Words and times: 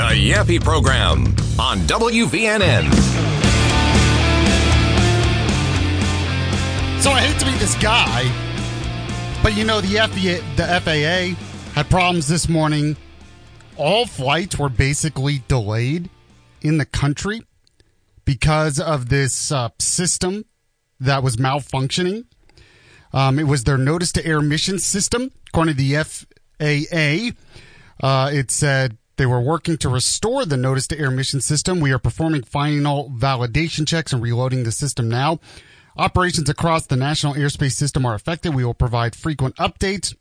The 0.00 0.30
Yaffe 0.30 0.64
Program 0.64 1.26
on 1.58 1.80
WVNN. 1.80 2.90
So 7.02 7.10
I 7.10 7.20
hate 7.20 7.38
to 7.38 7.44
be 7.44 7.52
this 7.58 7.74
guy, 7.74 8.24
but 9.42 9.54
you 9.54 9.64
know 9.64 9.82
the 9.82 9.98
FAA, 9.98 10.56
the 10.56 10.80
FAA 10.80 11.74
had 11.74 11.90
problems 11.90 12.28
this 12.28 12.48
morning. 12.48 12.96
All 13.76 14.06
flights 14.06 14.58
were 14.58 14.70
basically 14.70 15.42
delayed 15.48 16.08
in 16.62 16.78
the 16.78 16.86
country 16.86 17.42
because 18.24 18.80
of 18.80 19.10
this 19.10 19.52
uh, 19.52 19.68
system 19.78 20.46
that 20.98 21.22
was 21.22 21.36
malfunctioning. 21.36 22.24
Um, 23.12 23.38
it 23.38 23.44
was 23.44 23.64
their 23.64 23.76
notice 23.76 24.12
to 24.12 24.24
air 24.24 24.40
mission 24.40 24.78
system, 24.78 25.30
according 25.48 25.76
to 25.76 25.82
the 25.82 26.02
FAA. 26.58 27.36
Uh, 28.02 28.30
it 28.32 28.50
said 28.50 28.96
they 29.20 29.26
were 29.26 29.38
working 29.38 29.76
to 29.76 29.90
restore 29.90 30.46
the 30.46 30.56
notice 30.56 30.86
to 30.86 30.98
air 30.98 31.10
mission 31.10 31.42
system. 31.42 31.78
We 31.78 31.92
are 31.92 31.98
performing 31.98 32.42
final 32.42 33.10
validation 33.10 33.86
checks 33.86 34.14
and 34.14 34.22
reloading 34.22 34.64
the 34.64 34.72
system 34.72 35.10
now. 35.10 35.40
Operations 35.98 36.48
across 36.48 36.86
the 36.86 36.96
national 36.96 37.34
airspace 37.34 37.72
system 37.72 38.06
are 38.06 38.14
affected. 38.14 38.54
We 38.54 38.64
will 38.64 38.72
provide 38.72 39.14
frequent 39.14 39.56
updates. 39.56 40.16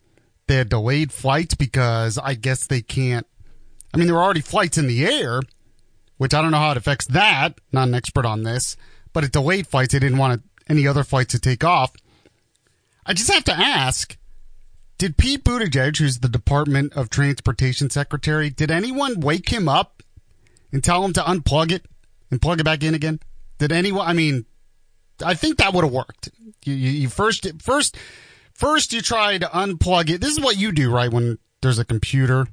They 0.48 0.56
had 0.56 0.68
delayed 0.68 1.14
flights 1.14 1.54
because 1.54 2.18
I 2.18 2.34
guess 2.34 2.68
they 2.68 2.82
can't. 2.82 3.26
I 3.94 3.98
mean, 3.98 4.08
there 4.08 4.18
were 4.18 4.22
already 4.22 4.42
flights 4.42 4.78
in 4.78 4.88
the 4.88 5.06
air, 5.06 5.40
which 6.18 6.34
I 6.34 6.42
don't 6.42 6.52
know 6.52 6.58
how 6.58 6.72
it 6.72 6.78
affects 6.78 7.06
that. 7.06 7.58
Not 7.72 7.88
an 7.88 7.96
expert 7.96 8.26
on 8.26 8.44
this, 8.44 8.76
but 9.14 9.24
it 9.24 9.32
delayed 9.32 9.66
flights. 9.66 9.94
They 9.94 10.00
didn't 10.00 10.18
want 10.18 10.44
any 10.68 10.86
other 10.86 11.06
flights 11.06 11.32
to 11.32 11.40
take 11.40 11.64
off. 11.64 11.94
I 13.06 13.14
just 13.14 13.32
have 13.32 13.46
to 13.46 13.58
ask 13.58 14.18
did 15.00 15.18
Pete 15.18 15.46
Buttigieg, 15.46 15.98
who's 15.98 16.20
the 16.20 16.30
Department 16.30 16.94
of 16.94 17.10
Transportation 17.10 17.90
Secretary, 17.90 18.50
did 18.50 18.70
anyone 18.70 19.22
wake 19.22 19.50
him 19.50 19.68
up 19.68 20.04
and 20.74 20.84
tell 20.84 21.04
him 21.04 21.14
to 21.14 21.22
unplug 21.22 21.72
it 21.72 21.86
and 22.30 22.42
plug 22.42 22.60
it 22.60 22.66
back 22.66 22.84
in 22.84 22.94
again? 22.94 23.22
Did 23.58 23.72
anyone? 23.72 24.06
I 24.06 24.12
mean, 24.12 24.46
I 25.26 25.36
think 25.36 25.58
that 25.58 25.74
would 25.74 25.86
have 25.86 25.94
worked. 25.94 26.30
You, 26.66 26.74
you, 26.74 26.92
you, 26.92 27.10
first, 27.10 27.48
first, 27.62 27.98
first 28.54 28.92
you 28.92 29.02
try 29.02 29.38
to 29.38 29.48
unplug 29.48 30.10
it. 30.10 30.20
This 30.20 30.32
is 30.32 30.42
what 30.42 30.58
you 30.58 30.74
do, 30.74 30.92
right? 30.92 31.12
When 31.12 31.40
there's 31.62 31.80
a 31.80 31.86
computer 31.86 32.48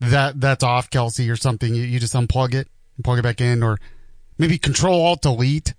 that 0.00 0.40
that's 0.40 0.64
off, 0.64 0.88
Kelsey, 0.88 1.28
or 1.28 1.36
something, 1.36 1.74
you, 1.74 1.82
you 1.82 2.00
just 2.00 2.14
unplug 2.14 2.54
it 2.54 2.66
and 2.96 3.04
plug 3.04 3.18
it 3.18 3.22
back 3.22 3.42
in, 3.42 3.62
or 3.62 3.78
maybe 4.38 4.56
Control 4.56 5.04
Alt 5.04 5.20
Delete. 5.20 5.74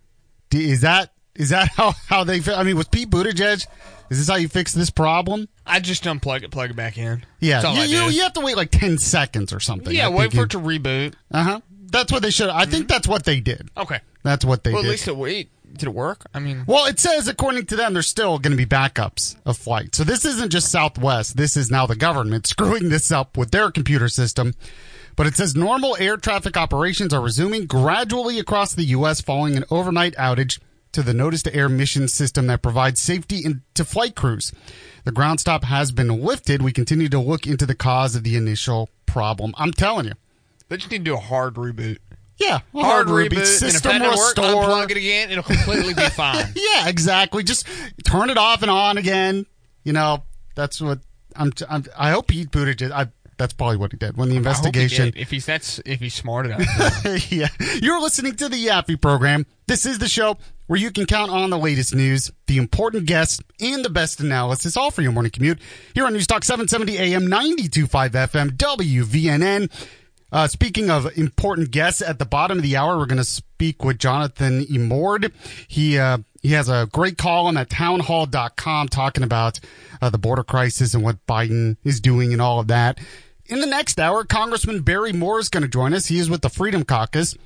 Is 0.53 0.81
that 0.81 1.13
is 1.33 1.49
that 1.49 1.69
how 1.75 1.93
how 2.07 2.23
they? 2.23 2.41
I 2.53 2.61
mean, 2.61 2.77
with 2.77 2.91
Pete 2.91 3.09
Buttigieg, 3.09 3.65
is 4.11 4.19
this 4.19 4.29
how 4.29 4.35
you 4.35 4.47
fix 4.47 4.71
this 4.71 4.91
problem? 4.91 5.47
I 5.65 5.79
just 5.79 6.03
unplug 6.03 6.43
it, 6.43 6.51
plug 6.51 6.69
it 6.69 6.75
back 6.75 6.97
in. 6.97 7.25
Yeah, 7.39 7.73
you, 7.73 7.81
you, 7.83 8.09
you, 8.09 8.21
have 8.23 8.33
to 8.33 8.41
wait 8.41 8.55
like 8.55 8.71
ten 8.71 8.97
seconds 8.97 9.51
or 9.51 9.59
something. 9.59 9.93
Yeah, 9.93 10.09
wait 10.09 10.33
for 10.33 10.43
it 10.43 10.51
to 10.51 10.59
reboot. 10.59 11.15
Uh 11.31 11.43
huh. 11.43 11.61
That's 11.87 12.11
what 12.11 12.21
they 12.21 12.29
should. 12.29 12.49
I 12.49 12.63
mm-hmm. 12.63 12.71
think 12.71 12.87
that's 12.87 13.07
what 13.07 13.23
they 13.25 13.39
did. 13.39 13.69
Okay, 13.75 13.99
that's 14.23 14.45
what 14.45 14.63
they 14.63 14.73
well, 14.73 14.81
did. 14.83 14.89
At 14.89 14.91
least 14.91 15.07
it 15.07 15.17
wait. 15.17 15.49
Did 15.73 15.89
it 15.89 15.93
work? 15.93 16.25
I 16.33 16.39
mean, 16.39 16.63
well, 16.67 16.85
it 16.85 16.99
says 16.99 17.27
according 17.27 17.65
to 17.67 17.75
them, 17.75 17.93
there's 17.93 18.07
still 18.07 18.39
going 18.39 18.51
to 18.51 18.57
be 18.57 18.65
backups 18.65 19.35
of 19.45 19.57
flights. 19.57 19.97
So 19.97 20.03
this 20.03 20.23
isn't 20.23 20.51
just 20.51 20.71
Southwest. 20.71 21.35
This 21.35 21.57
is 21.57 21.69
now 21.69 21.85
the 21.85 21.95
government 21.95 22.47
screwing 22.47 22.89
this 22.89 23.11
up 23.11 23.37
with 23.37 23.51
their 23.51 23.71
computer 23.71 24.07
system. 24.07 24.53
But 25.15 25.27
it 25.27 25.35
says 25.35 25.55
normal 25.55 25.95
air 25.97 26.17
traffic 26.17 26.57
operations 26.57 27.13
are 27.13 27.21
resuming 27.21 27.65
gradually 27.65 28.39
across 28.39 28.73
the 28.73 28.83
U.S. 28.85 29.21
following 29.21 29.55
an 29.55 29.65
overnight 29.69 30.15
outage 30.15 30.59
to 30.95 31.03
the 31.03 31.13
notice 31.13 31.43
to 31.43 31.53
air 31.53 31.67
mission 31.67 32.07
system 32.07 32.47
that 32.47 32.61
provides 32.61 33.01
safety 33.01 33.41
in, 33.43 33.61
to 33.73 33.83
flight 33.83 34.15
crews. 34.15 34.53
The 35.03 35.11
ground 35.11 35.41
stop 35.41 35.65
has 35.65 35.91
been 35.91 36.07
lifted. 36.07 36.61
We 36.61 36.71
continue 36.71 37.09
to 37.09 37.19
look 37.19 37.45
into 37.45 37.65
the 37.65 37.75
cause 37.75 38.15
of 38.15 38.23
the 38.23 38.37
initial 38.37 38.89
problem. 39.05 39.53
I'm 39.57 39.73
telling 39.73 40.05
you. 40.05 40.13
They 40.69 40.77
just 40.77 40.89
need 40.89 40.99
to 40.99 41.03
do 41.03 41.13
a 41.15 41.19
hard 41.19 41.55
reboot. 41.55 41.97
Yeah, 42.37 42.59
hard, 42.73 43.07
hard 43.07 43.07
reboot. 43.07 43.39
reboot. 43.39 43.45
System 43.45 43.91
and 43.91 44.03
restore. 44.03 44.55
Work, 44.55 44.67
unplug 44.67 44.91
it 44.91 44.97
again. 44.97 45.31
It'll 45.31 45.43
completely 45.43 45.93
be 45.93 46.09
fine. 46.09 46.45
yeah, 46.55 46.87
exactly. 46.87 47.43
Just 47.43 47.67
turn 48.05 48.29
it 48.29 48.37
off 48.37 48.61
and 48.61 48.71
on 48.71 48.97
again. 48.97 49.45
You 49.83 49.91
know, 49.91 50.23
that's 50.55 50.79
what 50.79 50.99
I'm. 51.35 51.51
I'm 51.69 51.83
i 51.97 52.11
hope 52.11 52.27
Pete 52.27 52.51
Buttigieg. 52.51 52.91
I 52.91 53.07
that's 53.37 53.53
probably 53.53 53.77
what 53.77 53.91
he 53.91 53.97
did 53.97 54.17
when 54.17 54.29
the 54.29 54.35
investigation. 54.35 55.11
He 55.13 55.21
if 55.21 55.31
he's 55.31 55.45
that's 55.45 55.79
if 55.85 55.99
he's 55.99 56.13
smart 56.13 56.45
enough. 56.45 56.61
yeah, 57.31 57.47
you're 57.81 58.01
listening 58.01 58.35
to 58.35 58.49
the 58.49 58.67
Yaffe 58.67 58.99
program. 58.99 59.45
This 59.67 59.85
is 59.85 59.99
the 59.99 60.07
show 60.07 60.37
where 60.67 60.79
you 60.79 60.91
can 60.91 61.05
count 61.05 61.31
on 61.31 61.49
the 61.49 61.57
latest 61.57 61.93
news, 61.93 62.31
the 62.47 62.57
important 62.57 63.05
guests, 63.05 63.39
and 63.59 63.85
the 63.85 63.89
best 63.89 64.19
analysis, 64.19 64.75
all 64.75 64.91
for 64.91 65.01
your 65.01 65.11
morning 65.11 65.31
commute 65.31 65.59
here 65.93 66.05
on 66.05 66.13
News 66.13 66.27
Talk 66.27 66.43
770 66.43 66.97
AM 66.97 67.23
92.5 67.23 68.11
FM 68.11 68.49
WVNN. 68.57 69.71
Uh, 70.31 70.47
speaking 70.47 70.89
of 70.89 71.17
important 71.17 71.71
guests, 71.71 72.01
at 72.01 72.19
the 72.19 72.25
bottom 72.25 72.57
of 72.57 72.63
the 72.63 72.75
hour, 72.75 72.97
we're 72.97 73.05
going 73.05 73.17
to 73.17 73.23
speak 73.23 73.83
with 73.83 73.99
Jonathan 73.99 74.65
Emord. 74.65 75.31
He 75.67 75.97
uh, 75.97 76.17
he 76.41 76.51
has 76.51 76.67
a 76.67 76.87
great 76.91 77.17
column 77.17 77.57
at 77.57 77.69
townhall.com 77.69 78.89
talking 78.89 79.23
about 79.23 79.59
uh, 80.01 80.09
the 80.09 80.17
border 80.17 80.43
crisis 80.43 80.93
and 80.93 81.03
what 81.03 81.25
Biden 81.25 81.77
is 81.83 81.99
doing 81.99 82.33
and 82.33 82.41
all 82.41 82.59
of 82.59 82.67
that. 82.67 82.99
In 83.47 83.59
the 83.59 83.67
next 83.67 83.99
hour, 83.99 84.23
Congressman 84.23 84.81
Barry 84.81 85.13
Moore 85.13 85.39
is 85.39 85.49
going 85.49 85.61
to 85.61 85.69
join 85.69 85.93
us. 85.93 86.07
He 86.07 86.17
is 86.17 86.29
with 86.29 86.41
the 86.41 86.49
Freedom 86.49 86.83
Caucus. 86.83 87.37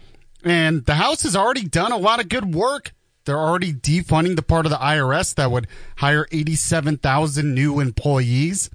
And 0.44 0.86
the 0.86 0.96
House 0.96 1.24
has 1.24 1.36
already 1.36 1.66
done 1.66 1.92
a 1.92 1.98
lot 1.98 2.22
of 2.22 2.30
good 2.30 2.56
work. 2.56 2.94
They're 3.26 3.38
already 3.38 3.74
defunding 3.74 4.38
the 4.38 4.42
part 4.42 4.66
of 4.66 4.70
the 4.70 4.78
IRS 4.78 5.36
that 5.36 5.52
would 5.52 5.68
hire 5.98 6.26
87,000 6.32 7.54
new 7.54 7.82
employees. 7.82 8.70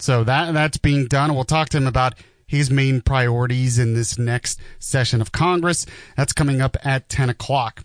So 0.00 0.24
that 0.24 0.52
that's 0.52 0.76
being 0.78 1.06
done. 1.06 1.34
We'll 1.34 1.44
talk 1.44 1.68
to 1.70 1.76
him 1.76 1.86
about 1.86 2.14
his 2.44 2.70
main 2.70 3.00
priorities 3.00 3.78
in 3.78 3.94
this 3.94 4.18
next 4.18 4.58
session 4.80 5.20
of 5.20 5.30
Congress. 5.30 5.86
That's 6.16 6.32
coming 6.32 6.60
up 6.60 6.76
at 6.84 7.08
10 7.08 7.30
o'clock. 7.30 7.84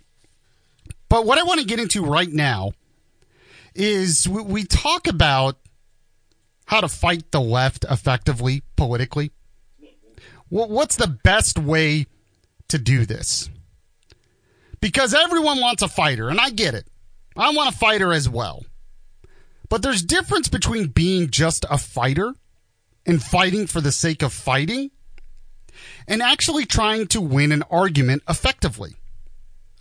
But 1.08 1.26
what 1.26 1.38
I 1.38 1.44
want 1.44 1.60
to 1.62 1.66
get 1.66 1.80
into 1.80 2.04
right 2.04 2.32
now 2.32 2.72
is 3.76 4.28
we 4.28 4.64
talk 4.64 5.08
about 5.08 5.58
how 6.69 6.81
to 6.81 6.88
fight 6.88 7.31
the 7.31 7.41
left 7.41 7.84
effectively 7.90 8.62
politically. 8.75 9.31
What's 10.50 10.97
the 10.97 11.07
best 11.07 11.57
way 11.57 12.06
to 12.68 12.78
do 12.78 13.07
this? 13.07 13.50
Because 14.79 15.16
everyone 15.16 15.59
wants 15.59 15.81
a 15.81 15.88
fighter, 15.88 16.29
and 16.29 16.40
I 16.40 16.52
get 16.52 16.75
it. 16.75 16.88
I 17.35 17.50
want 17.53 17.74
a 17.74 17.78
fighter 17.78 18.13
as 18.13 18.29
well. 18.29 18.66
But 19.68 19.81
there's 19.81 20.03
difference 20.03 20.47
between 20.47 20.90
being 20.90 21.31
just 21.31 21.66
a 21.72 21.79
fighter 21.79 22.35
and 23.03 23.22
fighting 23.22 23.66
for 23.66 23.81
the 23.81 23.91
sake 23.91 24.22
of 24.22 24.31
fighting 24.31 24.91
and 26.08 26.22
actually 26.22 26.68
trying 26.68 27.08
to 27.08 27.19
win 27.19 27.52
an 27.52 27.63
argument 27.72 28.22
effectively, 28.29 28.96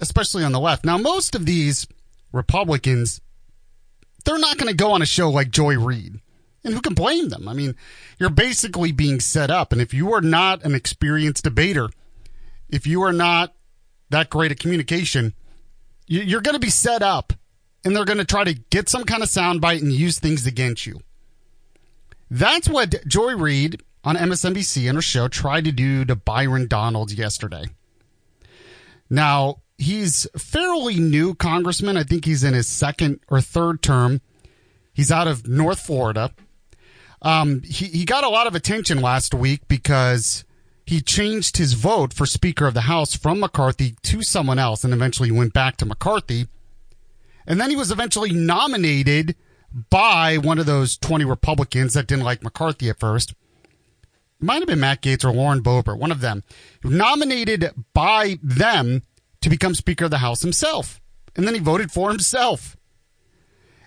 especially 0.01 0.43
on 0.43 0.53
the 0.53 0.61
left. 0.61 0.87
Now, 0.87 0.97
most 0.97 1.35
of 1.35 1.45
these 1.45 1.87
Republicans, 2.33 3.21
they're 4.25 4.39
not 4.39 4.57
going 4.57 4.71
to 4.71 4.77
go 4.77 4.93
on 4.93 5.03
a 5.03 5.07
show 5.07 5.29
like 5.29 5.51
Joy 5.51 5.79
Reid 5.79 6.21
and 6.65 6.75
who 6.75 6.81
can 6.81 6.95
blame 6.95 7.29
them? 7.29 7.49
I 7.49 7.53
mean, 7.53 7.77
you're 8.19 8.31
basically 8.31 8.93
being 8.93 9.21
set 9.21 9.51
up. 9.51 9.73
And 9.73 9.81
if 9.81 9.95
you 9.95 10.13
are 10.13 10.21
not 10.21 10.65
an 10.65 10.75
experienced 10.75 11.45
debater, 11.45 11.89
if 12.69 12.87
you 12.87 13.03
are 13.03 13.13
not 13.13 13.55
that 14.11 14.31
great 14.31 14.51
at 14.51 14.61
communication, 14.61 15.35
you're 16.07 16.41
going 16.41 16.55
to 16.55 16.61
be 16.61 16.71
set 16.71 17.03
up 17.03 17.33
and 17.85 17.95
they're 17.95 18.05
going 18.05 18.19
to 18.19 18.25
try 18.25 18.45
to 18.45 18.55
get 18.55 18.89
some 18.89 19.05
kind 19.05 19.23
of 19.23 19.29
soundbite 19.29 19.83
and 19.83 19.93
use 19.93 20.19
things 20.19 20.47
against 20.47 20.87
you. 20.87 21.01
That's 22.31 22.69
what 22.69 23.07
Joy 23.07 23.37
Reid 23.37 23.83
on 24.05 24.17
MSNBC 24.17 24.89
and 24.89 24.97
her 24.97 25.03
show 25.03 25.29
tried 25.29 25.65
to 25.65 25.73
do 25.73 26.05
to 26.05 26.17
Byron 26.17 26.67
Donalds 26.67 27.15
yesterday. 27.15 27.65
Now, 29.11 29.63
he's 29.79 30.27
fairly 30.37 30.99
new 30.99 31.35
congressman. 31.35 31.97
I 31.97 32.05
think 32.05 32.25
he's 32.25 32.45
in 32.45 32.55
his 32.55 32.67
second 32.67 33.21
or 33.29 33.41
third 33.41 33.83
term. 33.83 34.21
He's 34.93 35.11
out 35.11 35.29
of 35.29 35.47
North 35.47 35.81
Florida. 35.81 36.33
Um, 37.23 37.63
he, 37.63 37.87
he 37.87 38.05
got 38.05 38.25
a 38.25 38.29
lot 38.29 38.47
of 38.47 38.55
attention 38.55 39.01
last 39.01 39.35
week 39.35 39.67
because 39.69 40.45
he 40.87 41.01
changed 41.01 41.57
his 41.57 41.75
vote 41.75 42.13
for 42.13 42.27
Speaker 42.27 42.67
of 42.67 42.75
the 42.75 42.83
House 42.83 43.15
from 43.15 43.41
McCarthy 43.41 43.97
to 44.03 44.23
someone 44.23 44.59
else 44.59 44.85
and 44.85 44.95
eventually 44.95 45.31
went 45.31 45.53
back 45.53 45.77
to 45.79 45.87
McCarthy. 45.87 46.47
And 47.47 47.61
then 47.61 47.71
he 47.71 47.77
was 47.77 47.91
eventually 47.91 48.33
nominated 48.33 49.35
by 49.91 50.39
one 50.39 50.59
of 50.59 50.67
those 50.67 50.97
20 50.97 51.25
Republicans 51.25 51.95
that 51.95 52.07
didn't 52.07 52.25
like 52.25 52.43
McCarthy 52.43 52.89
at 52.89 53.01
first. 53.01 53.31
It 53.31 54.45
might 54.45 54.61
have 54.61 54.67
been 54.69 54.81
Matt 54.81 55.03
Gaetz 55.03 55.25
or 55.25 55.33
Lauren 55.33 55.63
Boebert, 55.63 55.99
one 55.99 56.13
of 56.13 56.21
them, 56.21 56.45
nominated 56.85 57.71
by 57.93 58.39
them 58.43 59.03
to 59.41 59.51
become 59.51 59.75
Speaker 59.75 60.07
of 60.07 60.11
the 60.11 60.19
House 60.19 60.43
himself. 60.43 61.01
And 61.37 61.47
then 61.47 61.55
he 61.55 61.61
voted 61.61 61.91
for 61.91 62.09
himself. 62.09 62.77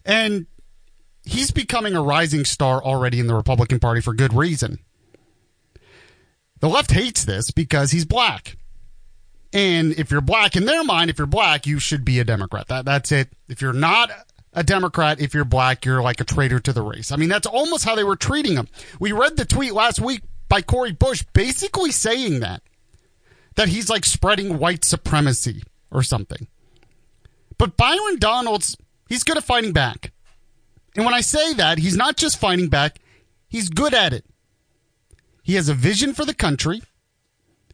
And 0.06 0.48
he's 1.24 1.52
becoming 1.52 1.96
a 1.96 2.02
rising 2.02 2.46
star 2.46 2.82
already 2.82 3.20
in 3.20 3.28
the 3.28 3.36
Republican 3.36 3.80
Party 3.80 4.02
for 4.02 4.14
good 4.14 4.34
reason. 4.34 4.80
The 6.60 6.70
left 6.70 6.92
hates 6.92 7.26
this 7.26 7.52
because 7.52 7.92
he's 7.92 8.06
black. 8.06 8.58
And 9.54 9.94
if 9.94 10.12
you're 10.12 10.22
black, 10.22 10.56
in 10.56 10.66
their 10.66 10.84
mind, 10.84 11.10
if 11.10 11.18
you're 11.18 11.28
black, 11.28 11.66
you 11.66 11.80
should 11.80 12.06
be 12.06 12.20
a 12.20 12.24
Democrat. 12.24 12.68
That, 12.68 12.86
that's 12.86 13.12
it. 13.12 13.30
If 13.50 13.62
you're 13.62 13.74
not 13.74 14.10
a 14.54 14.64
Democrat, 14.64 15.20
if 15.20 15.34
you're 15.34 15.46
black, 15.46 15.86
you're 15.86 16.02
like 16.02 16.22
a 16.22 16.26
traitor 16.26 16.60
to 16.60 16.74
the 16.74 16.82
race. 16.82 17.12
I 17.12 17.18
mean, 17.18 17.30
that's 17.30 17.48
almost 17.48 17.84
how 17.84 17.96
they 17.96 18.04
were 18.04 18.16
treating 18.16 18.56
him. 18.56 18.68
We 19.00 19.12
read 19.12 19.38
the 19.38 19.46
tweet 19.46 19.74
last 19.74 20.00
week 20.00 20.22
by 20.48 20.62
Cori 20.62 20.92
Bush 20.92 21.24
basically 21.34 21.92
saying 21.92 22.42
that. 22.42 22.62
That 23.56 23.68
he's 23.68 23.90
like 23.90 24.06
spreading 24.06 24.60
white 24.60 24.86
supremacy 24.86 25.64
or 25.92 26.04
something. 26.04 26.48
But 27.58 27.76
Byron 27.76 28.18
Donalds, 28.18 28.78
he's 29.10 29.24
good 29.24 29.38
at 29.38 29.44
fighting 29.44 29.74
back. 29.74 30.14
And 30.96 31.06
when 31.06 31.14
I 31.14 31.22
say 31.22 31.54
that, 31.54 31.78
he's 31.78 31.96
not 31.96 32.18
just 32.18 32.38
fighting 32.38 32.68
back, 32.68 33.00
he's 33.48 33.70
good 33.70 33.94
at 33.94 34.14
it. 34.14 34.26
He 35.44 35.56
has 35.56 35.70
a 35.70 35.74
vision 35.74 36.14
for 36.14 36.26
the 36.26 36.34
country. 36.34 36.82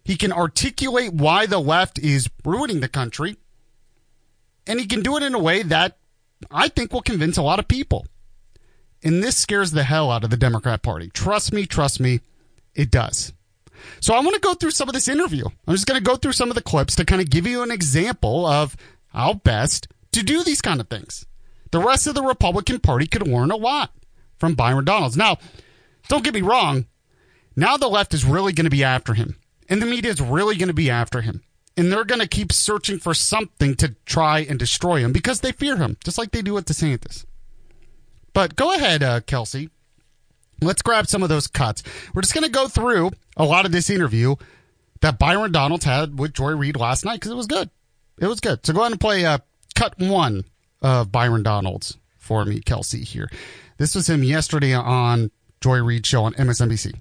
He 0.04 0.16
can 0.16 0.32
articulate 0.32 1.14
why 1.14 1.46
the 1.46 1.60
left 1.60 2.00
is 2.00 2.30
ruining 2.46 2.80
the 2.80 2.88
country. 2.88 3.38
And 4.66 4.80
he 4.80 4.86
can 4.86 5.02
do 5.02 5.18
it 5.18 5.24
in 5.24 5.34
a 5.34 5.40
way 5.40 5.64
that 5.64 5.98
I 6.52 6.70
think 6.70 6.94
will 6.94 7.02
convince 7.02 7.38
a 7.38 7.42
lot 7.42 7.60
of 7.60 7.68
people. 7.68 8.06
And 9.04 9.24
this 9.24 9.38
scares 9.38 9.72
the 9.72 9.84
hell 9.84 10.12
out 10.12 10.24
of 10.24 10.30
the 10.30 10.38
Democrat 10.38 10.82
Party. 10.82 11.10
Trust 11.14 11.54
me, 11.54 11.66
trust 11.66 12.00
me, 12.00 12.22
it 12.74 12.92
does. 12.92 13.34
So 14.00 14.14
I 14.14 14.20
want 14.20 14.34
to 14.36 14.42
go 14.42 14.54
through 14.54 14.72
some 14.72 14.90
of 14.90 14.94
this 14.94 15.08
interview. 15.08 15.46
I'm 15.68 15.74
just 15.74 15.88
going 15.88 16.00
to 16.00 16.04
go 16.04 16.16
through 16.16 16.34
some 16.34 16.50
of 16.50 16.56
the 16.56 16.62
clips 16.62 16.96
to 16.96 17.06
kind 17.06 17.22
of 17.22 17.30
give 17.30 17.46
you 17.46 17.62
an 17.64 17.72
example 17.72 18.46
of 18.46 18.76
how 19.10 19.34
best 19.34 19.88
to 20.14 20.24
do 20.24 20.44
these 20.44 20.62
kind 20.62 20.80
of 20.80 20.88
things. 20.88 21.26
The 21.72 21.80
rest 21.80 22.08
of 22.08 22.16
the 22.16 22.24
Republican 22.24 22.80
Party 22.80 23.08
could 23.08 23.28
learn 23.28 23.52
a 23.52 23.56
lot 23.56 23.92
from 24.38 24.56
Byron 24.56 24.86
Donalds. 24.86 25.18
Now, 25.18 25.38
don't 26.08 26.24
get 26.24 26.34
me 26.34 26.42
wrong. 26.42 26.86
Now 27.56 27.78
the 27.78 27.88
left 27.88 28.14
is 28.14 28.24
really 28.24 28.54
going 28.54 28.66
to 28.66 28.72
be 28.72 28.84
after 28.84 29.14
him, 29.14 29.38
and 29.68 29.82
the 29.82 29.86
media 29.86 30.12
is 30.12 30.22
really 30.22 30.56
going 30.56 30.68
to 30.68 30.74
be 30.74 30.90
after 30.90 31.22
him. 31.22 31.42
And 31.76 31.92
they're 31.92 32.06
going 32.06 32.22
to 32.22 32.28
keep 32.28 32.52
searching 32.52 32.98
for 32.98 33.14
something 33.14 33.76
to 33.76 33.96
try 34.06 34.40
and 34.40 34.58
destroy 34.58 35.00
him 35.00 35.12
because 35.12 35.42
they 35.42 35.52
fear 35.52 35.78
him, 35.78 35.98
just 36.04 36.18
like 36.18 36.32
they 36.32 36.42
do 36.42 36.54
with 36.54 36.66
DeSantis. 36.66 37.26
But 38.34 38.56
go 38.56 38.74
ahead, 38.74 39.04
uh, 39.04 39.22
Kelsey. 39.22 39.70
Let's 40.62 40.82
grab 40.82 41.08
some 41.08 41.22
of 41.22 41.30
those 41.30 41.46
cuts. 41.46 41.84
We're 42.14 42.24
just 42.24 42.34
going 42.34 42.46
to 42.46 42.50
go 42.50 42.68
through 42.68 43.12
a 43.36 43.46
lot 43.46 43.68
of 43.68 43.72
this 43.72 43.92
interview 43.92 44.36
that 45.02 45.20
Byron 45.20 45.52
Donalds 45.52 45.86
had 45.86 46.18
with 46.18 46.34
Joy 46.34 46.56
Reid 46.56 46.78
last 46.78 47.06
night 47.06 47.16
because 47.16 47.32
it 47.32 47.36
was 47.36 47.48
good. 47.48 47.70
It 48.20 48.26
was 48.26 48.40
good. 48.40 48.66
So 48.66 48.74
go 48.74 48.80
ahead 48.82 48.92
and 48.92 49.02
play 49.02 49.26
uh, 49.26 49.38
cut 49.76 50.00
one 50.00 50.44
of 50.82 51.12
Byron 51.12 51.44
Donalds 51.44 51.98
for 52.18 52.46
me, 52.46 52.60
Kelsey, 52.60 53.04
here. 53.04 53.30
This 53.78 53.96
was 53.96 54.10
him 54.10 54.24
yesterday 54.24 54.74
on 54.74 55.32
Joy 55.62 55.82
Reid 55.82 56.06
show 56.06 56.24
on 56.24 56.34
MSNBC. 56.34 56.96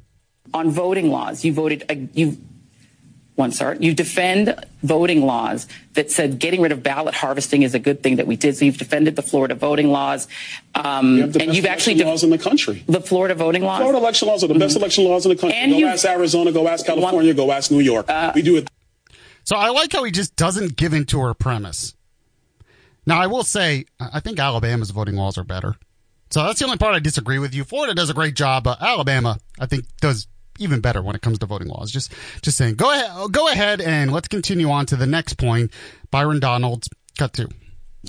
On 0.54 0.70
voting 0.70 1.10
laws, 1.10 1.44
you 1.44 1.52
voted, 1.52 1.84
uh, 1.90 1.94
you 2.12 2.38
one 3.36 3.52
sir, 3.52 3.76
you 3.78 3.94
defend 3.94 4.54
voting 4.82 5.26
laws 5.26 5.66
that 5.92 6.10
said 6.10 6.38
getting 6.38 6.62
rid 6.62 6.72
of 6.72 6.82
ballot 6.82 7.14
harvesting 7.14 7.62
is 7.62 7.74
a 7.74 7.78
good 7.78 8.02
thing 8.02 8.16
that 8.16 8.26
we 8.26 8.34
did. 8.34 8.56
So 8.56 8.64
you've 8.64 8.78
defended 8.78 9.14
the 9.14 9.22
Florida 9.22 9.54
voting 9.54 9.90
laws, 9.90 10.26
um, 10.74 11.20
have 11.20 11.36
and 11.36 11.54
you've 11.54 11.66
actually 11.66 11.94
de- 11.96 12.06
laws 12.06 12.24
in 12.24 12.30
the 12.30 12.38
country. 12.38 12.82
The 12.86 13.00
Florida 13.00 13.34
voting 13.34 13.62
laws. 13.62 13.80
Florida 13.80 13.98
election 13.98 14.28
laws 14.28 14.42
are 14.42 14.46
the 14.46 14.54
mm-hmm. 14.54 14.60
best 14.60 14.76
election 14.76 15.04
laws 15.04 15.26
in 15.26 15.30
the 15.30 15.36
country. 15.36 15.58
And 15.58 15.72
go 15.72 15.86
ask 15.86 16.06
Arizona, 16.06 16.50
go 16.50 16.66
ask 16.66 16.86
California, 16.86 17.34
one, 17.34 17.36
go 17.36 17.52
ask 17.52 17.70
New 17.70 17.80
York. 17.80 18.08
Uh, 18.08 18.32
we 18.34 18.40
do 18.40 18.56
it. 18.56 18.70
So 19.44 19.54
I 19.54 19.68
like 19.68 19.92
how 19.92 20.02
he 20.04 20.10
just 20.10 20.34
doesn't 20.34 20.76
give 20.76 20.94
into 20.94 21.20
her 21.20 21.34
premise. 21.34 21.94
Now, 23.06 23.20
I 23.20 23.28
will 23.28 23.44
say, 23.44 23.84
I 24.00 24.20
think 24.20 24.38
Alabama's 24.38 24.90
voting 24.90 25.14
laws 25.14 25.38
are 25.38 25.44
better. 25.44 25.74
So 26.30 26.42
that's 26.42 26.58
the 26.58 26.64
only 26.64 26.76
part 26.76 26.94
I 26.94 26.98
disagree 26.98 27.38
with 27.38 27.54
you. 27.54 27.64
Florida 27.64 27.94
does 27.94 28.10
a 28.10 28.14
great 28.14 28.34
job, 28.34 28.64
but 28.64 28.82
Alabama, 28.82 29.38
I 29.60 29.66
think, 29.66 29.84
does 30.00 30.26
even 30.58 30.80
better 30.80 31.02
when 31.02 31.14
it 31.14 31.22
comes 31.22 31.38
to 31.38 31.46
voting 31.46 31.68
laws. 31.68 31.92
Just, 31.92 32.12
just 32.42 32.56
saying. 32.56 32.74
Go 32.74 32.92
ahead, 32.92 33.32
go 33.32 33.48
ahead, 33.48 33.80
and 33.80 34.12
let's 34.12 34.26
continue 34.26 34.70
on 34.70 34.86
to 34.86 34.96
the 34.96 35.06
next 35.06 35.34
point. 35.34 35.70
Byron 36.10 36.40
Donalds, 36.40 36.88
cut 37.16 37.32
two. 37.32 37.48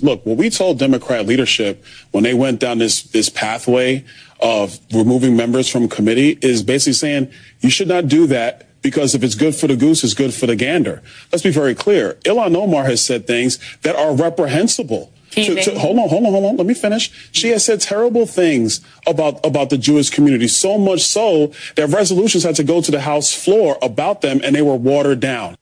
Look, 0.01 0.25
what 0.25 0.37
we 0.37 0.49
told 0.49 0.79
Democrat 0.79 1.25
leadership 1.25 1.83
when 2.11 2.23
they 2.23 2.33
went 2.33 2.59
down 2.59 2.77
this 2.77 3.03
this 3.03 3.29
pathway 3.29 4.05
of 4.39 4.79
removing 4.93 5.35
members 5.35 5.67
from 5.67 5.89
committee 5.89 6.37
is 6.41 6.61
basically 6.61 6.93
saying 6.93 7.31
you 7.61 7.69
should 7.71 7.87
not 7.87 8.07
do 8.07 8.27
that 8.27 8.66
because 8.81 9.15
if 9.15 9.23
it's 9.23 9.35
good 9.35 9.55
for 9.55 9.67
the 9.67 9.75
goose, 9.75 10.03
it's 10.03 10.13
good 10.13 10.33
for 10.33 10.45
the 10.45 10.55
gander. 10.55 11.01
Let's 11.31 11.43
be 11.43 11.51
very 11.51 11.75
clear. 11.75 12.13
Ilhan 12.25 12.55
Omar 12.55 12.85
has 12.85 13.03
said 13.03 13.27
things 13.27 13.59
that 13.81 13.95
are 13.95 14.15
reprehensible. 14.15 15.11
To, 15.31 15.55
to, 15.55 15.77
hold 15.77 15.99
on, 15.99 16.09
hold 16.09 16.25
on, 16.25 16.31
hold 16.31 16.45
on. 16.45 16.57
Let 16.57 16.65
me 16.65 16.73
finish. 16.73 17.11
She 17.31 17.49
has 17.49 17.63
said 17.63 17.81
terrible 17.81 18.25
things 18.25 18.81
about 19.05 19.45
about 19.45 19.69
the 19.69 19.77
Jewish 19.77 20.09
community, 20.09 20.47
so 20.47 20.77
much 20.77 21.01
so 21.01 21.51
that 21.75 21.89
resolutions 21.89 22.43
had 22.43 22.55
to 22.55 22.63
go 22.63 22.81
to 22.81 22.89
the 22.89 23.01
House 23.01 23.33
floor 23.33 23.77
about 23.81 24.21
them, 24.21 24.41
and 24.43 24.55
they 24.55 24.61
were 24.61 24.75
watered 24.75 25.19
down. 25.19 25.57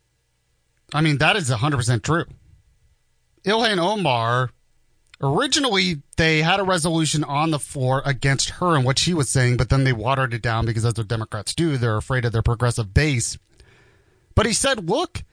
I 0.94 1.01
mean, 1.01 1.18
that 1.18 1.35
is 1.35 1.50
100% 1.50 2.03
true. 2.03 2.25
Ilhan 3.44 3.79
Omar 3.79 4.51
Originally, 5.21 6.01
they 6.17 6.41
had 6.41 6.59
a 6.59 6.63
resolution 6.63 7.23
on 7.23 7.51
the 7.51 7.59
floor 7.59 8.01
against 8.06 8.50
her 8.51 8.75
and 8.75 8.83
what 8.83 9.00
she 9.00 9.13
was 9.13 9.29
saying, 9.29 9.57
but 9.57 9.69
then 9.69 9.85
they 9.85 9.94
watered 9.94 10.33
it 10.33 10.41
down 10.41 10.65
because 10.65 10.83
that's 10.83 10.97
what 10.97 11.07
Democrats 11.07 11.56
do. 11.56 11.77
They're 11.77 11.97
afraid 11.97 12.25
of 12.25 12.33
their 12.33 12.41
progressive 12.41 12.94
base. 12.94 13.38
But 14.35 14.45
he 14.45 14.53
said, 14.53 14.89
look, 14.89 15.23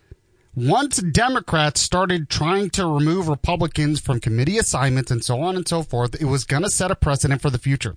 once 0.54 0.98
Democrats 0.98 1.80
started 1.80 2.28
trying 2.28 2.70
to 2.70 2.86
remove 2.86 3.26
Republicans 3.26 4.00
from 4.00 4.20
committee 4.20 4.58
assignments 4.58 5.10
and 5.10 5.24
so 5.24 5.40
on 5.40 5.56
and 5.56 5.66
so 5.66 5.82
forth, 5.82 6.20
it 6.20 6.26
was 6.26 6.44
going 6.44 6.62
to 6.62 6.70
set 6.70 6.90
a 6.92 6.96
precedent 6.96 7.42
for 7.42 7.50
the 7.50 7.58
future. 7.58 7.96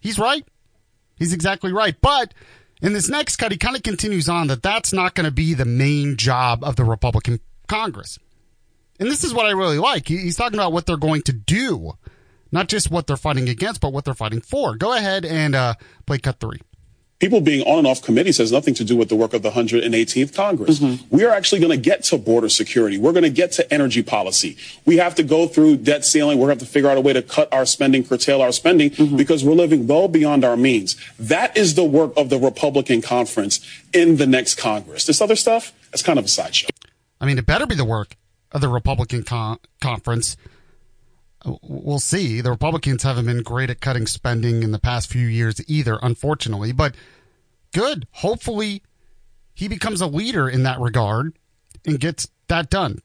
He's 0.00 0.18
right. 0.18 0.46
He's 1.16 1.34
exactly 1.34 1.72
right. 1.72 1.96
But 2.00 2.32
in 2.80 2.94
this 2.94 3.10
next 3.10 3.36
cut, 3.36 3.52
he 3.52 3.58
kind 3.58 3.76
of 3.76 3.82
continues 3.82 4.28
on 4.28 4.46
that 4.46 4.62
that's 4.62 4.92
not 4.92 5.14
going 5.14 5.26
to 5.26 5.30
be 5.30 5.52
the 5.52 5.66
main 5.66 6.16
job 6.16 6.64
of 6.64 6.76
the 6.76 6.84
Republican 6.84 7.40
Congress. 7.66 8.18
And 9.00 9.10
this 9.10 9.24
is 9.24 9.34
what 9.34 9.46
I 9.46 9.50
really 9.50 9.78
like. 9.78 10.06
He's 10.06 10.36
talking 10.36 10.58
about 10.58 10.72
what 10.72 10.86
they're 10.86 10.96
going 10.96 11.22
to 11.22 11.32
do, 11.32 11.92
not 12.52 12.68
just 12.68 12.90
what 12.90 13.06
they're 13.06 13.16
fighting 13.16 13.48
against, 13.48 13.80
but 13.80 13.92
what 13.92 14.04
they're 14.04 14.14
fighting 14.14 14.42
for. 14.42 14.76
Go 14.76 14.92
ahead 14.92 15.24
and 15.24 15.54
uh, 15.54 15.74
play 16.06 16.18
cut 16.18 16.38
three 16.38 16.60
people 17.20 17.40
being 17.40 17.62
on 17.66 17.78
and 17.78 17.86
off 17.86 18.02
committees 18.02 18.38
has 18.38 18.50
nothing 18.50 18.74
to 18.74 18.82
do 18.82 18.96
with 18.96 19.08
the 19.10 19.14
work 19.14 19.34
of 19.34 19.42
the 19.42 19.50
118th 19.50 20.34
Congress. 20.34 20.80
Mm-hmm. 20.80 21.14
We 21.14 21.24
are 21.24 21.30
actually 21.30 21.60
going 21.60 21.70
to 21.70 21.76
get 21.76 22.02
to 22.04 22.18
border 22.18 22.48
security. 22.48 22.98
We're 22.98 23.12
going 23.12 23.24
to 23.24 23.30
get 23.30 23.52
to 23.52 23.72
energy 23.72 24.02
policy. 24.02 24.56
We 24.86 24.96
have 24.96 25.14
to 25.16 25.22
go 25.22 25.46
through 25.46 25.76
debt 25.78 26.04
ceiling. 26.04 26.38
We're 26.38 26.46
going 26.46 26.58
to 26.58 26.64
have 26.64 26.68
to 26.68 26.72
figure 26.72 26.90
out 26.90 26.96
a 26.96 27.00
way 27.00 27.12
to 27.12 27.22
cut 27.22 27.52
our 27.52 27.66
spending, 27.66 28.04
curtail 28.04 28.40
our 28.40 28.52
spending, 28.52 28.90
mm-hmm. 28.90 29.16
because 29.16 29.44
we're 29.44 29.52
living 29.52 29.86
well 29.86 30.08
beyond 30.08 30.44
our 30.44 30.56
means. 30.56 30.96
That 31.18 31.56
is 31.56 31.74
the 31.74 31.84
work 31.84 32.12
of 32.16 32.30
the 32.30 32.38
Republican 32.38 33.02
conference 33.02 33.60
in 33.92 34.16
the 34.16 34.26
next 34.26 34.54
Congress. 34.54 35.04
This 35.04 35.20
other 35.20 35.36
stuff, 35.36 35.72
that's 35.90 36.02
kind 36.02 36.18
of 36.18 36.24
a 36.24 36.28
sideshow. 36.28 36.68
I 37.20 37.26
mean, 37.26 37.38
it 37.38 37.44
better 37.44 37.66
be 37.66 37.74
the 37.74 37.84
work 37.84 38.16
of 38.52 38.60
the 38.60 38.68
Republican 38.68 39.22
con- 39.22 39.58
conference. 39.80 40.36
We'll 41.62 42.00
see. 42.00 42.40
The 42.40 42.50
Republicans 42.50 43.02
haven't 43.02 43.26
been 43.26 43.42
great 43.42 43.70
at 43.70 43.80
cutting 43.80 44.06
spending 44.06 44.62
in 44.62 44.72
the 44.72 44.78
past 44.78 45.10
few 45.10 45.26
years 45.26 45.60
either, 45.68 45.98
unfortunately. 46.02 46.72
But 46.72 46.94
good. 47.72 48.06
Hopefully, 48.12 48.82
he 49.54 49.68
becomes 49.68 50.00
a 50.00 50.06
leader 50.06 50.48
in 50.48 50.64
that 50.64 50.80
regard 50.80 51.32
and 51.86 51.98
gets 51.98 52.28
that 52.48 52.68
done. 52.68 53.00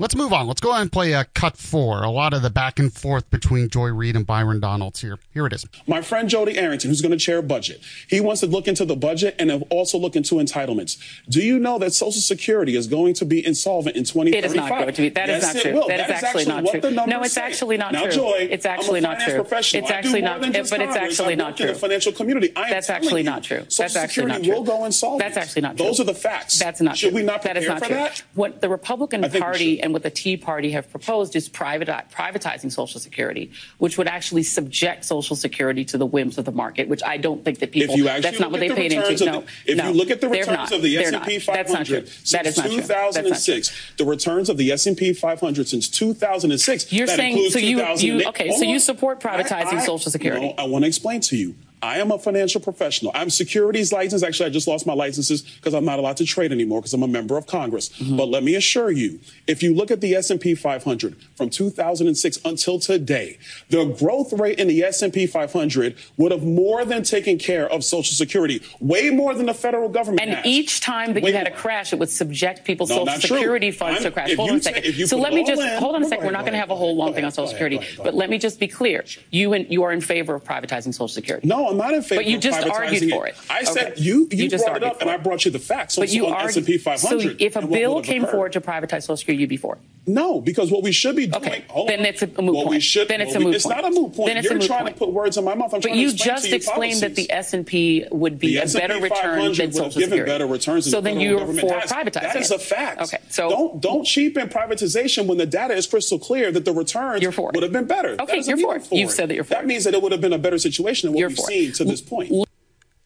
Let's 0.00 0.16
move 0.16 0.32
on. 0.32 0.46
Let's 0.46 0.62
go 0.62 0.70
ahead 0.70 0.80
and 0.80 0.90
play 0.90 1.12
a 1.12 1.26
cut 1.26 1.58
four. 1.58 2.02
A 2.02 2.08
lot 2.08 2.32
of 2.32 2.40
the 2.40 2.48
back 2.48 2.78
and 2.78 2.90
forth 2.90 3.28
between 3.28 3.68
Joy 3.68 3.88
Reid 3.88 4.16
and 4.16 4.26
Byron 4.26 4.58
Donalds 4.58 5.02
here. 5.02 5.18
Here 5.34 5.44
it 5.44 5.52
is. 5.52 5.66
My 5.86 6.00
friend 6.00 6.26
Jodey 6.26 6.56
Arrington, 6.56 6.88
who's 6.88 7.02
going 7.02 7.12
to 7.12 7.18
chair 7.18 7.42
budget, 7.42 7.82
he 8.08 8.18
wants 8.18 8.40
to 8.40 8.46
look 8.46 8.66
into 8.66 8.86
the 8.86 8.96
budget 8.96 9.36
and 9.38 9.62
also 9.68 9.98
look 9.98 10.16
into 10.16 10.36
entitlements. 10.36 10.96
Do 11.28 11.42
you 11.42 11.58
know 11.58 11.78
that 11.80 11.92
Social 11.92 12.22
Security 12.22 12.76
is 12.76 12.86
going 12.86 13.12
to 13.12 13.26
be 13.26 13.44
insolvent 13.44 13.94
in 13.94 14.04
2035? 14.04 14.42
It 14.42 14.46
is 14.46 14.54
not 14.54 14.70
going 14.70 14.94
to 14.94 15.02
be. 15.02 15.08
That 15.10 15.28
yes, 15.28 15.42
is 15.42 15.54
not 15.54 15.62
true. 15.62 15.72
That, 15.72 15.88
that 15.88 16.10
is, 16.10 16.16
is 16.16 16.24
actually, 16.24 16.44
not 16.46 16.66
true. 16.66 16.90
No, 17.06 17.22
it's 17.22 17.34
say. 17.34 17.42
actually 17.42 17.76
not 17.76 17.92
now, 17.92 18.02
true. 18.04 18.12
Joy, 18.12 18.48
it's 18.50 18.64
actually 18.64 19.00
not 19.02 19.20
true. 19.20 19.46
It's 19.50 19.90
actually 19.90 20.22
not. 20.22 20.42
It, 20.42 20.70
but 20.70 20.80
it's 20.80 20.96
actually 20.96 21.36
not 21.36 21.58
true. 21.58 21.66
The 21.66 21.74
financial 21.74 22.12
community. 22.12 22.52
That's 22.54 22.88
actually 22.88 23.22
not 23.22 23.42
true. 23.42 23.66
That's 23.76 23.96
actually 23.96 24.28
not 24.28 24.44
true. 24.44 24.54
will 24.54 24.64
go 24.64 24.86
insolvent. 24.86 25.20
That's 25.20 25.36
actually 25.36 25.60
not 25.60 25.76
true. 25.76 25.84
Those 25.84 26.00
are 26.00 26.04
the 26.04 26.14
facts. 26.14 26.58
That's 26.58 26.80
not 26.80 26.96
true. 26.96 27.08
Should 27.08 27.14
we 27.14 27.22
not 27.22 27.42
prepare 27.42 27.78
for 27.78 27.88
that? 27.88 28.22
What 28.32 28.62
the 28.62 28.70
Republican 28.70 29.30
Party 29.30 29.82
and 29.82 29.89
and 29.90 29.92
what 29.94 30.04
the 30.04 30.10
Tea 30.10 30.36
Party 30.36 30.70
have 30.70 30.88
proposed 30.88 31.34
is 31.34 31.48
privatizing 31.48 32.70
Social 32.70 33.00
Security, 33.00 33.50
which 33.78 33.98
would 33.98 34.06
actually 34.06 34.44
subject 34.44 35.04
Social 35.04 35.34
Security 35.34 35.84
to 35.86 35.98
the 35.98 36.06
whims 36.06 36.38
of 36.38 36.44
the 36.44 36.52
market, 36.52 36.88
which 36.88 37.02
I 37.02 37.16
don't 37.16 37.44
think 37.44 37.58
that 37.58 37.72
people. 37.72 37.94
If 37.94 37.98
you 37.98 38.06
actually 38.06 38.22
that's 38.22 38.40
not 38.40 38.52
what 38.52 38.60
they 38.60 38.68
paid 38.68 38.92
into. 38.92 39.24
No, 39.24 39.44
if 39.66 39.76
no, 39.76 39.88
you 39.88 39.94
look 39.94 40.10
at 40.10 40.20
the 40.20 40.28
returns 40.28 40.70
of 40.70 40.82
the 40.82 40.96
S&P 40.98 41.40
500 41.40 42.08
since 42.08 42.54
2006, 42.54 43.92
the 43.96 44.04
returns 44.04 44.48
of 44.48 44.56
the 44.56 44.70
S&P 44.70 45.12
500 45.12 45.68
since 45.68 45.88
2006. 45.88 46.92
You're 46.92 47.06
saying 47.08 47.50
so 47.50 47.58
you, 47.58 47.84
you 47.96 48.28
okay? 48.28 48.50
So 48.52 48.62
you 48.62 48.78
support 48.78 49.20
privatizing 49.20 49.74
I, 49.74 49.78
I, 49.78 49.84
Social 49.84 50.10
Security? 50.10 50.46
No, 50.46 50.54
I 50.56 50.66
want 50.66 50.84
to 50.84 50.86
explain 50.88 51.20
to 51.22 51.36
you. 51.36 51.56
I 51.82 51.98
am 51.98 52.10
a 52.10 52.18
financial 52.18 52.60
professional. 52.60 53.12
I'm 53.14 53.30
securities 53.30 53.92
licensed. 53.92 54.24
Actually, 54.24 54.46
I 54.46 54.50
just 54.50 54.68
lost 54.68 54.86
my 54.86 54.92
licenses 54.92 55.42
because 55.42 55.72
I'm 55.72 55.84
not 55.84 55.98
allowed 55.98 56.18
to 56.18 56.24
trade 56.24 56.52
anymore 56.52 56.80
because 56.80 56.92
I'm 56.92 57.02
a 57.02 57.08
member 57.08 57.38
of 57.38 57.46
Congress. 57.46 57.88
Mm-hmm. 57.88 58.16
But 58.16 58.28
let 58.28 58.42
me 58.42 58.54
assure 58.54 58.90
you, 58.90 59.20
if 59.46 59.62
you 59.62 59.74
look 59.74 59.90
at 59.90 60.00
the 60.00 60.14
S&P 60.14 60.54
500 60.54 61.16
from 61.36 61.48
2006 61.48 62.38
until 62.44 62.78
today, 62.78 63.38
the 63.70 63.84
growth 63.86 64.32
rate 64.34 64.58
in 64.58 64.68
the 64.68 64.82
S&P 64.84 65.26
500 65.26 65.96
would 66.18 66.32
have 66.32 66.44
more 66.44 66.84
than 66.84 67.02
taken 67.02 67.38
care 67.38 67.68
of 67.68 67.82
Social 67.82 68.14
Security, 68.14 68.60
way 68.80 69.10
more 69.10 69.34
than 69.34 69.46
the 69.46 69.54
federal 69.54 69.88
government 69.88 70.20
And 70.20 70.34
has. 70.34 70.46
each 70.46 70.80
time 70.80 71.14
that 71.14 71.22
way 71.22 71.30
you 71.30 71.36
had 71.36 71.46
a 71.46 71.50
crash, 71.50 71.92
it 71.92 71.98
would 71.98 72.10
subject 72.10 72.64
people's 72.64 72.90
no, 72.90 73.06
Social 73.06 73.20
Security 73.20 73.70
true. 73.70 73.78
funds 73.78 73.98
I'm, 73.98 74.04
to 74.04 74.10
crash. 74.10 74.34
Hold 74.34 74.50
on 74.50 74.56
a 74.56 74.62
second. 74.62 75.06
so 75.06 75.16
let 75.16 75.32
me 75.32 75.44
just 75.44 75.62
in, 75.62 75.78
hold 75.78 75.94
on 75.94 76.02
a 76.02 76.08
second. 76.08 76.26
We're 76.26 76.32
not 76.32 76.42
going 76.42 76.52
to 76.52 76.58
have 76.58 76.70
a 76.70 76.76
whole 76.76 76.94
long 76.94 77.14
thing 77.14 77.24
on 77.24 77.32
Social 77.32 77.48
Security, 77.48 77.80
but 77.96 78.14
let 78.14 78.28
me 78.28 78.38
just 78.38 78.60
be 78.60 78.68
clear. 78.68 79.04
You 79.30 79.54
and 79.54 79.70
you 79.70 79.82
are 79.84 79.92
in 79.92 80.00
favor 80.00 80.34
of 80.34 80.44
privatizing 80.44 80.92
Social 80.92 81.08
Security. 81.08 81.48
No, 81.48 81.69
I'm 81.70 81.76
not 81.76 81.94
in 81.94 82.02
favor. 82.02 82.20
But 82.20 82.26
you 82.26 82.38
just 82.38 82.66
argued 82.68 83.10
for 83.10 83.26
it. 83.26 83.36
I 83.48 83.64
said 83.64 83.98
you 83.98 84.28
you, 84.30 84.44
you 84.44 84.58
brought 84.58 84.76
it 84.76 84.84
up, 84.84 85.00
and 85.00 85.10
I 85.10 85.16
brought 85.16 85.44
you 85.44 85.50
the 85.50 85.58
facts. 85.58 85.96
But 85.96 86.10
you 86.10 86.26
on 86.26 86.48
S&P 86.48 86.78
500. 86.78 87.22
So 87.22 87.36
if 87.38 87.56
a 87.56 87.66
bill 87.66 88.02
came 88.02 88.26
forward 88.26 88.52
to 88.52 88.60
privatize 88.60 89.02
Social 89.02 89.16
Security, 89.16 89.40
you'd 89.40 89.50
be 89.50 89.56
for 89.56 89.76
it. 89.76 89.80
No, 90.06 90.40
because 90.40 90.70
what 90.70 90.82
we 90.82 90.92
should 90.92 91.14
be 91.14 91.26
doing. 91.26 91.44
Okay, 91.44 91.64
then 91.86 92.04
it's 92.06 92.22
a 92.22 92.26
moot 92.26 92.54
what 92.54 92.64
point. 92.64 92.70
We 92.70 92.80
should, 92.80 93.08
then 93.08 93.20
it's 93.20 93.34
a 93.34 93.40
moot 93.40 93.54
it's 93.54 93.64
point. 93.64 93.76
It's 93.76 93.82
not 93.82 93.92
a 93.92 93.94
moot 93.94 94.14
point. 94.14 94.28
Then 94.28 94.36
it's 94.38 94.44
You're 94.44 94.54
a 94.54 94.58
moot 94.58 94.66
trying 94.66 94.82
point. 94.84 94.96
to 94.96 94.98
put 94.98 95.12
words 95.12 95.36
in 95.36 95.44
my 95.44 95.54
mouth. 95.54 95.74
I'm 95.74 95.80
but 95.80 95.88
trying 95.88 95.98
you 95.98 96.08
to 96.08 96.14
explain 96.14 96.34
just 96.34 96.44
to 96.44 96.50
you 96.50 96.56
explained 96.56 96.78
policies. 96.80 97.00
that 97.00 97.14
the 97.14 97.30
S 97.30 97.52
and 97.52 97.66
P 97.66 98.06
would 98.10 98.38
be 98.38 98.56
the 98.56 98.62
a 98.62 98.80
better 98.80 98.98
return 98.98 99.52
than 99.52 99.72
Social 99.72 99.90
Security. 99.90 100.24
better 100.24 100.46
returns. 100.46 100.90
So 100.90 101.00
then 101.00 101.20
you're 101.20 101.38
for 101.46 101.52
privatizing. 101.52 102.12
That 102.14 102.36
is 102.36 102.50
a 102.50 102.58
fact. 102.58 103.02
Okay, 103.02 103.18
so 103.28 103.50
don't 103.50 103.80
don't 103.80 104.04
cheapen 104.04 104.48
privatization 104.48 105.26
when 105.26 105.38
the 105.38 105.46
data 105.46 105.74
is 105.74 105.86
crystal 105.86 106.18
clear 106.18 106.50
that 106.50 106.64
the 106.64 106.72
returns 106.72 107.24
would 107.36 107.62
have 107.62 107.72
been 107.72 107.86
better. 107.86 108.16
Okay, 108.20 108.40
you're 108.40 108.56
for 108.56 108.76
it. 108.76 108.88
You've 108.90 109.10
said 109.10 109.28
that 109.28 109.34
you're 109.34 109.44
for 109.44 109.54
it. 109.54 109.58
That 109.58 109.66
means 109.66 109.84
that 109.84 109.94
it 109.94 110.02
would 110.02 110.12
have 110.12 110.20
been 110.20 110.32
a 110.32 110.38
better 110.38 110.58
situation 110.58 111.08
than 111.08 111.14
what 111.20 111.28
we've 111.28 111.38
seen 111.38 111.59
to 111.68 111.84
this 111.84 112.00
point. 112.00 112.32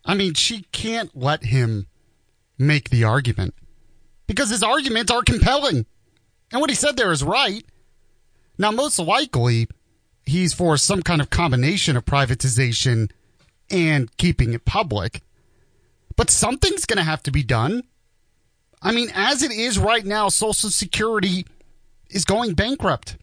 I 0.04 0.14
mean, 0.14 0.34
she 0.34 0.62
can't 0.72 1.10
let 1.16 1.44
him 1.44 1.86
make 2.58 2.90
the 2.90 3.04
argument 3.04 3.54
because 4.26 4.50
his 4.50 4.62
arguments 4.62 5.10
are 5.10 5.22
compelling. 5.22 5.86
And 6.52 6.60
what 6.60 6.70
he 6.70 6.76
said 6.76 6.96
there 6.96 7.12
is 7.12 7.24
right. 7.24 7.64
Now, 8.58 8.70
most 8.70 8.98
likely, 8.98 9.66
he's 10.24 10.52
for 10.52 10.76
some 10.76 11.02
kind 11.02 11.20
of 11.20 11.30
combination 11.30 11.96
of 11.96 12.04
privatization 12.04 13.10
and 13.70 14.14
keeping 14.16 14.52
it 14.52 14.64
public. 14.64 15.22
But 16.16 16.30
something's 16.30 16.86
going 16.86 16.98
to 16.98 17.04
have 17.04 17.22
to 17.24 17.32
be 17.32 17.42
done. 17.42 17.82
I 18.80 18.92
mean, 18.92 19.10
as 19.14 19.42
it 19.42 19.50
is 19.50 19.78
right 19.78 20.04
now, 20.04 20.28
Social 20.28 20.70
Security 20.70 21.46
is 22.10 22.24
going 22.24 22.54
bankrupt. 22.54 23.16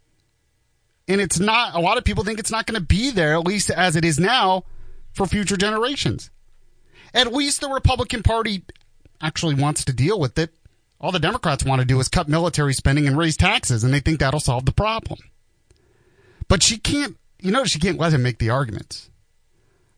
And 1.08 1.22
it's 1.22 1.40
not, 1.40 1.76
a 1.76 1.80
lot 1.80 1.98
of 1.98 2.04
people 2.04 2.24
think 2.24 2.40
it's 2.40 2.52
not 2.52 2.66
going 2.66 2.80
to 2.80 2.86
be 2.86 3.12
there, 3.12 3.34
at 3.34 3.46
least 3.46 3.70
as 3.70 3.96
it 3.96 4.04
is 4.04 4.20
now, 4.20 4.64
for 5.13 5.25
future 5.25 5.58
generations. 5.58 6.30
At 7.13 7.34
least 7.34 7.62
the 7.62 7.70
Republican 7.70 8.24
Party 8.24 8.63
actually 9.22 9.56
wants 9.56 9.86
to 9.86 9.94
deal 9.94 10.20
with 10.20 10.38
it. 10.39 10.51
All 11.00 11.12
the 11.12 11.20
Democrats 11.20 11.65
want 11.65 11.82
to 11.82 11.86
do 11.88 12.00
is 12.00 12.08
cut 12.08 12.30
military 12.30 12.74
spending 12.74 13.08
and 13.08 13.18
raise 13.18 13.36
taxes, 13.36 13.84
and 13.84 13.94
they 13.94 14.00
think 14.00 14.20
that'll 14.20 14.39
solve 14.39 14.65
the 14.65 14.72
problem. 14.72 15.20
But 16.48 16.62
she 16.63 16.77
can't, 16.77 17.18
you 17.39 17.51
know, 17.51 17.65
she 17.65 17.80
can't 17.80 18.00
let 18.00 18.13
him 18.13 18.24
make 18.24 18.38
the 18.38 18.50
arguments. 18.50 19.10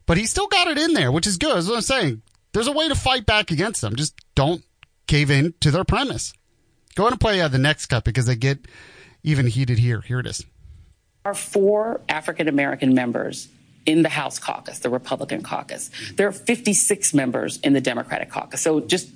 But 0.06 0.18
he 0.18 0.26
still 0.26 0.48
got 0.48 0.68
it 0.68 0.78
in 0.78 0.94
there, 0.94 1.12
which 1.12 1.28
is 1.28 1.38
good. 1.38 1.58
As 1.58 1.70
I'm 1.70 1.82
saying, 1.82 2.22
there's 2.54 2.68
a 2.68 2.72
way 2.72 2.88
to 2.88 2.96
fight 2.96 3.26
back 3.26 3.52
against 3.52 3.82
them. 3.82 3.96
Just 3.96 4.16
don't 4.36 4.64
cave 5.08 5.30
in 5.30 5.54
to 5.62 5.72
their 5.72 5.84
premise. 5.84 6.34
Go 6.96 7.04
ahead 7.04 7.14
and 7.14 7.22
play 7.22 7.42
uh, 7.42 7.48
the 7.48 7.58
next 7.58 7.88
cut 7.88 8.04
because 8.04 8.26
they 8.26 8.36
get 8.36 8.60
even 9.24 9.48
heated 9.48 9.80
here. 9.80 10.02
Here 10.02 10.20
it 10.20 10.28
is. 10.28 10.46
Our 11.26 11.34
four 11.34 12.02
African 12.10 12.48
American 12.48 12.94
members 12.94 13.48
in 13.86 14.02
the 14.02 14.10
House 14.10 14.40
caucus, 14.40 14.80
the 14.80 14.90
Republican 14.90 15.44
caucus. 15.44 15.92
There 16.16 16.28
are 16.28 16.32
56 16.32 17.14
members 17.14 17.58
in 17.58 17.74
the 17.74 17.82
Democratic 17.82 18.30
caucus. 18.30 18.62
So 18.62 18.80
just, 18.80 19.10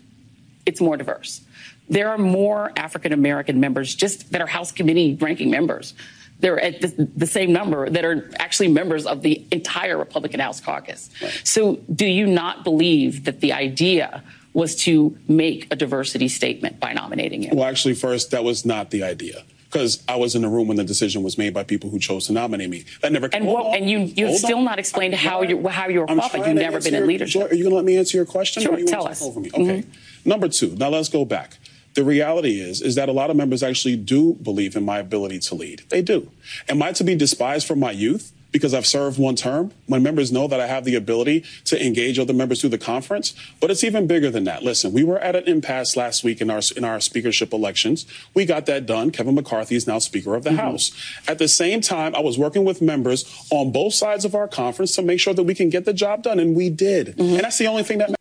it's 0.66 0.82
more 0.82 0.98
diverse. 0.98 1.42
There 1.90 2.10
are 2.10 2.18
more 2.18 2.72
African 2.76 3.14
American 3.14 3.60
members 3.60 3.96
just 3.96 4.32
that 4.32 4.42
are 4.42 4.48
House 4.48 4.72
committee 4.72 5.18
ranking 5.20 5.50
members. 5.50 5.94
They're 6.40 6.60
at 6.60 6.82
the, 6.82 7.10
the, 7.16 7.26
same 7.26 7.52
number 7.52 7.90
that 7.90 8.06
are 8.06 8.30
actually 8.38 8.68
members 8.68 9.08
of 9.08 9.24
the 9.24 9.44
entire 9.52 9.98
Republican 9.98 10.40
House 10.40 10.60
caucus. 10.60 11.10
Right. 11.20 11.42
So 11.44 11.80
do 11.94 12.06
you 12.06 12.28
not 12.28 12.64
believe 12.64 13.24
that 13.24 13.40
the 13.40 13.54
idea 13.54 14.22
was 14.54 14.76
to 14.84 15.18
make 15.28 15.68
a 15.72 15.76
diversity 15.76 16.28
statement 16.28 16.80
by 16.80 16.94
nominating 16.94 17.44
him? 17.44 17.56
Well, 17.56 17.68
actually, 17.68 17.96
first, 17.96 18.32
that 18.32 18.44
was 18.44 18.66
not 18.66 18.92
the 18.92 19.04
idea 19.04 19.44
because 19.70 20.04
I 20.08 20.16
was 20.16 20.36
in 20.36 20.42
the 20.42 20.48
room 20.48 20.68
when 20.68 20.78
the 20.78 20.84
decision 20.84 21.24
was 21.24 21.38
made 21.38 21.54
by 21.54 21.64
people 21.64 21.90
who 21.90 22.00
chose 22.00 22.28
to 22.28 22.34
nominate 22.34 22.70
me. 22.70 22.86
That 23.02 23.12
never. 23.12 23.30
And 23.32 23.46
what, 23.46 23.76
and 23.76 23.90
you 23.90 24.00
you've 24.00 24.38
still 24.38 24.60
on. 24.60 24.66
not 24.66 24.80
explained 24.80 25.14
I, 25.14 25.18
how 25.18 25.42
you 25.42 25.68
how 25.68 25.88
you 25.88 26.02
were 26.02 26.06
qualified. 26.06 26.48
You've 26.48 26.56
never 26.56 26.82
been 26.82 26.94
your, 26.94 27.04
in 27.04 27.08
leadership. 27.08 27.52
Are 27.52 27.56
you 27.56 27.64
going 27.64 27.72
to 27.72 27.76
let 27.76 27.86
me 27.86 27.98
answer 27.98 28.18
your 28.18 28.26
question? 28.26 28.64
Sure. 28.64 28.78
you 28.78 28.86
tell 28.86 29.08
us. 29.08 29.22
Over 29.22 29.40
me? 29.40 29.50
Okay. 29.50 29.82
Mm-hmm. 29.82 30.30
Number 30.30 30.48
two. 30.48 30.76
Now 30.76 30.90
let's 30.90 31.10
go 31.10 31.26
back. 31.26 31.58
The 31.94 32.04
reality 32.04 32.62
is, 32.62 32.82
is 32.82 32.94
that 32.96 33.10
a 33.10 33.12
lot 33.12 33.32
of 33.32 33.36
members 33.36 33.64
actually 33.64 33.96
do 33.96 34.36
believe 34.36 34.76
in 34.76 34.86
my 34.86 35.00
ability 35.00 35.40
to 35.40 35.56
lead. 35.56 35.82
They 35.90 36.04
do. 36.04 36.30
Am 36.70 36.84
I 36.84 36.92
to 36.92 37.04
be 37.04 37.16
despised 37.16 37.66
for 37.66 37.76
my 37.76 37.90
youth? 37.90 38.34
Because 38.52 38.74
I've 38.74 38.86
served 38.86 39.20
one 39.20 39.36
term. 39.36 39.72
My 39.88 40.00
members 40.00 40.32
know 40.32 40.48
that 40.48 40.60
I 40.60 40.68
have 40.68 40.86
the 40.86 40.96
ability 40.96 41.44
to 41.66 41.84
engage 41.84 42.20
other 42.20 42.34
members 42.34 42.62
through 42.62 42.72
the 42.72 42.78
conference, 42.78 43.34
but 43.60 43.72
it's 43.72 43.84
even 43.84 44.08
bigger 44.08 44.30
than 44.30 44.46
that. 44.46 44.64
Listen, 44.64 44.94
we 44.94 45.04
were 45.04 45.20
at 45.20 45.36
an 45.36 45.44
impasse 45.46 45.96
last 45.96 46.24
week 46.24 46.42
in 46.42 46.50
our 46.50 46.62
in 46.76 46.84
our 46.84 47.00
speakership 47.00 47.54
elections. 47.54 48.06
We 48.34 48.46
got 48.46 48.66
that 48.68 48.86
done. 48.86 49.12
Kevin 49.12 49.36
McCarthy 49.36 49.76
is 49.76 49.88
now 49.88 50.00
Speaker 50.00 50.36
of 50.36 50.44
the 50.44 50.52
mm-hmm. 50.52 50.60
House. 50.60 50.92
At 51.28 51.40
the 51.40 51.48
same 51.48 51.82
time, 51.82 52.16
I 52.16 52.20
was 52.20 52.38
working 52.38 52.66
with 52.66 52.82
members 52.82 53.48
on 53.50 53.72
both 53.72 53.94
sides 53.94 54.26
of 54.26 54.36
our 54.36 54.48
conference 54.48 54.96
to 54.96 55.02
make 55.02 55.20
sure 55.20 55.34
that 55.34 55.44
we 55.44 55.56
can 55.56 55.70
get 55.70 55.86
the 55.86 55.94
job 55.94 56.24
done, 56.24 56.40
and 56.40 56.56
we 56.56 56.70
did. 56.70 57.08
Mm-hmm. 57.08 57.22
And 57.22 57.40
that's 57.40 57.58
the 57.58 57.68
only 57.68 57.84
thing 57.84 58.00
that. 58.00 58.16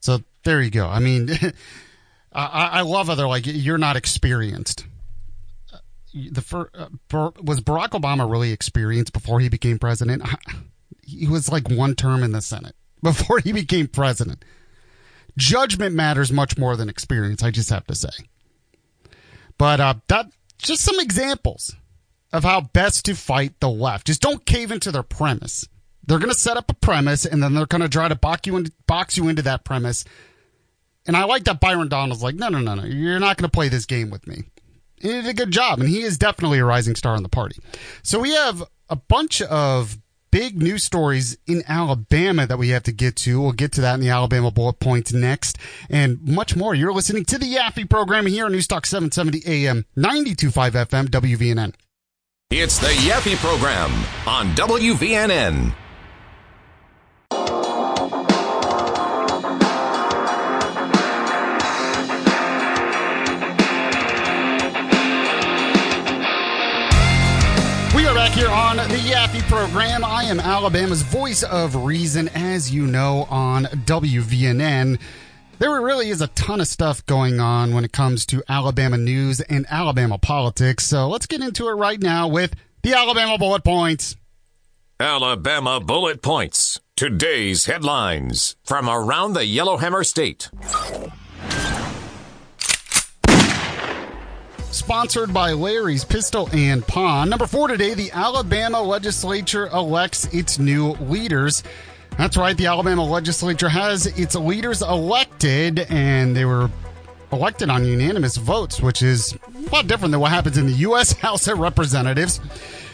So 0.00 0.18
there 0.44 0.60
you 0.60 0.70
go. 0.70 0.86
I 0.86 0.98
mean, 0.98 1.30
I, 2.32 2.68
I 2.72 2.80
love 2.82 3.08
how 3.08 3.14
they're 3.14 3.28
like, 3.28 3.44
you're 3.46 3.78
not 3.78 3.96
experienced 3.96 4.86
the 6.12 6.42
first, 6.42 6.70
uh, 6.74 6.88
was 7.42 7.60
Barack 7.60 7.90
Obama 7.90 8.30
really 8.30 8.52
experienced 8.52 9.12
before 9.12 9.40
he 9.40 9.48
became 9.48 9.78
president? 9.78 10.22
He 11.04 11.26
was 11.26 11.50
like 11.50 11.68
one 11.68 11.96
term 11.96 12.22
in 12.22 12.30
the 12.30 12.40
Senate 12.40 12.76
before 13.02 13.40
he 13.40 13.52
became 13.52 13.88
president. 13.88 14.44
Judgment 15.36 15.96
matters 15.96 16.30
much 16.30 16.56
more 16.56 16.76
than 16.76 16.88
experience. 16.88 17.42
I 17.42 17.50
just 17.50 17.70
have 17.70 17.86
to 17.88 17.94
say. 17.94 18.10
But 19.58 19.80
uh, 19.80 19.94
that 20.06 20.26
just 20.58 20.84
some 20.84 21.00
examples 21.00 21.74
of 22.32 22.44
how 22.44 22.60
best 22.60 23.04
to 23.06 23.14
fight 23.14 23.58
the 23.58 23.68
left. 23.68 24.06
Just 24.06 24.22
don't 24.22 24.46
cave 24.46 24.70
into 24.70 24.92
their 24.92 25.02
premise. 25.02 25.66
They're 26.06 26.20
going 26.20 26.32
to 26.32 26.38
set 26.38 26.56
up 26.56 26.70
a 26.70 26.74
premise, 26.74 27.26
and 27.26 27.42
then 27.42 27.54
they're 27.54 27.66
going 27.66 27.82
to 27.82 27.88
try 27.88 28.08
to 28.08 28.14
box 28.14 28.46
you, 28.46 28.56
into, 28.56 28.72
box 28.86 29.16
you 29.16 29.28
into 29.28 29.42
that 29.42 29.64
premise. 29.64 30.04
And 31.06 31.16
I 31.16 31.24
like 31.24 31.44
that 31.44 31.60
Byron 31.60 31.88
Donalds 31.88 32.22
like, 32.22 32.36
no, 32.36 32.48
no, 32.48 32.60
no, 32.60 32.76
no. 32.76 32.84
You're 32.84 33.18
not 33.18 33.36
going 33.36 33.48
to 33.48 33.52
play 33.52 33.68
this 33.68 33.86
game 33.86 34.08
with 34.08 34.26
me 34.26 34.44
he 35.02 35.08
did 35.08 35.26
a 35.26 35.34
good 35.34 35.50
job, 35.50 35.80
and 35.80 35.88
he 35.88 36.02
is 36.02 36.16
definitely 36.16 36.60
a 36.60 36.64
rising 36.64 36.94
star 36.94 37.16
in 37.16 37.22
the 37.22 37.28
party. 37.28 37.56
So 38.02 38.20
we 38.20 38.32
have 38.32 38.62
a 38.88 38.96
bunch 38.96 39.42
of 39.42 39.98
big 40.30 40.60
news 40.60 40.82
stories 40.82 41.36
in 41.46 41.62
Alabama 41.68 42.46
that 42.46 42.58
we 42.58 42.70
have 42.70 42.84
to 42.84 42.92
get 42.92 43.16
to. 43.16 43.40
We'll 43.40 43.52
get 43.52 43.72
to 43.72 43.80
that 43.82 43.94
in 43.94 44.00
the 44.00 44.08
Alabama 44.08 44.50
bullet 44.50 44.80
points 44.80 45.12
next, 45.12 45.58
and 45.90 46.20
much 46.22 46.56
more. 46.56 46.74
You're 46.74 46.92
listening 46.92 47.24
to 47.26 47.38
the 47.38 47.54
Yaffe 47.54 47.88
program 47.88 48.26
here 48.26 48.46
on 48.46 48.52
Newstalk 48.52 48.86
770 48.86 49.42
AM, 49.46 49.84
92.5 49.96 50.72
FM, 50.86 51.08
WVNN. 51.08 51.74
It's 52.50 52.78
the 52.78 52.88
Yaffe 52.88 53.36
program 53.36 53.90
on 54.26 54.54
WVNN. 54.54 55.74
Back 68.32 68.38
here 68.38 68.50
on 68.50 68.76
the 68.76 69.10
Yaffe 69.10 69.42
program. 69.48 70.04
I 70.04 70.24
am 70.24 70.40
Alabama's 70.40 71.02
voice 71.02 71.42
of 71.42 71.74
reason, 71.76 72.28
as 72.28 72.70
you 72.70 72.86
know, 72.86 73.26
on 73.30 73.64
WVNN. 73.64 74.98
There 75.58 75.80
really 75.80 76.08
is 76.08 76.20
a 76.20 76.26
ton 76.28 76.60
of 76.60 76.66
stuff 76.66 77.04
going 77.06 77.40
on 77.40 77.74
when 77.74 77.84
it 77.84 77.92
comes 77.92 78.26
to 78.26 78.42
Alabama 78.48 78.96
news 78.96 79.40
and 79.40 79.66
Alabama 79.70 80.18
politics. 80.18 80.84
So 80.84 81.08
let's 81.08 81.26
get 81.26 81.40
into 81.40 81.68
it 81.68 81.72
right 81.72 82.00
now 82.00 82.28
with 82.28 82.54
the 82.82 82.94
Alabama 82.94 83.38
Bullet 83.38 83.64
Points. 83.64 84.16
Alabama 84.98 85.80
Bullet 85.80 86.22
Points. 86.22 86.80
Today's 86.96 87.66
headlines 87.66 88.56
from 88.64 88.88
around 88.88 89.34
the 89.34 89.46
Yellowhammer 89.46 90.04
State. 90.04 90.50
Sponsored 94.72 95.32
by 95.32 95.52
Larry's 95.52 96.04
Pistol 96.04 96.48
and 96.52 96.84
Pawn. 96.86 97.28
Number 97.28 97.46
four 97.46 97.68
today, 97.68 97.94
the 97.94 98.10
Alabama 98.10 98.82
legislature 98.82 99.68
elects 99.68 100.24
its 100.32 100.58
new 100.58 100.92
leaders. 100.92 101.62
That's 102.18 102.36
right, 102.36 102.56
the 102.56 102.66
Alabama 102.66 103.04
legislature 103.04 103.68
has 103.68 104.06
its 104.06 104.34
leaders 104.34 104.82
elected, 104.82 105.80
and 105.90 106.34
they 106.34 106.44
were 106.44 106.70
elected 107.30 107.70
on 107.70 107.84
unanimous 107.84 108.36
votes, 108.36 108.80
which 108.80 109.02
is 109.02 109.36
a 109.54 109.74
lot 109.74 109.86
different 109.86 110.12
than 110.12 110.20
what 110.20 110.32
happens 110.32 110.58
in 110.58 110.66
the 110.66 110.72
U.S. 110.72 111.12
House 111.20 111.46
of 111.48 111.58
Representatives. 111.58 112.40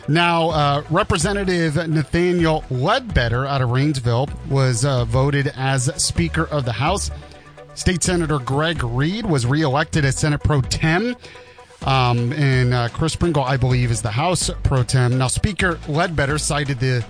Now, 0.08 0.50
uh, 0.50 0.82
Representative 0.90 1.76
Nathaniel 1.88 2.64
Ledbetter 2.70 3.46
out 3.46 3.60
of 3.60 3.70
Rainsville 3.70 4.30
was 4.48 4.84
uh, 4.84 5.04
voted 5.04 5.52
as 5.54 5.84
Speaker 6.02 6.44
of 6.44 6.64
the 6.64 6.72
House. 6.72 7.10
State 7.74 8.02
Senator 8.02 8.38
Greg 8.38 8.82
Reed 8.82 9.26
was 9.26 9.46
reelected 9.46 10.04
as 10.04 10.16
Senate 10.16 10.42
Pro 10.42 10.60
Tem. 10.62 11.14
Um, 11.84 12.32
and 12.32 12.74
uh, 12.74 12.88
Chris 12.88 13.14
Pringle, 13.14 13.44
I 13.44 13.56
believe, 13.56 13.90
is 13.90 14.02
the 14.02 14.10
House 14.10 14.50
Pro 14.62 14.82
Tem. 14.82 15.16
Now, 15.16 15.28
Speaker 15.28 15.78
Ledbetter 15.88 16.38
cited 16.38 16.80
the 16.80 17.04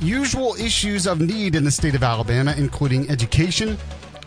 usual 0.00 0.54
issues 0.54 1.06
of 1.06 1.20
need 1.20 1.54
in 1.54 1.64
the 1.64 1.70
state 1.70 1.94
of 1.94 2.02
Alabama, 2.02 2.54
including 2.56 3.10
education, 3.10 3.76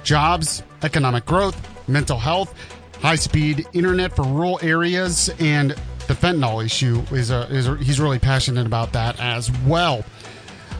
jobs, 0.03 0.63
economic 0.81 1.25
growth, 1.25 1.57
mental 1.87 2.17
health, 2.17 2.53
high 3.01 3.15
speed 3.15 3.65
internet 3.73 4.15
for 4.15 4.23
rural 4.23 4.59
areas, 4.61 5.29
and 5.39 5.71
the 6.07 6.13
fentanyl 6.13 6.63
issue 6.63 7.01
is, 7.11 7.31
a, 7.31 7.47
is 7.49 7.67
a, 7.67 7.77
he's 7.77 7.99
really 7.99 8.19
passionate 8.19 8.65
about 8.65 8.93
that 8.93 9.19
as 9.19 9.51
well. 9.65 10.03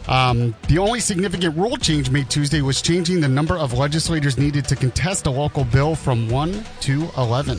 Um, 0.06 0.54
the 0.68 0.78
only 0.78 1.00
significant 1.00 1.56
rule 1.56 1.76
change 1.76 2.10
made 2.10 2.28
Tuesday 2.28 2.60
was 2.60 2.82
changing 2.82 3.20
the 3.20 3.28
number 3.28 3.56
of 3.56 3.72
legislators 3.72 4.36
needed 4.36 4.66
to 4.66 4.76
contest 4.76 5.26
a 5.26 5.30
local 5.30 5.64
bill 5.64 5.94
from 5.94 6.28
1 6.28 6.64
to 6.80 7.08
11. 7.16 7.58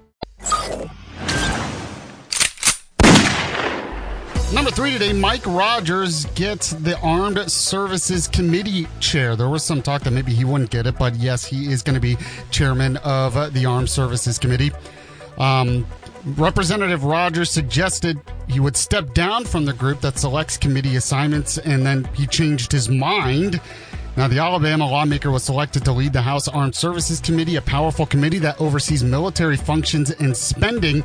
Number 4.53 4.71
three 4.71 4.91
today, 4.91 5.13
Mike 5.13 5.45
Rogers 5.45 6.25
gets 6.35 6.71
the 6.71 6.99
Armed 6.99 7.49
Services 7.49 8.27
Committee 8.27 8.85
chair. 8.99 9.35
There 9.35 9.47
was 9.49 9.63
some 9.63 9.81
talk 9.81 10.03
that 10.03 10.11
maybe 10.11 10.33
he 10.33 10.43
wouldn't 10.43 10.71
get 10.71 10.85
it, 10.85 10.97
but 10.99 11.15
yes, 11.15 11.45
he 11.45 11.71
is 11.71 11.81
going 11.81 11.95
to 11.95 12.01
be 12.01 12.17
chairman 12.51 12.97
of 12.97 13.53
the 13.53 13.65
Armed 13.65 13.89
Services 13.89 14.37
Committee. 14.37 14.71
Um, 15.37 15.87
Representative 16.25 17.03
Rogers 17.03 17.49
suggested 17.49 18.19
he 18.47 18.59
would 18.59 18.75
step 18.75 19.13
down 19.13 19.45
from 19.45 19.65
the 19.65 19.73
group 19.73 20.01
that 20.01 20.19
selects 20.19 20.57
committee 20.57 20.95
assignments, 20.97 21.57
and 21.57 21.85
then 21.85 22.03
he 22.13 22.27
changed 22.27 22.71
his 22.71 22.89
mind. 22.89 23.59
Now, 24.17 24.27
the 24.27 24.39
Alabama 24.39 24.89
lawmaker 24.89 25.31
was 25.31 25.43
selected 25.43 25.85
to 25.85 25.93
lead 25.93 26.11
the 26.11 26.21
House 26.21 26.47
Armed 26.47 26.75
Services 26.75 27.21
Committee, 27.21 27.55
a 27.55 27.61
powerful 27.61 28.05
committee 28.05 28.39
that 28.39 28.59
oversees 28.59 29.03
military 29.03 29.55
functions 29.55 30.11
and 30.11 30.35
spending. 30.35 31.03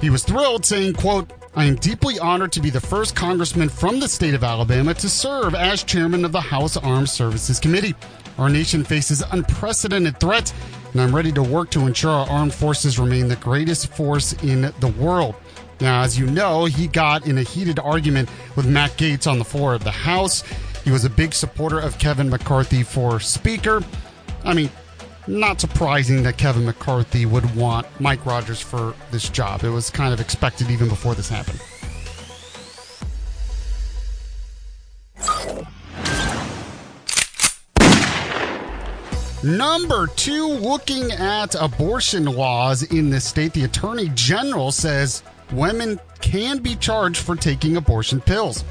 He 0.00 0.08
was 0.08 0.24
thrilled, 0.24 0.64
saying, 0.64 0.94
quote, 0.94 1.30
I 1.54 1.64
am 1.64 1.74
deeply 1.76 2.18
honored 2.18 2.52
to 2.52 2.60
be 2.60 2.70
the 2.70 2.80
first 2.80 3.14
congressman 3.14 3.68
from 3.68 4.00
the 4.00 4.08
state 4.08 4.34
of 4.34 4.42
Alabama 4.42 4.94
to 4.94 5.08
serve 5.08 5.54
as 5.54 5.82
chairman 5.82 6.24
of 6.24 6.32
the 6.32 6.40
House 6.40 6.76
Armed 6.78 7.10
Services 7.10 7.58
Committee. 7.58 7.94
Our 8.38 8.48
nation 8.48 8.84
faces 8.84 9.22
unprecedented 9.32 10.18
threats, 10.18 10.54
and 10.92 11.00
I'm 11.02 11.14
ready 11.14 11.32
to 11.32 11.42
work 11.42 11.70
to 11.72 11.86
ensure 11.86 12.10
our 12.10 12.28
armed 12.30 12.54
forces 12.54 12.98
remain 12.98 13.28
the 13.28 13.36
greatest 13.36 13.88
force 13.88 14.32
in 14.42 14.72
the 14.80 14.94
world. 14.98 15.34
Now, 15.80 16.02
as 16.02 16.18
you 16.18 16.26
know, 16.26 16.64
he 16.64 16.86
got 16.86 17.26
in 17.26 17.36
a 17.38 17.42
heated 17.42 17.78
argument 17.78 18.28
with 18.56 18.66
Matt 18.66 18.92
Gaetz 18.92 19.30
on 19.30 19.38
the 19.38 19.44
floor 19.44 19.74
of 19.74 19.84
the 19.84 19.90
House. 19.90 20.42
He 20.84 20.90
was 20.90 21.04
a 21.04 21.10
big 21.10 21.34
supporter 21.34 21.78
of 21.78 21.98
Kevin 21.98 22.30
McCarthy 22.30 22.82
for 22.82 23.20
Speaker. 23.20 23.82
I 24.44 24.54
mean, 24.54 24.70
not 25.26 25.60
surprising 25.60 26.22
that 26.22 26.38
Kevin 26.38 26.64
McCarthy 26.64 27.26
would 27.26 27.54
want 27.54 27.86
Mike 28.00 28.24
Rogers 28.24 28.60
for 28.60 28.94
this 29.10 29.28
job. 29.28 29.62
It 29.62 29.70
was 29.70 29.90
kind 29.90 30.12
of 30.14 30.20
expected 30.20 30.70
even 30.70 30.88
before 30.88 31.14
this 31.14 31.28
happened. 31.28 31.60
Number 39.42 40.06
two, 40.06 40.48
looking 40.48 41.12
at 41.12 41.54
abortion 41.54 42.26
laws 42.26 42.82
in 42.82 43.08
the 43.08 43.20
state, 43.20 43.54
the 43.54 43.64
Attorney 43.64 44.10
General 44.14 44.70
says 44.70 45.22
women 45.52 45.98
can 46.20 46.58
be 46.58 46.76
charged 46.76 47.18
for 47.18 47.36
taking 47.36 47.78
abortion 47.78 48.20
pills. 48.20 48.64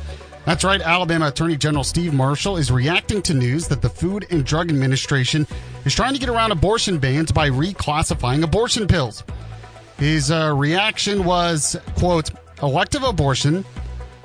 That's 0.49 0.63
right. 0.63 0.81
Alabama 0.81 1.27
Attorney 1.27 1.57
General 1.57 1.83
Steve 1.83 2.12
Marshall 2.12 2.57
is 2.57 2.71
reacting 2.71 3.21
to 3.21 3.35
news 3.35 3.67
that 3.67 3.83
the 3.83 3.89
Food 3.89 4.25
and 4.31 4.43
Drug 4.43 4.71
Administration 4.71 5.45
is 5.85 5.93
trying 5.93 6.13
to 6.15 6.19
get 6.19 6.27
around 6.27 6.49
abortion 6.51 6.97
bans 6.97 7.31
by 7.31 7.51
reclassifying 7.51 8.41
abortion 8.41 8.88
pills. 8.88 9.23
His 9.99 10.31
uh, 10.31 10.51
reaction 10.57 11.23
was, 11.23 11.77
quote, 11.95 12.31
elective 12.63 13.03
abortion, 13.03 13.63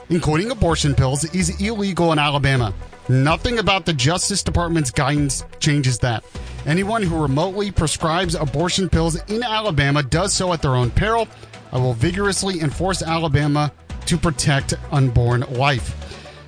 including 0.08 0.50
abortion 0.50 0.94
pills, 0.94 1.24
is 1.34 1.60
illegal 1.60 2.10
in 2.10 2.18
Alabama. 2.18 2.72
Nothing 3.10 3.58
about 3.58 3.84
the 3.84 3.92
Justice 3.92 4.42
Department's 4.42 4.90
guidance 4.90 5.44
changes 5.60 5.98
that. 5.98 6.24
Anyone 6.64 7.02
who 7.02 7.20
remotely 7.20 7.70
prescribes 7.70 8.34
abortion 8.34 8.88
pills 8.88 9.22
in 9.30 9.42
Alabama 9.42 10.02
does 10.02 10.32
so 10.32 10.54
at 10.54 10.62
their 10.62 10.74
own 10.74 10.90
peril. 10.90 11.28
I 11.70 11.76
will 11.76 11.92
vigorously 11.92 12.62
enforce 12.62 13.02
Alabama 13.02 13.70
to 14.06 14.16
protect 14.16 14.72
unborn 14.90 15.42
life. 15.50 16.00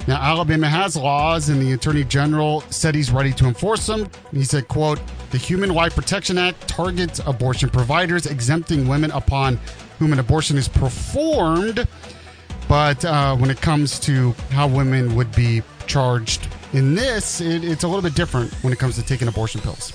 Now, 0.07 0.23
Alabama 0.23 0.69
has 0.69 0.97
laws, 0.97 1.49
and 1.49 1.61
the 1.61 1.73
Attorney 1.73 2.05
General 2.05 2.61
said 2.71 2.95
he's 2.95 3.11
ready 3.11 3.33
to 3.33 3.47
enforce 3.47 3.87
them. 3.87 4.09
He 4.33 4.45
said, 4.45 4.69
quote, 4.69 5.01
the 5.31 5.39
Human 5.39 5.71
Life 5.71 5.97
Protection 5.97 6.39
Act 6.39 6.69
targets 6.69 7.21
abortion 7.27 7.69
providers, 7.71 8.27
exempting 8.27 8.87
women 8.87 9.11
upon 9.11 9.59
whom 9.99 10.13
an 10.13 10.21
abortion 10.21 10.57
is 10.57 10.69
performed. 10.69 11.89
But 12.69 13.05
uh, 13.05 13.37
when 13.37 13.51
it 13.51 13.61
comes 13.61 13.99
to 14.01 14.33
how 14.51 14.69
women 14.69 15.17
would 15.17 15.35
be 15.35 15.63
charged 15.87 16.49
in 16.73 16.95
this, 16.95 17.41
it, 17.41 17.65
it's 17.65 17.83
a 17.83 17.89
little 17.89 18.03
bit 18.03 18.15
different 18.15 18.53
when 18.63 18.73
it 18.73 18.79
comes 18.79 18.95
to 18.97 19.03
taking 19.03 19.27
abortion 19.27 19.61
pills. 19.61 19.93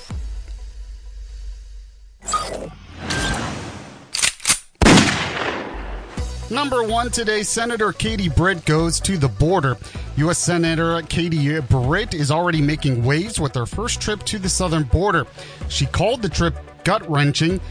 Number 6.51 6.83
one 6.83 7.11
today, 7.11 7.43
Senator 7.43 7.93
Katie 7.93 8.27
Britt 8.27 8.65
goes 8.65 8.99
to 8.99 9.17
the 9.17 9.29
border. 9.29 9.77
U.S. 10.17 10.37
Senator 10.37 11.01
Katie 11.03 11.61
Britt 11.61 12.13
is 12.13 12.29
already 12.29 12.61
making 12.61 13.05
waves 13.05 13.39
with 13.39 13.55
her 13.55 13.65
first 13.65 14.01
trip 14.01 14.21
to 14.23 14.37
the 14.37 14.49
southern 14.49 14.83
border. 14.83 15.25
She 15.69 15.85
called 15.85 16.21
the 16.21 16.27
trip 16.27 16.53
gut 16.83 17.09
wrenching, 17.09 17.61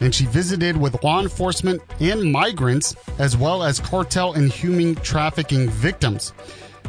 and 0.00 0.14
she 0.14 0.24
visited 0.24 0.78
with 0.78 1.04
law 1.04 1.20
enforcement 1.20 1.82
and 2.00 2.32
migrants, 2.32 2.96
as 3.18 3.36
well 3.36 3.62
as 3.62 3.78
cartel 3.78 4.32
and 4.32 4.50
human 4.50 4.94
trafficking 4.94 5.68
victims. 5.68 6.32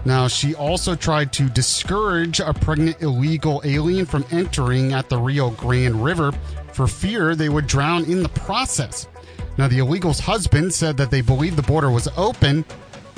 Now, 0.05 0.29
she 0.29 0.55
also 0.55 0.95
tried 0.95 1.33
to 1.33 1.49
discourage 1.49 2.39
a 2.39 2.53
pregnant 2.53 3.01
illegal 3.01 3.61
alien 3.65 4.05
from 4.05 4.23
entering 4.31 4.93
at 4.93 5.09
the 5.09 5.17
Rio 5.17 5.49
Grande 5.49 6.01
River 6.01 6.31
for 6.71 6.87
fear 6.87 7.35
they 7.35 7.49
would 7.49 7.67
drown 7.67 8.05
in 8.05 8.23
the 8.23 8.29
process. 8.29 9.07
Now, 9.57 9.67
the 9.67 9.79
illegal's 9.79 10.19
husband 10.19 10.73
said 10.73 10.97
that 10.97 11.11
they 11.11 11.21
believed 11.21 11.57
the 11.57 11.63
border 11.63 11.91
was 11.91 12.07
open. 12.17 12.65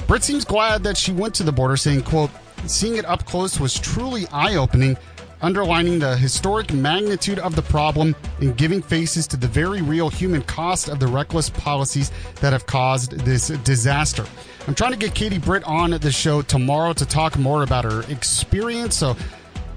Britt 0.08 0.24
seems 0.24 0.46
glad 0.46 0.84
that 0.84 0.98
she 0.98 1.12
went 1.12 1.34
to 1.36 1.44
the 1.44 1.52
border, 1.52 1.78
saying, 1.78 2.04
quote, 2.04 2.30
seeing 2.68 2.98
it 2.98 3.06
up 3.06 3.26
close 3.26 3.60
was 3.60 3.80
truly 3.80 4.28
eye-opening. 4.32 4.98
underlining 5.42 6.00
the 6.00 6.18
historic 6.18 6.74
magnitude 6.74 7.40
of 7.40 7.56
the 7.56 7.62
problem 7.62 8.16
and 8.40 8.58
giving 8.58 8.82
faces 8.82 9.28
to 9.28 9.38
the 9.38 9.48
very 9.48 9.82
real 9.82 10.10
human 10.10 10.42
cost 10.44 10.90
of 10.90 11.00
the 11.00 11.08
reckless 11.08 11.50
policies 11.50 12.12
that 12.42 12.54
have 12.54 12.66
caused 12.66 13.12
this 13.20 13.50
disaster. 13.50 14.26
I'm 14.68 14.76
trying 14.76 14.94
to 14.94 14.98
get 14.98 15.14
Katie 15.14 15.38
Britt 15.38 15.64
on 15.66 15.92
the 15.92 16.12
show 16.12 16.42
tomorrow 16.42 16.94
to 16.94 17.06
talk 17.06 17.38
more 17.38 17.64
about 17.64 17.84
her 17.84 18.02
experience. 18.12 18.96
So 18.96 19.16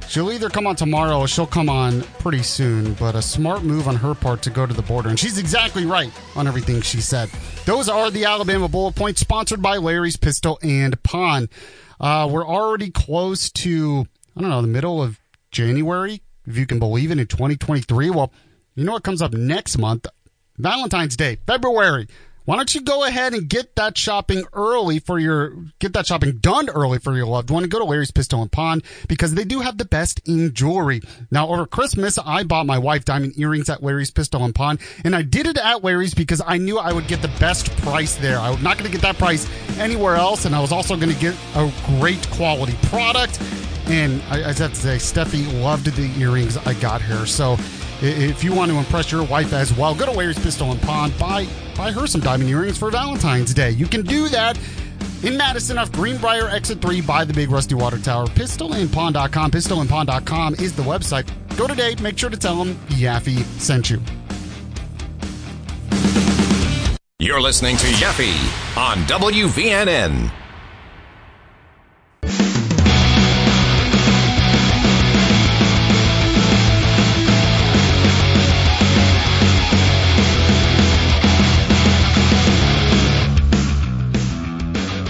she'll 0.09 0.33
either 0.33 0.49
come 0.49 0.67
on 0.67 0.75
tomorrow 0.77 1.19
or 1.19 1.29
she'll 1.29 1.47
come 1.47 1.69
on 1.69 2.03
pretty 2.19 2.43
soon. 2.43 2.95
But 2.95 3.15
a 3.15 3.23
smart 3.23 3.63
move 3.63 3.87
on 3.87 3.97
her 3.97 4.15
part 4.15 4.43
to 4.43 4.51
go 4.51 4.67
to 4.67 4.75
the 4.75 4.83
border. 4.83 5.09
And 5.09 5.19
she's 5.19 5.39
exactly 5.39 5.85
right 5.85 6.13
on 6.35 6.47
everything 6.47 6.81
she 6.81 7.01
said. 7.01 7.31
Those 7.65 7.89
are 7.89 8.11
the 8.11 8.25
Alabama 8.25 8.69
Bullet 8.69 8.97
Points 8.97 9.21
sponsored 9.21 9.63
by 9.63 9.77
Larry's 9.77 10.17
Pistol 10.17 10.59
and 10.63 11.01
Pawn. 11.03 11.49
Uh, 12.01 12.29
we're 12.31 12.47
already 12.47 12.91
close 12.91 13.51
to, 13.51 14.07
I 14.37 14.41
don't 14.41 14.51
know, 14.51 14.63
the 14.63 14.69
middle 14.69 15.03
of 15.03 15.21
January, 15.51 16.23
if 16.47 16.57
you 16.57 16.67
can 16.67 16.79
believe 16.79 17.11
it, 17.11 17.19
in 17.19 17.27
2023. 17.27 18.11
Well, 18.11 18.33
you 18.75 18.85
know 18.85 18.93
what 18.93 19.03
comes 19.03 19.23
up 19.23 19.33
next 19.33 19.79
month? 19.79 20.07
Valentine's 20.57 21.17
Day, 21.17 21.39
February. 21.47 22.09
Why 22.49 22.57
don't 22.57 22.75
you 22.75 22.81
go 22.81 23.05
ahead 23.05 23.35
and 23.35 23.47
get 23.47 23.77
that 23.77 23.99
shopping 23.99 24.47
early 24.55 25.01
for 25.01 25.19
your 25.19 25.51
get 25.81 25.93
that 25.93 26.07
shopping 26.07 26.39
done 26.39 26.71
early 26.71 26.99
for 26.99 27.15
your 27.15 27.27
loved 27.27 27.51
one 27.51 27.63
and 27.63 27.71
go 27.71 27.79
to 27.79 27.85
Larry's 27.85 28.11
Pistol 28.11 28.41
and 28.41 28.51
Pawn 28.51 28.81
because 29.07 29.35
they 29.35 29.45
do 29.45 29.61
have 29.61 29.77
the 29.77 29.85
best 29.85 30.27
in 30.27 30.55
jewelry. 30.55 31.03
Now 31.31 31.49
over 31.49 31.67
Christmas 31.67 32.17
I 32.17 32.45
bought 32.45 32.65
my 32.65 32.79
wife 32.79 33.05
diamond 33.05 33.35
earrings 33.37 33.69
at 33.69 33.83
Larry's 33.83 34.11
Pistol 34.11 34.45
and 34.45 34.55
Pawn 34.55 34.79
and 35.05 35.15
I 35.15 35.21
did 35.21 35.47
it 35.47 35.59
at 35.59 35.85
Larry's 35.85 36.15
because 36.15 36.41
I 36.43 36.57
knew 36.57 36.79
I 36.79 36.91
would 36.91 37.07
get 37.07 37.21
the 37.21 37.29
best 37.39 37.71
price 37.83 38.15
there. 38.15 38.39
I 38.39 38.49
was 38.49 38.63
not 38.63 38.79
going 38.79 38.91
to 38.91 38.97
get 38.97 39.03
that 39.03 39.19
price 39.19 39.47
anywhere 39.79 40.17
else 40.17 40.47
and 40.47 40.57
I 40.57 40.61
was 40.61 40.73
also 40.73 40.97
going 40.97 41.13
to 41.13 41.21
get 41.21 41.37
a 41.55 41.71
great 41.85 42.27
quality 42.31 42.79
product. 42.85 43.43
And 43.89 44.23
I, 44.31 44.37
I 44.39 44.53
have 44.55 44.57
to 44.57 44.75
say, 44.75 44.97
Steffi 44.97 45.63
loved 45.63 45.85
the 45.85 46.11
earrings 46.19 46.57
I 46.57 46.73
got 46.73 47.03
her. 47.03 47.27
So 47.27 47.57
if 48.01 48.45
you 48.45 48.55
want 48.55 48.71
to 48.71 48.79
impress 48.79 49.11
your 49.11 49.25
wife 49.25 49.53
as 49.53 49.77
well, 49.77 49.95
go 49.95 50.07
to 50.07 50.13
Larry's 50.13 50.39
Pistol 50.39 50.71
and 50.73 50.81
Pawn. 50.83 51.11
Buy, 51.19 51.47
buy 51.77 51.91
her 51.93 52.07
some 52.07 52.21
diamond 52.21 52.49
earrings 52.51 52.79
for 52.79 52.91
Valentine's 52.91 53.53
Day. 53.53 53.71
You 53.71 53.87
can 53.87 54.03
do 54.03 54.29
that 54.29 54.59
in 55.23 55.37
Madison 55.37 55.79
off 55.79 55.91
Greenbrier 55.93 56.49
Exit 56.49 56.81
3 56.81 57.01
by 57.01 57.25
the 57.25 57.33
Big 57.33 57.51
Rusty 57.51 57.75
Water 57.75 57.99
Tower. 57.99 58.27
Pistolandpawn.com. 58.27 59.51
Pistolandpawn.com 59.51 60.55
is 60.55 60.75
the 60.75 60.83
website. 60.83 61.29
Go 61.57 61.67
today. 61.67 61.97
Make 62.01 62.19
sure 62.19 62.31
to 62.31 62.37
tell 62.37 62.57
them 62.63 62.77
Yaffe 62.89 63.43
sent 63.61 63.91
you. 63.91 64.01
You're 67.21 67.41
listening 67.41 67.77
to 67.79 67.87
Yaffe 67.87 68.77
on 68.77 68.99
WVNN. 69.09 70.48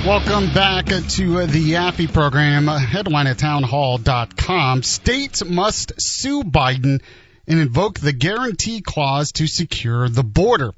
Welcome 0.09 0.55
back 0.55 0.87
to 0.87 1.47
the 1.47 1.73
Yaffe 1.73 2.11
program. 2.11 2.67
Headline 2.67 3.27
at 3.27 3.37
townhall.com. 3.37 4.83
States 4.83 5.45
must 5.45 6.01
sue 6.01 6.45
Biden 6.45 7.03
and 7.47 7.61
invoke 7.61 8.01
the 8.01 8.15
guarantee 8.15 8.81
clause 8.81 9.33
to 9.33 9.47
secure 9.47 10.09
the 10.09 10.25
border. 10.25 10.73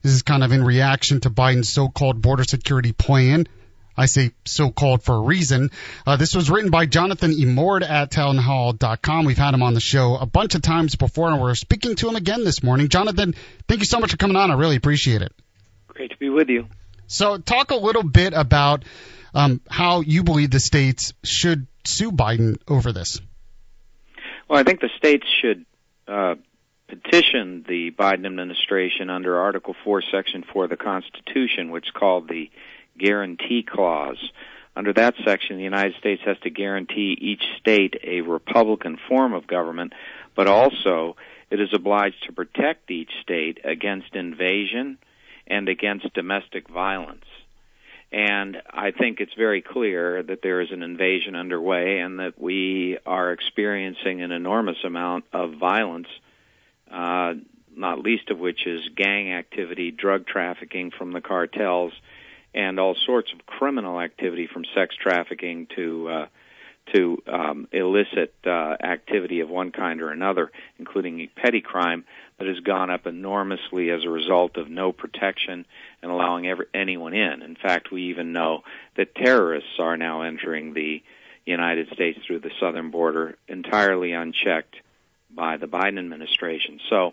This 0.00 0.12
is 0.12 0.22
kind 0.22 0.42
of 0.42 0.52
in 0.52 0.64
reaction 0.64 1.20
to 1.20 1.30
Biden's 1.30 1.68
so-called 1.68 2.22
border 2.22 2.42
security 2.42 2.92
plan. 2.92 3.46
I 3.98 4.06
say 4.06 4.30
so-called 4.46 5.02
for 5.02 5.16
a 5.16 5.20
reason. 5.20 5.72
Uh, 6.06 6.16
this 6.16 6.34
was 6.34 6.50
written 6.50 6.70
by 6.70 6.86
Jonathan 6.86 7.32
Emord 7.32 7.86
at 7.86 8.10
townhall.com. 8.10 9.26
We've 9.26 9.36
had 9.36 9.52
him 9.52 9.62
on 9.62 9.74
the 9.74 9.80
show 9.80 10.16
a 10.16 10.24
bunch 10.24 10.54
of 10.54 10.62
times 10.62 10.96
before, 10.96 11.30
and 11.30 11.38
we're 11.38 11.54
speaking 11.54 11.96
to 11.96 12.08
him 12.08 12.16
again 12.16 12.44
this 12.44 12.62
morning. 12.62 12.88
Jonathan, 12.88 13.34
thank 13.68 13.80
you 13.80 13.86
so 13.86 14.00
much 14.00 14.12
for 14.12 14.16
coming 14.16 14.36
on. 14.36 14.50
I 14.50 14.54
really 14.54 14.76
appreciate 14.76 15.20
it. 15.20 15.34
Great 15.88 16.12
to 16.12 16.16
be 16.16 16.30
with 16.30 16.48
you. 16.48 16.66
So, 17.10 17.38
talk 17.38 17.72
a 17.72 17.76
little 17.76 18.04
bit 18.04 18.34
about 18.34 18.84
um, 19.34 19.60
how 19.68 20.00
you 20.00 20.22
believe 20.22 20.52
the 20.52 20.60
states 20.60 21.12
should 21.24 21.66
sue 21.84 22.12
Biden 22.12 22.58
over 22.68 22.92
this. 22.92 23.20
Well, 24.48 24.60
I 24.60 24.62
think 24.62 24.80
the 24.80 24.90
states 24.96 25.26
should 25.42 25.66
uh, 26.06 26.36
petition 26.86 27.64
the 27.66 27.90
Biden 27.90 28.26
administration 28.26 29.10
under 29.10 29.40
Article 29.40 29.74
4, 29.82 30.02
Section 30.12 30.44
4 30.52 30.64
of 30.64 30.70
the 30.70 30.76
Constitution, 30.76 31.72
which 31.72 31.86
is 31.86 31.90
called 31.90 32.28
the 32.28 32.48
Guarantee 32.96 33.64
Clause. 33.68 34.30
Under 34.76 34.92
that 34.92 35.14
section, 35.24 35.56
the 35.56 35.64
United 35.64 35.96
States 35.98 36.22
has 36.24 36.38
to 36.44 36.50
guarantee 36.50 37.18
each 37.20 37.42
state 37.58 37.94
a 38.04 38.20
Republican 38.20 38.98
form 39.08 39.34
of 39.34 39.48
government, 39.48 39.94
but 40.36 40.46
also 40.46 41.16
it 41.50 41.60
is 41.60 41.70
obliged 41.74 42.22
to 42.26 42.32
protect 42.32 42.88
each 42.88 43.10
state 43.20 43.58
against 43.64 44.14
invasion, 44.14 44.98
and 45.50 45.68
against 45.68 46.14
domestic 46.14 46.68
violence. 46.68 47.24
And 48.12 48.56
I 48.68 48.92
think 48.92 49.20
it's 49.20 49.34
very 49.34 49.62
clear 49.62 50.22
that 50.22 50.42
there 50.42 50.60
is 50.60 50.70
an 50.72 50.82
invasion 50.82 51.36
underway 51.36 51.98
and 51.98 52.18
that 52.18 52.40
we 52.40 52.98
are 53.04 53.32
experiencing 53.32 54.22
an 54.22 54.32
enormous 54.32 54.78
amount 54.84 55.24
of 55.32 55.54
violence, 55.54 56.08
uh, 56.90 57.34
not 57.76 58.00
least 58.00 58.30
of 58.30 58.38
which 58.38 58.66
is 58.66 58.80
gang 58.96 59.32
activity, 59.32 59.90
drug 59.90 60.26
trafficking 60.26 60.90
from 60.90 61.12
the 61.12 61.20
cartels, 61.20 61.92
and 62.52 62.80
all 62.80 62.96
sorts 63.06 63.32
of 63.32 63.46
criminal 63.46 64.00
activity 64.00 64.48
from 64.52 64.64
sex 64.74 64.94
trafficking 64.96 65.68
to 65.76 66.08
uh, 66.08 66.26
to 66.94 67.22
um, 67.26 67.68
illicit 67.72 68.34
uh, 68.46 68.76
activity 68.82 69.40
of 69.40 69.48
one 69.48 69.72
kind 69.72 70.00
or 70.00 70.10
another, 70.10 70.50
including 70.78 71.28
petty 71.36 71.60
crime 71.60 72.04
that 72.38 72.48
has 72.48 72.60
gone 72.60 72.90
up 72.90 73.06
enormously 73.06 73.90
as 73.90 74.04
a 74.04 74.08
result 74.08 74.56
of 74.56 74.68
no 74.68 74.92
protection 74.92 75.66
and 76.02 76.10
allowing 76.10 76.46
every, 76.46 76.66
anyone 76.74 77.14
in. 77.14 77.42
In 77.42 77.56
fact, 77.56 77.92
we 77.92 78.04
even 78.04 78.32
know 78.32 78.62
that 78.96 79.14
terrorists 79.14 79.78
are 79.78 79.96
now 79.96 80.22
entering 80.22 80.74
the 80.74 81.02
United 81.46 81.88
States 81.92 82.18
through 82.26 82.40
the 82.40 82.50
southern 82.60 82.90
border 82.90 83.36
entirely 83.48 84.12
unchecked 84.12 84.76
by 85.30 85.56
the 85.56 85.66
Biden 85.66 85.98
administration. 85.98 86.80
So, 86.88 87.12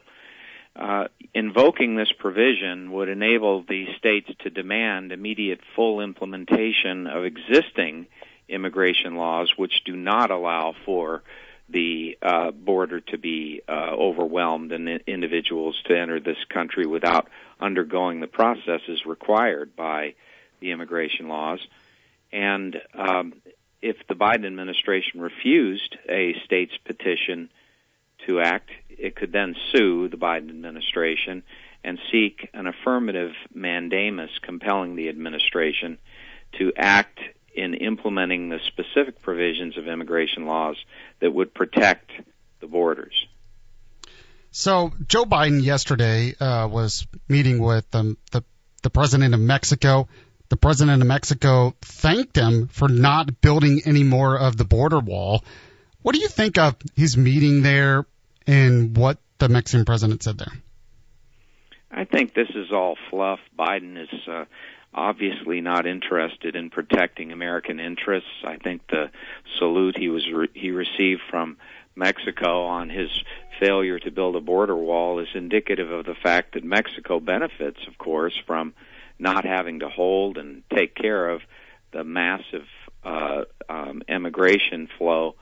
uh, 0.76 1.08
invoking 1.34 1.96
this 1.96 2.12
provision 2.12 2.92
would 2.92 3.10
enable 3.10 3.64
the 3.64 3.88
states 3.98 4.30
to 4.44 4.50
demand 4.52 5.12
immediate 5.12 5.60
full 5.76 6.02
implementation 6.02 7.08
of 7.08 7.26
existing 7.26 8.06
immigration 8.50 9.16
laws, 9.16 9.52
which 9.58 9.84
do 9.86 9.96
not 9.96 10.32
allow 10.32 10.74
for 10.86 11.24
the 11.70 12.18
uh, 12.22 12.52
border 12.52 13.02
to 13.02 13.18
be 13.18 13.62
uh, 13.68 13.72
overwhelmed 13.92 14.72
and 14.72 14.88
individuals 15.06 15.76
to 15.86 15.98
enter 15.98 16.20
this 16.20 16.38
country 16.50 16.86
without 16.86 17.28
undergoing 17.60 18.22
the 18.22 18.28
processes 18.28 19.06
required 19.06 19.76
by 19.76 20.14
the 20.62 20.72
immigration 20.72 21.28
laws. 21.28 21.60
And 22.32 22.78
um, 22.94 23.34
if 23.82 23.98
the 24.08 24.16
Biden 24.16 24.46
administration 24.46 25.22
refused 25.22 25.98
a 26.10 26.36
state's 26.46 26.78
petition 26.86 27.50
to 28.26 28.40
act, 28.40 28.70
it 28.90 29.16
could 29.16 29.32
then 29.32 29.56
sue 29.72 30.08
the 30.08 30.18
Biden 30.18 30.50
administration 30.50 31.44
and 31.84 32.00
seek 32.12 32.50
an 32.54 32.68
affirmative 32.68 33.34
mandamus 33.54 34.32
compelling 34.42 34.96
the 34.96 35.10
administration 35.10 35.98
to 36.58 36.74
act 36.76 37.20
in 37.58 37.74
implementing 37.74 38.50
the 38.50 38.60
specific 38.68 39.22
provisions 39.22 39.78
of 39.78 39.88
immigration 39.88 40.46
laws 40.46 40.78
that 41.20 41.34
would 41.34 41.54
protect 41.54 42.12
the 42.62 42.68
borders. 42.68 43.26
So 44.52 44.94
Joe 45.08 45.26
Biden 45.26 45.64
yesterday 45.64 46.36
uh, 46.40 46.68
was 46.68 47.06
meeting 47.28 47.60
with 47.60 47.90
the 47.92 48.16
the 48.84 48.90
president 48.90 49.34
of 49.34 49.40
Mexico. 49.40 50.08
The 50.50 50.56
president 50.56 51.02
of 51.02 51.08
Mexico 51.08 51.76
thanked 51.82 52.38
him 52.38 52.68
for 52.68 52.88
not 52.88 53.42
building 53.42 53.82
any 53.86 54.04
more 54.04 54.38
of 54.38 54.56
the 54.56 54.64
border 54.64 55.00
wall. 55.00 55.44
What 56.02 56.16
do 56.16 56.22
you 56.22 56.30
think 56.30 56.58
of 56.58 56.76
his 56.96 57.18
meeting 57.18 57.64
there 57.64 58.06
and 58.46 58.96
what 58.96 59.18
the 59.40 59.50
Mexican 59.50 59.84
president 59.84 60.24
said 60.24 60.38
there? 60.38 60.54
I 61.92 62.06
think 62.06 62.34
this 62.34 62.50
is 62.56 62.72
all 62.72 62.96
fluff. 63.10 63.40
Biden 63.58 64.02
is 64.02 64.10
uh, 64.28 64.46
obviously 64.98 65.62
not 65.62 65.86
interested 65.86 66.56
in 66.56 66.72
protecting 66.72 67.32
American 67.32 67.80
interests. 67.80 68.30
I 68.44 68.58
think 68.58 68.82
the 68.90 69.12
salute 69.60 69.96
he 69.96 70.10
was 70.10 70.28
re- 70.34 70.50
he 70.56 70.72
received 70.72 71.22
from 71.30 71.58
Mexico 71.96 72.66
on 72.66 72.90
his 72.90 73.10
failure 73.60 74.00
to 74.00 74.12
build 74.12 74.36
a 74.36 74.42
border 74.42 74.76
wall 74.76 75.20
is 75.20 75.28
indicative 75.36 75.92
of 75.92 76.06
the 76.06 76.16
fact 76.16 76.56
that 76.56 76.64
Mexico 76.64 77.20
benefits, 77.20 77.80
of 77.88 77.98
course, 78.00 78.34
from 78.48 78.74
not 79.20 79.46
having 79.46 79.80
to 79.80 79.90
hold 79.90 80.38
and 80.38 80.64
take 80.76 80.96
care 80.96 81.30
of 81.30 81.42
the 81.94 82.04
massive 82.04 82.66
uh, 83.04 83.44
um, 83.70 84.02
immigration 84.08 84.90
flow, 84.98 85.36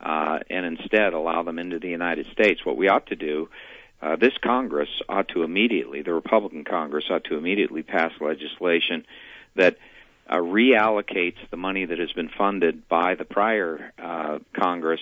uh, 0.00 0.38
and 0.50 0.66
instead 0.66 1.14
allow 1.14 1.42
them 1.42 1.58
into 1.58 1.78
the 1.78 1.88
United 1.88 2.26
States. 2.32 2.64
What 2.64 2.76
we 2.76 2.88
ought 2.88 3.06
to 3.06 3.16
do 3.16 3.48
uh, 4.00 4.16
this 4.16 4.32
Congress 4.42 4.88
ought 5.08 5.28
to 5.28 5.42
immediately, 5.42 6.02
the 6.02 6.14
Republican 6.14 6.64
Congress 6.64 7.04
ought 7.10 7.24
to 7.24 7.36
immediately 7.36 7.82
pass 7.82 8.12
legislation 8.20 9.04
that 9.56 9.76
uh, 10.28 10.36
reallocates 10.36 11.38
the 11.50 11.56
money 11.56 11.84
that 11.84 11.98
has 11.98 12.12
been 12.12 12.28
funded 12.28 12.88
by 12.88 13.14
the 13.14 13.24
prior 13.24 13.92
uh, 13.98 14.38
Congress 14.54 15.00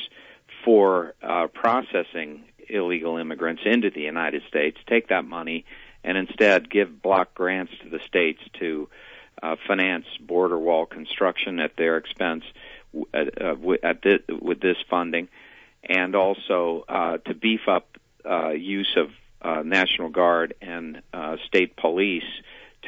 for 0.65 1.15
uh, 1.23 1.47
processing 1.49 2.45
illegal 2.69 3.17
immigrants 3.17 3.63
into 3.65 3.91
the 3.91 4.01
United 4.01 4.43
States, 4.49 4.79
take 4.89 5.09
that 5.09 5.25
money 5.25 5.65
and 6.05 6.17
instead 6.17 6.71
give 6.71 7.03
block 7.03 7.35
grants 7.35 7.73
to 7.83 7.91
the 7.91 8.01
states 8.07 8.41
to 8.59 8.89
uh, 9.43 9.57
finance 9.67 10.07
border 10.21 10.59
wall 10.59 10.87
construction 10.87 11.61
at 11.61 11.77
their 11.77 11.97
expense 11.97 12.45
uh, 13.13 13.25
uh, 13.41 13.73
at 13.83 14.03
with 14.41 14.61
this 14.61 14.77
funding, 14.89 15.29
and 15.85 16.15
also 16.15 16.85
uh, 16.89 17.19
to 17.19 17.35
beef 17.35 17.69
up 17.69 17.99
uh, 18.29 18.51
use 18.51 18.97
of 18.97 19.11
uh, 19.43 19.63
National 19.63 20.09
Guard 20.09 20.55
and 20.61 21.03
uh, 21.13 21.37
state 21.47 21.77
police 21.77 22.25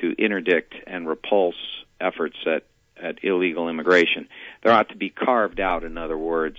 to 0.00 0.12
interdict 0.18 0.74
and 0.86 1.08
repulse 1.08 1.56
efforts 2.00 2.36
at, 2.46 2.64
at 3.00 3.24
illegal 3.24 3.68
immigration. 3.68 4.28
There 4.62 4.72
ought 4.72 4.88
to 4.90 4.96
be 4.96 5.10
carved 5.10 5.60
out, 5.60 5.84
in 5.84 5.98
other 5.98 6.18
words, 6.18 6.58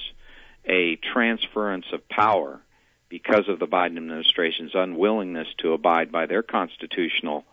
a 0.66 0.98
transference 1.14 1.86
of 1.92 2.08
power 2.10 2.60
because 3.10 3.50
of 3.50 3.60
the 3.60 3.68
Biden 3.68 3.98
administration's 3.98 4.72
unwillingness 4.74 5.48
to 5.60 5.74
abide 5.74 6.12
by 6.12 6.28
their 6.28 6.44
constitutional 6.44 7.44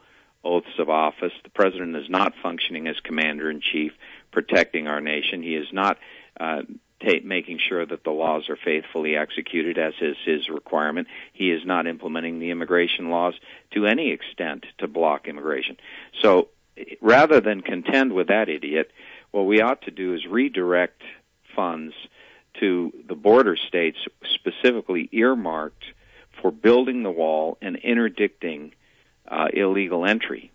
oaths 0.44 0.78
of 0.78 0.90
office. 0.90 1.32
The 1.42 1.50
president 1.50 1.96
is 1.96 2.08
not 2.08 2.34
functioning 2.42 2.86
as 2.86 2.96
commander 3.02 3.50
in 3.50 3.60
chief, 3.60 3.92
protecting 4.32 4.86
our 4.86 5.00
nation. 5.00 5.42
He 5.42 5.56
is 5.56 5.66
not 5.72 5.98
uh, 6.38 6.62
ta- 7.00 7.24
making 7.24 7.58
sure 7.58 7.84
that 7.84 8.04
the 8.04 8.10
laws 8.10 8.48
are 8.48 8.56
faithfully 8.56 9.16
executed, 9.16 9.78
as 9.78 9.94
is 10.00 10.16
his 10.24 10.48
requirement. 10.48 11.08
He 11.32 11.50
is 11.50 11.64
not 11.64 11.86
implementing 11.86 12.38
the 12.38 12.50
immigration 12.50 13.10
laws 13.10 13.34
to 13.72 13.86
any 13.86 14.10
extent 14.10 14.66
to 14.78 14.88
block 14.88 15.28
immigration. 15.28 15.76
So, 16.22 16.48
rather 17.00 17.40
than 17.40 17.62
contend 17.62 18.12
with 18.12 18.28
that 18.28 18.48
idiot, 18.48 18.90
what 19.30 19.42
we 19.42 19.60
ought 19.60 19.82
to 19.82 19.90
do 19.90 20.14
is 20.14 20.26
redirect 20.26 21.02
funds 21.54 21.94
to 22.60 22.92
the 23.08 23.14
border 23.14 23.56
states 23.56 23.98
specifically 24.24 25.08
earmarked 25.12 25.84
for 26.40 26.50
building 26.50 27.02
the 27.02 27.10
wall 27.10 27.58
and 27.60 27.76
interdicting 27.76 28.72
uh, 29.28 29.48
illegal 29.52 30.04
entry. 30.04 30.52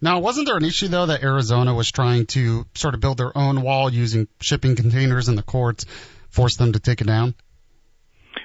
Now, 0.00 0.18
wasn't 0.18 0.46
there 0.46 0.56
an 0.56 0.64
issue 0.64 0.88
though 0.88 1.06
that 1.06 1.22
Arizona 1.22 1.74
was 1.74 1.90
trying 1.90 2.26
to 2.26 2.66
sort 2.74 2.94
of 2.94 3.00
build 3.00 3.18
their 3.18 3.36
own 3.36 3.62
wall 3.62 3.92
using 3.92 4.28
shipping 4.40 4.76
containers, 4.76 5.28
and 5.28 5.38
the 5.38 5.42
courts 5.42 5.86
forced 6.30 6.58
them 6.58 6.72
to 6.72 6.80
take 6.80 7.00
it 7.00 7.06
down? 7.06 7.34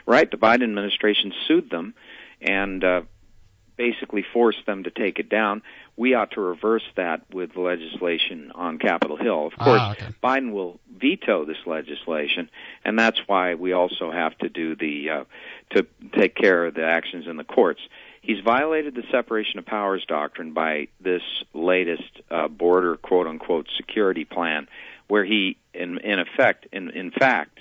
Right. 0.05 0.29
The 0.29 0.38
Biden 0.38 0.63
administration 0.63 1.33
sued 1.47 1.69
them 1.69 1.93
and 2.41 2.83
uh, 2.83 3.01
basically 3.79 4.25
forced 4.33 4.65
them 4.65 4.83
to 4.83 4.91
take 4.91 5.19
it 5.19 5.29
down. 5.29 5.62
We 5.95 6.13
ought 6.13 6.31
to 6.31 6.41
reverse 6.41 6.83
that 6.95 7.21
with 7.33 7.55
legislation 7.55 8.51
on 8.53 8.77
Capitol 8.77 9.17
Hill. 9.17 9.47
Of 9.47 9.53
course, 9.57 9.81
ah, 9.81 9.91
okay. 9.91 10.07
Biden 10.23 10.51
will 10.51 10.79
veto 10.93 11.45
this 11.45 11.57
legislation, 11.65 12.49
and 12.85 12.97
that's 12.97 13.19
why 13.27 13.55
we 13.55 13.73
also 13.73 14.12
have 14.12 14.38
to 14.39 14.49
do 14.49 14.75
the 14.75 15.09
uh, 15.09 15.23
to 15.71 15.85
take 16.13 16.35
care 16.35 16.65
of 16.65 16.73
the 16.73 16.85
actions 16.85 17.25
in 17.27 17.38
the 17.38 17.43
courts. 17.43 17.81
He's 18.21 18.39
violated 18.43 18.95
the 18.95 19.03
separation 19.12 19.60
of 19.60 19.65
powers 19.65 20.03
doctrine 20.08 20.53
by 20.53 20.88
this 20.99 21.21
latest 21.53 22.21
uh, 22.29 22.47
border 22.47 22.97
quote 22.97 23.27
unquote 23.27 23.67
security 23.77 24.25
plan, 24.25 24.67
where 25.08 25.25
he, 25.25 25.58
in 25.73 25.97
in 25.99 26.19
effect, 26.19 26.67
in 26.71 26.89
in 26.89 27.12
fact, 27.12 27.60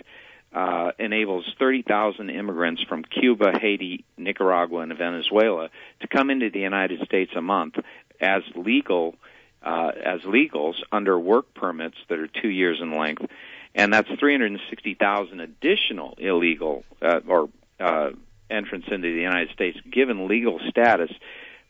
uh, 0.52 0.92
enables 0.98 1.44
30,000 1.58 2.30
immigrants 2.30 2.82
from 2.82 3.04
Cuba, 3.04 3.58
Haiti, 3.58 4.04
Nicaragua, 4.16 4.80
and 4.80 4.96
Venezuela 4.96 5.68
to 6.00 6.08
come 6.08 6.30
into 6.30 6.50
the 6.50 6.60
United 6.60 7.00
States 7.04 7.32
a 7.36 7.42
month 7.42 7.76
as 8.20 8.42
legal 8.56 9.14
uh, 9.62 9.90
as 10.04 10.20
legals 10.22 10.76
under 10.92 11.18
work 11.18 11.52
permits 11.54 11.96
that 12.08 12.18
are 12.18 12.28
two 12.28 12.48
years 12.48 12.78
in 12.80 12.96
length, 12.96 13.26
and 13.74 13.92
that's 13.92 14.08
360,000 14.18 15.40
additional 15.40 16.14
illegal 16.18 16.84
uh, 17.02 17.20
or 17.26 17.48
uh, 17.80 18.10
entrance 18.50 18.86
into 18.90 19.12
the 19.12 19.20
United 19.20 19.50
States 19.50 19.78
given 19.90 20.28
legal 20.28 20.60
status 20.68 21.10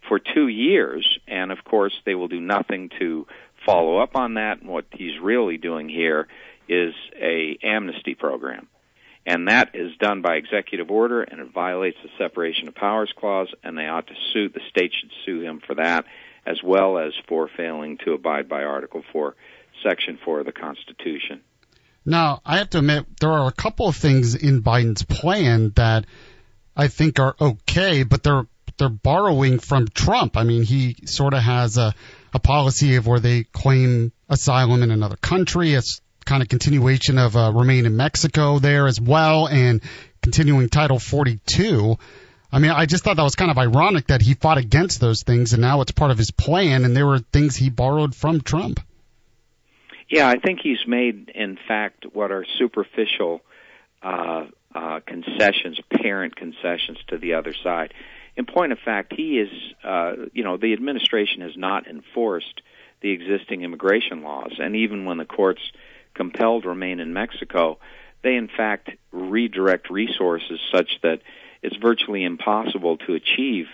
for 0.09 0.19
two 0.19 0.49
years, 0.49 1.19
and 1.27 1.53
of 1.53 1.65
course 1.65 1.95
they 2.05 2.15
will 2.15 2.29
do 2.29 2.41
nothing 2.41 2.91
to 2.99 3.27
follow 3.67 3.99
up 3.99 4.17
on 4.17 4.35
that. 4.35 4.61
And 4.61 4.71
what 4.71 4.87
he's 4.93 5.21
really 5.21 5.57
doing 5.59 5.89
here 5.89 6.29
is 6.69 6.95
a 7.21 7.59
amnesty 7.63 8.15
program. 8.15 8.69
And 9.27 9.49
that 9.49 9.75
is 9.75 9.95
done 9.99 10.23
by 10.23 10.37
executive 10.37 10.91
order, 10.91 11.23
and 11.23 11.41
it 11.41 11.53
violates 11.53 11.99
the 12.03 12.09
separation 12.17 12.69
of 12.69 12.75
powers 12.75 13.13
clause. 13.15 13.49
And 13.63 13.77
they 13.77 13.87
ought 13.87 14.07
to 14.07 14.15
sue. 14.33 14.49
The 14.49 14.61
state 14.71 14.93
should 14.99 15.11
sue 15.27 15.41
him 15.43 15.61
for 15.67 15.75
that, 15.75 16.07
as 16.47 16.63
well 16.63 16.97
as 16.99 17.13
for 17.29 17.49
failing 17.55 17.99
to 18.07 18.13
abide 18.13 18.49
by 18.49 18.63
Article 18.63 19.03
Four, 19.13 19.37
Section 19.87 20.19
Four 20.25 20.41
of 20.41 20.47
the 20.47 20.53
Constitution. 20.53 21.43
Now, 22.07 22.41
I 22.47 22.57
have 22.57 22.71
to 22.71 22.79
admit, 22.79 23.05
there 23.21 23.31
are 23.31 23.49
a 23.49 23.53
couple 23.53 23.87
of 23.87 23.97
things 23.97 24.35
in 24.35 24.63
Biden's 24.63 25.03
plan 25.03 25.73
that 25.77 26.07
I 26.79 26.87
think 26.87 27.19
are 27.19 27.35
okay, 27.41 28.05
but 28.05 28.23
they're 28.23 28.47
they're 28.79 28.89
borrowing 28.89 29.59
from 29.59 29.89
Trump. 29.89 30.37
I 30.37 30.45
mean, 30.45 30.63
he 30.63 30.95
sort 31.05 31.35
of 31.35 31.43
has 31.43 31.77
a 31.77 31.93
a 32.33 32.39
policy 32.39 32.95
of 32.95 33.07
where 33.07 33.19
they 33.19 33.43
claim 33.45 34.13
asylum 34.29 34.83
in 34.85 34.93
another 34.93 35.17
country. 35.17 35.75
It's 35.75 36.01
kind 36.25 36.43
of 36.43 36.49
continuation 36.49 37.19
of 37.19 37.37
uh, 37.37 37.53
remain 37.53 37.85
in 37.85 37.97
Mexico 37.97 38.61
there 38.61 38.87
as 38.87 39.01
well, 39.01 39.49
and 39.49 39.83
continuing 40.23 40.69
Title 40.69 40.99
42. 40.99 41.99
I 42.53 42.59
mean, 42.61 42.71
I 42.71 42.87
just 42.87 43.03
thought 43.03 43.17
that 43.17 43.23
was 43.23 43.35
kind 43.35 43.51
of 43.51 43.59
ironic 43.59 44.07
that 44.07 44.23
he 44.23 44.35
fought 44.35 44.59
against 44.59 45.01
those 45.01 45.23
things, 45.23 45.53
and 45.53 45.63
now 45.63 45.81
it's 45.81 45.93
part 45.93 46.11
of 46.11 46.19
his 46.19 46.31
plan, 46.31 46.85
and 46.85 46.97
there 46.97 47.07
were 47.07 47.19
things 47.19 47.57
he 47.57 47.71
borrowed 47.71 48.15
from 48.15 48.41
Trump. 48.41 48.81
Yeah, 50.09 50.29
I 50.29 50.39
think 50.39 50.61
he's 50.63 50.87
made, 50.87 51.31
in 51.35 51.59
fact, 51.69 52.07
what 52.13 52.31
are 52.31 52.47
superficial 52.59 53.43
uh, 54.03 54.45
uh, 54.79 55.01
concessions, 55.05 55.81
apparent 55.91 56.37
concessions 56.37 56.99
to 57.09 57.19
the 57.19 57.35
other 57.35 57.53
side. 57.65 57.93
In 58.37 58.47
point 58.47 58.71
of 58.71 58.79
fact, 58.79 59.13
he 59.17 59.41
is, 59.41 59.51
uh, 59.83 60.13
you 60.33 60.45
know, 60.45 60.57
the 60.57 60.73
administration 60.73 61.41
has 61.41 61.57
not 61.57 61.89
enforced 61.89 62.63
the 63.01 63.11
existing 63.11 63.63
immigration 63.63 64.23
laws, 64.23 64.53
and 64.61 64.77
even 64.77 65.05
when 65.05 65.19
the 65.19 65.25
courts 65.25 65.61
compelled 66.15 66.65
remain 66.65 67.01
in 67.01 67.13
Mexico, 67.13 67.79
they 68.23 68.37
in 68.37 68.49
fact 68.49 68.91
redirect 69.11 69.91
resources 69.91 70.61
such 70.73 70.91
that 71.03 71.23
it's 71.61 71.77
virtually 71.77 72.23
impossible 72.25 72.99
to 72.99 73.15
achieve 73.15 73.67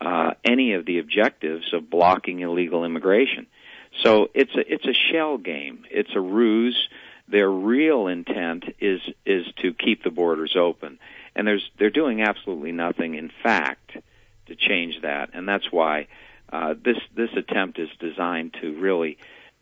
uh, 0.00 0.32
any 0.44 0.72
of 0.72 0.84
the 0.84 0.98
objectives 0.98 1.72
of 1.72 1.88
blocking 1.88 2.40
illegal 2.40 2.84
immigration. 2.84 3.46
So 4.02 4.30
it's 4.34 4.54
a 4.56 4.72
it's 4.72 4.86
a 4.86 4.94
shell 5.12 5.38
game. 5.38 5.84
It's 5.90 6.14
a 6.14 6.20
ruse. 6.20 6.88
Their 7.30 7.50
real 7.50 8.08
intent 8.08 8.64
is 8.80 9.00
is 9.24 9.46
to 9.62 9.72
keep 9.72 10.02
the 10.02 10.10
borders 10.10 10.56
open, 10.56 10.98
and 11.36 11.46
there's 11.46 11.68
they're 11.78 11.90
doing 11.90 12.22
absolutely 12.22 12.72
nothing, 12.72 13.14
in 13.14 13.30
fact, 13.42 13.96
to 14.46 14.56
change 14.56 15.02
that. 15.02 15.30
And 15.32 15.48
that's 15.48 15.70
why 15.70 16.08
uh, 16.52 16.74
this 16.82 16.98
this 17.14 17.30
attempt 17.36 17.78
is 17.78 17.88
designed 18.00 18.54
to 18.60 18.80
really 18.80 19.18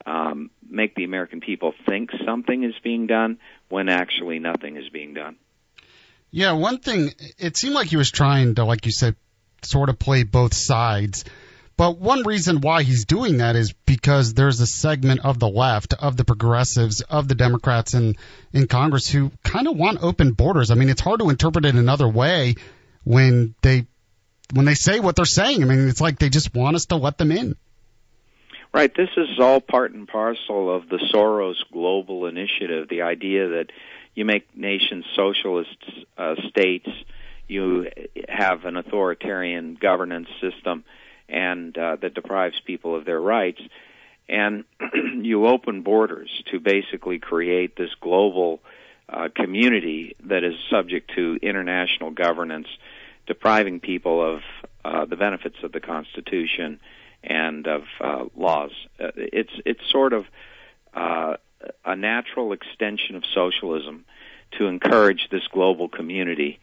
um, 0.07 0.51
make 0.69 0.95
the 0.95 1.05
American 1.05 1.41
people 1.41 1.75
think 1.87 2.11
something 2.25 2.65
is 2.65 2.75
being 2.83 3.07
done 3.07 3.39
when 3.69 3.89
actually 3.89 4.39
nothing 4.39 4.77
is 4.77 4.89
being 4.89 5.15
done. 5.15 5.37
Yeah, 6.31 6.53
one 6.53 6.79
thing, 6.79 7.11
it 7.39 7.57
seemed 7.57 7.75
like 7.75 7.89
he 7.89 7.97
was 7.97 8.11
trying 8.11 8.55
to, 8.57 8.65
like 8.65 8.85
you 8.85 8.93
said, 8.93 9.17
sort 9.63 9.89
of 9.89 9.99
play 9.99 10.25
both 10.25 10.55
sides. 10.55 11.25
But 11.79 11.99
one 11.99 12.25
reason 12.25 12.61
why 12.61 12.83
he's 12.83 13.05
doing 13.05 13.39
that 13.39 13.55
is 13.55 13.73
because 13.73 14.35
there's 14.35 14.59
a 14.59 14.67
segment 14.67 15.21
of 15.25 15.39
the 15.39 15.49
left, 15.49 15.95
of 15.95 16.17
the 16.17 16.25
progressives, 16.25 17.03
of 17.03 17.29
the 17.29 17.37
Democrats 17.37 17.95
in, 17.95 18.17
in 18.53 18.67
Congress 18.67 19.09
who 19.09 19.31
kind 19.45 19.69
of 19.69 19.77
want 19.77 20.03
open 20.03 20.33
borders. 20.33 20.73
I 20.73 20.75
mean, 20.75 20.89
it's 20.89 21.01
hard 21.01 21.21
to 21.21 21.31
interpret 21.31 21.65
it 21.65 21.77
another 21.77 22.09
way 22.09 22.57
when 23.05 23.55
they 23.63 23.87
when 24.53 24.65
they 24.65 24.75
say 24.75 24.99
what 24.99 25.15
they're 25.15 25.25
saying. 25.25 25.63
I 25.63 25.67
mean, 25.67 25.89
it's 25.89 26.01
like 26.01 26.19
they 26.19 26.31
just 26.31 26.53
want 26.53 26.75
us 26.75 26.87
to 26.87 26.97
let 26.97 27.17
them 27.17 27.31
in. 27.31 27.55
Right. 28.75 28.93
This 28.93 29.11
is 29.17 29.39
all 29.39 29.61
part 29.61 29.93
and 29.93 30.09
parcel 30.09 30.75
of 30.75 30.89
the 30.89 30.99
Soros 31.15 31.55
global 31.73 32.27
initiative. 32.27 32.89
The 32.89 33.03
idea 33.03 33.51
that 33.51 33.67
you 34.17 34.25
make 34.25 34.49
nations 34.57 35.05
socialist 35.15 35.77
uh, 36.17 36.35
states, 36.49 36.89
you 37.47 37.89
have 38.29 38.65
an 38.65 38.77
authoritarian 38.77 39.79
governance 39.81 40.29
system, 40.41 40.83
and 41.29 41.77
uh, 41.77 41.97
that 42.01 42.15
deprives 42.15 42.57
people 42.65 42.95
of 42.95 43.05
their 43.05 43.21
rights, 43.21 43.61
and 44.29 44.65
you 45.23 45.47
open 45.47 45.83
borders 45.83 46.31
to 46.51 46.61
basically 46.61 47.19
create 47.19 47.77
this 47.77 47.91
global 48.01 48.61
uh, 49.09 49.29
community 49.35 50.17
that 50.25 50.45
is 50.45 50.55
subject 50.71 51.11
to 51.17 51.39
international 51.43 52.11
governance, 52.11 52.69
depriving 53.27 53.81
people 53.81 54.37
of 54.37 54.41
uh, 54.85 55.05
the 55.07 55.17
benefits 55.17 55.57
of 55.63 55.73
the 55.73 55.81
Constitution 55.81 56.81
and 57.23 57.67
of 57.67 57.83
uh, 58.01 58.25
laws. 58.37 58.71
Uh, 59.01 59.11
it's 59.17 59.53
it's 59.65 59.81
sort 59.91 60.13
of 60.13 60.27
uh, 60.95 61.37
a 61.85 61.97
natural 61.97 62.53
extension 62.53 63.17
of 63.17 63.25
socialism 63.35 64.05
to 64.59 64.67
encourage 64.67 65.29
this 65.31 65.47
global 65.53 65.89
community, 65.89 66.59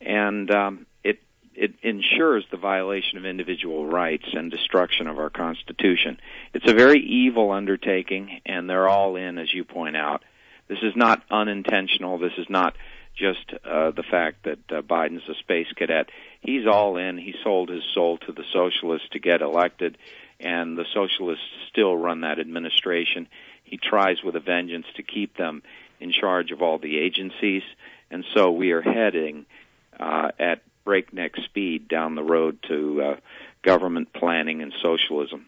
and 0.00 0.50
um, 0.50 0.86
it 1.56 1.74
ensures 1.82 2.44
the 2.50 2.56
violation 2.56 3.18
of 3.18 3.24
individual 3.24 3.86
rights 3.86 4.26
and 4.32 4.50
destruction 4.50 5.06
of 5.06 5.18
our 5.18 5.30
Constitution. 5.30 6.20
It's 6.52 6.70
a 6.70 6.74
very 6.74 7.00
evil 7.00 7.50
undertaking, 7.50 8.40
and 8.44 8.68
they're 8.68 8.88
all 8.88 9.16
in, 9.16 9.38
as 9.38 9.52
you 9.52 9.64
point 9.64 9.96
out. 9.96 10.22
This 10.68 10.78
is 10.82 10.94
not 10.94 11.22
unintentional. 11.30 12.18
This 12.18 12.36
is 12.38 12.46
not 12.50 12.76
just 13.16 13.52
uh, 13.64 13.92
the 13.92 14.02
fact 14.02 14.44
that 14.44 14.58
uh, 14.70 14.82
Biden's 14.82 15.28
a 15.28 15.34
space 15.36 15.68
cadet. 15.74 16.10
He's 16.40 16.66
all 16.66 16.98
in. 16.98 17.16
He 17.16 17.34
sold 17.42 17.70
his 17.70 17.84
soul 17.94 18.18
to 18.18 18.32
the 18.32 18.44
socialists 18.52 19.08
to 19.12 19.18
get 19.18 19.40
elected, 19.40 19.96
and 20.38 20.76
the 20.76 20.84
socialists 20.92 21.44
still 21.70 21.96
run 21.96 22.20
that 22.20 22.38
administration. 22.38 23.28
He 23.64 23.78
tries 23.78 24.22
with 24.22 24.36
a 24.36 24.40
vengeance 24.40 24.86
to 24.96 25.02
keep 25.02 25.36
them 25.36 25.62
in 25.98 26.12
charge 26.12 26.50
of 26.50 26.60
all 26.60 26.78
the 26.78 26.98
agencies, 26.98 27.62
and 28.10 28.24
so 28.34 28.50
we 28.50 28.72
are 28.72 28.82
heading 28.82 29.46
uh, 29.98 30.30
at 30.38 30.60
breakneck 30.86 31.32
speed 31.44 31.88
down 31.88 32.14
the 32.14 32.22
road 32.22 32.58
to 32.68 33.02
uh, 33.02 33.16
government 33.62 34.14
planning 34.14 34.62
and 34.62 34.72
socialism. 34.82 35.44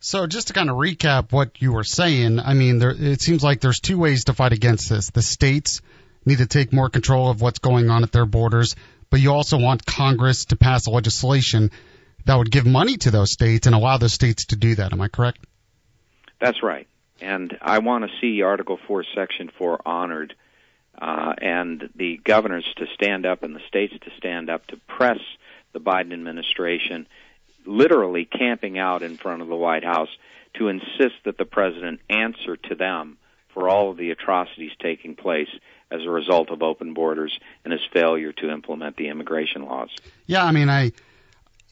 So 0.00 0.26
just 0.26 0.48
to 0.48 0.52
kind 0.52 0.68
of 0.68 0.76
recap 0.76 1.30
what 1.30 1.62
you 1.62 1.72
were 1.72 1.84
saying, 1.84 2.40
I 2.40 2.54
mean, 2.54 2.78
there, 2.78 2.90
it 2.90 3.20
seems 3.20 3.44
like 3.44 3.60
there's 3.60 3.80
two 3.80 3.98
ways 3.98 4.24
to 4.24 4.32
fight 4.32 4.52
against 4.52 4.88
this. 4.88 5.10
The 5.10 5.22
states 5.22 5.80
need 6.24 6.38
to 6.38 6.46
take 6.46 6.72
more 6.72 6.90
control 6.90 7.30
of 7.30 7.40
what's 7.40 7.60
going 7.60 7.90
on 7.90 8.02
at 8.02 8.10
their 8.10 8.26
borders, 8.26 8.74
but 9.10 9.20
you 9.20 9.32
also 9.32 9.58
want 9.58 9.86
Congress 9.86 10.46
to 10.46 10.56
pass 10.56 10.88
legislation 10.88 11.70
that 12.24 12.36
would 12.36 12.50
give 12.50 12.66
money 12.66 12.96
to 12.96 13.10
those 13.10 13.30
states 13.30 13.66
and 13.66 13.76
allow 13.76 13.98
those 13.98 14.12
states 14.12 14.46
to 14.46 14.56
do 14.56 14.74
that. 14.74 14.92
Am 14.92 15.00
I 15.00 15.08
correct? 15.08 15.46
That's 16.40 16.62
right. 16.62 16.88
And 17.20 17.56
I 17.62 17.78
want 17.78 18.04
to 18.04 18.10
see 18.20 18.42
Article 18.42 18.78
4, 18.86 19.04
Section 19.14 19.50
4 19.56 19.80
honored, 19.86 20.34
uh, 21.00 21.34
and 21.38 21.90
the 21.96 22.18
governors 22.22 22.64
to 22.76 22.86
stand 22.94 23.26
up 23.26 23.42
and 23.42 23.54
the 23.54 23.60
states 23.68 23.94
to 24.02 24.10
stand 24.16 24.50
up 24.50 24.66
to 24.68 24.76
press 24.88 25.18
the 25.72 25.80
Biden 25.80 26.12
administration, 26.12 27.06
literally 27.64 28.24
camping 28.24 28.78
out 28.78 29.02
in 29.02 29.16
front 29.16 29.42
of 29.42 29.48
the 29.48 29.56
White 29.56 29.84
House 29.84 30.08
to 30.54 30.68
insist 30.68 31.16
that 31.24 31.38
the 31.38 31.44
president 31.44 32.00
answer 32.08 32.56
to 32.56 32.74
them 32.74 33.18
for 33.52 33.68
all 33.68 33.90
of 33.90 33.96
the 33.96 34.10
atrocities 34.10 34.72
taking 34.80 35.16
place 35.16 35.48
as 35.90 36.02
a 36.02 36.10
result 36.10 36.50
of 36.50 36.62
open 36.62 36.94
borders 36.94 37.38
and 37.64 37.72
his 37.72 37.82
failure 37.92 38.32
to 38.32 38.50
implement 38.50 38.96
the 38.96 39.08
immigration 39.08 39.64
laws. 39.64 39.90
Yeah, 40.26 40.44
I 40.44 40.52
mean, 40.52 40.68
I 40.68 40.92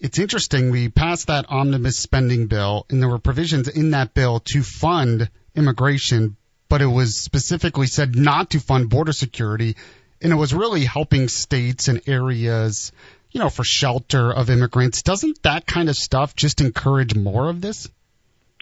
it's 0.01 0.19
interesting. 0.19 0.71
We 0.71 0.89
passed 0.89 1.29
that 1.29 1.47
omnibus 1.49 1.99
spending 1.99 2.47
bill, 2.47 2.87
and 2.91 3.01
there 3.01 3.09
were 3.09 3.19
provisions 3.19 3.69
in 3.69 3.93
that 3.93 4.15
bill 4.15 4.41
to 4.53 4.63
fund 4.63 5.31
immigration, 5.55 6.37
but 6.75 6.83
it 6.83 6.87
was 6.87 7.17
specifically 7.17 7.87
said 7.87 8.17
not 8.17 8.51
to 8.51 8.59
fund 8.59 8.91
border 8.91 9.13
security, 9.13 9.77
and 10.21 10.33
it 10.33 10.35
was 10.35 10.53
really 10.53 10.85
helping 10.85 11.29
states 11.29 11.87
and 11.87 12.01
areas, 12.09 12.91
you 13.31 13.39
know, 13.39 13.49
for 13.49 13.63
shelter 13.63 14.33
of 14.33 14.51
immigrants. 14.51 15.03
Doesn't 15.03 15.41
that 15.45 15.69
kind 15.69 15.89
of 15.89 15.95
stuff 15.95 16.35
just 16.35 16.61
encourage 16.61 17.15
more 17.15 17.49
of 17.49 17.61
this? 17.61 17.89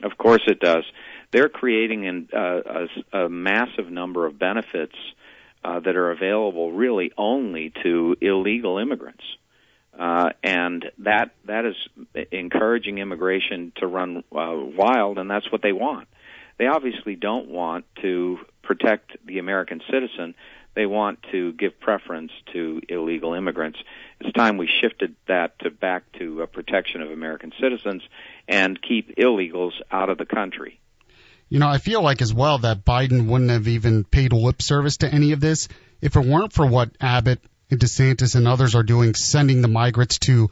Of 0.02 0.18
course, 0.18 0.42
it 0.46 0.60
does. 0.60 0.84
They're 1.30 1.48
creating 1.48 2.06
an, 2.06 2.28
uh, 2.36 2.60
a, 3.12 3.18
a 3.20 3.28
massive 3.30 3.90
number 3.90 4.26
of 4.26 4.38
benefits 4.38 4.96
uh, 5.64 5.80
that 5.80 5.96
are 5.96 6.10
available 6.10 6.70
really 6.70 7.12
only 7.16 7.72
to 7.82 8.14
illegal 8.20 8.76
immigrants. 8.76 9.24
Uh, 9.98 10.32
and 10.42 10.84
that 10.98 11.30
that 11.46 11.64
is 11.64 11.76
encouraging 12.30 12.98
immigration 12.98 13.72
to 13.76 13.86
run 13.86 14.18
uh, 14.36 14.52
wild, 14.76 15.16
and 15.16 15.30
that's 15.30 15.50
what 15.50 15.62
they 15.62 15.72
want. 15.72 16.08
They 16.58 16.66
obviously 16.66 17.16
don't 17.16 17.48
want 17.48 17.84
to 18.02 18.38
protect 18.62 19.16
the 19.26 19.38
American 19.38 19.80
citizen. 19.90 20.34
They 20.74 20.86
want 20.86 21.18
to 21.32 21.52
give 21.52 21.78
preference 21.80 22.32
to 22.52 22.80
illegal 22.88 23.34
immigrants. 23.34 23.78
It's 24.20 24.32
time 24.32 24.56
we 24.56 24.68
shifted 24.80 25.14
that 25.28 25.58
to 25.60 25.70
back 25.70 26.04
to 26.18 26.42
uh, 26.42 26.46
protection 26.46 27.02
of 27.02 27.10
American 27.10 27.52
citizens 27.60 28.02
and 28.48 28.80
keep 28.80 29.16
illegals 29.16 29.72
out 29.90 30.08
of 30.08 30.18
the 30.18 30.24
country. 30.24 30.80
You 31.48 31.58
know, 31.58 31.68
I 31.68 31.76
feel 31.78 32.00
like 32.00 32.22
as 32.22 32.32
well 32.32 32.58
that 32.58 32.84
Biden 32.84 33.26
wouldn't 33.26 33.50
have 33.50 33.68
even 33.68 34.04
paid 34.04 34.32
lip 34.32 34.62
service 34.62 34.96
to 34.98 35.12
any 35.12 35.32
of 35.32 35.40
this 35.40 35.68
if 36.00 36.16
it 36.16 36.24
weren't 36.24 36.54
for 36.54 36.64
what 36.64 36.90
Abbott 36.98 37.40
and 37.70 37.78
DeSantis 37.78 38.34
and 38.34 38.48
others 38.48 38.74
are 38.74 38.82
doing, 38.82 39.14
sending 39.14 39.60
the 39.60 39.68
migrants 39.68 40.18
to 40.20 40.48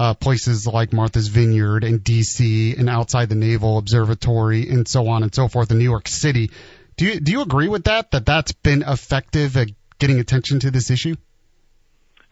uh, 0.00 0.14
places 0.14 0.66
like 0.66 0.94
Martha's 0.94 1.28
Vineyard 1.28 1.84
and 1.84 2.02
D.C. 2.02 2.74
and 2.74 2.88
outside 2.88 3.28
the 3.28 3.34
Naval 3.34 3.76
Observatory 3.76 4.66
and 4.70 4.88
so 4.88 5.06
on 5.08 5.22
and 5.22 5.34
so 5.34 5.46
forth 5.46 5.70
in 5.70 5.76
New 5.76 5.84
York 5.84 6.08
City. 6.08 6.50
Do 6.96 7.04
you 7.04 7.20
do 7.20 7.32
you 7.32 7.42
agree 7.42 7.68
with 7.68 7.84
that? 7.84 8.10
That 8.10 8.24
that's 8.24 8.52
been 8.52 8.82
effective 8.82 9.58
at 9.58 9.68
getting 9.98 10.18
attention 10.18 10.60
to 10.60 10.70
this 10.70 10.90
issue? 10.90 11.16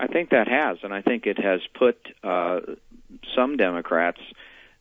I 0.00 0.07
think 0.07 0.31
that 0.31 0.48
has, 0.48 0.78
and 0.83 0.94
I 0.94 1.02
think 1.02 1.26
it 1.26 1.38
has 1.38 1.61
put 1.78 1.98
uh, 2.24 2.61
some 3.37 3.59
Democrats 3.59 4.20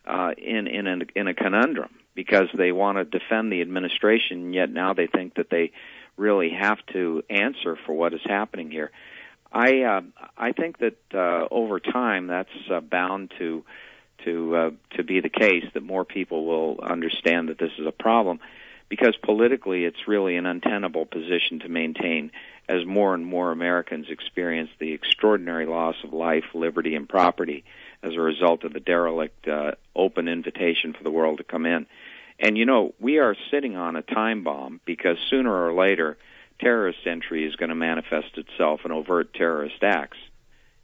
uh, 0.06 0.30
in 0.38 0.66
in 0.66 0.86
a, 0.86 0.98
in 1.14 1.28
a 1.28 1.34
conundrum 1.34 1.90
because 2.14 2.48
they 2.56 2.72
want 2.72 2.96
to 2.96 3.04
defend 3.04 3.52
the 3.52 3.60
administration, 3.60 4.54
yet 4.54 4.70
now 4.70 4.94
they 4.94 5.08
think 5.08 5.34
that 5.34 5.50
they 5.50 5.72
really 6.16 6.52
have 6.58 6.78
to 6.94 7.22
answer 7.28 7.76
for 7.84 7.92
what 7.92 8.14
is 8.14 8.20
happening 8.24 8.70
here. 8.70 8.90
I 9.52 9.82
uh, 9.82 10.00
I 10.36 10.52
think 10.52 10.78
that 10.78 10.98
uh, 11.12 11.46
over 11.50 11.80
time 11.80 12.26
that's 12.26 12.50
uh, 12.70 12.80
bound 12.80 13.32
to 13.38 13.64
to 14.24 14.56
uh, 14.56 14.70
to 14.96 15.02
be 15.02 15.20
the 15.20 15.28
case 15.28 15.64
that 15.74 15.82
more 15.82 16.04
people 16.04 16.44
will 16.44 16.80
understand 16.80 17.48
that 17.48 17.58
this 17.58 17.72
is 17.78 17.86
a 17.86 17.92
problem 17.92 18.40
because 18.88 19.16
politically 19.22 19.84
it's 19.84 20.08
really 20.08 20.36
an 20.36 20.46
untenable 20.46 21.06
position 21.06 21.60
to 21.60 21.68
maintain 21.68 22.30
as 22.68 22.84
more 22.84 23.14
and 23.14 23.24
more 23.24 23.50
Americans 23.50 24.06
experience 24.10 24.70
the 24.78 24.92
extraordinary 24.92 25.66
loss 25.66 25.96
of 26.04 26.12
life, 26.12 26.44
liberty, 26.54 26.94
and 26.94 27.08
property 27.08 27.64
as 28.02 28.14
a 28.14 28.20
result 28.20 28.64
of 28.64 28.72
the 28.72 28.80
derelict 28.80 29.48
uh, 29.48 29.72
open 29.96 30.28
invitation 30.28 30.92
for 30.92 31.02
the 31.02 31.10
world 31.10 31.38
to 31.38 31.44
come 31.44 31.66
in. 31.66 31.86
And 32.38 32.56
you 32.56 32.66
know, 32.66 32.94
we 33.00 33.18
are 33.18 33.34
sitting 33.50 33.76
on 33.76 33.96
a 33.96 34.02
time 34.02 34.44
bomb 34.44 34.80
because 34.84 35.16
sooner 35.28 35.52
or 35.52 35.72
later, 35.72 36.18
terrorist 36.60 37.00
entry 37.06 37.46
is 37.46 37.56
going 37.56 37.68
to 37.68 37.74
manifest 37.74 38.36
itself 38.36 38.80
in 38.84 38.92
overt 38.92 39.32
terrorist 39.34 39.82
acts. 39.82 40.18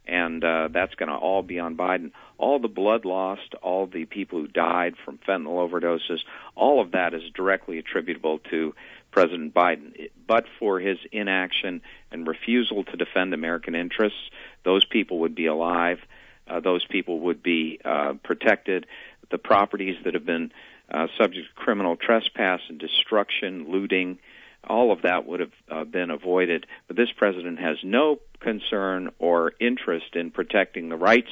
And 0.07 0.43
uh, 0.43 0.69
that's 0.71 0.93
going 0.95 1.09
to 1.09 1.15
all 1.15 1.41
be 1.41 1.59
on 1.59 1.75
Biden. 1.75 2.11
All 2.37 2.59
the 2.59 2.67
blood 2.67 3.05
lost, 3.05 3.55
all 3.63 3.87
the 3.87 4.05
people 4.05 4.39
who 4.39 4.47
died 4.47 4.93
from 5.03 5.17
fentanyl 5.27 5.67
overdoses, 5.67 6.19
all 6.53 6.79
of 6.79 6.91
that 6.91 7.13
is 7.13 7.23
directly 7.33 7.79
attributable 7.79 8.39
to 8.51 8.75
President 9.11 9.53
Biden. 9.53 10.09
But 10.27 10.45
for 10.59 10.79
his 10.79 10.99
inaction 11.11 11.81
and 12.11 12.27
refusal 12.27 12.83
to 12.83 12.97
defend 12.97 13.33
American 13.33 13.73
interests, 13.73 14.19
those 14.63 14.85
people 14.85 15.19
would 15.19 15.33
be 15.33 15.47
alive. 15.47 15.99
Uh, 16.47 16.59
those 16.59 16.85
people 16.85 17.21
would 17.21 17.41
be 17.41 17.79
uh, 17.83 18.13
protected. 18.23 18.85
The 19.31 19.39
properties 19.39 19.95
that 20.03 20.13
have 20.13 20.25
been 20.25 20.51
uh, 20.91 21.07
subject 21.19 21.47
to 21.47 21.53
criminal 21.55 21.95
trespass 21.95 22.61
and 22.69 22.77
destruction, 22.77 23.71
looting, 23.71 24.19
all 24.67 24.91
of 24.91 25.03
that 25.03 25.25
would 25.25 25.39
have 25.39 25.51
uh, 25.69 25.83
been 25.83 26.11
avoided. 26.11 26.65
But 26.87 26.97
this 26.97 27.09
president 27.15 27.59
has 27.59 27.77
no 27.83 28.19
concern 28.39 29.11
or 29.19 29.53
interest 29.59 30.15
in 30.15 30.31
protecting 30.31 30.89
the 30.89 30.97
rights 30.97 31.31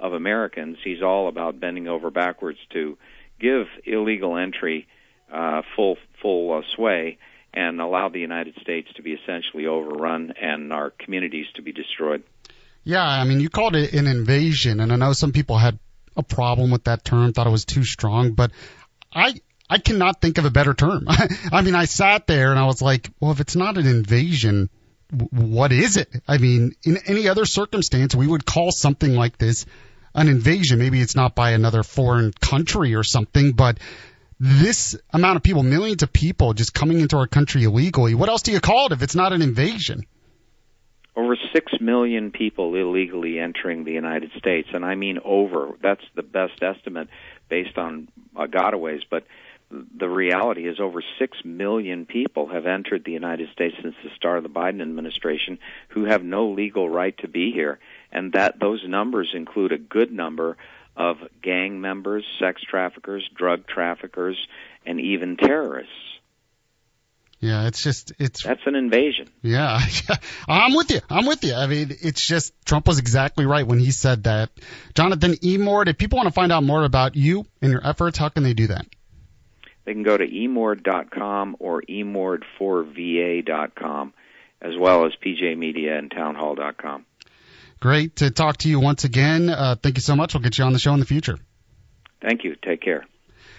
of 0.00 0.12
Americans. 0.12 0.78
He's 0.82 1.02
all 1.02 1.28
about 1.28 1.60
bending 1.60 1.88
over 1.88 2.10
backwards 2.10 2.58
to 2.72 2.98
give 3.40 3.66
illegal 3.84 4.36
entry 4.36 4.86
uh, 5.32 5.62
full 5.74 5.96
full 6.20 6.58
uh, 6.58 6.62
sway 6.74 7.18
and 7.52 7.80
allow 7.80 8.08
the 8.08 8.20
United 8.20 8.54
States 8.60 8.88
to 8.96 9.02
be 9.02 9.12
essentially 9.12 9.66
overrun 9.66 10.32
and 10.40 10.72
our 10.72 10.90
communities 10.90 11.46
to 11.54 11.62
be 11.62 11.72
destroyed. 11.72 12.22
Yeah, 12.82 13.04
I 13.04 13.24
mean, 13.24 13.40
you 13.40 13.48
called 13.48 13.76
it 13.76 13.94
an 13.94 14.06
invasion, 14.06 14.80
and 14.80 14.92
I 14.92 14.96
know 14.96 15.12
some 15.12 15.32
people 15.32 15.56
had 15.56 15.78
a 16.16 16.22
problem 16.22 16.70
with 16.70 16.84
that 16.84 17.04
term, 17.04 17.32
thought 17.32 17.46
it 17.46 17.50
was 17.50 17.64
too 17.64 17.84
strong, 17.84 18.32
but 18.32 18.50
I 19.12 19.34
I 19.68 19.78
cannot 19.78 20.20
think 20.20 20.38
of 20.38 20.44
a 20.44 20.50
better 20.50 20.74
term. 20.74 21.06
I 21.08 21.62
mean, 21.62 21.74
I 21.74 21.86
sat 21.86 22.26
there 22.26 22.50
and 22.50 22.58
I 22.58 22.66
was 22.66 22.82
like, 22.82 23.10
well, 23.20 23.32
if 23.32 23.40
it's 23.40 23.56
not 23.56 23.78
an 23.78 23.86
invasion, 23.86 24.68
what 25.30 25.72
is 25.72 25.96
it? 25.96 26.10
I 26.28 26.38
mean, 26.38 26.74
in 26.84 26.98
any 27.06 27.28
other 27.28 27.44
circumstance, 27.44 28.14
we 28.14 28.26
would 28.26 28.44
call 28.44 28.72
something 28.72 29.14
like 29.14 29.38
this 29.38 29.66
an 30.14 30.28
invasion. 30.28 30.78
Maybe 30.78 31.00
it's 31.00 31.16
not 31.16 31.34
by 31.34 31.52
another 31.52 31.82
foreign 31.82 32.32
country 32.32 32.94
or 32.94 33.02
something, 33.02 33.52
but 33.52 33.78
this 34.38 34.96
amount 35.12 35.36
of 35.36 35.42
people, 35.42 35.62
millions 35.62 36.02
of 36.02 36.12
people 36.12 36.52
just 36.52 36.74
coming 36.74 37.00
into 37.00 37.16
our 37.16 37.26
country 37.26 37.64
illegally, 37.64 38.14
what 38.14 38.28
else 38.28 38.42
do 38.42 38.52
you 38.52 38.60
call 38.60 38.86
it 38.86 38.92
if 38.92 39.02
it's 39.02 39.14
not 39.14 39.32
an 39.32 39.42
invasion? 39.42 40.04
Over 41.16 41.36
6 41.52 41.72
million 41.80 42.32
people 42.32 42.74
illegally 42.74 43.38
entering 43.38 43.84
the 43.84 43.92
United 43.92 44.32
States, 44.36 44.68
and 44.72 44.84
I 44.84 44.96
mean 44.96 45.20
over. 45.24 45.78
That's 45.80 46.02
the 46.16 46.24
best 46.24 46.60
estimate 46.60 47.08
based 47.48 47.78
on 47.78 48.08
uh, 48.36 48.46
gotaways, 48.46 49.02
but 49.08 49.24
the 49.70 50.08
reality 50.08 50.68
is 50.68 50.78
over 50.78 51.02
6 51.18 51.38
million 51.44 52.06
people 52.06 52.48
have 52.48 52.66
entered 52.66 53.04
the 53.04 53.12
United 53.12 53.50
States 53.52 53.74
since 53.82 53.94
the 54.02 54.10
start 54.14 54.38
of 54.38 54.44
the 54.44 54.50
Biden 54.50 54.82
administration 54.82 55.58
who 55.88 56.04
have 56.04 56.22
no 56.22 56.48
legal 56.50 56.88
right 56.88 57.16
to 57.18 57.28
be 57.28 57.50
here 57.50 57.78
and 58.12 58.32
that 58.32 58.60
those 58.60 58.84
numbers 58.86 59.32
include 59.34 59.72
a 59.72 59.78
good 59.78 60.12
number 60.12 60.56
of 60.96 61.16
gang 61.42 61.80
members, 61.80 62.24
sex 62.38 62.62
traffickers, 62.62 63.28
drug 63.34 63.66
traffickers 63.66 64.36
and 64.86 65.00
even 65.00 65.36
terrorists. 65.36 65.92
Yeah, 67.40 67.66
it's 67.66 67.82
just 67.82 68.12
it's 68.18 68.42
That's 68.42 68.62
an 68.64 68.74
invasion. 68.74 69.28
Yeah. 69.42 69.78
I'm 70.48 70.74
with 70.74 70.90
you. 70.90 71.00
I'm 71.10 71.26
with 71.26 71.44
you. 71.44 71.54
I 71.54 71.66
mean, 71.66 71.94
it's 72.00 72.26
just 72.26 72.54
Trump 72.64 72.86
was 72.86 72.98
exactly 72.98 73.44
right 73.44 73.66
when 73.66 73.78
he 73.78 73.90
said 73.90 74.24
that. 74.24 74.50
Jonathan 74.94 75.32
Emord, 75.32 75.88
if 75.88 75.98
people 75.98 76.16
want 76.16 76.28
to 76.28 76.32
find 76.32 76.52
out 76.52 76.62
more 76.62 76.84
about 76.84 77.16
you 77.16 77.44
and 77.60 77.70
your 77.70 77.86
efforts, 77.86 78.16
how 78.16 78.30
can 78.30 78.44
they 78.44 78.54
do 78.54 78.68
that? 78.68 78.86
They 79.84 79.92
can 79.92 80.02
go 80.02 80.16
to 80.16 80.26
emord.com 80.26 81.56
or 81.58 81.82
emord4va.com. 81.82 84.14
as 84.62 84.72
well 84.78 85.04
as 85.06 85.12
PJ 85.24 85.58
Media 85.58 85.98
and 85.98 86.10
Townhall.com. 86.10 87.04
Great 87.80 88.16
to 88.16 88.30
talk 88.30 88.56
to 88.58 88.68
you 88.68 88.78
once 88.80 89.04
again. 89.04 89.50
Uh, 89.50 89.76
thank 89.82 89.98
you 89.98 90.00
so 90.00 90.16
much. 90.16 90.32
We'll 90.32 90.42
get 90.42 90.56
you 90.56 90.64
on 90.64 90.72
the 90.72 90.78
show 90.78 90.94
in 90.94 91.00
the 91.00 91.06
future. 91.06 91.36
Thank 92.22 92.44
you. 92.44 92.56
Take 92.62 92.80
care. 92.80 93.04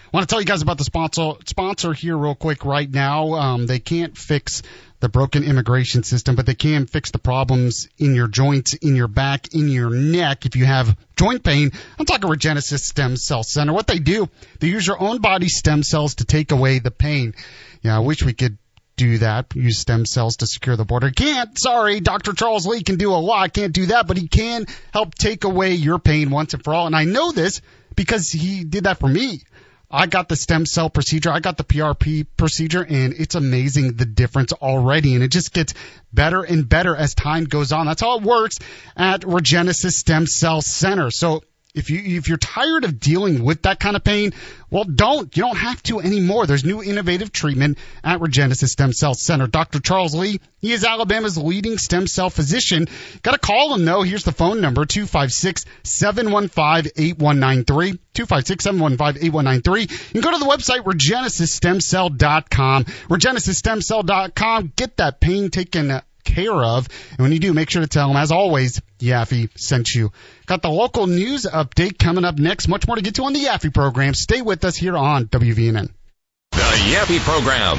I 0.06 0.08
want 0.12 0.28
to 0.28 0.32
tell 0.32 0.40
you 0.40 0.46
guys 0.46 0.62
about 0.62 0.78
the 0.78 0.84
sponsor 0.84 1.32
sponsor 1.46 1.92
here 1.92 2.16
real 2.16 2.34
quick 2.34 2.64
right 2.64 2.90
now. 2.90 3.34
Um, 3.34 3.66
they 3.66 3.78
can't 3.78 4.16
fix 4.16 4.62
the 5.00 5.08
broken 5.08 5.44
immigration 5.44 6.02
system, 6.02 6.36
but 6.36 6.46
they 6.46 6.54
can 6.54 6.86
fix 6.86 7.10
the 7.10 7.18
problems 7.18 7.88
in 7.98 8.14
your 8.14 8.28
joints, 8.28 8.74
in 8.74 8.96
your 8.96 9.08
back, 9.08 9.54
in 9.54 9.68
your 9.68 9.90
neck. 9.90 10.46
If 10.46 10.56
you 10.56 10.64
have 10.64 10.96
joint 11.16 11.44
pain, 11.44 11.70
I'm 11.98 12.06
talking 12.06 12.30
Regenesis 12.30 12.80
Stem 12.80 13.16
Cell 13.16 13.42
Center. 13.42 13.72
What 13.72 13.86
they 13.86 13.98
do, 13.98 14.28
they 14.60 14.68
use 14.68 14.86
your 14.86 15.00
own 15.00 15.20
body 15.20 15.48
stem 15.48 15.82
cells 15.82 16.16
to 16.16 16.24
take 16.24 16.52
away 16.52 16.78
the 16.78 16.90
pain. 16.90 17.34
Yeah, 17.82 17.96
I 17.96 18.00
wish 18.00 18.22
we 18.22 18.32
could 18.32 18.58
do 18.96 19.18
that. 19.18 19.54
Use 19.54 19.78
stem 19.78 20.06
cells 20.06 20.38
to 20.38 20.46
secure 20.46 20.76
the 20.76 20.84
border. 20.84 21.10
Can't. 21.10 21.58
Sorry, 21.58 22.00
Dr. 22.00 22.32
Charles 22.32 22.66
Lee 22.66 22.82
can 22.82 22.96
do 22.96 23.12
a 23.12 23.16
lot. 23.16 23.52
Can't 23.52 23.72
do 23.72 23.86
that, 23.86 24.06
but 24.06 24.16
he 24.16 24.28
can 24.28 24.66
help 24.92 25.14
take 25.14 25.44
away 25.44 25.74
your 25.74 25.98
pain 25.98 26.30
once 26.30 26.54
and 26.54 26.64
for 26.64 26.74
all. 26.74 26.86
And 26.86 26.96
I 26.96 27.04
know 27.04 27.32
this 27.32 27.60
because 27.94 28.30
he 28.30 28.64
did 28.64 28.84
that 28.84 28.98
for 28.98 29.08
me. 29.08 29.42
I 29.90 30.06
got 30.06 30.28
the 30.28 30.36
stem 30.36 30.66
cell 30.66 30.90
procedure. 30.90 31.30
I 31.30 31.40
got 31.40 31.56
the 31.56 31.64
PRP 31.64 32.26
procedure 32.36 32.84
and 32.84 33.14
it's 33.14 33.34
amazing 33.34 33.94
the 33.94 34.04
difference 34.04 34.52
already. 34.52 35.14
And 35.14 35.22
it 35.22 35.28
just 35.28 35.52
gets 35.52 35.74
better 36.12 36.42
and 36.42 36.68
better 36.68 36.96
as 36.96 37.14
time 37.14 37.44
goes 37.44 37.72
on. 37.72 37.86
That's 37.86 38.00
how 38.00 38.18
it 38.18 38.22
works 38.22 38.58
at 38.96 39.20
Regenesis 39.22 39.92
Stem 39.92 40.26
Cell 40.26 40.60
Center. 40.60 41.10
So 41.10 41.42
if 41.76 41.90
you 41.90 42.16
if 42.16 42.28
you're 42.28 42.38
tired 42.38 42.84
of 42.84 42.98
dealing 42.98 43.44
with 43.44 43.62
that 43.62 43.78
kind 43.78 43.94
of 43.94 44.02
pain, 44.02 44.32
well, 44.70 44.84
don't. 44.84 45.36
You 45.36 45.42
don't 45.42 45.58
have 45.58 45.82
to 45.84 46.00
anymore. 46.00 46.46
There's 46.46 46.64
new 46.64 46.82
innovative 46.82 47.30
treatment 47.30 47.78
at 48.02 48.18
Regenesis 48.18 48.70
Stem 48.70 48.92
Cell 48.92 49.14
Center. 49.14 49.46
Dr. 49.46 49.80
Charles 49.80 50.14
Lee, 50.14 50.40
he 50.60 50.72
is 50.72 50.84
Alabama's 50.84 51.38
leading 51.38 51.78
stem 51.78 52.06
cell 52.06 52.30
physician. 52.30 52.88
Got 53.22 53.32
to 53.32 53.38
call 53.38 53.74
him 53.74 53.84
though. 53.84 54.02
Here's 54.02 54.24
the 54.24 54.32
phone 54.32 54.60
number: 54.60 54.86
two 54.86 55.06
five 55.06 55.30
six 55.30 55.64
seven 55.84 56.32
one 56.32 56.48
five 56.48 56.88
eight 56.96 57.18
one 57.18 57.38
nine 57.38 57.64
three. 57.64 57.98
256-715-8193. 58.16 59.74
You 59.82 59.86
can 59.86 60.22
go 60.22 60.32
to 60.32 60.38
the 60.38 60.46
website 60.46 60.84
regenesisstemcell.com. 60.84 62.84
Regenesisstemcell.com. 62.84 64.72
Get 64.74 64.96
that 64.96 65.20
pain 65.20 65.50
taken 65.50 66.00
care 66.26 66.52
of. 66.52 66.88
And 67.12 67.20
when 67.20 67.32
you 67.32 67.38
do, 67.38 67.54
make 67.54 67.70
sure 67.70 67.80
to 67.82 67.88
tell 67.88 68.08
them, 68.08 68.16
as 68.16 68.32
always, 68.32 68.82
Yaffee 68.98 69.48
sent 69.56 69.94
you. 69.94 70.12
Got 70.44 70.62
the 70.62 70.68
local 70.68 71.06
news 71.06 71.44
update 71.44 71.98
coming 71.98 72.24
up 72.24 72.38
next. 72.38 72.68
Much 72.68 72.86
more 72.86 72.96
to 72.96 73.02
get 73.02 73.14
to 73.14 73.24
on 73.24 73.32
the 73.32 73.44
Yaffee 73.44 73.72
program. 73.72 74.12
Stay 74.12 74.42
with 74.42 74.64
us 74.64 74.76
here 74.76 74.96
on 74.96 75.26
WVNN. 75.26 75.88
The 76.52 76.58
Yaffee 76.58 77.20
program. 77.20 77.78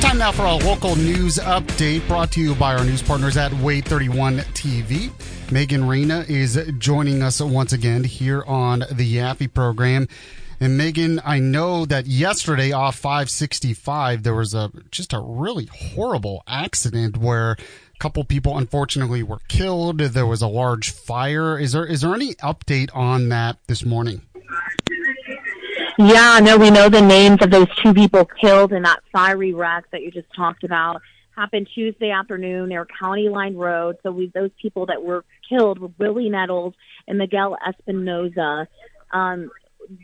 Time 0.00 0.18
now 0.18 0.32
for 0.32 0.44
a 0.44 0.54
local 0.54 0.94
news 0.96 1.38
update 1.38 2.06
brought 2.06 2.32
to 2.32 2.40
you 2.40 2.54
by 2.54 2.74
our 2.74 2.84
news 2.84 3.02
partners 3.02 3.36
at 3.36 3.50
WAAY 3.52 3.82
31 3.82 4.38
TV. 4.52 5.10
Megan 5.52 5.86
Reyna 5.86 6.24
is 6.28 6.58
joining 6.78 7.22
us 7.22 7.38
once 7.38 7.74
again 7.74 8.04
here 8.04 8.42
on 8.46 8.78
the 8.90 9.16
Yaffee 9.16 9.52
program. 9.52 10.08
And 10.58 10.78
Megan, 10.78 11.20
I 11.26 11.40
know 11.40 11.84
that 11.84 12.06
yesterday 12.06 12.72
off 12.72 12.96
565 12.96 14.22
there 14.22 14.34
was 14.34 14.54
a 14.54 14.70
just 14.90 15.12
a 15.12 15.20
really 15.20 15.66
horrible 15.66 16.42
accident 16.48 17.18
where 17.18 17.52
a 17.52 17.98
couple 17.98 18.24
people 18.24 18.56
unfortunately 18.56 19.22
were 19.22 19.40
killed. 19.48 19.98
There 19.98 20.24
was 20.26 20.40
a 20.40 20.46
large 20.46 20.90
fire. 20.90 21.58
Is 21.58 21.72
there 21.72 21.84
is 21.84 22.00
there 22.00 22.14
any 22.14 22.34
update 22.36 22.88
on 22.94 23.28
that 23.28 23.58
this 23.66 23.84
morning? 23.84 24.22
Yeah, 25.98 26.40
no, 26.42 26.56
we 26.56 26.70
know 26.70 26.88
the 26.88 27.02
names 27.02 27.42
of 27.42 27.50
those 27.50 27.68
two 27.82 27.92
people 27.92 28.24
killed 28.24 28.72
in 28.72 28.84
that 28.84 29.00
fiery 29.12 29.52
wreck 29.52 29.84
that 29.90 30.00
you 30.00 30.10
just 30.10 30.32
talked 30.34 30.64
about. 30.64 31.02
Happened 31.36 31.68
Tuesday 31.74 32.10
afternoon 32.10 32.68
near 32.68 32.86
County 33.00 33.28
Line 33.28 33.56
Road. 33.56 33.96
So 34.02 34.10
we 34.10 34.30
those 34.34 34.50
people 34.60 34.86
that 34.86 35.02
were 35.02 35.24
killed 35.48 35.78
were 35.78 35.90
Willie 35.98 36.28
Nettles 36.28 36.74
and 37.08 37.18
Miguel 37.18 37.56
Espinoza. 37.66 38.66
Um, 39.12 39.50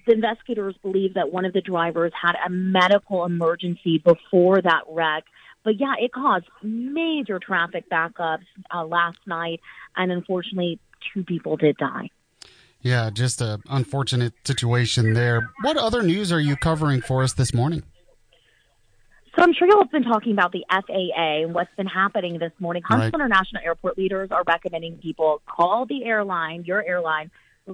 the 0.06 0.14
investigators 0.14 0.74
believe 0.82 1.14
that 1.14 1.32
one 1.32 1.44
of 1.44 1.52
the 1.52 1.60
drivers 1.60 2.12
had 2.20 2.34
a 2.44 2.50
medical 2.50 3.24
emergency 3.24 4.02
before 4.04 4.60
that 4.60 4.82
wreck. 4.88 5.24
But 5.64 5.78
yeah, 5.78 5.94
it 5.98 6.12
caused 6.12 6.46
major 6.62 7.38
traffic 7.38 7.90
backups 7.90 8.46
uh, 8.74 8.84
last 8.84 9.18
night, 9.26 9.60
and 9.96 10.10
unfortunately, 10.10 10.78
two 11.12 11.24
people 11.24 11.56
did 11.56 11.76
die. 11.76 12.10
Yeah, 12.80 13.10
just 13.10 13.40
a 13.40 13.60
unfortunate 13.68 14.34
situation 14.44 15.14
there. 15.14 15.50
What 15.62 15.76
other 15.76 16.02
news 16.02 16.32
are 16.32 16.40
you 16.40 16.56
covering 16.56 17.00
for 17.00 17.22
us 17.22 17.32
this 17.32 17.52
morning? 17.52 17.82
So 19.36 19.42
I'm 19.42 19.52
sure 19.52 19.68
you 19.68 19.74
all 19.74 19.82
have 19.82 19.92
been 19.92 20.04
talking 20.04 20.32
about 20.32 20.52
the 20.52 20.64
FAA 20.70 21.42
and 21.42 21.54
what's 21.54 21.74
been 21.76 21.86
happening 21.86 22.38
this 22.38 22.52
morning. 22.58 22.82
Huntsville 22.84 23.20
right. 23.20 23.26
International 23.26 23.62
Airport 23.64 23.98
leaders 23.98 24.30
are 24.30 24.42
recommending 24.46 24.96
people 24.98 25.42
call 25.46 25.86
the 25.86 26.04
airline, 26.04 26.64
your 26.64 26.84
airline, 26.84 27.30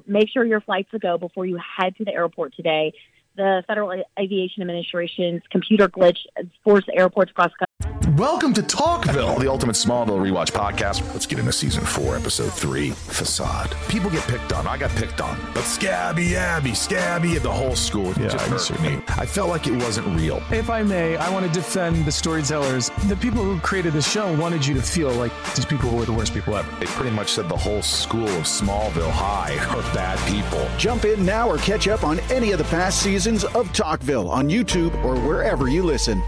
make 0.07 0.29
sure 0.31 0.45
your 0.45 0.61
flight's 0.61 0.89
a 0.93 0.99
go 0.99 1.19
before 1.19 1.47
you 1.47 1.59
head 1.59 1.97
to 1.97 2.05
the 2.05 2.13
airport 2.13 2.55
today. 2.55 2.93
The 3.37 3.65
Federal 3.67 4.05
Aviation 4.17 4.63
Administration's 4.63 5.43
computer 5.51 5.89
glitch 5.89 6.19
forced 6.63 6.89
airports 6.95 7.33
across 7.33 7.51
country. 7.59 8.11
Welcome 8.17 8.55
to 8.55 8.63
Talkville, 8.63 9.41
the 9.41 9.51
ultimate 9.51 9.75
Smallville 9.75 10.21
rewatch 10.21 10.53
podcast. 10.53 11.03
Let's 11.13 11.27
get 11.27 11.41
into 11.41 11.53
season 11.53 11.85
four, 11.85 12.15
episode 12.15 12.53
three 12.53 12.91
Facade. 12.91 13.75
People 13.89 14.09
get 14.09 14.23
picked 14.29 14.53
on. 14.53 14.69
I 14.69 14.77
got 14.77 14.91
picked 14.91 15.21
on. 15.21 15.37
But 15.53 15.65
Scabby, 15.65 16.37
Abby, 16.37 16.75
Scabby, 16.75 17.39
the 17.39 17.51
whole 17.51 17.75
school. 17.75 18.13
Yeah, 18.13 18.29
just 18.29 18.69
hurt 18.69 18.81
me. 18.83 19.03
I 19.09 19.27
felt 19.27 19.49
like 19.49 19.67
it 19.67 19.73
wasn't 19.73 20.07
real. 20.17 20.41
If 20.53 20.71
I 20.71 20.85
may, 20.85 21.17
I 21.17 21.29
want 21.31 21.45
to 21.45 21.53
defend 21.53 22.05
the 22.05 22.13
storytellers. 22.13 22.91
The 23.09 23.17
people 23.17 23.43
who 23.43 23.59
created 23.61 23.95
the 23.95 24.03
show 24.03 24.33
wanted 24.39 24.65
you 24.65 24.75
to 24.75 24.83
feel 24.83 25.11
like 25.13 25.33
these 25.57 25.65
people 25.65 25.91
were 25.91 26.05
the 26.05 26.13
worst 26.13 26.35
people 26.35 26.55
ever. 26.55 26.71
They 26.79 26.87
pretty 26.87 27.17
much 27.17 27.33
said 27.33 27.49
the 27.49 27.57
whole 27.57 27.83
school 27.83 28.29
of 28.29 28.45
Smallville 28.45 29.11
High 29.11 29.59
are 29.71 29.83
bad 29.93 30.21
people. 30.31 30.65
Jump 30.79 31.05
in 31.05 31.27
now 31.27 31.49
or 31.49 31.59
catch 31.59 31.89
up 31.89 32.05
on 32.05 32.21
any 32.31 32.53
of 32.53 32.59
the 32.59 32.65
past 32.65 33.03
seasons 33.03 33.24
of 33.27 33.67
Talkville 33.73 34.29
on 34.29 34.51
YouTube 34.51 34.95
or 35.03 35.17
wherever 35.17 35.67
you 35.67 35.83
listen 35.83 36.23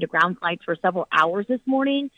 to 0.00 0.06
ground 0.06 0.36
flights 0.38 0.62
for 0.64 0.76
several 0.82 1.08
hours 1.12 1.46
this 1.48 1.60
morning. 1.64 2.10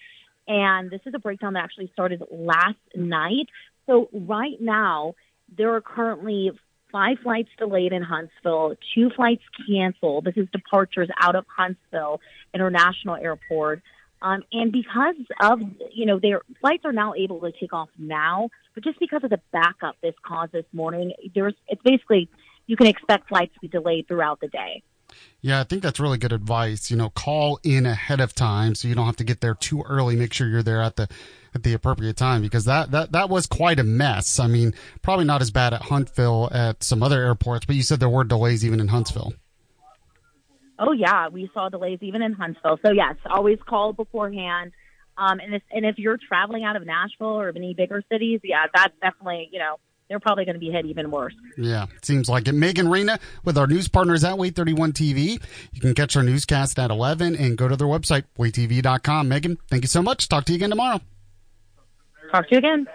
And 0.48 0.90
this 0.90 1.00
is 1.06 1.14
a 1.14 1.18
breakdown 1.18 1.52
that 1.52 1.62
actually 1.62 1.90
started 1.92 2.22
last 2.32 2.78
night. 2.96 3.46
So 3.86 4.08
right 4.12 4.60
now, 4.60 5.14
there 5.56 5.72
are 5.74 5.80
currently 5.80 6.50
five 6.90 7.18
flights 7.22 7.50
delayed 7.58 7.92
in 7.92 8.02
Huntsville, 8.02 8.74
two 8.94 9.10
flights 9.14 9.42
canceled. 9.68 10.24
This 10.24 10.36
is 10.36 10.48
departures 10.50 11.08
out 11.20 11.36
of 11.36 11.44
Huntsville 11.48 12.20
International 12.54 13.14
Airport. 13.14 13.82
Um, 14.22 14.42
and 14.52 14.72
because 14.72 15.14
of, 15.40 15.60
you 15.92 16.06
know, 16.06 16.18
their 16.18 16.40
flights 16.60 16.84
are 16.84 16.92
now 16.92 17.14
able 17.14 17.40
to 17.40 17.52
take 17.52 17.72
off 17.72 17.90
now, 17.98 18.48
but 18.74 18.82
just 18.82 18.98
because 18.98 19.22
of 19.22 19.30
the 19.30 19.40
backup 19.52 19.96
this 20.02 20.14
caused 20.26 20.52
this 20.52 20.64
morning, 20.72 21.12
there's, 21.34 21.54
it's 21.68 21.82
basically, 21.82 22.28
you 22.66 22.76
can 22.76 22.86
expect 22.86 23.28
flights 23.28 23.54
to 23.54 23.60
be 23.60 23.68
delayed 23.68 24.08
throughout 24.08 24.40
the 24.40 24.48
day. 24.48 24.82
Yeah, 25.40 25.60
I 25.60 25.64
think 25.64 25.82
that's 25.82 26.00
really 26.00 26.18
good 26.18 26.32
advice. 26.32 26.90
You 26.90 26.96
know, 26.96 27.10
call 27.10 27.60
in 27.62 27.86
ahead 27.86 28.20
of 28.20 28.34
time 28.34 28.74
so 28.74 28.88
you 28.88 28.94
don't 28.94 29.06
have 29.06 29.16
to 29.16 29.24
get 29.24 29.40
there 29.40 29.54
too 29.54 29.82
early. 29.82 30.16
Make 30.16 30.32
sure 30.32 30.48
you're 30.48 30.62
there 30.62 30.82
at 30.82 30.96
the 30.96 31.08
at 31.54 31.62
the 31.62 31.72
appropriate 31.72 32.16
time 32.16 32.42
because 32.42 32.64
that 32.64 32.90
that 32.90 33.12
that 33.12 33.28
was 33.28 33.46
quite 33.46 33.78
a 33.78 33.84
mess. 33.84 34.38
I 34.40 34.46
mean, 34.46 34.74
probably 35.02 35.24
not 35.24 35.42
as 35.42 35.50
bad 35.50 35.72
at 35.72 35.82
Huntsville 35.82 36.48
at 36.52 36.82
some 36.82 37.02
other 37.02 37.22
airports, 37.22 37.64
but 37.66 37.76
you 37.76 37.82
said 37.82 38.00
there 38.00 38.08
were 38.08 38.24
delays 38.24 38.64
even 38.64 38.80
in 38.80 38.88
Huntsville. 38.88 39.34
Oh 40.78 40.92
yeah, 40.92 41.28
we 41.28 41.50
saw 41.54 41.68
delays 41.68 42.00
even 42.02 42.22
in 42.22 42.32
Huntsville. 42.32 42.78
So 42.84 42.92
yes, 42.92 43.14
always 43.26 43.58
call 43.66 43.92
beforehand. 43.92 44.72
Um, 45.16 45.40
and 45.40 45.54
if 45.54 45.62
and 45.70 45.86
if 45.86 45.98
you're 45.98 46.18
traveling 46.18 46.64
out 46.64 46.76
of 46.76 46.84
Nashville 46.84 47.40
or 47.40 47.48
any 47.48 47.72
bigger 47.72 48.02
cities, 48.10 48.40
yeah, 48.42 48.66
that's 48.74 48.94
definitely 49.00 49.48
you 49.52 49.58
know 49.58 49.76
they're 50.08 50.20
probably 50.20 50.44
going 50.44 50.54
to 50.54 50.60
be 50.60 50.70
hit 50.70 50.86
even 50.86 51.10
worse. 51.10 51.34
Yeah, 51.56 51.86
seems 52.02 52.28
like 52.28 52.48
it. 52.48 52.52
Megan 52.52 52.88
Reyna 52.88 53.18
with 53.44 53.58
our 53.58 53.66
news 53.66 53.88
partners 53.88 54.24
at 54.24 54.36
WAAY 54.36 54.54
31 54.54 54.92
TV. 54.92 55.40
You 55.72 55.80
can 55.80 55.94
catch 55.94 56.16
our 56.16 56.22
newscast 56.22 56.78
at 56.78 56.90
11 56.90 57.36
and 57.36 57.58
go 57.58 57.68
to 57.68 57.76
their 57.76 57.86
website, 57.86 58.24
waaytv.com. 58.38 59.28
Megan, 59.28 59.58
thank 59.68 59.82
you 59.82 59.88
so 59.88 60.02
much. 60.02 60.28
Talk 60.28 60.44
to 60.46 60.52
you 60.52 60.56
again 60.56 60.70
tomorrow. 60.70 61.00
Talk 62.30 62.48
to 62.48 62.54
you 62.54 62.58
again. 62.58 62.86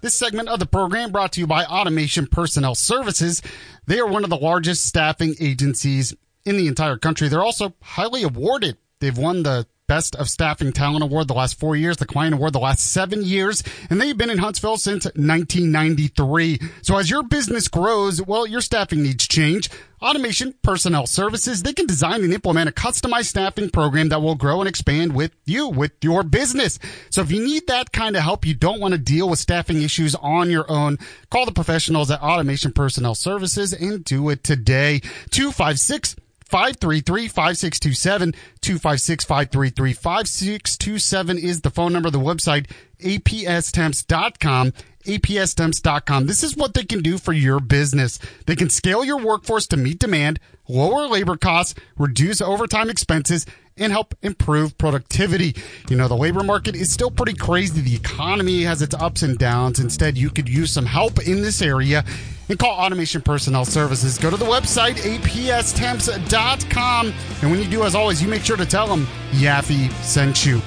This 0.00 0.16
segment 0.16 0.48
of 0.48 0.60
the 0.60 0.66
program 0.66 1.10
brought 1.10 1.32
to 1.32 1.40
you 1.40 1.46
by 1.46 1.64
Automation 1.64 2.28
Personnel 2.28 2.76
Services. 2.76 3.42
They 3.86 3.98
are 3.98 4.06
one 4.06 4.22
of 4.22 4.30
the 4.30 4.36
largest 4.36 4.84
staffing 4.86 5.34
agencies 5.40 6.14
in 6.44 6.56
the 6.56 6.68
entire 6.68 6.96
country. 6.96 7.28
They're 7.28 7.42
also 7.42 7.74
highly 7.82 8.22
awarded. 8.22 8.76
They've 9.00 9.16
won 9.16 9.42
the 9.42 9.66
Best 9.88 10.14
of 10.16 10.28
Staffing 10.28 10.72
Talent 10.72 11.02
Award 11.02 11.28
the 11.28 11.34
last 11.34 11.58
four 11.58 11.74
years, 11.74 11.96
the 11.96 12.04
Client 12.04 12.34
Award 12.34 12.52
the 12.52 12.60
last 12.60 12.92
seven 12.92 13.24
years, 13.24 13.62
and 13.88 13.98
they've 13.98 14.16
been 14.16 14.28
in 14.28 14.36
Huntsville 14.36 14.76
since 14.76 15.06
1993. 15.06 16.60
So 16.82 16.98
as 16.98 17.08
your 17.08 17.22
business 17.22 17.68
grows, 17.68 18.20
well, 18.20 18.46
your 18.46 18.60
staffing 18.60 19.02
needs 19.02 19.26
change. 19.26 19.70
Automation 20.02 20.54
Personnel 20.62 21.06
Services, 21.06 21.62
they 21.62 21.72
can 21.72 21.86
design 21.86 22.22
and 22.22 22.34
implement 22.34 22.68
a 22.68 22.72
customized 22.72 23.26
staffing 23.26 23.70
program 23.70 24.10
that 24.10 24.20
will 24.20 24.34
grow 24.34 24.60
and 24.60 24.68
expand 24.68 25.14
with 25.14 25.32
you, 25.46 25.68
with 25.68 25.92
your 26.02 26.22
business. 26.22 26.78
So 27.10 27.22
if 27.22 27.32
you 27.32 27.42
need 27.42 27.66
that 27.68 27.90
kind 27.90 28.14
of 28.14 28.22
help, 28.22 28.46
you 28.46 28.54
don't 28.54 28.80
want 28.80 28.92
to 28.92 28.98
deal 28.98 29.28
with 29.28 29.38
staffing 29.38 29.80
issues 29.80 30.14
on 30.16 30.50
your 30.50 30.70
own, 30.70 30.98
call 31.30 31.46
the 31.46 31.52
professionals 31.52 32.10
at 32.10 32.20
Automation 32.20 32.72
Personnel 32.72 33.14
Services 33.14 33.72
and 33.72 34.04
do 34.04 34.28
it 34.28 34.44
today. 34.44 35.00
256 35.30 36.14
533 36.48 37.28
5627. 37.28 38.32
256 38.60 39.24
533 39.24 39.92
5627 39.92 41.38
is 41.38 41.60
the 41.60 41.70
phone 41.70 41.92
number. 41.92 42.08
Of 42.08 42.12
the 42.12 42.18
website, 42.18 42.70
apstemps.com. 43.00 44.72
apstemps.com. 45.04 46.26
This 46.26 46.42
is 46.42 46.56
what 46.56 46.74
they 46.74 46.84
can 46.84 47.02
do 47.02 47.18
for 47.18 47.32
your 47.32 47.60
business. 47.60 48.18
They 48.46 48.56
can 48.56 48.70
scale 48.70 49.04
your 49.04 49.18
workforce 49.18 49.66
to 49.68 49.76
meet 49.76 49.98
demand, 49.98 50.40
lower 50.68 51.06
labor 51.06 51.36
costs, 51.36 51.74
reduce 51.98 52.40
overtime 52.40 52.88
expenses, 52.88 53.44
and 53.76 53.92
help 53.92 54.14
improve 54.22 54.78
productivity. 54.78 55.54
You 55.90 55.96
know, 55.96 56.08
the 56.08 56.16
labor 56.16 56.42
market 56.42 56.74
is 56.74 56.90
still 56.90 57.10
pretty 57.10 57.34
crazy. 57.34 57.80
The 57.80 57.94
economy 57.94 58.62
has 58.62 58.80
its 58.80 58.94
ups 58.94 59.22
and 59.22 59.38
downs. 59.38 59.78
Instead, 59.78 60.16
you 60.16 60.30
could 60.30 60.48
use 60.48 60.72
some 60.72 60.86
help 60.86 61.20
in 61.20 61.42
this 61.42 61.60
area 61.60 62.04
and 62.48 62.58
call 62.58 62.78
Automation 62.78 63.22
Personnel 63.22 63.64
Services. 63.64 64.18
Go 64.18 64.30
to 64.30 64.36
the 64.36 64.44
website, 64.44 64.96
apstemps.com. 64.96 67.12
And 67.42 67.50
when 67.50 67.60
you 67.60 67.68
do, 67.68 67.84
as 67.84 67.94
always, 67.94 68.22
you 68.22 68.28
make 68.28 68.44
sure 68.44 68.56
to 68.56 68.66
tell 68.66 68.86
them 68.86 69.06
Yaffee 69.30 69.90
sent 70.02 70.46
you. 70.46 70.60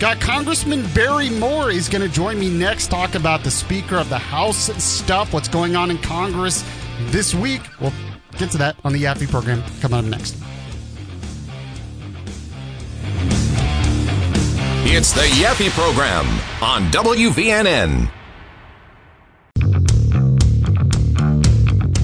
Got 0.00 0.20
Congressman 0.20 0.84
Barry 0.92 1.30
Moore 1.30 1.70
is 1.70 1.88
going 1.88 2.02
to 2.02 2.08
join 2.08 2.38
me 2.38 2.50
next, 2.50 2.88
talk 2.88 3.14
about 3.14 3.44
the 3.44 3.50
Speaker 3.50 3.96
of 3.96 4.08
the 4.08 4.18
House 4.18 4.70
stuff, 4.82 5.32
what's 5.32 5.48
going 5.48 5.76
on 5.76 5.90
in 5.90 5.98
Congress 5.98 6.64
this 7.06 7.34
week. 7.34 7.62
We'll 7.80 7.92
get 8.36 8.50
to 8.50 8.58
that 8.58 8.76
on 8.84 8.92
the 8.92 9.04
Yaffee 9.04 9.30
program 9.30 9.62
coming 9.80 9.98
up 9.98 10.04
next. 10.04 10.36
It's 14.86 15.12
the 15.12 15.22
Yaffee 15.22 15.70
program 15.70 16.26
on 16.60 16.90
WVNN. 16.90 18.10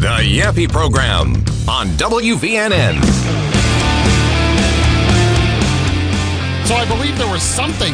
The 0.00 0.06
Yaffee 0.06 0.66
Program 0.66 1.34
on 1.68 1.88
WVNN. 1.98 3.02
So 6.66 6.74
I 6.74 6.86
believe 6.88 7.18
there 7.18 7.30
was 7.30 7.42
something 7.42 7.92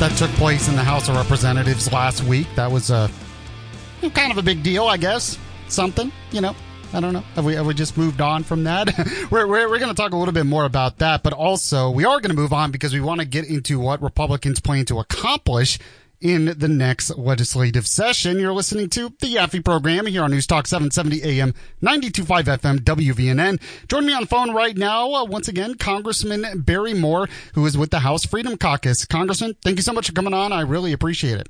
that 0.00 0.12
took 0.18 0.32
place 0.32 0.68
in 0.68 0.74
the 0.74 0.82
House 0.82 1.08
of 1.08 1.14
Representatives 1.14 1.92
last 1.92 2.24
week. 2.24 2.48
That 2.56 2.72
was 2.72 2.90
a 2.90 3.08
kind 4.14 4.32
of 4.32 4.38
a 4.38 4.42
big 4.42 4.64
deal, 4.64 4.88
I 4.88 4.96
guess. 4.96 5.38
Something, 5.68 6.10
you 6.32 6.40
know. 6.40 6.56
I 6.92 6.98
don't 6.98 7.12
know. 7.12 7.22
Have 7.36 7.44
we, 7.44 7.54
have 7.54 7.66
we 7.66 7.74
just 7.74 7.96
moved 7.96 8.20
on 8.20 8.42
from 8.42 8.64
that? 8.64 8.88
we're 9.30 9.46
we're, 9.46 9.70
we're 9.70 9.78
going 9.78 9.94
to 9.94 10.02
talk 10.02 10.14
a 10.14 10.16
little 10.16 10.34
bit 10.34 10.46
more 10.46 10.64
about 10.64 10.98
that, 10.98 11.22
but 11.22 11.32
also 11.34 11.90
we 11.90 12.04
are 12.04 12.20
going 12.20 12.34
to 12.34 12.36
move 12.36 12.52
on 12.52 12.72
because 12.72 12.92
we 12.92 13.00
want 13.00 13.20
to 13.20 13.26
get 13.26 13.44
into 13.44 13.78
what 13.78 14.02
Republicans 14.02 14.58
plan 14.58 14.86
to 14.86 14.98
accomplish 14.98 15.78
in 16.20 16.46
the 16.58 16.68
next 16.68 17.16
legislative 17.16 17.86
session. 17.86 18.38
You're 18.38 18.52
listening 18.52 18.88
to 18.90 19.10
the 19.20 19.36
Yaffee 19.36 19.64
program 19.64 20.06
here 20.06 20.22
on 20.22 20.30
News 20.30 20.46
Talk 20.46 20.66
770 20.66 21.22
AM, 21.40 21.54
925 21.80 22.46
FM, 22.46 22.78
WVNN. 22.78 23.60
Join 23.88 24.06
me 24.06 24.12
on 24.12 24.22
the 24.22 24.26
phone 24.26 24.52
right 24.52 24.76
now, 24.76 25.12
uh, 25.12 25.24
once 25.24 25.48
again, 25.48 25.74
Congressman 25.74 26.62
Barry 26.62 26.94
Moore, 26.94 27.28
who 27.54 27.64
is 27.66 27.78
with 27.78 27.90
the 27.90 28.00
House 28.00 28.24
Freedom 28.24 28.56
Caucus. 28.56 29.04
Congressman, 29.04 29.54
thank 29.62 29.76
you 29.76 29.82
so 29.82 29.92
much 29.92 30.08
for 30.08 30.12
coming 30.12 30.34
on. 30.34 30.52
I 30.52 30.62
really 30.62 30.92
appreciate 30.92 31.38
it. 31.38 31.48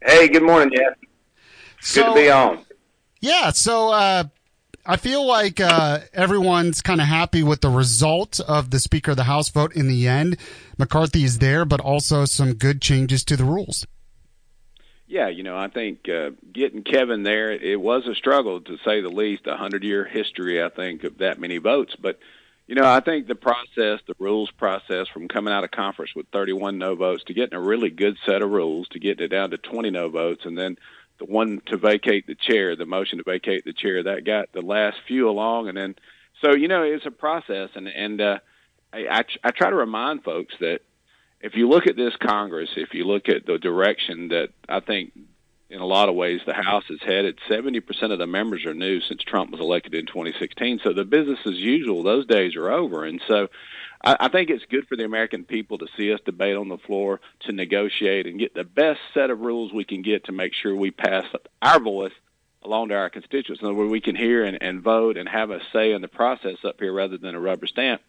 Hey, 0.00 0.28
good 0.28 0.42
morning, 0.42 0.72
Jeff. 0.74 0.96
So, 1.80 2.02
good 2.02 2.08
to 2.08 2.14
be 2.14 2.30
on. 2.30 2.64
Yeah, 3.20 3.50
so 3.50 3.90
uh, 3.90 4.24
I 4.84 4.96
feel 4.96 5.24
like 5.24 5.60
uh, 5.60 6.00
everyone's 6.12 6.82
kind 6.82 7.00
of 7.00 7.06
happy 7.06 7.44
with 7.44 7.60
the 7.60 7.70
result 7.70 8.40
of 8.40 8.70
the 8.70 8.80
Speaker 8.80 9.12
of 9.12 9.16
the 9.16 9.24
House 9.24 9.48
vote 9.48 9.76
in 9.76 9.86
the 9.86 10.08
end. 10.08 10.36
McCarthy 10.76 11.22
is 11.22 11.38
there, 11.38 11.64
but 11.64 11.80
also 11.80 12.24
some 12.24 12.54
good 12.54 12.82
changes 12.82 13.24
to 13.26 13.36
the 13.36 13.44
rules. 13.44 13.86
Yeah, 15.06 15.28
you 15.28 15.44
know, 15.44 15.56
I 15.56 15.68
think 15.68 16.08
uh, 16.08 16.30
getting 16.52 16.82
Kevin 16.82 17.22
there, 17.22 17.52
it 17.52 17.80
was 17.80 18.06
a 18.08 18.14
struggle 18.14 18.60
to 18.62 18.76
say 18.84 19.00
the 19.00 19.08
least. 19.08 19.46
A 19.46 19.56
hundred-year 19.56 20.04
history, 20.04 20.60
I 20.60 20.68
think, 20.68 21.04
of 21.04 21.18
that 21.18 21.38
many 21.38 21.58
votes. 21.58 21.94
But 22.00 22.18
you 22.66 22.74
know, 22.74 22.86
I 22.86 23.00
think 23.00 23.26
the 23.26 23.34
process, 23.34 24.00
the 24.06 24.14
rules 24.18 24.50
process, 24.50 25.06
from 25.08 25.28
coming 25.28 25.52
out 25.52 25.64
of 25.64 25.70
conference 25.70 26.12
with 26.16 26.26
31 26.32 26.78
no 26.78 26.94
votes 26.96 27.22
to 27.24 27.34
getting 27.34 27.54
a 27.56 27.60
really 27.60 27.90
good 27.90 28.16
set 28.24 28.42
of 28.42 28.50
rules, 28.50 28.88
to 28.88 28.98
getting 28.98 29.24
it 29.26 29.28
down 29.28 29.50
to 29.50 29.58
20 29.58 29.90
no 29.90 30.08
votes, 30.08 30.44
and 30.44 30.56
then 30.56 30.76
the 31.18 31.24
one 31.24 31.60
to 31.66 31.76
vacate 31.76 32.26
the 32.26 32.34
chair, 32.34 32.76
the 32.76 32.86
motion 32.86 33.18
to 33.18 33.24
vacate 33.24 33.64
the 33.64 33.72
chair, 33.72 34.02
that 34.02 34.24
got 34.24 34.52
the 34.52 34.62
last 34.62 34.98
few 35.06 35.28
along, 35.28 35.68
and 35.68 35.76
then 35.76 35.94
so 36.42 36.54
you 36.54 36.68
know 36.68 36.82
it's 36.82 37.06
a 37.06 37.10
process, 37.10 37.70
and 37.74 37.88
and 37.88 38.20
uh, 38.20 38.38
I, 38.92 39.06
I 39.08 39.24
I 39.44 39.50
try 39.50 39.70
to 39.70 39.76
remind 39.76 40.24
folks 40.24 40.54
that 40.60 40.80
if 41.40 41.56
you 41.56 41.68
look 41.68 41.86
at 41.86 41.96
this 41.96 42.14
Congress, 42.16 42.70
if 42.76 42.94
you 42.94 43.04
look 43.04 43.28
at 43.28 43.46
the 43.46 43.58
direction 43.58 44.28
that 44.28 44.50
I 44.68 44.80
think 44.80 45.12
in 45.72 45.80
a 45.80 45.86
lot 45.86 46.08
of 46.08 46.14
ways 46.14 46.40
the 46.46 46.52
House 46.52 46.84
is 46.90 47.00
headed, 47.00 47.38
70% 47.48 48.12
of 48.12 48.18
the 48.18 48.26
members 48.26 48.64
are 48.66 48.74
new 48.74 49.00
since 49.00 49.22
Trump 49.22 49.50
was 49.50 49.60
elected 49.60 49.94
in 49.94 50.06
2016. 50.06 50.80
So 50.84 50.92
the 50.92 51.04
business 51.04 51.38
as 51.46 51.54
usual, 51.54 52.02
those 52.02 52.26
days 52.26 52.56
are 52.56 52.70
over. 52.70 53.04
And 53.04 53.22
so 53.26 53.48
I, 54.02 54.16
I 54.20 54.28
think 54.28 54.50
it's 54.50 54.64
good 54.66 54.86
for 54.88 54.96
the 54.96 55.04
American 55.04 55.44
people 55.44 55.78
to 55.78 55.86
see 55.96 56.12
us 56.12 56.20
debate 56.24 56.56
on 56.56 56.68
the 56.68 56.78
floor, 56.78 57.20
to 57.40 57.52
negotiate, 57.52 58.26
and 58.26 58.38
get 58.38 58.54
the 58.54 58.64
best 58.64 59.00
set 59.14 59.30
of 59.30 59.40
rules 59.40 59.72
we 59.72 59.84
can 59.84 60.02
get 60.02 60.24
to 60.24 60.32
make 60.32 60.54
sure 60.54 60.74
we 60.74 60.90
pass 60.90 61.24
our 61.60 61.80
voice 61.80 62.12
along 62.64 62.88
to 62.88 62.94
our 62.94 63.10
constituents, 63.10 63.62
where 63.62 63.72
we 63.72 64.00
can 64.00 64.14
hear 64.14 64.44
and, 64.44 64.62
and 64.62 64.82
vote 64.82 65.16
and 65.16 65.28
have 65.28 65.50
a 65.50 65.60
say 65.72 65.92
in 65.92 66.02
the 66.02 66.08
process 66.08 66.58
up 66.64 66.78
here 66.78 66.92
rather 66.92 67.18
than 67.18 67.34
a 67.34 67.40
rubber 67.40 67.66
stamp. 67.66 68.00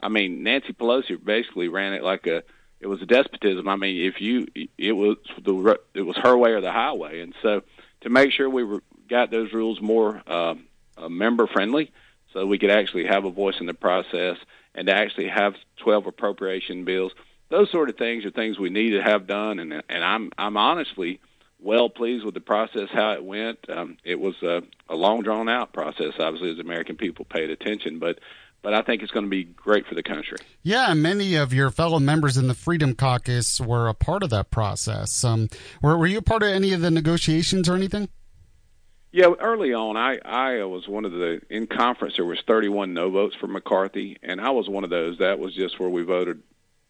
I 0.00 0.08
mean, 0.08 0.42
Nancy 0.42 0.72
Pelosi 0.72 1.22
basically 1.22 1.68
ran 1.68 1.92
it 1.92 2.02
like 2.02 2.26
a 2.26 2.42
it 2.80 2.86
was 2.86 3.02
a 3.02 3.06
despotism. 3.06 3.68
I 3.68 3.76
mean, 3.76 4.06
if 4.06 4.20
you 4.20 4.46
it 4.78 4.92
was 4.92 5.18
the 5.42 5.78
it 5.94 6.02
was 6.02 6.16
her 6.16 6.36
way 6.36 6.52
or 6.52 6.60
the 6.60 6.72
highway, 6.72 7.20
and 7.20 7.34
so 7.42 7.62
to 8.00 8.08
make 8.08 8.32
sure 8.32 8.48
we 8.48 8.64
were, 8.64 8.82
got 9.08 9.30
those 9.30 9.52
rules 9.52 9.80
more 9.80 10.22
uh, 10.26 10.54
uh, 10.96 11.08
member 11.08 11.46
friendly, 11.46 11.92
so 12.32 12.46
we 12.46 12.58
could 12.58 12.70
actually 12.70 13.06
have 13.06 13.26
a 13.26 13.30
voice 13.30 13.60
in 13.60 13.66
the 13.66 13.74
process 13.74 14.38
and 14.74 14.86
to 14.86 14.94
actually 14.94 15.28
have 15.28 15.54
12 15.78 16.06
appropriation 16.06 16.84
bills. 16.84 17.12
Those 17.48 17.70
sort 17.70 17.90
of 17.90 17.96
things 17.96 18.24
are 18.24 18.30
things 18.30 18.58
we 18.58 18.70
need 18.70 18.90
to 18.90 19.02
have 19.02 19.26
done, 19.26 19.58
and 19.58 19.82
and 19.88 20.04
I'm 20.04 20.30
I'm 20.38 20.56
honestly 20.56 21.20
well 21.58 21.88
pleased 21.88 22.24
with 22.24 22.34
the 22.34 22.40
process 22.40 22.88
how 22.92 23.12
it 23.12 23.24
went. 23.24 23.58
Um, 23.68 23.96
it 24.04 24.18
was 24.18 24.40
a, 24.42 24.62
a 24.88 24.94
long 24.94 25.22
drawn 25.22 25.48
out 25.48 25.72
process, 25.72 26.14
obviously, 26.18 26.52
as 26.52 26.58
American 26.58 26.96
people 26.96 27.24
paid 27.24 27.50
attention, 27.50 27.98
but 27.98 28.18
but 28.62 28.74
I 28.74 28.82
think 28.82 29.02
it's 29.02 29.10
going 29.10 29.24
to 29.24 29.30
be 29.30 29.44
great 29.44 29.86
for 29.86 29.94
the 29.94 30.02
country. 30.02 30.36
Yeah, 30.62 30.92
many 30.92 31.34
of 31.34 31.54
your 31.54 31.70
fellow 31.70 31.98
members 31.98 32.36
in 32.36 32.46
the 32.46 32.54
Freedom 32.54 32.94
Caucus 32.94 33.58
were 33.58 33.88
a 33.88 33.94
part 33.94 34.22
of 34.22 34.30
that 34.30 34.50
process. 34.50 35.24
Um, 35.24 35.48
were, 35.80 35.96
were 35.96 36.06
you 36.06 36.18
a 36.18 36.22
part 36.22 36.42
of 36.42 36.50
any 36.50 36.74
of 36.74 36.82
the 36.82 36.90
negotiations 36.90 37.68
or 37.68 37.74
anything? 37.74 38.10
Yeah, 39.12 39.32
early 39.40 39.74
on, 39.74 39.96
I 39.96 40.18
I 40.24 40.64
was 40.64 40.86
one 40.86 41.04
of 41.04 41.10
the 41.12 41.40
in 41.50 41.66
conference. 41.66 42.14
There 42.16 42.24
was 42.24 42.40
31 42.46 42.94
no 42.94 43.10
votes 43.10 43.34
for 43.40 43.48
McCarthy, 43.48 44.16
and 44.22 44.40
I 44.40 44.50
was 44.50 44.68
one 44.68 44.84
of 44.84 44.90
those. 44.90 45.18
That 45.18 45.40
was 45.40 45.54
just 45.54 45.80
where 45.80 45.88
we 45.88 46.02
voted 46.02 46.42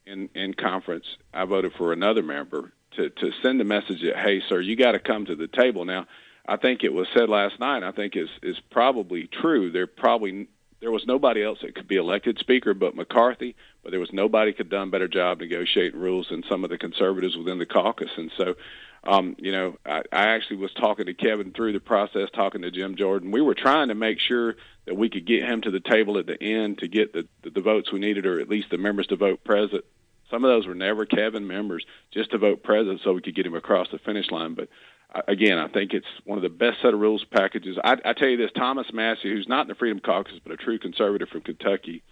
in 0.07 0.29
in 0.35 0.53
conference. 0.53 1.07
I 1.33 1.47
voted 1.47 1.73
for 1.79 1.93
another 1.93 2.23
member 2.23 2.73
to 2.97 3.09
to 3.09 3.33
send 3.43 3.61
a 3.63 3.65
message 3.65 4.03
that 4.03 4.17
hey, 4.17 4.43
sir, 4.49 4.61
you 4.61 4.77
got 4.77 4.93
to 4.93 4.99
come 4.99 5.25
to 5.27 5.35
the 5.35 5.49
table. 5.49 5.87
Now, 5.87 6.07
I 6.47 6.57
think 6.57 6.85
it 6.85 6.93
was 6.93 7.09
said 7.15 7.31
last 7.31 7.59
night. 7.59 7.83
I 7.83 7.93
think 7.93 8.17
is 8.17 8.29
is 8.43 8.61
probably 8.71 9.27
true. 9.27 9.71
There 9.71 9.87
probably 9.87 10.49
there 10.81 10.91
was 10.91 11.07
nobody 11.07 11.43
else 11.43 11.61
that 11.63 11.75
could 11.75 11.89
be 11.89 11.97
elected 11.97 12.39
speaker 12.39 12.75
but 12.75 12.95
McCarthy, 12.95 13.57
but 13.83 13.93
there 13.93 14.01
was 14.01 14.13
nobody 14.13 14.53
could 14.53 14.69
done 14.69 14.91
better 14.91 15.09
job 15.09 15.41
negotiating 15.41 15.99
rules 15.99 16.29
than 16.29 16.43
some 16.49 16.65
of 16.65 16.71
the 16.71 16.79
conservatives 16.79 17.37
within 17.37 17.59
the 17.59 17.67
caucus, 17.67 18.11
and 18.19 18.31
so 18.37 18.57
um, 19.05 19.37
you 19.39 19.53
know, 19.53 19.77
I, 19.87 20.03
I 20.13 20.29
actually 20.35 20.57
was 20.57 20.73
talking 20.75 21.07
to 21.07 21.15
Kevin 21.15 21.53
through 21.53 21.73
the 21.73 21.81
process, 21.81 22.29
talking 22.35 22.63
to 22.63 22.71
Jim 22.71 22.97
Jordan. 22.97 23.31
We 23.31 23.41
were 23.41 23.55
trying 23.55 23.89
to 23.89 23.95
make 23.95 24.19
sure 24.21 24.57
that 24.87 24.95
we 24.95 25.09
could 25.09 25.27
get 25.27 25.45
him 25.45 25.63
to 25.63 25.71
the 25.71 25.81
table 25.81 26.19
at 26.19 26.27
the 26.27 26.41
end 26.41 26.79
to 26.79 26.89
get 26.89 27.13
the, 27.13 27.27
the, 27.43 27.51
the 27.51 27.61
votes 27.63 27.91
we 27.93 27.99
needed, 27.99 28.27
or 28.27 28.41
at 28.41 28.49
least 28.49 28.69
the 28.71 28.79
members 28.79 29.07
to 29.09 29.17
vote 29.17 29.43
present. 29.43 29.85
Some 30.31 30.45
of 30.45 30.51
those 30.51 30.67
were 30.67 30.75
never 30.75 31.07
Kevin 31.07 31.47
members, 31.47 31.85
just 32.13 32.31
to 32.33 32.39
vote 32.39 32.63
present 32.63 33.01
so 33.03 33.15
we 33.15 33.23
could 33.23 33.35
get 33.35 33.47
him 33.47 33.55
across 33.55 33.89
the 33.91 33.99
finish 33.99 34.31
line. 34.31 34.55
But 34.55 34.69
uh, 35.15 35.23
again, 35.27 35.59
I 35.59 35.69
think 35.69 35.95
it's 35.95 36.07
one 36.25 36.39
of 36.39 36.43
the 36.43 36.51
best 36.51 36.83
set 36.83 36.93
of 36.93 37.01
rules 37.01 37.25
packages. 37.25 37.79
I, 37.83 37.97
I 38.05 38.13
tell 38.13 38.29
you 38.29 38.37
this: 38.37 38.53
Thomas 38.55 38.93
Massie, 38.93 39.31
who's 39.31 39.49
not 39.49 39.63
in 39.63 39.69
the 39.69 39.75
Freedom 39.77 39.99
Caucus 39.99 40.39
but 40.45 40.53
a 40.53 40.57
true 40.59 40.79
conservative 40.79 41.31
from 41.31 41.41
Kentucky, 41.41 42.03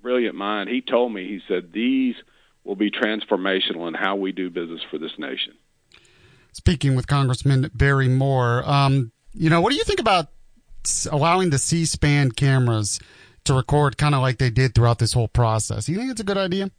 brilliant 0.00 0.36
mind. 0.36 0.70
He 0.70 0.80
told 0.80 1.12
me 1.12 1.26
he 1.26 1.40
said 1.48 1.72
these 1.72 2.14
will 2.62 2.76
be 2.76 2.90
transformational 2.90 3.88
in 3.88 3.94
how 3.94 4.14
we 4.14 4.30
do 4.30 4.48
business 4.48 4.80
for 4.90 4.98
this 4.98 5.18
nation 5.18 5.54
speaking 6.56 6.96
with 6.96 7.06
Congressman 7.06 7.70
Barry 7.74 8.08
Moore. 8.08 8.62
Um, 8.66 9.12
you 9.34 9.50
know, 9.50 9.60
what 9.60 9.70
do 9.70 9.76
you 9.76 9.84
think 9.84 10.00
about 10.00 10.28
allowing 11.12 11.50
the 11.50 11.58
C-SPAN 11.58 12.32
cameras 12.32 12.98
to 13.44 13.52
record 13.52 13.98
kind 13.98 14.14
of 14.14 14.22
like 14.22 14.38
they 14.38 14.48
did 14.48 14.74
throughout 14.74 14.98
this 14.98 15.12
whole 15.12 15.28
process? 15.28 15.84
Do 15.84 15.92
you 15.92 15.98
think 15.98 16.10
it's 16.10 16.20
a 16.20 16.24
good 16.24 16.38
idea? 16.38 16.70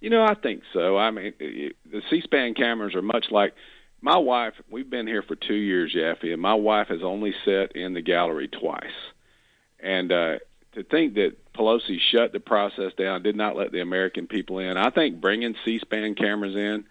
You 0.00 0.10
know, 0.10 0.24
I 0.24 0.34
think 0.34 0.62
so. 0.72 0.96
I 0.96 1.10
mean, 1.10 1.34
the 1.38 2.02
C-SPAN 2.08 2.54
cameras 2.54 2.94
are 2.94 3.02
much 3.02 3.26
like 3.30 3.54
my 4.00 4.16
wife. 4.16 4.54
We've 4.70 4.88
been 4.88 5.06
here 5.06 5.22
for 5.22 5.36
two 5.36 5.54
years, 5.54 5.94
Yaffee, 5.94 6.32
and 6.32 6.40
my 6.40 6.54
wife 6.54 6.88
has 6.88 7.02
only 7.02 7.34
sat 7.44 7.72
in 7.72 7.92
the 7.92 8.02
gallery 8.02 8.48
twice. 8.48 8.84
And 9.78 10.10
uh, 10.10 10.38
to 10.72 10.84
think 10.84 11.14
that 11.14 11.36
Pelosi 11.52 11.98
shut 12.00 12.32
the 12.32 12.40
process 12.40 12.92
down, 12.96 13.22
did 13.22 13.36
not 13.36 13.56
let 13.56 13.72
the 13.72 13.80
American 13.80 14.26
people 14.26 14.58
in. 14.58 14.78
I 14.78 14.90
think 14.90 15.20
bringing 15.20 15.54
C-SPAN 15.64 16.14
cameras 16.14 16.56
in, 16.56 16.84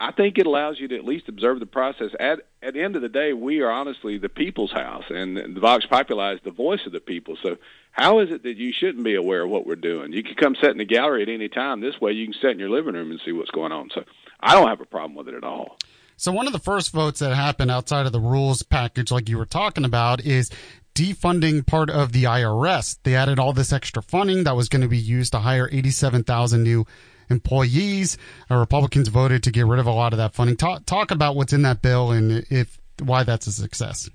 I 0.00 0.12
think 0.12 0.38
it 0.38 0.46
allows 0.46 0.78
you 0.78 0.86
to 0.88 0.96
at 0.96 1.04
least 1.04 1.28
observe 1.28 1.58
the 1.58 1.66
process. 1.66 2.10
At 2.20 2.40
at 2.62 2.74
the 2.74 2.82
end 2.82 2.94
of 2.94 3.02
the 3.02 3.08
day, 3.08 3.32
we 3.32 3.60
are 3.60 3.70
honestly 3.70 4.18
the 4.18 4.28
people's 4.28 4.70
house, 4.70 5.04
and 5.10 5.36
the 5.36 5.60
Vox 5.60 5.86
Populi 5.86 6.34
is 6.34 6.40
the 6.44 6.52
voice 6.52 6.80
of 6.86 6.92
the 6.92 7.00
people. 7.00 7.36
So, 7.42 7.56
how 7.90 8.20
is 8.20 8.30
it 8.30 8.44
that 8.44 8.56
you 8.56 8.72
shouldn't 8.72 9.04
be 9.04 9.16
aware 9.16 9.42
of 9.42 9.50
what 9.50 9.66
we're 9.66 9.74
doing? 9.76 10.12
You 10.12 10.22
can 10.22 10.36
come 10.36 10.54
sit 10.54 10.70
in 10.70 10.78
the 10.78 10.84
gallery 10.84 11.22
at 11.22 11.28
any 11.28 11.48
time. 11.48 11.80
This 11.80 12.00
way, 12.00 12.12
you 12.12 12.26
can 12.26 12.34
sit 12.40 12.52
in 12.52 12.58
your 12.60 12.70
living 12.70 12.94
room 12.94 13.10
and 13.10 13.20
see 13.24 13.32
what's 13.32 13.50
going 13.50 13.72
on. 13.72 13.90
So, 13.92 14.04
I 14.40 14.54
don't 14.54 14.68
have 14.68 14.80
a 14.80 14.86
problem 14.86 15.16
with 15.16 15.28
it 15.28 15.34
at 15.34 15.44
all. 15.44 15.76
So, 16.16 16.30
one 16.30 16.46
of 16.46 16.52
the 16.52 16.60
first 16.60 16.92
votes 16.92 17.18
that 17.18 17.34
happened 17.34 17.72
outside 17.72 18.06
of 18.06 18.12
the 18.12 18.20
rules 18.20 18.62
package, 18.62 19.10
like 19.10 19.28
you 19.28 19.38
were 19.38 19.46
talking 19.46 19.84
about, 19.84 20.24
is 20.24 20.50
defunding 20.94 21.64
part 21.64 21.90
of 21.90 22.12
the 22.12 22.24
IRS. 22.24 22.98
They 23.04 23.14
added 23.14 23.38
all 23.38 23.52
this 23.52 23.72
extra 23.72 24.02
funding 24.02 24.44
that 24.44 24.56
was 24.56 24.68
going 24.68 24.82
to 24.82 24.88
be 24.88 24.98
used 24.98 25.32
to 25.32 25.38
hire 25.38 25.68
87,000 25.70 26.62
new 26.62 26.86
employees. 27.30 28.18
Uh, 28.50 28.56
Republicans 28.56 29.08
voted 29.08 29.42
to 29.44 29.50
get 29.50 29.66
rid 29.66 29.80
of 29.80 29.86
a 29.86 29.92
lot 29.92 30.12
of 30.12 30.18
that 30.18 30.34
funding. 30.34 30.56
Talk, 30.56 30.84
talk 30.86 31.10
about 31.10 31.36
what's 31.36 31.52
in 31.52 31.62
that 31.62 31.82
bill 31.82 32.10
and 32.10 32.44
if 32.50 32.78
why 33.00 33.22
that's 33.22 33.46
a 33.46 33.52
success. 33.52 34.10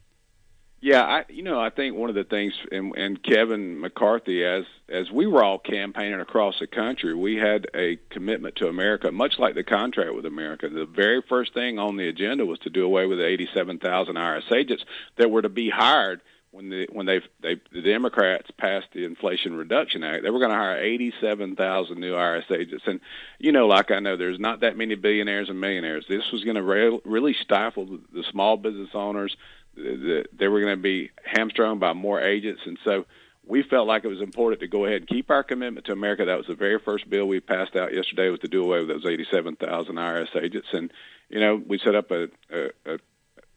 Yeah, 0.83 1.01
I 1.01 1.23
you 1.29 1.43
know 1.43 1.61
I 1.61 1.69
think 1.69 1.95
one 1.95 2.09
of 2.09 2.15
the 2.15 2.25
things 2.25 2.53
and, 2.69 2.93
and 2.97 3.23
Kevin 3.23 3.79
McCarthy 3.79 4.43
as 4.43 4.65
as 4.89 5.09
we 5.09 5.25
were 5.25 5.41
all 5.41 5.57
campaigning 5.57 6.19
across 6.19 6.59
the 6.59 6.67
country, 6.67 7.15
we 7.15 7.37
had 7.37 7.67
a 7.73 7.97
commitment 8.09 8.57
to 8.57 8.67
America, 8.67 9.09
much 9.09 9.39
like 9.39 9.55
the 9.55 9.63
contract 9.63 10.13
with 10.13 10.25
America. 10.25 10.67
The 10.67 10.85
very 10.85 11.21
first 11.29 11.53
thing 11.53 11.79
on 11.79 11.95
the 11.95 12.09
agenda 12.09 12.45
was 12.45 12.59
to 12.59 12.69
do 12.69 12.83
away 12.83 13.05
with 13.05 13.19
the 13.19 13.25
87,000 13.25 14.15
IRS 14.15 14.51
agents 14.51 14.83
that 15.15 15.31
were 15.31 15.41
to 15.41 15.47
be 15.47 15.69
hired 15.69 16.19
when 16.53 16.69
the 16.69 16.87
when 16.91 17.07
they 17.07 17.19
they 17.41 17.59
the 17.71 17.81
Democrats 17.81 18.49
passed 18.57 18.85
the 18.93 19.05
Inflation 19.05 19.55
Reduction 19.55 20.03
Act, 20.03 20.23
they 20.23 20.29
were 20.29 20.37
going 20.37 20.51
to 20.51 20.57
hire 20.57 20.77
87,000 20.77 21.99
new 21.99 22.13
IRS 22.13 22.51
agents, 22.51 22.83
and 22.85 22.99
you 23.39 23.51
know, 23.51 23.65
like 23.65 23.89
I 23.89 23.99
know, 23.99 24.15
there's 24.15 24.39
not 24.39 24.59
that 24.59 24.77
many 24.77 24.93
billionaires 24.93 25.49
and 25.49 25.59
millionaires. 25.59 26.05
This 26.07 26.31
was 26.31 26.43
going 26.43 26.55
to 26.55 26.61
re- 26.61 26.99
really 27.05 27.35
stifle 27.41 27.85
the, 27.87 28.01
the 28.13 28.23
small 28.31 28.57
business 28.57 28.89
owners. 28.93 29.35
The, 29.75 29.81
the, 29.81 30.25
they 30.37 30.47
were 30.47 30.61
going 30.61 30.77
to 30.77 30.81
be 30.81 31.09
hamstrung 31.25 31.79
by 31.79 31.93
more 31.93 32.21
agents, 32.21 32.61
and 32.67 32.77
so 32.83 33.05
we 33.45 33.63
felt 33.63 33.87
like 33.87 34.05
it 34.05 34.09
was 34.09 34.21
important 34.21 34.61
to 34.61 34.67
go 34.67 34.85
ahead 34.85 35.01
and 35.01 35.07
keep 35.07 35.31
our 35.31 35.43
commitment 35.43 35.87
to 35.87 35.91
America. 35.91 36.25
That 36.25 36.37
was 36.37 36.47
the 36.47 36.55
very 36.55 36.79
first 36.79 37.09
bill 37.09 37.25
we 37.25 37.39
passed 37.39 37.75
out 37.75 37.95
yesterday, 37.95 38.29
was 38.29 38.39
to 38.41 38.47
do 38.47 38.63
away 38.63 38.79
with 38.79 38.89
those 38.89 39.11
87,000 39.11 39.95
IRS 39.95 40.35
agents, 40.39 40.67
and 40.71 40.93
you 41.29 41.39
know, 41.39 41.59
we 41.65 41.79
set 41.79 41.95
up 41.95 42.11
a, 42.11 42.27
a, 42.51 42.69
a 42.85 42.99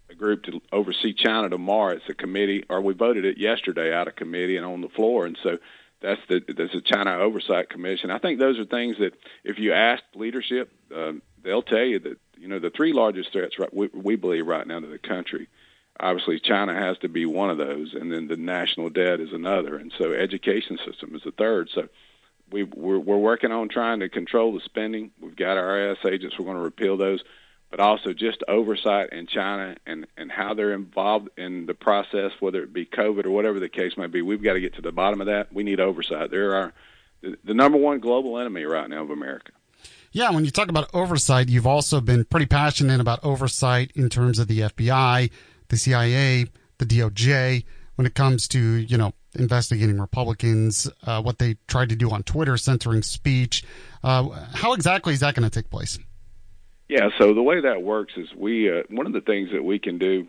a 0.09 0.15
group 0.15 0.45
to 0.45 0.61
oversee 0.73 1.13
China 1.13 1.49
tomorrow. 1.49 1.97
It's 1.97 2.09
a 2.09 2.15
committee, 2.15 2.65
or 2.69 2.81
we 2.81 2.95
voted 2.95 3.25
it 3.25 3.39
yesterday 3.39 3.93
out 3.93 4.09
of 4.09 4.17
committee 4.17 4.57
and 4.57 4.67
on 4.67 4.81
the 4.81 4.89
floor, 4.89 5.27
and 5.27 5.39
so 5.43 5.59
that's 6.01 6.21
the 6.29 6.41
there's 6.55 6.75
a 6.75 6.81
China 6.81 7.19
Oversight 7.19 7.69
Commission. 7.71 8.11
I 8.11 8.19
think 8.19 8.39
those 8.39 8.59
are 8.59 8.65
things 8.65 8.97
that 8.99 9.15
if 9.45 9.59
you 9.59 9.73
ask 9.73 10.03
leadership, 10.15 10.73
um, 10.95 11.23
they'll 11.43 11.63
tell 11.63 11.85
you 11.85 11.99
that 12.01 12.19
you 12.37 12.49
know 12.49 12.59
the 12.59 12.71
three 12.71 12.93
largest 12.93 13.33
threats 13.33 13.59
right, 13.59 13.73
we, 13.75 13.89
we 13.89 14.17
believe 14.17 14.47
right 14.47 14.67
now 14.67 14.81
to 14.81 14.87
the 14.87 14.99
country. 14.99 15.49
Obviously, 15.99 16.39
China 16.39 16.75
has 16.75 16.99
to 16.99 17.09
be 17.09 17.25
one 17.25 17.49
of 17.49 17.57
those, 17.57 17.95
and 17.95 18.13
then 18.13 18.29
the 18.29 18.37
national 18.37 18.91
debt 18.91 19.19
is 19.19 19.33
another, 19.33 19.77
and 19.77 19.93
so 19.97 20.13
education 20.13 20.79
system 20.85 21.15
is 21.15 21.23
the 21.23 21.33
third. 21.33 21.71
So 21.75 21.89
we 22.51 22.65
we're, 22.65 22.99
we're 22.99 23.17
working 23.17 23.51
on 23.51 23.69
trying 23.69 24.01
to 24.01 24.09
control 24.09 24.53
the 24.53 24.61
spending. 24.61 25.11
We've 25.21 25.37
got 25.37 25.57
our 25.57 25.79
IRS 25.79 26.05
agents. 26.05 26.39
We're 26.39 26.45
going 26.45 26.59
to 26.59 26.63
repeal 26.63 26.97
those 26.99 27.23
but 27.77 27.83
also 27.83 28.15
just 28.15 28.43
oversight 28.49 29.11
in 29.13 29.27
China 29.27 29.77
and, 29.85 30.07
and 30.17 30.33
how 30.33 30.55
they're 30.55 30.73
involved 30.73 31.29
in 31.37 31.67
the 31.67 31.75
process, 31.75 32.33
whether 32.41 32.63
it 32.63 32.73
be 32.73 32.87
COVID 32.87 33.27
or 33.27 33.31
whatever 33.31 33.61
the 33.61 33.69
case 33.69 33.99
may 33.99 34.07
be. 34.07 34.23
We've 34.23 34.43
got 34.43 34.55
to 34.55 34.61
get 34.61 34.77
to 34.77 34.83
the 34.83 34.93
bottom 34.93 35.21
of 35.21 35.27
that. 35.27 35.53
We 35.53 35.63
need 35.63 35.79
oversight. 35.79 36.31
They're 36.31 36.55
our, 36.55 36.73
the, 37.21 37.37
the 37.45 37.53
number 37.53 37.77
one 37.77 38.01
global 38.01 38.39
enemy 38.39 38.65
right 38.65 38.89
now 38.89 39.03
of 39.03 39.11
America. 39.11 39.53
Yeah, 40.11 40.31
when 40.31 40.47
you 40.47 40.51
talk 40.51 40.71
about 40.71 40.89
oversight, 40.95 41.51
you've 41.51 41.67
also 41.67 42.01
been 42.01 42.25
pretty 42.25 42.47
passionate 42.47 42.99
about 42.99 43.23
oversight 43.23 43.93
in 43.95 44.09
terms 44.09 44.39
of 44.39 44.49
the 44.49 44.61
FBI, 44.61 45.31
the 45.69 45.77
CIA, 45.77 46.47
the 46.79 46.87
DOJ, 46.87 47.65
when 47.97 48.07
it 48.07 48.15
comes 48.15 48.49
to, 48.49 48.59
you 48.59 48.97
know, 48.97 49.13
investigating 49.35 50.01
Republicans, 50.01 50.89
uh, 51.05 51.21
what 51.21 51.39
they 51.39 51.59
tried 51.69 51.91
to 51.91 51.97
do 51.97 52.11
on 52.11 52.23
Twitter, 52.23 52.57
censoring 52.57 53.03
speech. 53.03 53.65
Uh, 54.03 54.31
how 54.55 54.73
exactly 54.73 55.13
is 55.13 55.21
that 55.21 55.35
going 55.35 55.47
to 55.47 55.51
take 55.51 55.69
place? 55.69 55.99
Yeah, 56.89 57.11
so 57.19 57.35
the 57.35 57.43
way 57.43 57.61
that 57.61 57.83
works 57.83 58.15
is 58.17 58.33
we 58.35 58.71
uh, 58.71 58.83
one 58.89 59.07
of 59.07 59.13
the 59.13 59.21
things 59.21 59.51
that 59.53 59.65
we 59.65 59.79
can 59.79 59.99
do 59.99 60.29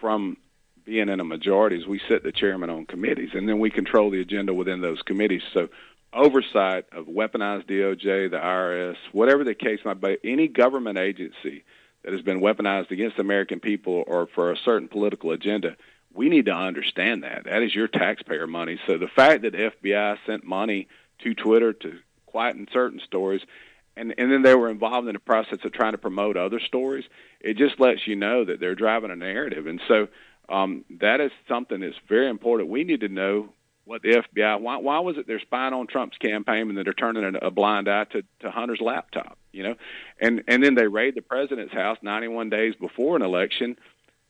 from 0.00 0.36
being 0.84 1.10
in 1.10 1.20
a 1.20 1.24
majority 1.24 1.76
is 1.76 1.86
we 1.86 2.00
set 2.08 2.22
the 2.22 2.32
chairman 2.32 2.70
on 2.70 2.86
committees, 2.86 3.30
and 3.34 3.46
then 3.48 3.58
we 3.58 3.70
control 3.70 4.10
the 4.10 4.20
agenda 4.20 4.54
within 4.54 4.80
those 4.80 5.02
committees. 5.02 5.42
So 5.52 5.68
oversight 6.14 6.86
of 6.92 7.06
weaponized 7.06 7.66
DOJ, 7.66 8.30
the 8.30 8.38
IRS, 8.38 8.96
whatever 9.12 9.44
the 9.44 9.54
case 9.54 9.80
might 9.84 10.00
be, 10.00 10.16
any 10.24 10.48
government 10.48 10.98
agency 10.98 11.64
that 12.02 12.14
has 12.14 12.22
been 12.22 12.40
weaponized 12.40 12.90
against 12.90 13.18
American 13.18 13.60
people 13.60 14.02
or 14.06 14.26
for 14.34 14.50
a 14.50 14.56
certain 14.56 14.88
political 14.88 15.32
agenda, 15.32 15.76
we 16.14 16.30
need 16.30 16.46
to 16.46 16.54
understand 16.54 17.22
that. 17.22 17.44
That 17.44 17.62
is 17.62 17.74
your 17.74 17.88
taxpayer 17.88 18.46
money. 18.46 18.80
So 18.86 18.96
the 18.96 19.08
fact 19.08 19.42
that 19.42 19.52
the 19.52 19.72
FBI 19.82 20.16
sent 20.24 20.44
money 20.44 20.88
to 21.18 21.34
Twitter 21.34 21.74
to 21.74 21.98
quieten 22.26 22.66
certain 22.72 23.00
stories 23.00 23.42
and 23.98 24.14
and 24.16 24.32
then 24.32 24.42
they 24.42 24.54
were 24.54 24.70
involved 24.70 25.08
in 25.08 25.14
the 25.14 25.20
process 25.20 25.58
of 25.64 25.72
trying 25.72 25.92
to 25.92 25.98
promote 25.98 26.36
other 26.36 26.60
stories. 26.60 27.04
It 27.40 27.56
just 27.56 27.80
lets 27.80 28.06
you 28.06 28.16
know 28.16 28.44
that 28.44 28.60
they're 28.60 28.74
driving 28.74 29.10
a 29.10 29.16
narrative, 29.16 29.66
and 29.66 29.80
so 29.88 30.08
um, 30.48 30.84
that 31.00 31.20
is 31.20 31.32
something 31.48 31.80
that's 31.80 31.98
very 32.08 32.28
important. 32.28 32.70
We 32.70 32.84
need 32.84 33.00
to 33.00 33.08
know 33.08 33.50
what 33.84 34.02
the 34.02 34.22
FBI 34.36 34.60
why 34.60 34.76
why 34.76 35.00
was 35.00 35.16
it 35.16 35.26
they're 35.26 35.40
spying 35.40 35.74
on 35.74 35.86
Trump's 35.86 36.18
campaign 36.18 36.68
and 36.68 36.76
then 36.76 36.84
they're 36.84 36.92
turning 36.92 37.36
a 37.40 37.50
blind 37.50 37.88
eye 37.88 38.04
to, 38.04 38.22
to 38.40 38.50
Hunter's 38.50 38.80
laptop, 38.80 39.38
you 39.50 39.62
know, 39.62 39.74
and 40.20 40.44
and 40.46 40.62
then 40.62 40.74
they 40.74 40.86
raid 40.86 41.14
the 41.14 41.22
president's 41.22 41.72
house 41.72 41.98
91 42.02 42.50
days 42.50 42.74
before 42.78 43.16
an 43.16 43.22
election 43.22 43.76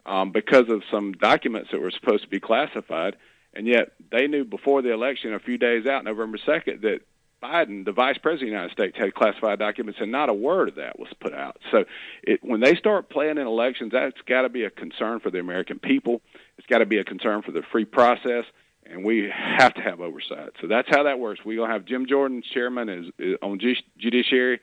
um, 0.07 0.33
because 0.33 0.69
of 0.69 0.83
some 0.91 1.13
documents 1.13 1.71
that 1.73 1.81
were 1.81 1.91
supposed 1.91 2.23
to 2.23 2.31
be 2.31 2.41
classified, 2.41 3.17
and 3.53 3.67
yet 3.67 3.93
they 4.11 4.27
knew 4.27 4.45
before 4.45 4.81
the 4.81 4.93
election, 4.93 5.35
a 5.35 5.41
few 5.41 5.59
days 5.59 5.87
out, 5.87 6.05
November 6.05 6.39
2nd, 6.39 6.81
that 6.83 7.01
Biden, 7.43 7.85
the 7.85 7.93
vice 7.93 8.19
president 8.19 8.49
of 8.49 8.53
the 8.53 8.57
United 8.57 8.73
States, 8.73 8.99
had 8.99 9.15
classified 9.15 9.59
documents, 9.59 10.01
and 10.01 10.11
not 10.11 10.29
a 10.29 10.35
word 10.35 10.71
of 10.71 10.75
that 10.77 10.99
was 10.99 11.09
put 11.21 11.33
out. 11.33 11.59
So, 11.71 11.85
it, 12.23 12.41
when 12.43 12.61
they 12.61 12.75
start 12.75 13.11
playing 13.11 13.39
in 13.39 13.47
elections, 13.47 13.93
that's 13.93 14.21
got 14.27 14.43
to 14.43 14.49
be 14.49 14.65
a 14.65 14.71
concern 14.71 15.21
for 15.21 15.31
the 15.31 15.39
American 15.39 15.79
people. 15.79 16.21
It's 16.57 16.67
got 16.67 16.79
to 16.79 16.87
be 16.87 16.99
a 16.99 17.05
concern 17.05 17.43
for 17.43 17.53
the 17.53 17.63
free 17.71 17.85
process, 17.85 18.45
and 18.85 19.05
we 19.05 19.31
have 19.33 19.75
to 19.75 19.81
have 19.81 20.01
oversight. 20.01 20.51
So 20.61 20.67
that's 20.67 20.89
how 20.89 21.05
that 21.05 21.19
works. 21.19 21.41
We're 21.45 21.59
gonna 21.59 21.73
have 21.73 21.85
Jim 21.85 22.07
Jordan, 22.07 22.43
chairman, 22.43 22.89
as, 22.89 23.05
as 23.21 23.35
on 23.43 23.61
judiciary, 23.99 24.61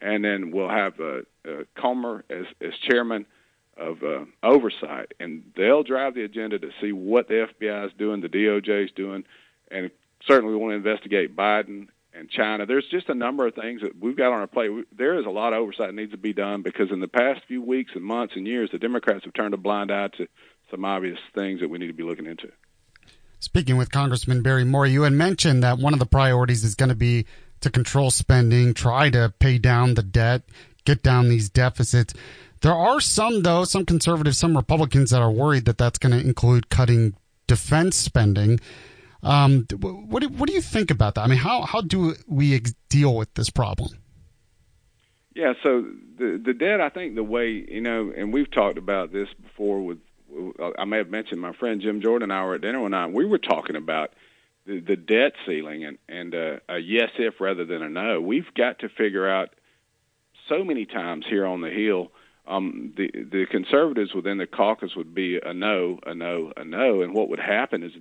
and 0.00 0.24
then 0.24 0.50
we'll 0.50 0.68
have 0.68 0.98
uh, 1.00 1.20
uh, 1.46 1.64
Comer 1.76 2.24
as, 2.30 2.46
as 2.60 2.72
chairman 2.88 3.26
of 3.76 4.02
uh, 4.02 4.24
oversight, 4.42 5.12
and 5.20 5.52
they'll 5.56 5.82
drive 5.82 6.14
the 6.14 6.22
agenda 6.22 6.58
to 6.58 6.70
see 6.80 6.92
what 6.92 7.28
the 7.28 7.46
FBI 7.60 7.86
is 7.86 7.92
doing, 7.98 8.22
the 8.22 8.28
DOJ 8.28 8.86
is 8.86 8.90
doing, 8.96 9.24
and 9.70 9.90
certainly 10.26 10.54
we 10.54 10.60
want 10.60 10.72
to 10.72 10.76
investigate 10.76 11.36
Biden 11.36 11.88
and 12.18 12.30
China. 12.30 12.66
There's 12.66 12.86
just 12.90 13.08
a 13.08 13.14
number 13.14 13.46
of 13.46 13.54
things 13.54 13.82
that 13.82 13.92
we've 14.00 14.16
got 14.16 14.32
on 14.32 14.40
our 14.40 14.46
plate. 14.46 14.70
There 14.96 15.18
is 15.18 15.26
a 15.26 15.30
lot 15.30 15.52
of 15.52 15.60
oversight 15.60 15.88
that 15.88 15.94
needs 15.94 16.12
to 16.12 16.18
be 16.18 16.32
done 16.32 16.62
because 16.62 16.90
in 16.90 17.00
the 17.00 17.08
past 17.08 17.42
few 17.46 17.62
weeks 17.62 17.92
and 17.94 18.04
months 18.04 18.34
and 18.36 18.46
years, 18.46 18.70
the 18.72 18.78
Democrats 18.78 19.24
have 19.24 19.34
turned 19.34 19.54
a 19.54 19.58
blind 19.58 19.90
eye 19.90 20.08
to 20.18 20.26
some 20.70 20.84
obvious 20.84 21.18
things 21.34 21.60
that 21.60 21.68
we 21.68 21.78
need 21.78 21.88
to 21.88 21.92
be 21.92 22.02
looking 22.02 22.26
into. 22.26 22.50
Speaking 23.38 23.76
with 23.76 23.92
Congressman 23.92 24.42
Barry 24.42 24.64
Moore, 24.64 24.86
you 24.86 25.02
had 25.02 25.12
mentioned 25.12 25.62
that 25.62 25.78
one 25.78 25.92
of 25.92 25.98
the 25.98 26.06
priorities 26.06 26.64
is 26.64 26.74
going 26.74 26.88
to 26.88 26.94
be 26.94 27.26
to 27.60 27.70
control 27.70 28.10
spending, 28.10 28.74
try 28.74 29.10
to 29.10 29.32
pay 29.38 29.58
down 29.58 29.94
the 29.94 30.02
debt, 30.02 30.42
get 30.84 31.02
down 31.02 31.28
these 31.28 31.48
deficits. 31.48 32.14
There 32.62 32.74
are 32.74 33.00
some, 33.00 33.42
though, 33.42 33.64
some 33.64 33.84
conservatives, 33.84 34.38
some 34.38 34.56
Republicans 34.56 35.10
that 35.10 35.20
are 35.20 35.30
worried 35.30 35.66
that 35.66 35.78
that's 35.78 35.98
going 35.98 36.18
to 36.18 36.26
include 36.26 36.70
cutting 36.70 37.14
defense 37.46 37.96
spending. 37.96 38.58
Um, 39.22 39.66
what 39.80 40.22
do, 40.22 40.28
what 40.28 40.48
do 40.48 40.54
you 40.54 40.60
think 40.60 40.90
about 40.90 41.14
that? 41.14 41.22
I 41.22 41.26
mean, 41.26 41.38
how 41.38 41.62
how 41.62 41.80
do 41.80 42.14
we 42.26 42.54
ex- 42.54 42.74
deal 42.88 43.14
with 43.16 43.32
this 43.34 43.50
problem? 43.50 43.90
Yeah, 45.34 45.52
so 45.62 45.84
the 46.18 46.40
the 46.42 46.54
debt, 46.54 46.80
I 46.80 46.88
think 46.88 47.14
the 47.14 47.24
way 47.24 47.64
you 47.68 47.80
know, 47.80 48.12
and 48.16 48.32
we've 48.32 48.50
talked 48.50 48.78
about 48.78 49.12
this 49.12 49.28
before. 49.42 49.82
With 49.82 49.98
I 50.78 50.84
may 50.84 50.98
have 50.98 51.10
mentioned 51.10 51.40
my 51.40 51.52
friend 51.52 51.80
Jim 51.80 52.00
Jordan 52.00 52.30
and 52.30 52.38
I 52.38 52.44
were 52.44 52.54
at 52.54 52.60
dinner 52.60 52.80
one 52.80 52.92
night. 52.92 53.12
We 53.12 53.24
were 53.24 53.38
talking 53.38 53.76
about 53.76 54.12
the, 54.66 54.80
the 54.80 54.96
debt 54.96 55.32
ceiling 55.46 55.84
and 55.84 55.98
and 56.08 56.34
uh, 56.34 56.56
a 56.68 56.78
yes 56.78 57.10
if 57.18 57.40
rather 57.40 57.64
than 57.64 57.82
a 57.82 57.88
no. 57.88 58.20
We've 58.20 58.52
got 58.56 58.80
to 58.80 58.88
figure 58.88 59.28
out 59.28 59.50
so 60.48 60.64
many 60.64 60.86
times 60.86 61.24
here 61.28 61.46
on 61.46 61.60
the 61.60 61.70
Hill. 61.70 62.12
Um, 62.46 62.92
the 62.96 63.10
the 63.12 63.46
conservatives 63.50 64.14
within 64.14 64.38
the 64.38 64.46
caucus 64.46 64.94
would 64.96 65.14
be 65.14 65.38
a 65.38 65.52
no, 65.52 65.98
a 66.06 66.14
no, 66.14 66.52
a 66.56 66.64
no, 66.64 67.02
and 67.02 67.14
what 67.14 67.28
would 67.28 67.40
happen 67.40 67.82
is 67.82 67.92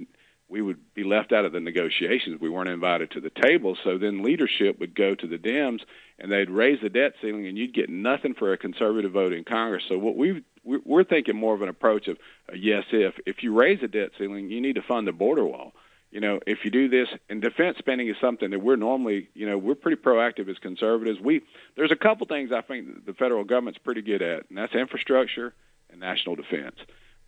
we 0.47 0.61
would 0.61 0.93
be 0.93 1.03
left 1.03 1.31
out 1.31 1.45
of 1.45 1.53
the 1.53 1.59
negotiations. 1.59 2.39
We 2.39 2.49
weren't 2.49 2.69
invited 2.69 3.11
to 3.11 3.21
the 3.21 3.31
table. 3.31 3.77
So 3.83 3.97
then 3.97 4.23
leadership 4.23 4.79
would 4.79 4.95
go 4.95 5.15
to 5.15 5.27
the 5.27 5.37
Dems 5.37 5.81
and 6.19 6.31
they'd 6.31 6.49
raise 6.49 6.79
the 6.81 6.89
debt 6.89 7.13
ceiling, 7.21 7.47
and 7.47 7.57
you'd 7.57 7.73
get 7.73 7.89
nothing 7.89 8.35
for 8.35 8.53
a 8.53 8.57
conservative 8.57 9.11
vote 9.11 9.33
in 9.33 9.43
Congress. 9.43 9.83
So 9.89 9.97
what 9.97 10.15
we 10.15 10.43
we're 10.63 11.03
thinking 11.03 11.35
more 11.35 11.53
of 11.53 11.61
an 11.61 11.69
approach 11.69 12.07
of 12.07 12.17
a 12.49 12.57
yes 12.57 12.85
if. 12.91 13.15
If 13.25 13.43
you 13.43 13.53
raise 13.53 13.81
the 13.81 13.87
debt 13.87 14.11
ceiling, 14.17 14.49
you 14.49 14.61
need 14.61 14.75
to 14.75 14.81
fund 14.81 15.07
the 15.07 15.11
border 15.11 15.45
wall. 15.45 15.73
You 16.09 16.21
know, 16.21 16.39
if 16.47 16.59
you 16.63 16.71
do 16.71 16.87
this, 16.87 17.09
and 17.29 17.41
defense 17.41 17.77
spending 17.77 18.07
is 18.07 18.15
something 18.21 18.49
that 18.51 18.59
we're 18.59 18.77
normally, 18.77 19.29
you 19.33 19.45
know, 19.45 19.57
we're 19.57 19.75
pretty 19.75 20.01
proactive 20.01 20.49
as 20.49 20.57
conservatives. 20.59 21.19
We 21.19 21.41
there's 21.75 21.91
a 21.91 21.97
couple 21.97 22.25
things 22.25 22.51
I 22.51 22.61
think 22.61 23.05
the 23.05 23.13
federal 23.13 23.43
government's 23.43 23.79
pretty 23.79 24.01
good 24.01 24.21
at, 24.21 24.49
and 24.49 24.57
that's 24.57 24.73
infrastructure 24.73 25.53
and 25.89 25.99
national 25.99 26.35
defense. 26.35 26.77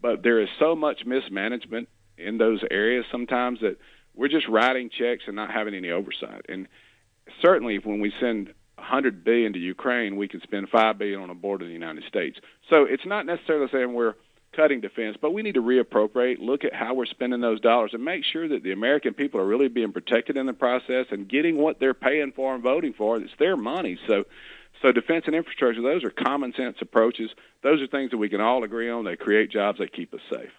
But 0.01 0.23
there 0.23 0.39
is 0.39 0.49
so 0.57 0.75
much 0.75 1.05
mismanagement 1.05 1.89
in 2.17 2.37
those 2.37 2.61
areas 2.69 3.05
sometimes 3.11 3.59
that 3.61 3.77
we're 4.15 4.27
just 4.27 4.47
writing 4.47 4.89
checks 4.89 5.23
and 5.27 5.35
not 5.35 5.51
having 5.51 5.75
any 5.75 5.91
oversight. 5.91 6.45
And 6.49 6.67
certainly, 7.41 7.77
when 7.77 7.99
we 7.99 8.11
send 8.19 8.53
100 8.75 9.23
billion 9.23 9.53
to 9.53 9.59
Ukraine, 9.59 10.15
we 10.15 10.27
can 10.27 10.41
spend 10.41 10.69
5 10.69 10.97
billion 10.97 11.21
on 11.21 11.29
a 11.29 11.35
border 11.35 11.65
in 11.65 11.69
the 11.69 11.73
United 11.73 12.03
States. 12.05 12.39
So 12.69 12.83
it's 12.83 13.05
not 13.05 13.25
necessarily 13.25 13.67
saying 13.71 13.93
we're 13.93 14.15
cutting 14.55 14.81
defense, 14.81 15.17
but 15.21 15.33
we 15.33 15.43
need 15.43 15.53
to 15.53 15.61
reappropriate, 15.61 16.39
look 16.39 16.63
at 16.63 16.73
how 16.73 16.93
we're 16.93 17.05
spending 17.05 17.41
those 17.41 17.59
dollars, 17.59 17.91
and 17.93 18.03
make 18.03 18.23
sure 18.23 18.47
that 18.47 18.63
the 18.63 18.71
American 18.71 19.13
people 19.13 19.39
are 19.39 19.45
really 19.45 19.67
being 19.67 19.91
protected 19.91 20.37
in 20.37 20.45
the 20.45 20.53
process 20.53 21.05
and 21.11 21.29
getting 21.29 21.57
what 21.57 21.79
they're 21.79 21.93
paying 21.93 22.31
for 22.35 22.55
and 22.55 22.63
voting 22.63 22.93
for. 22.93 23.17
It's 23.17 23.31
their 23.37 23.55
money. 23.55 23.99
So, 24.07 24.25
so 24.81 24.91
defense 24.91 25.25
and 25.27 25.35
infrastructure, 25.35 25.81
those 25.81 26.03
are 26.03 26.09
common 26.09 26.53
sense 26.53 26.77
approaches. 26.81 27.29
Those 27.61 27.81
are 27.81 27.87
things 27.87 28.11
that 28.11 28.17
we 28.17 28.29
can 28.29 28.41
all 28.41 28.63
agree 28.63 28.89
on. 28.89 29.05
They 29.05 29.15
create 29.15 29.51
jobs. 29.51 29.79
They 29.79 29.87
keep 29.87 30.13
us 30.13 30.21
safe. 30.31 30.51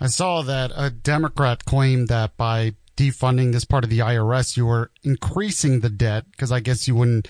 I 0.00 0.08
saw 0.08 0.42
that 0.42 0.72
a 0.74 0.90
Democrat 0.90 1.64
claimed 1.64 2.08
that 2.08 2.36
by 2.36 2.74
defunding 2.96 3.52
this 3.52 3.64
part 3.64 3.84
of 3.84 3.90
the 3.90 4.00
IRS, 4.00 4.56
you 4.56 4.66
were 4.66 4.90
increasing 5.02 5.80
the 5.80 5.90
debt 5.90 6.24
because 6.30 6.52
I 6.52 6.60
guess 6.60 6.86
you 6.86 6.94
wouldn't, 6.94 7.28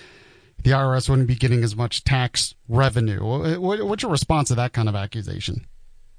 the 0.63 0.71
IRS 0.71 1.09
wouldn't 1.09 1.29
be 1.29 1.37
getting 1.37 1.63
as 1.63 1.77
much 1.77 2.05
tax 2.05 2.55
revenue. 2.69 3.59
What's 3.59 4.03
your 4.03 4.11
response 4.11 4.49
to 4.49 4.55
that 4.57 4.73
kind 4.73 4.89
of 4.89 4.95
accusation? 4.95 5.67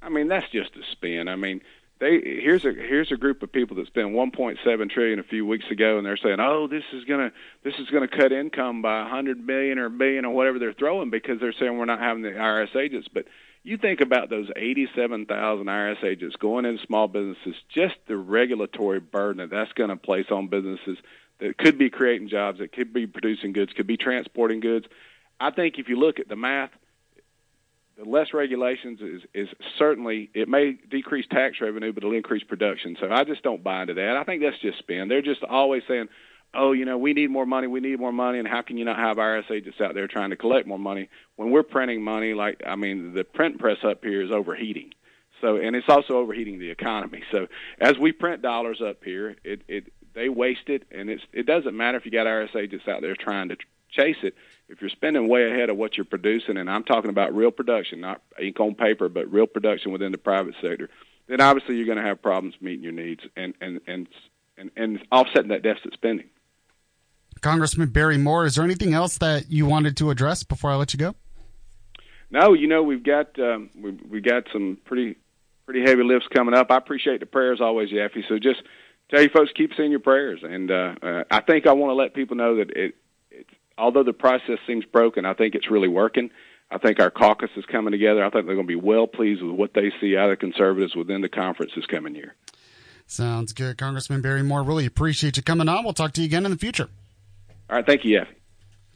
I 0.01 0.09
mean, 0.09 0.27
that's 0.27 0.49
just 0.51 0.75
a 0.75 0.83
spin. 0.91 1.27
I 1.27 1.35
mean, 1.35 1.61
they 1.99 2.19
here's 2.21 2.63
a 2.63 2.71
here's 2.71 3.11
a 3.11 3.17
group 3.17 3.41
of 3.41 3.51
people 3.51 3.75
that 3.77 3.87
spent 3.87 4.09
1.7 4.09 4.89
trillion 4.89 5.19
a 5.19 5.23
few 5.23 5.45
weeks 5.45 5.65
ago, 5.71 5.97
and 5.97 6.05
they're 6.05 6.17
saying, 6.17 6.39
"Oh, 6.39 6.67
this 6.67 6.83
is 6.93 7.03
gonna 7.05 7.31
this 7.63 7.73
is 7.79 7.89
gonna 7.89 8.07
cut 8.07 8.31
income 8.31 8.81
by 8.81 9.01
100 9.01 9.45
million 9.45 9.79
or 9.79 9.85
a 9.85 9.89
billion 9.89 10.23
or 10.23 10.33
whatever 10.33 10.59
they're 10.59 10.73
throwing 10.73 11.09
because 11.09 11.39
they're 11.39 11.53
saying 11.59 11.77
we're 11.77 11.85
not 11.85 11.99
having 11.99 12.21
the 12.21 12.29
IRS 12.29 12.75
agents." 12.75 13.07
But 13.11 13.25
you 13.63 13.77
think 13.77 14.01
about 14.01 14.29
those 14.29 14.49
87,000 14.55 15.65
IRS 15.65 16.03
agents 16.03 16.35
going 16.37 16.65
into 16.65 16.85
small 16.85 17.07
businesses, 17.07 17.55
just 17.73 17.95
the 18.07 18.15
regulatory 18.15 18.99
burden 18.99 19.37
that 19.37 19.49
that's 19.49 19.73
going 19.73 19.89
to 19.89 19.97
place 19.97 20.27
on 20.31 20.47
businesses 20.47 20.97
that 21.39 21.57
could 21.57 21.77
be 21.77 21.89
creating 21.89 22.29
jobs, 22.29 22.59
that 22.59 22.71
could 22.71 22.93
be 22.93 23.07
producing 23.07 23.53
goods, 23.53 23.73
could 23.73 23.87
be 23.87 23.97
transporting 23.97 24.59
goods. 24.59 24.85
I 25.39 25.51
think 25.51 25.75
if 25.77 25.89
you 25.89 25.99
look 25.99 26.19
at 26.19 26.27
the 26.27 26.35
math, 26.35 26.71
the 27.97 28.05
less 28.07 28.33
regulations 28.33 28.99
is, 29.01 29.21
is 29.33 29.49
certainly 29.77 30.29
it 30.33 30.47
may 30.47 30.77
decrease 30.89 31.25
tax 31.29 31.57
revenue, 31.59 31.91
but 31.91 32.03
it'll 32.03 32.15
increase 32.15 32.43
production. 32.43 32.95
So 32.99 33.11
I 33.11 33.23
just 33.23 33.43
don't 33.43 33.63
buy 33.63 33.81
into 33.81 33.95
that. 33.95 34.17
I 34.17 34.23
think 34.23 34.43
that's 34.43 34.59
just 34.59 34.77
spin. 34.79 35.07
They're 35.07 35.21
just 35.21 35.43
always 35.43 35.83
saying, 35.87 36.07
"Oh, 36.57 36.71
you 36.71 36.85
know, 36.85 36.97
we 36.97 37.13
need 37.13 37.29
more 37.29 37.45
money. 37.45 37.67
We 37.67 37.79
need 37.79 37.99
more 37.99 38.11
money." 38.11 38.39
And 38.39 38.47
how 38.47 38.61
can 38.61 38.77
you 38.77 38.85
not 38.85 38.97
have 38.97 39.17
IRS 39.17 39.49
agents 39.51 39.79
out 39.79 39.93
there 39.93 40.07
trying 40.07 40.31
to 40.31 40.35
collect 40.35 40.67
more 40.67 40.79
money 40.79 41.09
when 41.35 41.51
we're 41.51 41.63
printing 41.63 42.01
money? 42.01 42.33
Like 42.33 42.61
I 42.65 42.75
mean, 42.75 43.13
the 43.13 43.23
print 43.23 43.59
press 43.59 43.77
up 43.83 44.03
here 44.03 44.21
is 44.21 44.31
overheating. 44.31 44.93
So 45.41 45.57
and 45.57 45.75
it's 45.75 45.89
also 45.89 46.17
overheating 46.17 46.59
the 46.59 46.69
economy. 46.69 47.23
So 47.31 47.47
as 47.79 47.97
we 47.97 48.11
print 48.11 48.41
dollars 48.41 48.81
up 48.81 49.03
here, 49.03 49.35
it 49.43 49.61
it 49.67 49.93
they 50.13 50.29
waste 50.29 50.67
it, 50.67 50.83
and 50.91 51.09
it's 51.09 51.23
it 51.31 51.45
doesn't 51.45 51.77
matter 51.77 51.97
if 51.97 52.05
you 52.05 52.11
got 52.11 52.25
IRS 52.25 52.55
agents 52.55 52.87
out 52.87 53.01
there 53.01 53.15
trying 53.15 53.49
to 53.49 53.57
chase 53.89 54.17
it 54.23 54.35
if 54.69 54.81
you're 54.81 54.89
spending 54.89 55.27
way 55.27 55.49
ahead 55.49 55.69
of 55.69 55.77
what 55.77 55.95
you're 55.95 56.05
producing, 56.05 56.57
and 56.57 56.69
I'm 56.69 56.83
talking 56.83 57.09
about 57.09 57.35
real 57.35 57.51
production, 57.51 58.01
not 58.01 58.21
ink 58.41 58.59
on 58.59 58.75
paper, 58.75 59.07
but 59.09 59.31
real 59.31 59.47
production 59.47 59.91
within 59.91 60.11
the 60.11 60.17
private 60.17 60.55
sector, 60.61 60.89
then 61.27 61.39
obviously 61.39 61.75
you're 61.75 61.85
going 61.85 61.97
to 61.97 62.03
have 62.03 62.21
problems 62.21 62.55
meeting 62.59 62.83
your 62.83 62.93
needs 62.93 63.21
and 63.35 63.53
and 63.61 63.79
and 63.87 64.07
and, 64.57 64.71
and 64.75 65.05
offsetting 65.11 65.49
that 65.49 65.63
deficit 65.63 65.93
spending. 65.93 66.29
Congressman 67.41 67.89
Barry 67.89 68.17
Moore, 68.17 68.45
is 68.45 68.55
there 68.55 68.63
anything 68.63 68.93
else 68.93 69.17
that 69.19 69.49
you 69.49 69.65
wanted 69.65 69.97
to 69.97 70.09
address 70.09 70.43
before 70.43 70.71
I 70.71 70.75
let 70.75 70.93
you 70.93 70.99
go? 70.99 71.15
No, 72.29 72.53
you 72.53 72.67
know 72.67 72.83
we've 72.83 73.03
got 73.03 73.39
um, 73.39 73.69
we 73.79 73.91
we 74.09 74.21
got 74.21 74.43
some 74.51 74.77
pretty 74.85 75.17
pretty 75.65 75.81
heavy 75.81 76.03
lifts 76.03 76.27
coming 76.33 76.53
up. 76.53 76.71
I 76.71 76.77
appreciate 76.77 77.19
the 77.19 77.25
prayers 77.25 77.59
always, 77.61 77.89
Yaffee. 77.89 78.27
So 78.27 78.37
just 78.37 78.61
tell 79.09 79.21
you 79.21 79.29
folks 79.29 79.51
keep 79.55 79.71
saying 79.77 79.91
your 79.91 80.01
prayers, 80.01 80.39
and 80.43 80.69
uh, 80.69 80.95
uh, 81.01 81.23
I 81.31 81.41
think 81.41 81.67
I 81.67 81.73
want 81.73 81.91
to 81.91 81.95
let 81.95 82.13
people 82.13 82.35
know 82.35 82.57
that 82.57 82.71
it 82.71 82.95
although 83.77 84.03
the 84.03 84.13
process 84.13 84.57
seems 84.65 84.85
broken, 84.85 85.25
I 85.25 85.33
think 85.33 85.55
it's 85.55 85.69
really 85.69 85.87
working. 85.87 86.31
I 86.69 86.79
think 86.79 86.99
our 86.99 87.11
caucus 87.11 87.49
is 87.55 87.63
coming 87.65 87.91
together. 87.91 88.25
I 88.25 88.29
think 88.29 88.45
they're 88.45 88.55
going 88.55 88.67
to 88.67 88.71
be 88.71 88.75
well 88.75 89.07
pleased 89.07 89.41
with 89.41 89.55
what 89.55 89.73
they 89.73 89.91
see 90.01 90.17
out 90.17 90.29
of 90.29 90.39
conservatives 90.39 90.95
within 90.95 91.21
the 91.21 91.29
conference 91.29 91.71
this 91.75 91.85
coming 91.85 92.13
year. 92.13 92.35
Sounds 93.05 93.53
good. 93.53 93.77
Congressman 93.77 94.21
Barry 94.21 94.43
Moore, 94.43 94.63
really 94.63 94.85
appreciate 94.85 95.37
you 95.37 95.43
coming 95.43 95.69
on. 95.69 95.85
We'll 95.85 95.93
talk 95.93 96.11
to 96.13 96.21
you 96.21 96.25
again 96.25 96.43
in 96.43 96.51
the 96.51 96.57
future. 96.57 96.89
All 97.69 97.77
right. 97.77 97.85
Thank 97.85 98.05
you, 98.05 98.19
Yaffee. 98.19 98.33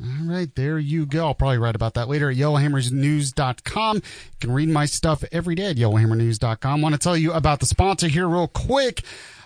All 0.03 0.33
right, 0.33 0.49
there 0.55 0.79
you 0.79 1.05
go. 1.05 1.27
I'll 1.27 1.35
probably 1.35 1.59
write 1.59 1.75
about 1.75 1.93
that 1.93 2.09
later 2.09 2.31
at 2.31 2.35
yellowhammersnews.com. 2.37 3.97
You 3.97 4.01
can 4.39 4.51
read 4.51 4.69
my 4.69 4.85
stuff 4.85 5.23
every 5.31 5.53
day 5.53 5.65
at 5.65 5.75
yellowhammernews.com. 5.75 6.81
Want 6.81 6.95
to 6.95 6.99
tell 6.99 7.15
you 7.15 7.33
about 7.33 7.59
the 7.59 7.67
sponsor 7.67 8.07
here 8.07 8.27
real 8.27 8.47
quick. 8.47 9.03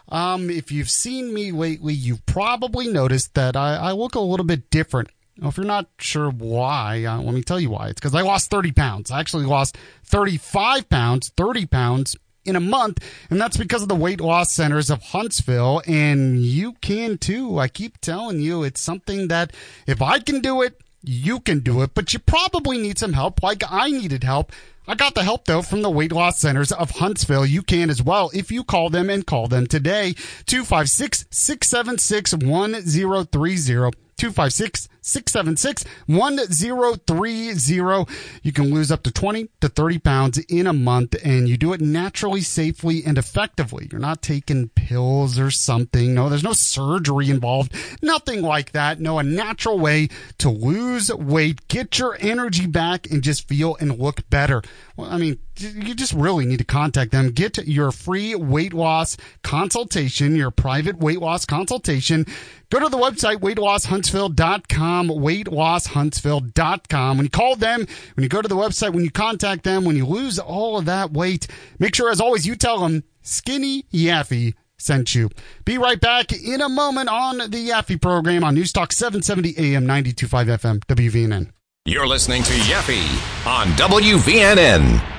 Um, 0.08 0.50
if 0.50 0.72
you've 0.72 0.90
seen 0.90 1.34
me 1.34 1.52
lately, 1.52 1.94
you've 1.94 2.26
probably 2.26 2.88
noticed 2.88 3.34
that 3.34 3.58
I, 3.58 3.76
I 3.76 3.92
look 3.92 4.16
a 4.16 4.22
little 4.22 4.46
bit 4.46 4.70
different 4.70 5.10
if 5.42 5.58
you're 5.58 5.66
not 5.66 5.90
sure 6.00 6.30
why, 6.30 7.04
uh, 7.04 7.20
let 7.20 7.34
me 7.34 7.42
tell 7.42 7.60
you 7.60 7.70
why. 7.70 7.90
It's 7.90 8.00
because 8.00 8.16
I 8.16 8.22
lost 8.22 8.50
30 8.50 8.72
pounds. 8.72 9.12
I 9.12 9.20
actually 9.20 9.46
lost 9.46 9.78
35 10.06 10.90
pounds, 10.90 11.30
30 11.36 11.66
pounds 11.66 12.16
in 12.46 12.56
a 12.56 12.60
month, 12.60 13.04
and 13.30 13.40
that's 13.40 13.58
because 13.58 13.82
of 13.82 13.90
the 13.90 13.96
weight 13.96 14.22
loss 14.22 14.52
centers 14.52 14.90
of 14.90 15.02
Huntsville. 15.02 15.82
And 15.88 16.42
you 16.42 16.74
can 16.82 17.18
too. 17.18 17.60
I 17.60 17.68
keep 17.68 18.00
telling 18.00 18.40
you, 18.40 18.64
it's 18.64 18.82
something 18.82 19.28
that 19.28 19.54
if 19.88 20.02
I 20.02 20.20
can 20.20 20.42
do 20.42 20.62
it, 20.62 20.80
you 21.04 21.40
can 21.40 21.60
do 21.60 21.82
it, 21.82 21.94
but 21.94 22.14
you 22.14 22.20
probably 22.20 22.78
need 22.78 22.98
some 22.98 23.14
help, 23.14 23.44
like 23.44 23.64
I 23.70 23.92
needed 23.92 24.24
help. 24.24 24.52
I 24.88 24.96
got 24.96 25.16
the 25.16 25.24
help 25.24 25.46
though 25.46 25.64
from 25.64 25.82
the 25.82 25.90
weight 25.90 26.12
loss 26.12 26.40
centers 26.40 26.72
of 26.72 26.92
Huntsville. 26.92 27.46
You 27.46 27.64
can 27.64 27.90
as 27.90 28.04
well 28.04 28.30
if 28.34 28.52
you 28.52 28.64
call 28.64 28.90
them 28.90 29.10
and 29.10 29.26
call 29.26 29.48
them 29.48 29.66
today. 29.66 30.14
256 30.46 31.26
676 31.32 32.36
1030. 32.36 34.05
256 34.18 34.88
676 35.02 35.86
1030. 36.08 38.06
You 38.42 38.52
can 38.52 38.74
lose 38.74 38.92
up 38.92 39.04
to 39.04 39.12
20 39.12 39.50
to 39.62 39.70
30 39.70 40.00
pounds 40.00 40.38
in 40.40 40.68
a 40.68 40.74
month 40.74 41.16
and 41.24 41.48
you 41.48 41.58
do 41.58 41.74
it 41.74 41.82
naturally, 41.82 42.42
safely, 42.42 43.04
and 43.06 43.18
effectively. 43.18 43.88
You're 43.92 44.00
not 44.00 44.22
taking 44.22 44.70
pills 44.70 45.38
or 45.38 45.52
something. 45.52 46.14
No, 46.14 46.30
there's 46.30 46.44
no 46.44 46.54
surgery 46.54 47.30
involved. 47.30 47.74
Nothing 48.02 48.42
like 48.42 48.72
that. 48.72 49.00
No, 49.00 49.20
a 49.20 49.24
natural 49.24 49.80
way 49.80 50.10
to 50.40 50.50
lose 50.50 51.14
weight, 51.14 51.68
get 51.68 52.00
your 52.00 52.18
energy 52.20 52.68
back, 52.68 53.10
and 53.12 53.22
just 53.22 53.48
feel 53.48 53.76
and 53.80 54.00
look 54.00 54.28
better. 54.30 54.62
Well, 54.98 55.12
I 55.12 55.18
mean, 55.18 55.40
you 55.58 55.96
just 55.96 56.14
really 56.14 56.46
need 56.46 56.60
to 56.60 56.66
contact 56.66 57.12
them. 57.12 57.32
Get 57.32 57.58
your 57.66 57.92
free 57.92 58.36
weight 58.36 58.74
loss 58.74 59.18
consultation, 59.44 60.36
your 60.36 60.52
private 60.52 60.98
weight 60.98 61.20
loss 61.20 61.46
consultation. 61.46 62.26
Go 62.70 62.80
to 62.80 62.90
the 62.90 62.98
website, 62.98 63.38
weightlosshuntsville.com, 63.38 65.10
weightlosshuntsville.com. 65.10 67.18
When 67.18 67.26
you 67.26 67.30
call 67.30 67.56
them, 67.56 67.88
when 68.16 68.24
you 68.24 68.30
go 68.30 68.42
to 68.42 68.48
the 68.48 68.56
website, 68.56 68.94
when 68.94 69.04
you 69.04 69.12
contact 69.12 69.64
them, 69.64 69.86
when 69.86 69.96
you 69.96 70.06
lose 70.06 70.40
all 70.40 70.78
of 70.78 70.86
that 70.86 71.14
weight, 71.14 71.48
make 71.80 71.96
sure, 71.96 72.10
as 72.10 72.20
always, 72.20 72.48
you 72.48 72.56
tell 72.56 72.80
them 72.80 73.04
Skinny 73.22 73.84
Yaffee 73.94 74.56
sent 74.78 75.16
you. 75.16 75.30
Be 75.64 75.78
right 75.78 76.00
back 76.00 76.32
in 76.32 76.62
a 76.62 76.70
moment 76.70 77.10
on 77.10 77.38
the 77.38 77.70
Yaffee 77.70 78.02
program 78.02 78.44
on 78.44 78.56
Newstalk 78.56 78.92
770 78.92 79.58
AM 79.58 79.86
925 79.86 80.48
FM 80.48 80.80
WVNN. 80.86 81.52
You're 81.86 82.08
listening 82.08 82.42
to 82.44 82.54
Yaffee 82.54 83.46
on 83.46 83.68
WVNN. 83.78 85.15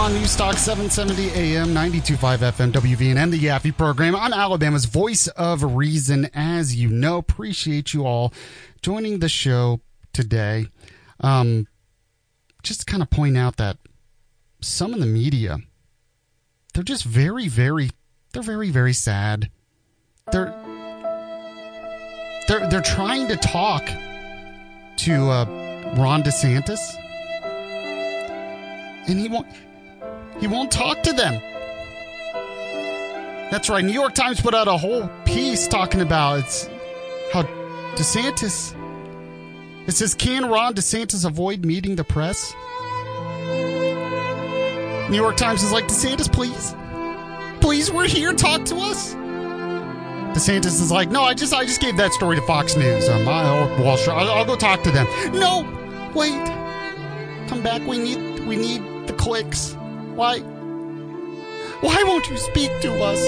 On 0.00 0.12
Newstalk 0.12 0.56
770 0.56 1.28
AM 1.32 1.74
925 1.74 2.40
FM 2.40 2.72
WVNN, 2.72 3.30
the 3.30 3.38
Yaffee 3.38 3.76
program. 3.76 4.16
I'm 4.16 4.32
Alabama's 4.32 4.86
voice 4.86 5.28
of 5.28 5.62
reason, 5.62 6.30
as 6.32 6.74
you 6.74 6.88
know. 6.88 7.18
Appreciate 7.18 7.92
you 7.92 8.06
all 8.06 8.32
joining 8.80 9.18
the 9.18 9.28
show 9.28 9.80
today. 10.14 10.68
Um, 11.20 11.66
just 12.62 12.80
to 12.80 12.86
kind 12.86 13.02
of 13.02 13.10
point 13.10 13.36
out 13.36 13.58
that 13.58 13.76
some 14.62 14.94
of 14.94 15.00
the 15.00 15.06
media 15.06 15.58
they're 16.72 16.82
just 16.82 17.04
very, 17.04 17.48
very, 17.48 17.90
they're 18.32 18.42
very, 18.42 18.70
very 18.70 18.94
sad. 18.94 19.50
They're 20.32 20.54
they're 22.48 22.70
they're 22.70 22.80
trying 22.80 23.28
to 23.28 23.36
talk 23.36 23.84
to 23.84 25.30
uh, 25.30 25.94
Ron 25.98 26.22
DeSantis, 26.22 26.80
and 29.06 29.20
he 29.20 29.28
won't 29.28 29.46
he 30.40 30.46
won't 30.46 30.70
talk 30.70 31.02
to 31.02 31.12
them. 31.12 31.40
That's 33.50 33.68
right. 33.68 33.84
New 33.84 33.92
York 33.92 34.14
Times 34.14 34.40
put 34.40 34.54
out 34.54 34.68
a 34.68 34.76
whole 34.76 35.08
piece 35.24 35.66
talking 35.66 36.00
about 36.00 36.40
it's 36.40 36.68
how 37.32 37.42
DeSantis. 37.96 38.74
It 39.86 39.92
says, 39.92 40.14
"Can 40.14 40.46
Ron 40.46 40.74
DeSantis 40.74 41.24
avoid 41.24 41.64
meeting 41.64 41.96
the 41.96 42.04
press?" 42.04 42.54
New 45.10 45.16
York 45.16 45.36
Times 45.36 45.64
is 45.64 45.72
like, 45.72 45.88
"DeSantis, 45.88 46.30
please, 46.32 46.74
please, 47.60 47.90
we're 47.90 48.06
here. 48.06 48.32
Talk 48.32 48.64
to 48.66 48.76
us." 48.76 49.14
DeSantis 50.34 50.80
is 50.80 50.92
like, 50.92 51.10
"No, 51.10 51.24
I 51.24 51.34
just, 51.34 51.52
I 51.52 51.64
just 51.64 51.80
gave 51.80 51.96
that 51.96 52.12
story 52.12 52.36
to 52.36 52.42
Fox 52.42 52.76
News. 52.76 53.08
Um, 53.08 53.26
I, 53.28 53.80
Wall 53.80 53.96
Street. 53.96 54.14
I'll, 54.14 54.30
I'll 54.30 54.44
go 54.44 54.54
talk 54.54 54.84
to 54.84 54.92
them." 54.92 55.08
No, 55.32 55.66
wait, 56.14 56.46
come 57.48 57.62
back. 57.64 57.84
We 57.84 57.98
need, 57.98 58.46
we 58.46 58.54
need 58.54 59.08
the 59.08 59.12
clicks. 59.14 59.76
Why? 60.20 60.40
Why 61.80 62.02
won't 62.04 62.28
you 62.28 62.36
speak 62.36 62.70
to 62.82 62.92
us? 63.02 63.18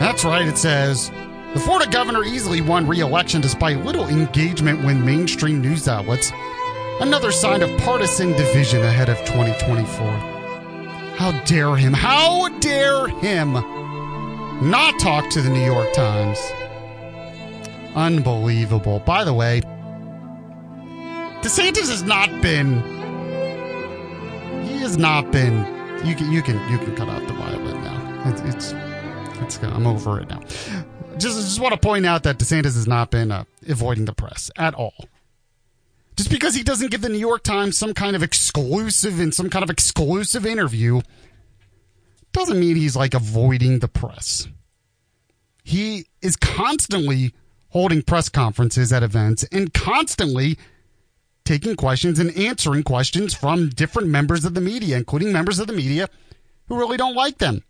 That's 0.00 0.24
right, 0.24 0.48
it 0.48 0.56
says. 0.56 1.10
The 1.52 1.60
Florida 1.60 1.90
governor 1.90 2.24
easily 2.24 2.62
won 2.62 2.86
re 2.86 3.00
election 3.00 3.42
despite 3.42 3.84
little 3.84 4.08
engagement 4.08 4.82
with 4.86 4.96
mainstream 4.96 5.60
news 5.60 5.86
outlets. 5.86 6.32
Another 7.02 7.30
sign 7.30 7.60
of 7.60 7.68
partisan 7.80 8.32
division 8.32 8.80
ahead 8.80 9.10
of 9.10 9.18
2024. 9.26 10.06
How 11.18 11.32
dare 11.44 11.76
him? 11.76 11.92
How 11.92 12.48
dare 12.60 13.08
him 13.08 13.52
not 14.62 14.98
talk 14.98 15.28
to 15.28 15.42
the 15.42 15.50
New 15.50 15.62
York 15.62 15.92
Times? 15.92 16.38
Unbelievable. 17.94 19.00
By 19.00 19.24
the 19.24 19.34
way, 19.34 19.60
DeSantis 21.42 21.90
has 21.90 22.02
not 22.02 22.30
been. 22.40 22.97
Has 24.88 24.96
not 24.96 25.30
been. 25.30 25.58
You 26.02 26.14
can 26.14 26.32
you 26.32 26.40
can 26.40 26.56
you 26.72 26.78
can 26.78 26.96
cut 26.96 27.10
out 27.10 27.20
the 27.28 27.34
violin 27.34 27.76
now. 27.84 28.30
It's 28.30 28.40
it's, 28.40 28.72
it's 29.42 29.62
I'm 29.62 29.86
over 29.86 30.18
it 30.18 30.30
now. 30.30 30.40
Just 31.18 31.36
just 31.36 31.60
want 31.60 31.74
to 31.74 31.78
point 31.78 32.06
out 32.06 32.22
that 32.22 32.38
DeSantis 32.38 32.72
has 32.72 32.86
not 32.86 33.10
been 33.10 33.30
uh, 33.30 33.44
avoiding 33.68 34.06
the 34.06 34.14
press 34.14 34.50
at 34.56 34.72
all. 34.72 34.94
Just 36.16 36.30
because 36.30 36.54
he 36.54 36.62
doesn't 36.62 36.90
give 36.90 37.02
the 37.02 37.10
New 37.10 37.18
York 37.18 37.42
Times 37.42 37.76
some 37.76 37.92
kind 37.92 38.16
of 38.16 38.22
exclusive 38.22 39.20
and 39.20 39.34
some 39.34 39.50
kind 39.50 39.62
of 39.62 39.68
exclusive 39.68 40.46
interview 40.46 41.02
doesn't 42.32 42.58
mean 42.58 42.74
he's 42.74 42.96
like 42.96 43.12
avoiding 43.12 43.80
the 43.80 43.88
press. 43.88 44.48
He 45.64 46.06
is 46.22 46.34
constantly 46.34 47.34
holding 47.68 48.00
press 48.00 48.30
conferences 48.30 48.90
at 48.90 49.02
events 49.02 49.44
and 49.52 49.74
constantly 49.74 50.56
taking 51.48 51.76
questions 51.76 52.18
and 52.18 52.36
answering 52.36 52.82
questions 52.82 53.32
from 53.32 53.70
different 53.70 54.06
members 54.06 54.44
of 54.44 54.52
the 54.52 54.60
media, 54.60 54.98
including 54.98 55.32
members 55.32 55.58
of 55.58 55.66
the 55.66 55.72
media 55.72 56.06
who 56.66 56.78
really 56.78 56.98
don't 56.98 57.14
like 57.14 57.38
them. 57.38 57.64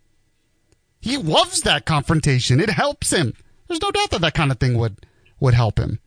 He 0.99 1.15
loves 1.15 1.61
that 1.61 1.85
confrontation. 1.85 2.59
It 2.59 2.69
helps 2.69 3.11
him. 3.11 3.33
There's 3.67 3.81
no 3.81 3.89
doubt 3.91 4.11
that 4.11 4.19
that 4.19 4.33
kind 4.33 4.51
of 4.51 4.59
thing 4.59 4.77
would 4.77 4.97
would 5.39 5.53
help 5.53 5.79
him. 5.79 5.99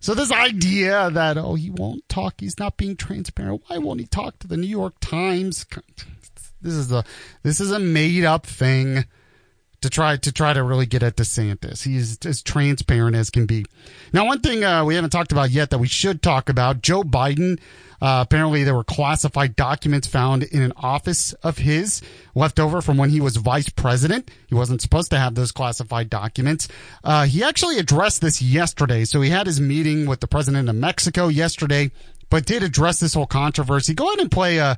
So 0.00 0.14
this 0.14 0.32
idea 0.32 1.10
that 1.10 1.36
oh 1.36 1.56
he 1.56 1.68
won't 1.68 2.08
talk, 2.08 2.40
he's 2.40 2.58
not 2.58 2.78
being 2.78 2.96
transparent. 2.96 3.62
Why 3.66 3.76
won't 3.76 4.00
he 4.00 4.06
talk 4.06 4.38
to 4.38 4.48
the 4.48 4.56
New 4.56 4.66
York 4.66 4.94
Times? 5.00 5.66
This 6.62 6.72
is 6.72 6.90
a 6.90 7.04
this 7.42 7.60
is 7.60 7.70
a 7.70 7.78
made 7.78 8.24
up 8.24 8.46
thing 8.46 9.04
to 9.84 9.90
try 9.90 10.16
to 10.16 10.32
try 10.32 10.54
to 10.54 10.62
really 10.62 10.86
get 10.86 11.02
at 11.02 11.16
DeSantis. 11.16 11.84
He's 11.84 12.16
as 12.24 12.42
transparent 12.42 13.14
as 13.14 13.28
can 13.28 13.44
be. 13.44 13.66
Now, 14.14 14.24
one 14.24 14.40
thing 14.40 14.64
uh, 14.64 14.82
we 14.82 14.94
haven't 14.94 15.10
talked 15.10 15.30
about 15.30 15.50
yet 15.50 15.68
that 15.70 15.78
we 15.78 15.88
should 15.88 16.22
talk 16.22 16.48
about: 16.48 16.80
Joe 16.80 17.02
Biden. 17.02 17.60
Uh, 18.00 18.22
apparently, 18.22 18.64
there 18.64 18.74
were 18.74 18.84
classified 18.84 19.56
documents 19.56 20.06
found 20.06 20.42
in 20.42 20.62
an 20.62 20.72
office 20.76 21.32
of 21.34 21.58
his 21.58 22.02
left 22.34 22.58
over 22.58 22.80
from 22.82 22.96
when 22.96 23.10
he 23.10 23.20
was 23.20 23.36
vice 23.36 23.68
president. 23.68 24.30
He 24.46 24.54
wasn't 24.54 24.80
supposed 24.80 25.10
to 25.10 25.18
have 25.18 25.34
those 25.34 25.52
classified 25.52 26.10
documents. 26.10 26.68
Uh, 27.02 27.24
he 27.24 27.42
actually 27.42 27.78
addressed 27.78 28.20
this 28.20 28.42
yesterday. 28.42 29.04
So 29.04 29.20
he 29.20 29.30
had 29.30 29.46
his 29.46 29.60
meeting 29.60 30.06
with 30.06 30.20
the 30.20 30.26
president 30.26 30.68
of 30.68 30.74
Mexico 30.74 31.28
yesterday, 31.28 31.90
but 32.30 32.46
did 32.46 32.62
address 32.62 33.00
this 33.00 33.14
whole 33.14 33.26
controversy. 33.26 33.94
Go 33.94 34.08
ahead 34.08 34.20
and 34.20 34.30
play 34.30 34.60
uh, 34.60 34.74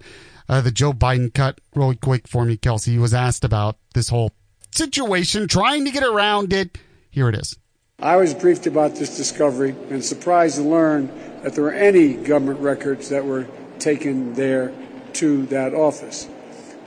uh 0.48 0.60
the 0.60 0.70
Joe 0.70 0.92
Biden 0.92 1.32
cut 1.32 1.60
really 1.74 1.96
quick 1.96 2.28
for 2.28 2.44
me, 2.44 2.56
Kelsey. 2.56 2.92
He 2.92 2.98
was 2.98 3.14
asked 3.14 3.44
about 3.44 3.76
this 3.94 4.08
whole 4.08 4.32
situation, 4.76 5.48
trying 5.48 5.84
to 5.84 5.90
get 5.90 6.02
around 6.02 6.52
it. 6.52 6.78
Here 7.10 7.28
it 7.28 7.34
is. 7.34 7.56
I 7.98 8.16
was 8.16 8.34
briefed 8.34 8.66
about 8.66 8.94
this 8.96 9.16
discovery 9.16 9.74
and 9.90 10.04
surprised 10.04 10.56
to 10.56 10.62
learn 10.62 11.06
that 11.42 11.54
there 11.54 11.64
were 11.64 11.72
any 11.72 12.14
government 12.14 12.60
records 12.60 13.08
that 13.08 13.24
were 13.24 13.46
taken 13.78 14.34
there 14.34 14.72
to 15.14 15.46
that 15.46 15.72
office. 15.72 16.28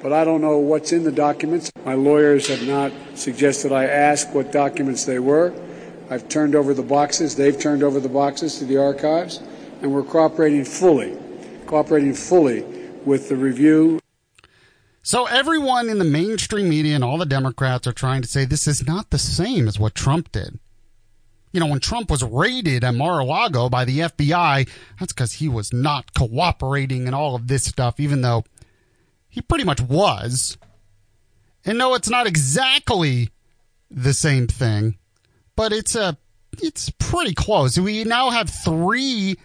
But 0.03 0.13
I 0.13 0.23
don't 0.23 0.41
know 0.41 0.59
what's 0.59 0.91
in 0.91 1.03
the 1.03 1.11
documents. 1.11 1.71
My 1.83 1.95
lawyers 1.95 2.47
have 2.47 2.65
not 2.65 2.91
suggested 3.15 3.71
I 3.71 3.85
ask 3.85 4.33
what 4.33 4.51
documents 4.51 5.05
they 5.05 5.19
were. 5.19 5.53
I've 6.09 6.29
turned 6.29 6.55
over 6.55 6.73
the 6.73 6.83
boxes. 6.83 7.35
They've 7.35 7.59
turned 7.59 7.83
over 7.83 7.99
the 7.99 8.09
boxes 8.09 8.59
to 8.59 8.65
the 8.65 8.77
archives, 8.77 9.41
and 9.81 9.91
we're 9.91 10.03
cooperating 10.03 10.63
fully, 10.63 11.17
cooperating 11.65 12.13
fully 12.13 12.61
with 13.03 13.29
the 13.29 13.35
review 13.35 13.99
so 15.09 15.25
everyone 15.25 15.89
in 15.89 15.97
the 15.97 16.05
mainstream 16.05 16.69
media 16.69 16.93
and 16.93 17.03
all 17.03 17.17
the 17.17 17.25
Democrats 17.25 17.87
are 17.87 17.91
trying 17.91 18.21
to 18.21 18.27
say 18.27 18.45
this 18.45 18.67
is 18.67 18.85
not 18.85 19.09
the 19.09 19.17
same 19.17 19.67
as 19.67 19.79
what 19.79 19.95
Trump 19.95 20.31
did. 20.31 20.59
You 21.51 21.59
know, 21.59 21.65
when 21.65 21.79
Trump 21.79 22.11
was 22.11 22.23
raided 22.23 22.83
at 22.83 22.93
Mar-a-Lago 22.93 23.69
by 23.69 23.85
the 23.85 24.01
FBI, 24.01 24.69
that's 24.99 25.11
because 25.11 25.33
he 25.33 25.49
was 25.49 25.73
not 25.73 26.13
cooperating 26.13 27.07
and 27.07 27.15
all 27.15 27.33
of 27.33 27.47
this 27.47 27.63
stuff, 27.63 27.99
even 27.99 28.21
though 28.21 28.43
he 29.27 29.41
pretty 29.41 29.63
much 29.63 29.81
was. 29.81 30.59
And 31.65 31.79
no, 31.79 31.95
it's 31.95 32.11
not 32.11 32.27
exactly 32.27 33.31
the 33.89 34.13
same 34.13 34.45
thing, 34.45 34.99
but 35.55 35.73
it's 35.73 35.95
a 35.95 36.19
it's 36.61 36.91
pretty 36.99 37.33
close. 37.33 37.79
We 37.79 38.03
now 38.03 38.29
have 38.29 38.51
three 38.51 39.39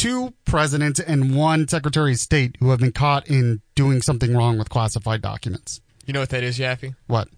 two 0.00 0.32
presidents 0.46 0.98
and 0.98 1.36
one 1.36 1.68
secretary 1.68 2.12
of 2.12 2.18
state 2.18 2.56
who 2.58 2.70
have 2.70 2.80
been 2.80 2.92
caught 2.92 3.28
in 3.28 3.60
doing 3.74 4.00
something 4.00 4.34
wrong 4.34 4.58
with 4.58 4.70
classified 4.70 5.20
documents. 5.20 5.82
You 6.06 6.14
know 6.14 6.20
what 6.20 6.30
that 6.30 6.42
is, 6.42 6.58
Yaffee? 6.58 6.94
What? 7.06 7.28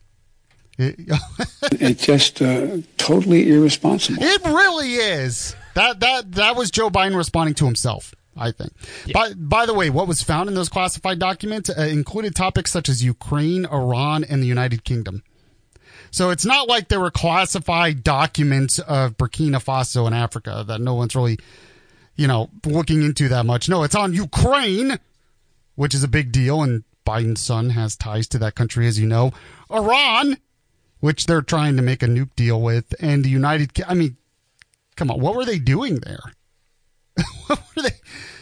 it's 0.79 2.03
just 2.07 2.41
uh, 2.41 2.79
totally 2.99 3.51
irresponsible. 3.51 4.23
It 4.23 4.45
really 4.45 4.95
is. 4.95 5.57
That 5.75 6.01
that 6.01 6.33
that 6.33 6.57
was 6.57 6.71
Joe 6.71 6.89
Biden 6.89 7.17
responding 7.17 7.55
to 7.57 7.65
himself. 7.67 8.15
I 8.37 8.53
think. 8.53 8.73
Yeah. 9.07 9.13
By 9.13 9.35
by 9.35 9.67
the 9.67 9.75
way, 9.75 9.91
what 9.91 10.09
was 10.09 10.23
found 10.23 10.49
in 10.49 10.55
those 10.55 10.69
classified 10.69 11.19
documents 11.19 11.69
uh, 11.69 11.83
included 11.83 12.35
topics 12.35 12.71
such 12.71 12.89
as 12.89 13.05
Ukraine, 13.05 13.67
Iran, 13.67 14.25
and 14.25 14.43
the 14.43 14.47
United 14.47 14.85
Kingdom. 14.85 15.23
So 16.11 16.31
it's 16.31 16.45
not 16.45 16.69
like 16.69 16.89
there 16.89 17.01
were 17.01 17.11
classified 17.11 18.05
documents 18.05 18.79
of 18.79 19.17
Burkina 19.17 19.63
Faso 19.63 20.07
and 20.07 20.15
Africa 20.15 20.65
that 20.67 20.81
no 20.81 20.95
one's 20.95 21.17
really 21.17 21.39
you 22.17 22.27
know, 22.27 22.51
looking 22.67 23.03
into 23.03 23.29
that 23.29 23.47
much. 23.47 23.69
No, 23.69 23.83
it's 23.83 23.95
on 23.95 24.15
Ukraine, 24.15 24.99
which 25.75 25.95
is 25.95 26.05
a 26.05 26.09
big 26.09 26.33
deal, 26.33 26.63
and 26.63 26.85
Biden's 27.07 27.41
son 27.41 27.71
has 27.71 27.97
ties 27.97 28.27
to 28.29 28.39
that 28.39 28.55
country, 28.55 28.87
as 28.87 28.99
you 28.99 29.07
know. 29.07 29.33
Iran, 29.71 30.37
which 31.01 31.27
they're 31.27 31.43
trying 31.43 31.77
to 31.77 31.83
make 31.83 32.03
a 32.03 32.07
nuke 32.07 32.35
deal 32.37 32.61
with, 32.61 32.95
and 33.01 33.25
the 33.25 33.31
United. 33.31 33.71
I 33.87 33.95
mean, 33.95 34.17
come 34.97 35.11
on, 35.11 35.21
what 35.21 35.35
were 35.35 35.45
they 35.45 35.59
doing 35.59 36.01
there? 36.01 36.33
what 37.47 37.63
were 37.75 37.83
they? 37.83 37.97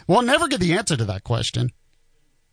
We'll 0.07 0.21
never 0.21 0.47
get 0.47 0.59
the 0.59 0.73
answer 0.73 0.97
to 0.97 1.05
that 1.05 1.23
question. 1.23 1.71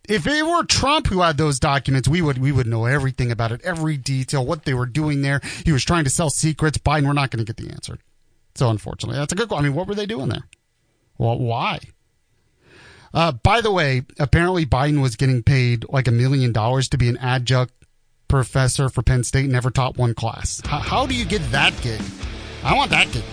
If 0.07 0.25
it 0.25 0.43
were 0.43 0.63
Trump 0.63 1.07
who 1.07 1.21
had 1.21 1.37
those 1.37 1.59
documents, 1.59 2.07
we 2.07 2.21
would 2.21 2.39
we 2.39 2.51
would 2.51 2.65
know 2.65 2.85
everything 2.85 3.31
about 3.31 3.51
it, 3.51 3.61
every 3.63 3.95
detail, 3.97 4.43
what 4.43 4.65
they 4.65 4.73
were 4.73 4.87
doing 4.87 5.21
there. 5.21 5.41
He 5.65 5.71
was 5.71 5.85
trying 5.85 6.05
to 6.05 6.09
sell 6.09 6.31
secrets. 6.31 6.79
Biden, 6.79 7.05
we're 7.05 7.13
not 7.13 7.29
going 7.29 7.45
to 7.45 7.53
get 7.53 7.63
the 7.63 7.71
answer. 7.71 7.99
So 8.55 8.69
unfortunately, 8.69 9.19
that's 9.19 9.33
a 9.33 9.35
good. 9.35 9.53
I 9.53 9.61
mean, 9.61 9.75
what 9.75 9.87
were 9.87 9.95
they 9.95 10.07
doing 10.07 10.29
there? 10.29 10.45
Well, 11.19 11.37
why? 11.37 11.81
Uh, 13.13 13.33
by 13.33 13.61
the 13.61 13.71
way, 13.71 14.03
apparently 14.17 14.65
Biden 14.65 15.01
was 15.01 15.15
getting 15.15 15.43
paid 15.43 15.85
like 15.89 16.07
a 16.07 16.11
million 16.11 16.51
dollars 16.51 16.89
to 16.89 16.97
be 16.97 17.09
an 17.09 17.17
adjunct 17.17 17.73
professor 18.27 18.89
for 18.89 19.01
Penn 19.01 19.23
State, 19.23 19.49
never 19.49 19.69
taught 19.69 19.97
one 19.97 20.13
class. 20.13 20.61
How, 20.65 20.79
how 20.79 21.05
do 21.05 21.13
you 21.13 21.25
get 21.25 21.41
that 21.51 21.79
gig? 21.81 22.01
I 22.63 22.75
want 22.75 22.91
that 22.91 23.11
gig. 23.11 23.23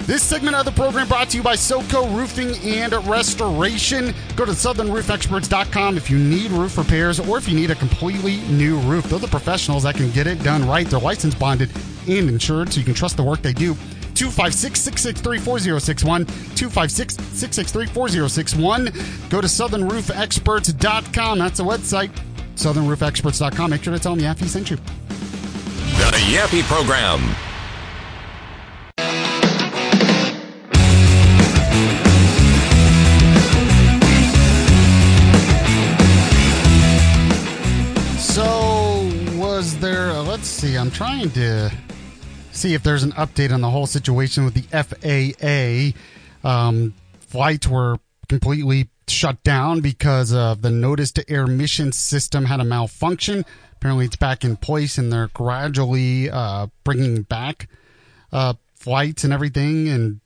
This 0.00 0.22
segment 0.22 0.56
of 0.56 0.64
the 0.64 0.72
program 0.72 1.06
brought 1.06 1.28
to 1.30 1.36
you 1.36 1.42
by 1.42 1.54
SoCo 1.54 2.16
Roofing 2.16 2.56
and 2.66 2.94
Restoration. 3.06 4.14
Go 4.36 4.46
to 4.46 4.52
southernroofexperts.com 4.52 5.98
if 5.98 6.08
you 6.08 6.16
need 6.16 6.50
roof 6.50 6.78
repairs 6.78 7.20
or 7.20 7.36
if 7.36 7.46
you 7.46 7.54
need 7.54 7.70
a 7.70 7.74
completely 7.74 8.38
new 8.48 8.78
roof. 8.78 9.04
They're 9.04 9.18
the 9.18 9.28
professionals 9.28 9.82
that 9.82 9.96
can 9.96 10.10
get 10.12 10.26
it 10.26 10.42
done 10.42 10.66
right. 10.66 10.86
They're 10.86 10.98
licensed, 10.98 11.38
bonded 11.38 11.70
and 12.08 12.30
insured, 12.30 12.72
so 12.72 12.80
you 12.80 12.86
can 12.86 12.94
trust 12.94 13.18
the 13.18 13.22
work 13.22 13.42
they 13.42 13.52
do. 13.52 13.76
256 14.18 14.80
663 14.80 15.38
4061. 15.38 16.26
256 16.56 17.14
663 17.14 17.86
4061. 17.86 18.84
Go 19.30 19.40
to 19.40 19.46
southernroofexperts.com. 19.46 21.38
That's 21.38 21.60
a 21.60 21.62
website. 21.62 22.10
Southernroofexperts.com. 22.56 23.70
Make 23.70 23.84
sure 23.84 23.94
to 23.94 24.00
tell 24.00 24.16
them 24.16 24.24
Yaffe 24.24 24.48
sent 24.48 24.70
you. 24.70 24.76
The 24.76 26.18
Yaffe 26.34 26.62
Program. 26.64 27.20
So, 38.18 39.08
was 39.38 39.78
there. 39.78 40.12
Let's 40.14 40.48
see. 40.48 40.76
I'm 40.76 40.90
trying 40.90 41.30
to 41.30 41.70
see 42.58 42.74
if 42.74 42.82
there's 42.82 43.04
an 43.04 43.12
update 43.12 43.52
on 43.52 43.60
the 43.60 43.70
whole 43.70 43.86
situation 43.86 44.44
with 44.44 44.54
the 44.54 45.92
FAA. 46.42 46.48
Um, 46.48 46.94
flights 47.20 47.66
were 47.66 47.98
completely 48.28 48.88
shut 49.06 49.42
down 49.42 49.80
because 49.80 50.32
of 50.32 50.62
the 50.62 50.70
notice 50.70 51.12
to 51.12 51.30
air 51.30 51.46
mission 51.46 51.92
system 51.92 52.44
had 52.44 52.60
a 52.60 52.64
malfunction. 52.64 53.44
Apparently, 53.72 54.06
it's 54.06 54.16
back 54.16 54.44
in 54.44 54.56
place, 54.56 54.98
and 54.98 55.12
they're 55.12 55.28
gradually 55.28 56.28
uh, 56.30 56.66
bringing 56.84 57.22
back 57.22 57.68
uh, 58.32 58.54
flights 58.74 59.24
and 59.24 59.32
everything. 59.32 59.88
And 59.88 60.20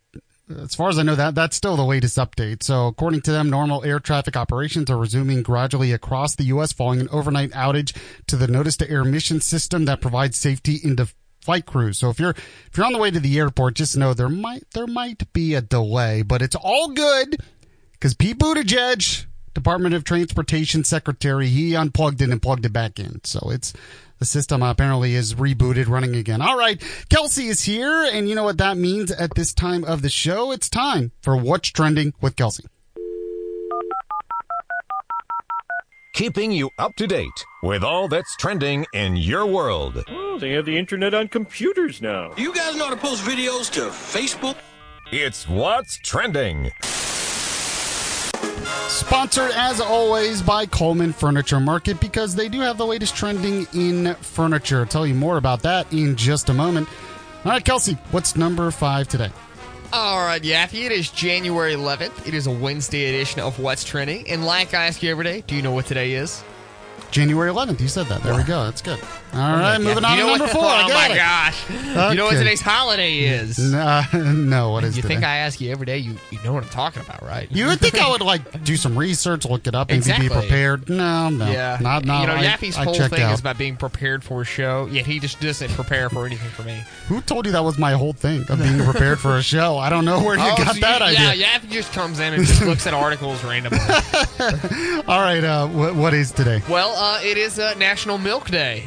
as 0.58 0.74
far 0.74 0.88
as 0.88 0.98
I 0.98 1.02
know, 1.02 1.14
that 1.14 1.34
that's 1.34 1.56
still 1.56 1.76
the 1.76 1.84
latest 1.84 2.16
update. 2.16 2.62
So, 2.62 2.86
according 2.86 3.20
to 3.22 3.32
them, 3.32 3.50
normal 3.50 3.84
air 3.84 4.00
traffic 4.00 4.36
operations 4.36 4.90
are 4.90 4.96
resuming 4.96 5.42
gradually 5.42 5.92
across 5.92 6.34
the 6.34 6.44
U.S. 6.44 6.72
following 6.72 7.00
an 7.00 7.08
overnight 7.10 7.50
outage 7.50 7.94
to 8.26 8.36
the 8.36 8.48
notice 8.48 8.76
to 8.78 8.90
air 8.90 9.04
mission 9.04 9.40
system 9.40 9.84
that 9.84 10.00
provides 10.00 10.38
safety 10.38 10.80
into 10.82 11.08
flight 11.42 11.66
crews. 11.66 11.98
So 11.98 12.08
if 12.08 12.18
you're 12.18 12.30
if 12.30 12.70
you're 12.76 12.86
on 12.86 12.92
the 12.92 12.98
way 12.98 13.10
to 13.10 13.20
the 13.20 13.38
airport, 13.38 13.74
just 13.74 13.96
know 13.96 14.14
there 14.14 14.28
might 14.28 14.70
there 14.72 14.86
might 14.86 15.32
be 15.32 15.54
a 15.54 15.60
delay, 15.60 16.22
but 16.22 16.42
it's 16.42 16.56
all 16.56 16.88
good 16.88 17.36
because 17.92 18.14
Pete 18.14 18.38
Buttigieg, 18.38 19.26
Department 19.54 19.94
of 19.94 20.04
Transportation 20.04 20.84
Secretary, 20.84 21.48
he 21.48 21.74
unplugged 21.74 22.22
it 22.22 22.30
and 22.30 22.40
plugged 22.40 22.64
it 22.64 22.72
back 22.72 22.98
in. 22.98 23.22
So 23.24 23.50
it's 23.50 23.72
the 24.18 24.26
system 24.26 24.62
apparently 24.62 25.14
is 25.14 25.34
rebooted, 25.34 25.88
running 25.88 26.14
again. 26.14 26.40
All 26.40 26.56
right, 26.56 26.80
Kelsey 27.08 27.48
is 27.48 27.62
here, 27.62 28.04
and 28.04 28.28
you 28.28 28.36
know 28.36 28.44
what 28.44 28.58
that 28.58 28.76
means 28.76 29.10
at 29.10 29.34
this 29.34 29.52
time 29.52 29.84
of 29.84 30.02
the 30.02 30.08
show. 30.08 30.52
It's 30.52 30.68
time 30.68 31.10
for 31.22 31.36
What's 31.36 31.70
Trending 31.70 32.14
with 32.20 32.36
Kelsey. 32.36 32.64
Keeping 36.14 36.52
you 36.52 36.68
up 36.78 36.94
to 36.96 37.06
date 37.06 37.46
with 37.62 37.82
all 37.82 38.06
that's 38.06 38.36
trending 38.36 38.84
in 38.92 39.16
your 39.16 39.46
world. 39.46 40.04
Oh, 40.10 40.38
they 40.38 40.50
have 40.50 40.66
the 40.66 40.76
internet 40.76 41.14
on 41.14 41.28
computers 41.28 42.02
now. 42.02 42.34
You 42.36 42.54
guys 42.54 42.76
know 42.76 42.84
how 42.84 42.90
to 42.90 43.00
post 43.00 43.22
videos 43.24 43.72
to 43.72 43.88
Facebook? 43.88 44.56
It's 45.10 45.48
What's 45.48 45.96
Trending. 45.96 46.70
Sponsored 48.88 49.52
as 49.52 49.80
always 49.80 50.42
by 50.42 50.66
Cullman 50.66 51.14
Furniture 51.14 51.60
Market 51.60 51.98
because 51.98 52.34
they 52.34 52.50
do 52.50 52.60
have 52.60 52.76
the 52.76 52.86
latest 52.86 53.16
trending 53.16 53.66
in 53.72 54.14
furniture. 54.16 54.80
I'll 54.80 54.86
tell 54.86 55.06
you 55.06 55.14
more 55.14 55.38
about 55.38 55.62
that 55.62 55.90
in 55.94 56.16
just 56.16 56.50
a 56.50 56.54
moment. 56.54 56.90
All 57.46 57.52
right, 57.52 57.64
Kelsey, 57.64 57.94
what's 58.10 58.36
number 58.36 58.70
five 58.70 59.08
today? 59.08 59.30
All 59.94 60.24
right, 60.24 60.40
Yaffy, 60.40 60.86
it 60.86 60.92
is 60.92 61.10
January 61.10 61.74
11th. 61.74 62.26
It 62.26 62.32
is 62.32 62.46
a 62.46 62.50
Wednesday 62.50 63.10
edition 63.14 63.42
of 63.42 63.58
What's 63.58 63.84
Trending. 63.84 64.26
And 64.26 64.42
like 64.42 64.72
I 64.72 64.86
ask 64.86 65.02
you 65.02 65.10
every 65.10 65.24
day, 65.24 65.44
do 65.46 65.54
you 65.54 65.60
know 65.60 65.72
what 65.72 65.84
today 65.84 66.12
is? 66.12 66.42
January 67.12 67.50
11th. 67.52 67.80
You 67.80 67.88
said 67.88 68.06
that. 68.06 68.22
There 68.22 68.34
we 68.34 68.42
go. 68.42 68.64
That's 68.64 68.82
good. 68.82 68.98
All 69.34 69.38
right, 69.52 69.78
moving 69.78 70.04
on 70.04 70.16
to 70.18 70.26
number 70.26 70.46
four. 70.48 70.62
I 70.64 70.82
Oh 70.84 70.88
got 70.88 71.08
my 71.08 71.14
it. 71.14 71.16
gosh! 71.16 71.70
You 71.70 72.16
know 72.16 72.24
what 72.24 72.34
Okay. 72.34 72.38
today's 72.38 72.60
holiday 72.60 73.18
is? 73.20 73.58
Nah, 73.72 74.04
no, 74.12 74.70
what 74.72 74.84
is 74.84 74.94
you 74.96 75.02
today? 75.02 75.14
think 75.14 75.24
I 75.24 75.36
ask 75.38 75.58
you 75.60 75.70
every 75.70 75.86
day? 75.86 75.96
You 75.98 76.16
you 76.30 76.38
know 76.44 76.52
what 76.52 76.64
I'm 76.64 76.68
talking 76.68 77.00
about, 77.02 77.22
right? 77.22 77.48
You 77.50 77.66
would 77.66 77.80
think 77.80 77.94
I 77.98 78.10
would 78.10 78.20
like 78.32 78.62
do 78.64 78.76
some 78.76 78.98
research, 78.98 79.46
look 79.46 79.66
it 79.66 79.74
up, 79.74 79.88
maybe 79.88 79.98
Exactly. 79.98 80.28
be 80.28 80.34
prepared. 80.34 80.90
No, 80.90 81.30
no, 81.30 81.50
yeah, 81.50 81.78
not 81.80 82.04
not. 82.04 82.20
You 82.22 82.26
know, 82.26 82.34
I, 82.34 82.44
Yaffy's 82.44 82.76
I 82.76 82.84
whole 82.84 82.94
checked 82.94 83.14
thing 83.14 83.22
out. 83.24 83.32
is 83.32 83.40
about 83.40 83.56
being 83.56 83.76
prepared 83.76 84.22
for 84.22 84.42
a 84.42 84.44
show, 84.44 84.86
yet 84.90 85.06
he 85.06 85.18
just 85.18 85.40
doesn't 85.40 85.70
prepare 85.70 86.10
for 86.10 86.26
anything 86.26 86.50
for 86.50 86.62
me. 86.64 86.82
Who 87.08 87.22
told 87.22 87.46
you 87.46 87.52
that 87.52 87.64
was 87.64 87.78
my 87.78 87.92
whole 87.92 88.12
thing 88.12 88.44
of 88.50 88.58
being 88.58 88.84
prepared 88.84 89.18
for 89.18 89.38
a 89.38 89.42
show? 89.42 89.78
I 89.78 89.88
don't 89.88 90.04
know 90.04 90.22
where 90.22 90.36
you 90.36 90.42
Oh, 90.44 90.56
got 90.58 90.74
so 90.74 90.80
that 90.80 91.00
you- 91.00 91.06
idea. 91.06 91.34
Yeah, 91.46 91.58
Yaffy 91.58 91.70
just 91.70 91.92
comes 91.94 92.20
in 92.20 92.34
and 92.34 92.44
just 92.44 92.62
looks 92.62 92.86
at 92.86 92.92
articles 92.92 93.42
randomly. 93.44 93.78
All 95.08 95.20
right, 95.20 95.42
uh, 95.42 95.66
what, 95.68 95.94
what 95.94 96.14
is 96.14 96.32
today? 96.32 96.60
Well, 96.68 96.90
uh, 97.02 97.20
it 97.22 97.36
is 97.36 97.58
uh, 97.58 97.74
National 97.74 98.16
Milk 98.18 98.48
Day. 98.48 98.84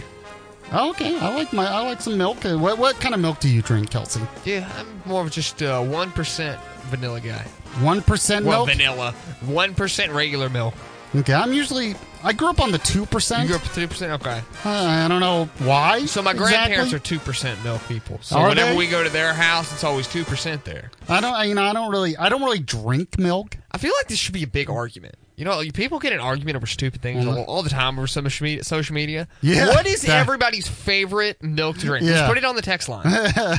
Oh, 0.72 0.90
okay, 0.92 1.18
I 1.20 1.34
like 1.36 1.54
my 1.54 1.68
I 1.68 1.82
like 1.82 2.02
some 2.02 2.18
milk. 2.18 2.44
Uh, 2.46 2.58
What 2.58 2.78
what 2.78 3.00
kind 3.00 3.14
of 3.14 3.20
milk 3.22 3.40
do 3.40 3.50
you 3.50 3.62
drink, 3.62 3.90
Kelsey? 3.92 4.22
Yeah, 4.46 4.68
I'm 4.78 5.02
more 5.06 5.22
of 5.22 5.32
just 5.32 5.62
a 5.62 5.80
one 5.82 6.12
percent 6.12 6.60
vanilla 6.86 7.20
guy. 7.22 7.46
One 7.82 8.02
percent 8.02 8.46
Well, 8.46 8.66
milk. 8.66 8.78
vanilla, 8.78 9.12
one 9.46 9.76
percent 9.76 10.12
regular 10.12 10.50
milk. 10.50 10.74
Okay, 11.16 11.34
I'm 11.34 11.54
usually 11.54 11.96
I 12.24 12.34
grew 12.34 12.48
up 12.50 12.60
on 12.60 12.72
the 12.72 12.80
two 12.80 13.06
percent. 13.06 13.44
You 13.44 13.48
grew 13.50 13.58
up 13.58 13.74
two 13.74 13.88
percent, 13.88 14.12
okay? 14.22 14.42
Uh, 14.66 14.70
I 14.70 15.08
don't 15.08 15.20
know 15.20 15.46
why. 15.60 16.06
So 16.08 16.22
my 16.24 16.32
exactly. 16.32 16.56
grandparents 16.56 16.94
are 16.94 17.00
two 17.00 17.20
percent 17.20 17.64
milk 17.64 17.82
people. 17.88 18.18
So 18.22 18.38
Are 18.38 18.50
whenever 18.50 18.72
they? 18.72 18.78
we 18.78 18.88
go 18.88 19.04
to 19.04 19.10
their 19.10 19.34
house, 19.34 19.72
it's 19.72 19.84
always 19.84 20.08
two 20.08 20.24
percent 20.26 20.66
there. 20.66 20.90
I 21.08 21.22
don't. 21.22 21.34
I- 21.34 21.44
You 21.46 21.54
know, 21.56 21.64
I 21.64 21.74
don't 21.74 21.92
really. 21.92 22.18
I 22.18 22.30
don't 22.30 22.42
really 22.42 22.60
drink 22.60 23.20
milk. 23.20 23.56
I 23.72 23.78
feel 23.78 23.94
like 24.00 24.08
this 24.08 24.18
should 24.18 24.34
be 24.34 24.44
a 24.44 24.48
big 24.48 24.70
argument. 24.70 25.16
You 25.38 25.44
know, 25.46 25.62
people 25.74 26.00
get 26.00 26.14
an 26.14 26.20
argument 26.22 26.56
over 26.56 26.66
stupid 26.66 27.02
things 27.02 27.26
Mhm. 27.26 27.36
all, 27.38 27.44
all 27.44 27.62
the 27.64 27.70
time 27.70 27.98
over 27.98 28.08
social 28.08 28.46
media. 28.46 28.64
Social 28.64 28.94
media. 28.96 29.28
Yeah, 29.42 29.68
What 29.68 29.86
is 29.86 30.02
that- 30.04 30.20
everybody's 30.22 30.66
favorite 30.68 31.44
milk 31.44 31.78
drink? 31.78 32.06
Yeah. 32.06 32.14
Just 32.14 32.28
put 32.30 32.38
it 32.38 32.46
on 32.46 32.56
the 32.56 32.62
text 32.62 32.88
line. 32.88 33.04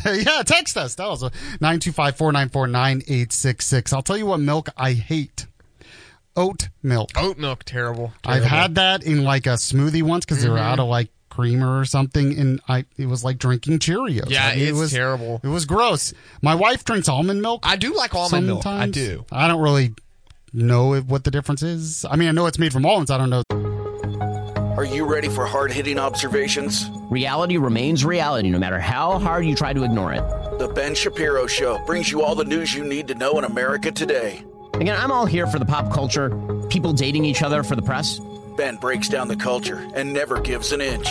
yeah, 0.06 0.42
text 0.44 0.76
us. 0.78 0.94
That 0.94 1.06
was 1.08 1.22
a 1.22 1.30
925-494-9866. 1.60 3.92
I'll 3.92 4.02
tell 4.02 4.16
you 4.16 4.26
what 4.26 4.40
milk 4.40 4.68
I 4.76 4.92
hate. 4.92 5.46
Oat 6.36 6.68
milk. 6.82 7.10
Oat 7.16 7.38
milk, 7.38 7.64
terrible. 7.64 8.12
I've 8.24 8.44
had 8.44 8.74
that 8.74 9.02
in 9.04 9.24
like 9.24 9.46
a 9.46 9.54
smoothie 9.54 10.02
once 10.02 10.24
because 10.26 10.42
they 10.42 10.50
were 10.50 10.58
Mhm. 10.58 10.62
out 10.62 10.80
of 10.80 10.88
like 10.88 11.08
creamer 11.30 11.78
or 11.78 11.84
something, 11.86 12.38
and 12.38 12.60
I 12.68 12.84
it 12.98 13.06
was 13.06 13.24
like 13.24 13.38
drinking 13.38 13.78
Cheerios. 13.78 14.28
Yeah, 14.30 14.48
I 14.48 14.56
mean, 14.56 14.68
it 14.68 14.74
was 14.74 14.92
terrible. 14.92 15.40
It 15.42 15.48
was 15.48 15.64
gross. 15.64 16.12
My 16.42 16.54
wife 16.54 16.84
drinks 16.84 17.08
almond 17.08 17.40
milk. 17.42 17.62
I 17.66 17.76
do 17.76 17.94
like 17.94 18.14
almond 18.14 18.46
milk. 18.46 18.66
I 18.66 18.86
do. 18.88 19.24
I 19.32 19.48
don't 19.48 19.62
really 19.62 19.94
know 20.56 20.94
if- 20.94 21.04
what 21.06 21.24
the 21.24 21.30
difference 21.30 21.62
is. 21.62 22.04
I 22.10 22.16
mean, 22.16 22.28
I 22.28 22.32
know 22.32 22.46
it's 22.46 22.58
made 22.58 22.72
from 22.72 22.84
almonds. 22.86 23.10
I 23.10 23.18
don't 23.18 23.30
know. 23.30 23.42
Are 24.76 24.84
you 24.84 25.04
ready 25.06 25.28
for 25.28 25.46
hard 25.46 25.72
hitting 25.72 25.98
observations? 25.98 26.90
Reality 27.10 27.56
remains 27.56 28.04
reality 28.04 28.50
no 28.50 28.58
matter 28.58 28.78
how 28.78 29.18
hard 29.18 29.46
you 29.46 29.54
try 29.54 29.72
to 29.72 29.84
ignore 29.84 30.12
it. 30.12 30.22
The 30.58 30.68
Ben 30.68 30.94
Shapiro 30.94 31.46
Show 31.46 31.78
brings 31.86 32.10
you 32.10 32.22
all 32.22 32.34
the 32.34 32.44
news 32.44 32.74
you 32.74 32.84
need 32.84 33.08
to 33.08 33.14
know 33.14 33.38
in 33.38 33.44
America 33.44 33.90
today. 33.90 34.44
Again, 34.74 34.96
I'm 34.98 35.10
all 35.10 35.24
here 35.24 35.46
for 35.46 35.58
the 35.58 35.64
pop 35.64 35.90
culture, 35.92 36.30
people 36.68 36.92
dating 36.92 37.24
each 37.24 37.42
other 37.42 37.62
for 37.62 37.74
the 37.76 37.82
press. 37.82 38.20
Ben 38.58 38.76
breaks 38.76 39.08
down 39.08 39.28
the 39.28 39.36
culture 39.36 39.86
and 39.94 40.12
never 40.12 40.40
gives 40.40 40.72
an 40.72 40.80
inch. 40.82 41.08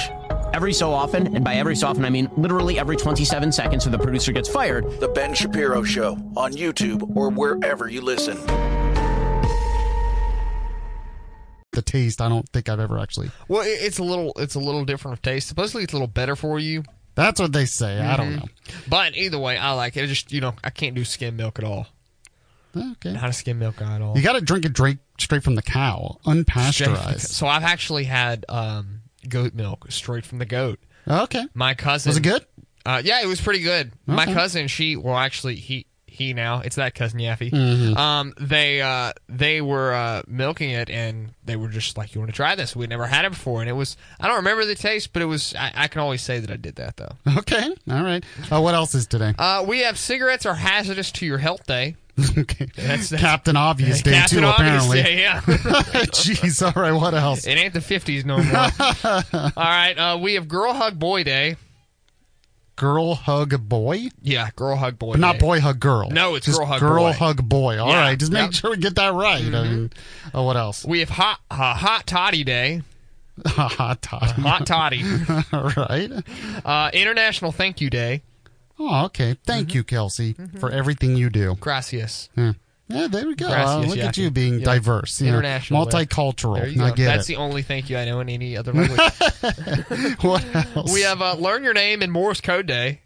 Every 0.53 0.73
so 0.73 0.91
often, 0.91 1.35
and 1.35 1.43
by 1.43 1.55
every 1.55 1.75
so 1.75 1.87
often 1.87 2.05
I 2.05 2.09
mean 2.09 2.29
literally 2.37 2.77
every 2.77 2.95
27 2.97 3.51
seconds 3.51 3.85
when 3.85 3.91
the 3.91 3.99
producer 3.99 4.31
gets 4.31 4.47
fired, 4.49 4.99
The 4.99 5.07
Ben 5.07 5.33
Shapiro 5.33 5.83
Show 5.83 6.13
on 6.37 6.53
YouTube 6.53 7.15
or 7.15 7.29
wherever 7.29 7.89
you 7.89 8.01
listen. 8.01 8.37
The 11.76 11.82
taste, 11.82 12.21
I 12.21 12.30
don't 12.30 12.47
think 12.49 12.69
I've 12.69 12.80
ever 12.80 12.97
actually. 12.99 13.30
Well, 13.47 13.63
it's 13.65 13.99
a 13.99 14.03
little, 14.03 14.34
it's 14.38 14.55
a 14.55 14.59
little 14.59 14.86
different 14.86 15.17
of 15.17 15.21
taste. 15.21 15.47
Supposedly, 15.47 15.84
it's 15.84 15.93
a 15.93 15.95
little 15.97 16.07
better 16.07 16.36
for 16.36 16.57
you. 16.59 16.84
That's 17.15 17.39
what 17.39 17.53
they 17.53 17.65
say. 17.65 17.99
I 18.01 18.17
don't 18.17 18.34
Mhm. 18.34 18.38
know. 18.41 18.45
But 18.89 19.15
either 19.15 19.38
way, 19.39 19.57
I 19.57 19.71
like 19.71 19.95
it. 19.95 20.03
I 20.03 20.05
just 20.07 20.32
you 20.32 20.41
know, 20.41 20.53
I 20.63 20.69
can't 20.69 20.95
do 20.95 21.05
skim 21.05 21.36
milk 21.38 21.59
at 21.59 21.65
all. 21.65 21.88
Okay. 22.76 23.13
Not 23.13 23.30
a 23.30 23.34
skim 23.34 23.59
milk 23.59 23.78
guy 23.78 23.95
at 23.95 24.01
all. 24.01 24.17
You 24.17 24.23
got 24.23 24.34
to 24.34 24.41
drink 24.41 24.65
it 24.65 24.71
straight 24.71 24.97
straight 25.17 25.43
from 25.43 25.55
the 25.55 25.61
cow, 25.61 26.17
unpasteurized. 26.26 27.21
So 27.21 27.47
I've 27.47 27.63
actually 27.63 28.03
had 28.03 28.45
um, 28.49 29.01
goat 29.30 29.53
milk 29.53 29.86
straight 29.89 30.26
from 30.26 30.39
the 30.39 30.45
goat. 30.45 30.80
Okay. 31.07 31.45
My 31.53 31.73
cousin 31.73 32.09
Was 32.09 32.17
it 32.17 32.23
good? 32.23 32.45
Uh, 32.86 33.01
yeah, 33.03 33.21
it 33.21 33.28
was 33.28 33.39
pretty 33.39 33.61
good. 33.61 33.93
My 34.05 34.26
cousin, 34.26 34.67
she 34.67 34.95
well, 34.97 35.15
actually, 35.17 35.55
he 35.55 35.86
he 36.16 36.34
now 36.34 36.61
it's 36.61 36.76
that 36.78 36.95
cousin 36.95 37.20
Yaffy. 37.20 37.51
Mhm. 37.51 37.95
Um, 37.97 38.34
they 38.39 38.82
uh 38.82 39.13
they 39.30 39.61
were 39.61 39.93
uh 39.93 40.22
milking 40.28 40.72
it 40.72 40.89
and 40.89 41.34
they 41.45 41.55
were 41.55 41.68
just 41.68 41.97
like, 41.97 42.16
"You 42.16 42.22
want 42.22 42.32
to 42.32 42.36
try 42.36 42.55
this? 42.55 42.76
We 42.76 42.88
never 42.88 43.05
had 43.05 43.26
it 43.26 43.32
before." 43.32 43.61
And 43.61 43.70
it 43.70 43.74
was 43.74 43.97
I 44.20 44.28
don't 44.28 44.38
remember 44.38 44.66
the 44.66 44.76
taste, 44.76 45.13
but 45.13 45.22
it 45.22 45.26
was 45.26 45.53
I, 45.57 45.72
I 45.76 45.88
can 45.88 46.01
always 46.01 46.22
say 46.22 46.39
that 46.39 46.49
I 46.49 46.55
did 46.57 46.76
that 46.76 46.97
though. 46.97 47.11
Okay. 47.38 47.76
All 47.89 48.03
right. 48.03 48.24
Uh, 48.51 48.61
what 48.61 48.74
else 48.76 48.95
is 48.95 49.07
today? 49.07 49.34
Uh, 49.38 49.63
we 49.68 49.80
have 49.82 49.97
cigarettes 49.99 50.45
are 50.45 50.55
hazardous 50.55 51.11
to 51.13 51.26
your 51.26 51.38
health 51.38 51.66
day. 51.68 51.95
okay. 52.38 52.68
That's, 52.78 53.09
that's 53.09 53.22
Captain 53.22 53.57
Obvious 53.57 54.01
Day 54.01 54.13
Captain 54.13 54.39
too. 54.39 54.45
Obvious 54.45 54.86
apparently. 54.86 55.03
Day, 55.03 55.22
yeah. 55.22 55.41
Jeez. 55.45 56.61
All 56.66 56.82
right. 56.82 56.93
What 56.93 57.13
else? 57.13 57.45
It 57.45 57.57
ain't 57.57 57.74
the 57.74 57.82
fifties 57.82 58.24
no 58.24 58.38
more. 58.41 58.70
All 59.03 59.51
right, 59.57 59.93
uh, 59.97 60.18
we 60.22 60.36
have 60.36 60.47
Girl 60.47 60.74
Hug 60.74 60.97
Boy 60.97 61.24
Day. 61.24 61.57
Girl 62.76 63.15
hug 63.15 63.69
boy, 63.69 64.09
Yeah, 64.21 64.49
Girl 64.55 64.76
Hug 64.76 64.99
Boy, 64.99 65.11
but 65.13 65.19
not 65.21 65.39
boy 65.39 65.61
hug 65.61 65.80
girl. 65.80 66.09
No, 66.09 66.36
it's 66.36 66.45
Just 66.45 66.57
girl 66.57 66.67
hug 66.67 66.80
girl 66.82 67.03
boy. 67.05 67.11
hug 67.13 67.47
boy. 67.47 67.80
All 67.80 67.88
right. 67.88 68.09
Yeah. 68.09 68.15
Just 68.15 68.32
make 68.34 68.43
Yep. 68.43 68.53
sure 68.53 68.71
we 68.71 68.78
get 68.78 68.95
that 68.95 69.13
right. 69.13 69.41
I 69.43 69.49
mean, 69.49 69.93
oh, 70.34 70.43
what 70.43 70.57
else? 70.57 70.84
We 70.86 70.99
have 70.99 71.09
Hot 71.09 71.39
uh, 71.49 71.73
Hot 71.76 72.05
Toddy 72.05 72.43
Day. 72.43 72.82
Hot 73.45 74.01
toddy. 74.01 74.41
Hot 74.41 74.65
Toddy. 74.65 75.03
All 75.53 75.71
right. 75.78 76.11
Uh, 76.65 76.89
International 76.93 77.51
Thank 77.51 77.80
You 77.82 77.89
Day. 77.89 78.21
Oh, 78.80 79.05
okay. 79.05 79.38
Thank 79.45 79.73
you, 79.73 79.84
Kelsey, 79.86 80.36
for 80.59 80.69
everything 80.69 81.15
you 81.15 81.30
do. 81.30 81.55
Gracias. 81.59 82.30
Yeah. 82.36 82.53
Yeah, 82.88 83.07
there 83.07 83.25
we 83.25 83.33
go. 83.36 83.47
Uh, 83.47 83.83
look 83.88 83.97
at 83.97 84.15
you 84.17 84.29
being 84.29 84.59
Yeah. 84.59 84.65
diverse, 84.65 85.19
you 85.19 85.27
know, 85.31 85.38
International. 85.39 85.86
multicultural. 85.86 86.79
I 86.79 86.91
get 86.91 87.05
That's 87.05 87.25
it. 87.25 87.33
the 87.33 87.36
only 87.38 87.63
thank 87.63 87.89
you 87.89 87.97
I 87.97 88.05
know 88.05 88.19
in 88.19 88.29
any 88.29 88.55
other 88.55 88.73
language. 88.73 88.99
what 90.21 90.45
else? 90.75 90.93
we 90.93 91.01
have 91.01 91.21
uh, 91.21 91.33
Learn 91.36 91.63
Your 91.63 91.73
Name 91.73 92.01
in 92.03 92.11
Morse 92.11 92.41
Code 92.41 92.67
Day. 92.67 93.01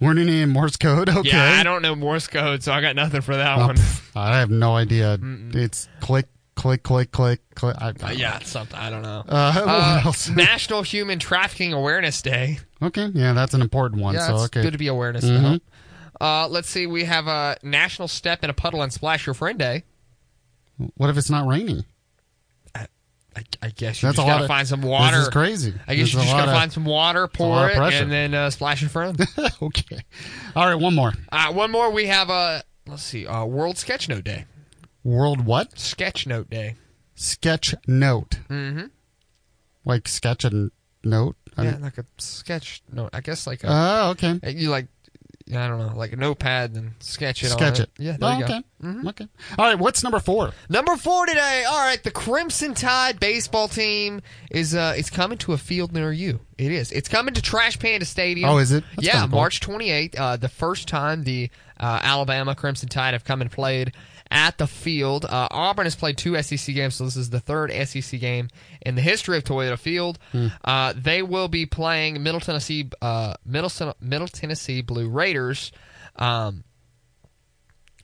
Learning 0.00 0.28
in 0.28 0.48
Morse 0.48 0.76
code. 0.76 1.08
Okay. 1.08 1.28
Yeah, 1.28 1.58
I 1.60 1.62
don't 1.62 1.80
know 1.82 1.94
Morse 1.94 2.26
code, 2.26 2.62
so 2.64 2.72
I 2.72 2.80
got 2.80 2.96
nothing 2.96 3.20
for 3.20 3.36
that 3.36 3.56
Oh, 3.58 3.66
one. 3.68 3.76
pff, 3.76 4.00
I 4.16 4.38
have 4.38 4.50
no 4.50 4.74
idea. 4.74 5.16
It's 5.54 5.88
click 6.00 6.26
click, 6.56 6.82
click, 6.82 7.12
click, 7.12 7.40
click. 7.54 7.76
I, 7.80 7.92
I 8.02 8.08
Uh, 8.08 8.10
yeah, 8.12 8.38
something 8.40 8.76
I 8.78 8.90
don't 8.90 9.02
know. 9.02 9.22
Uh, 9.28 9.52
what 9.62 9.68
Uh, 9.68 10.02
else? 10.06 10.28
National 10.28 10.82
Human 10.82 11.18
Trafficking 11.20 11.72
Awareness 11.72 12.20
Day. 12.20 12.58
Okay, 12.82 13.10
yeah, 13.14 13.32
that's 13.32 13.54
an 13.54 13.62
important 13.62 14.02
one. 14.02 14.14
yeah, 14.14 14.26
so 14.26 14.34
it's 14.34 14.44
okay, 14.46 14.62
good 14.62 14.72
to 14.72 14.78
be 14.78 14.88
awareness 14.88 15.24
Mhm. 15.24 15.40
now. 15.42 15.58
Uh, 16.22 16.46
let's 16.48 16.68
see. 16.68 16.86
We 16.86 17.04
have 17.04 17.26
a 17.26 17.56
National 17.62 18.06
Step 18.08 18.44
in 18.44 18.50
a 18.50 18.54
Puddle 18.54 18.80
and 18.82 18.92
Splash 18.92 19.26
Your 19.26 19.34
Friend 19.34 19.58
Day. 19.58 19.82
What 20.96 21.10
if 21.10 21.16
it's 21.18 21.28
not 21.30 21.46
raining? 21.48 21.84
I, 22.74 23.44
I 23.62 23.70
guess 23.70 24.02
you 24.02 24.08
That's 24.08 24.16
just 24.16 24.28
gotta 24.28 24.44
of- 24.44 24.48
find 24.48 24.68
some 24.68 24.82
water. 24.82 25.16
this 25.16 25.22
is 25.28 25.32
crazy. 25.32 25.72
I 25.88 25.94
guess 25.94 26.12
There's 26.12 26.14
you 26.14 26.20
just 26.20 26.32
gotta 26.32 26.50
of- 26.52 26.56
find 26.56 26.70
some 26.72 26.84
water, 26.84 27.26
pour 27.28 27.70
it, 27.70 27.76
pressure. 27.76 28.02
and 28.02 28.12
then 28.12 28.34
uh, 28.34 28.50
splash 28.50 28.82
your 28.82 28.90
friend. 28.90 29.18
okay. 29.62 30.00
All 30.54 30.66
right, 30.66 30.74
one 30.74 30.94
more. 30.94 31.12
uh, 31.30 31.50
one 31.52 31.70
more. 31.70 31.90
We 31.90 32.06
have 32.06 32.28
a 32.28 32.62
let's 32.86 33.02
see, 33.02 33.26
uh, 33.26 33.44
World 33.46 33.78
Sketch 33.78 34.06
Note 34.08 34.24
Day. 34.24 34.44
World 35.02 35.46
what? 35.46 35.78
Sketch 35.78 36.26
Note 36.26 36.50
Day. 36.50 36.76
Sketch 37.14 37.74
note. 37.86 38.38
Mm-hmm. 38.50 38.86
Like 39.86 40.08
sketch 40.08 40.44
a 40.44 40.70
note. 41.02 41.36
I 41.56 41.64
Yeah, 41.64 41.70
mean- 41.72 41.82
like 41.82 41.96
a 41.98 42.04
sketch 42.18 42.82
note. 42.92 43.10
I 43.14 43.22
guess 43.22 43.46
like 43.46 43.64
a. 43.64 43.68
Oh, 43.70 44.10
okay. 44.10 44.38
You 44.52 44.68
like, 44.68 44.88
I 45.56 45.68
don't 45.68 45.78
know, 45.78 45.92
like 45.96 46.12
a 46.12 46.16
notepad 46.16 46.74
and 46.76 46.92
sketch 47.00 47.42
it. 47.42 47.48
Sketch 47.50 47.78
on 47.78 47.82
it. 47.84 47.90
Yeah, 47.98 48.16
there 48.18 48.30
Oh, 48.30 48.38
you 48.38 48.44
okay. 48.44 48.62
go. 48.80 48.86
Mhm. 48.88 49.08
Okay. 49.08 49.28
All 49.58 49.64
right. 49.66 49.78
What's 49.78 50.02
number 50.02 50.18
four? 50.20 50.52
Number 50.68 50.96
four 50.96 51.26
today. 51.26 51.64
All 51.68 51.78
right, 51.78 52.02
the 52.02 52.10
Crimson 52.10 52.74
Tide 52.74 53.20
baseball 53.20 53.68
team 53.68 54.22
is 54.50 54.74
uh 54.74 54.94
is 54.96 55.10
coming 55.10 55.38
to 55.38 55.52
a 55.52 55.58
field 55.58 55.92
near 55.92 56.12
you. 56.12 56.40
It 56.58 56.72
is. 56.72 56.90
It's 56.92 57.08
coming 57.08 57.34
to 57.34 57.42
Trash 57.42 57.78
Panda 57.78 58.04
Stadium. 58.06 58.48
Oh, 58.50 58.58
is 58.58 58.72
it? 58.72 58.84
That's 58.96 59.06
yeah. 59.08 59.26
March 59.26 59.60
28th. 59.60 60.18
Uh, 60.18 60.36
the 60.36 60.48
first 60.48 60.88
time 60.88 61.24
the 61.24 61.50
uh, 61.80 62.00
Alabama 62.02 62.54
Crimson 62.54 62.88
Tide 62.88 63.12
have 63.14 63.24
come 63.24 63.40
and 63.40 63.50
played 63.50 63.92
at 64.32 64.58
the 64.58 64.66
field. 64.66 65.24
Uh, 65.26 65.46
Auburn 65.50 65.84
has 65.86 65.94
played 65.94 66.16
two 66.16 66.40
SEC 66.42 66.74
games, 66.74 66.94
so 66.96 67.04
this 67.04 67.16
is 67.16 67.30
the 67.30 67.38
third 67.40 67.70
SEC 67.86 68.18
game 68.18 68.48
in 68.84 68.94
the 68.96 69.02
history 69.02 69.36
of 69.36 69.44
Toyota 69.44 69.78
Field. 69.78 70.18
Hmm. 70.32 70.48
Uh, 70.64 70.94
they 70.96 71.22
will 71.22 71.48
be 71.48 71.66
playing 71.66 72.22
Middle 72.22 72.40
Tennessee, 72.40 72.88
uh, 73.00 73.34
Middle, 73.44 73.70
Middle 74.00 74.28
Tennessee 74.28 74.80
Blue 74.82 75.08
Raiders. 75.08 75.70
Um, 76.16 76.64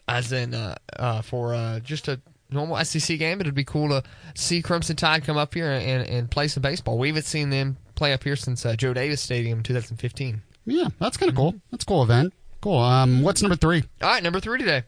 as 0.07 0.33
in 0.33 0.55
uh, 0.55 0.75
uh, 0.97 1.23
for 1.23 1.55
uh, 1.55 1.81
just 1.81 2.09
a 2.09 2.21
normal 2.51 2.83
SEC 2.85 3.19
game. 3.19 3.41
It'd 3.41 3.55
be 3.55 3.65
cool 3.65 3.89
to 3.91 4.03
see 4.35 4.63
Crimson 4.63 4.97
Tide 4.97 5.25
come 5.25 5.37
up 5.37 5.53
here 5.53 5.71
and, 5.71 6.09
and 6.09 6.31
play 6.31 6.49
some 6.49 6.63
baseball. 6.63 6.97
We 6.99 7.09
haven't 7.09 7.27
seen 7.27 7.51
them 7.51 7.77
play 7.95 8.13
up 8.15 8.25
here 8.25 8.37
since 8.37 8.65
uh, 8.65 8.75
Joe 8.75 8.95
Davis 8.95 9.21
Stadium 9.21 9.59
in 9.59 9.65
2015. 9.65 10.41
Yeah, 10.65 10.89
that's 10.99 11.17
kind 11.19 11.29
of 11.31 11.35
Mm-hmm. 11.35 11.43
cool. 11.51 11.61
That's 11.71 11.85
a 11.85 11.87
cool 11.87 12.03
event. 12.03 12.33
Cool. 12.63 12.79
Um, 12.79 13.23
what's 13.23 13.43
number 13.43 13.57
three? 13.57 13.85
All 14.03 14.09
right, 14.09 14.23
number 14.23 14.41
three 14.41 14.59
today. 14.59 14.85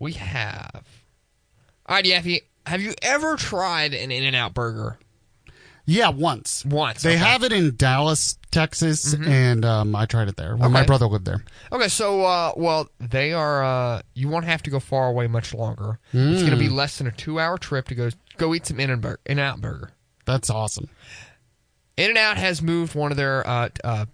We 0.00 0.12
have. 0.14 0.82
All 1.86 1.94
right, 1.96 2.04
Yaffy, 2.04 2.40
have 2.66 2.82
you 2.82 2.94
ever 3.02 3.36
tried 3.36 3.94
an 3.94 4.10
In 4.10 4.24
and 4.24 4.34
Out 4.34 4.54
burger? 4.54 4.98
Yeah, 5.86 6.10
once. 6.10 6.64
Once. 6.64 7.02
They 7.02 7.10
okay. 7.10 7.16
Mm-hmm. 7.16 7.24
have 7.24 7.42
it 7.42 7.52
in 7.52 7.74
Dallas, 7.76 8.38
Texas, 8.52 9.12
and 9.14 9.64
um, 9.64 9.96
I 9.96 10.06
tried 10.06 10.28
it 10.28 10.36
there 10.36 10.56
when 10.56 10.70
my 10.70 10.84
brother 10.84 11.06
lived 11.06 11.24
there. 11.24 11.42
Okay, 11.72 11.88
so 11.88 12.22
uh, 12.24 12.52
well, 12.56 12.88
they 13.00 13.32
are. 13.32 13.64
Uh, 13.64 14.02
you 14.14 14.28
won't 14.28 14.44
have 14.44 14.62
to 14.64 14.70
go 14.70 14.78
far 14.78 15.08
away 15.08 15.26
much 15.26 15.52
longer. 15.52 15.98
It's 16.12 16.42
going 16.42 16.52
to 16.52 16.56
be 16.56 16.68
Mm. 16.68 16.74
less 16.74 16.98
than 16.98 17.06
a 17.08 17.10
two-hour 17.12 17.58
trip 17.58 17.88
to 17.88 17.94
go 17.94 18.10
go 18.36 18.54
eat 18.54 18.66
some 18.66 18.78
In 18.78 18.90
and 18.90 19.40
Out 19.40 19.60
burger. 19.60 19.90
That's 20.26 20.48
awesome. 20.48 20.88
In 21.96 22.10
and 22.10 22.18
Out 22.18 22.36
has 22.36 22.62
moved 22.62 22.94
one 22.94 23.10
of 23.10 23.16
their 23.16 23.44
uh, 23.46 23.68
uh, 23.82 24.04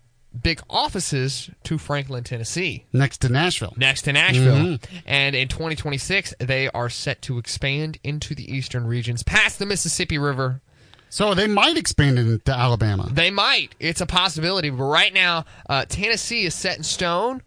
big 0.43 0.61
offices 0.69 1.51
to 1.65 1.79
Franklin, 1.79 2.25
Tennessee, 2.25 2.85
Next 2.93 3.19
to 3.19 3.29
Nashville. 3.29 3.75
next 3.77 4.03
to 4.03 4.13
Nashville. 4.13 4.57
Mhm. 4.79 4.85
And 5.07 5.35
in 5.37 5.49
2026, 5.49 6.35
they 6.39 6.69
are 6.71 6.89
set 6.91 7.23
to 7.23 7.39
expand 7.39 7.99
into 8.05 8.35
the 8.35 8.51
eastern 8.55 8.87
regions 8.87 9.23
past 9.23 9.59
the 9.59 9.67
Mississippi 9.67 10.19
River. 10.19 10.61
So 11.09 11.35
they 11.35 11.47
might 11.47 11.77
expand 11.77 12.19
into 12.19 12.53
Alabama. 12.53 13.09
They 13.11 13.31
might. 13.31 13.75
It's 13.79 14.01
a 14.01 14.07
possibility. 14.07 14.71
But 14.71 14.85
right 14.85 15.15
now, 15.15 15.45
uh, 15.69 15.85
Tennessee 15.89 16.45
is 16.45 16.55
set 16.55 16.77
in 16.77 16.83
stone. 16.83 17.43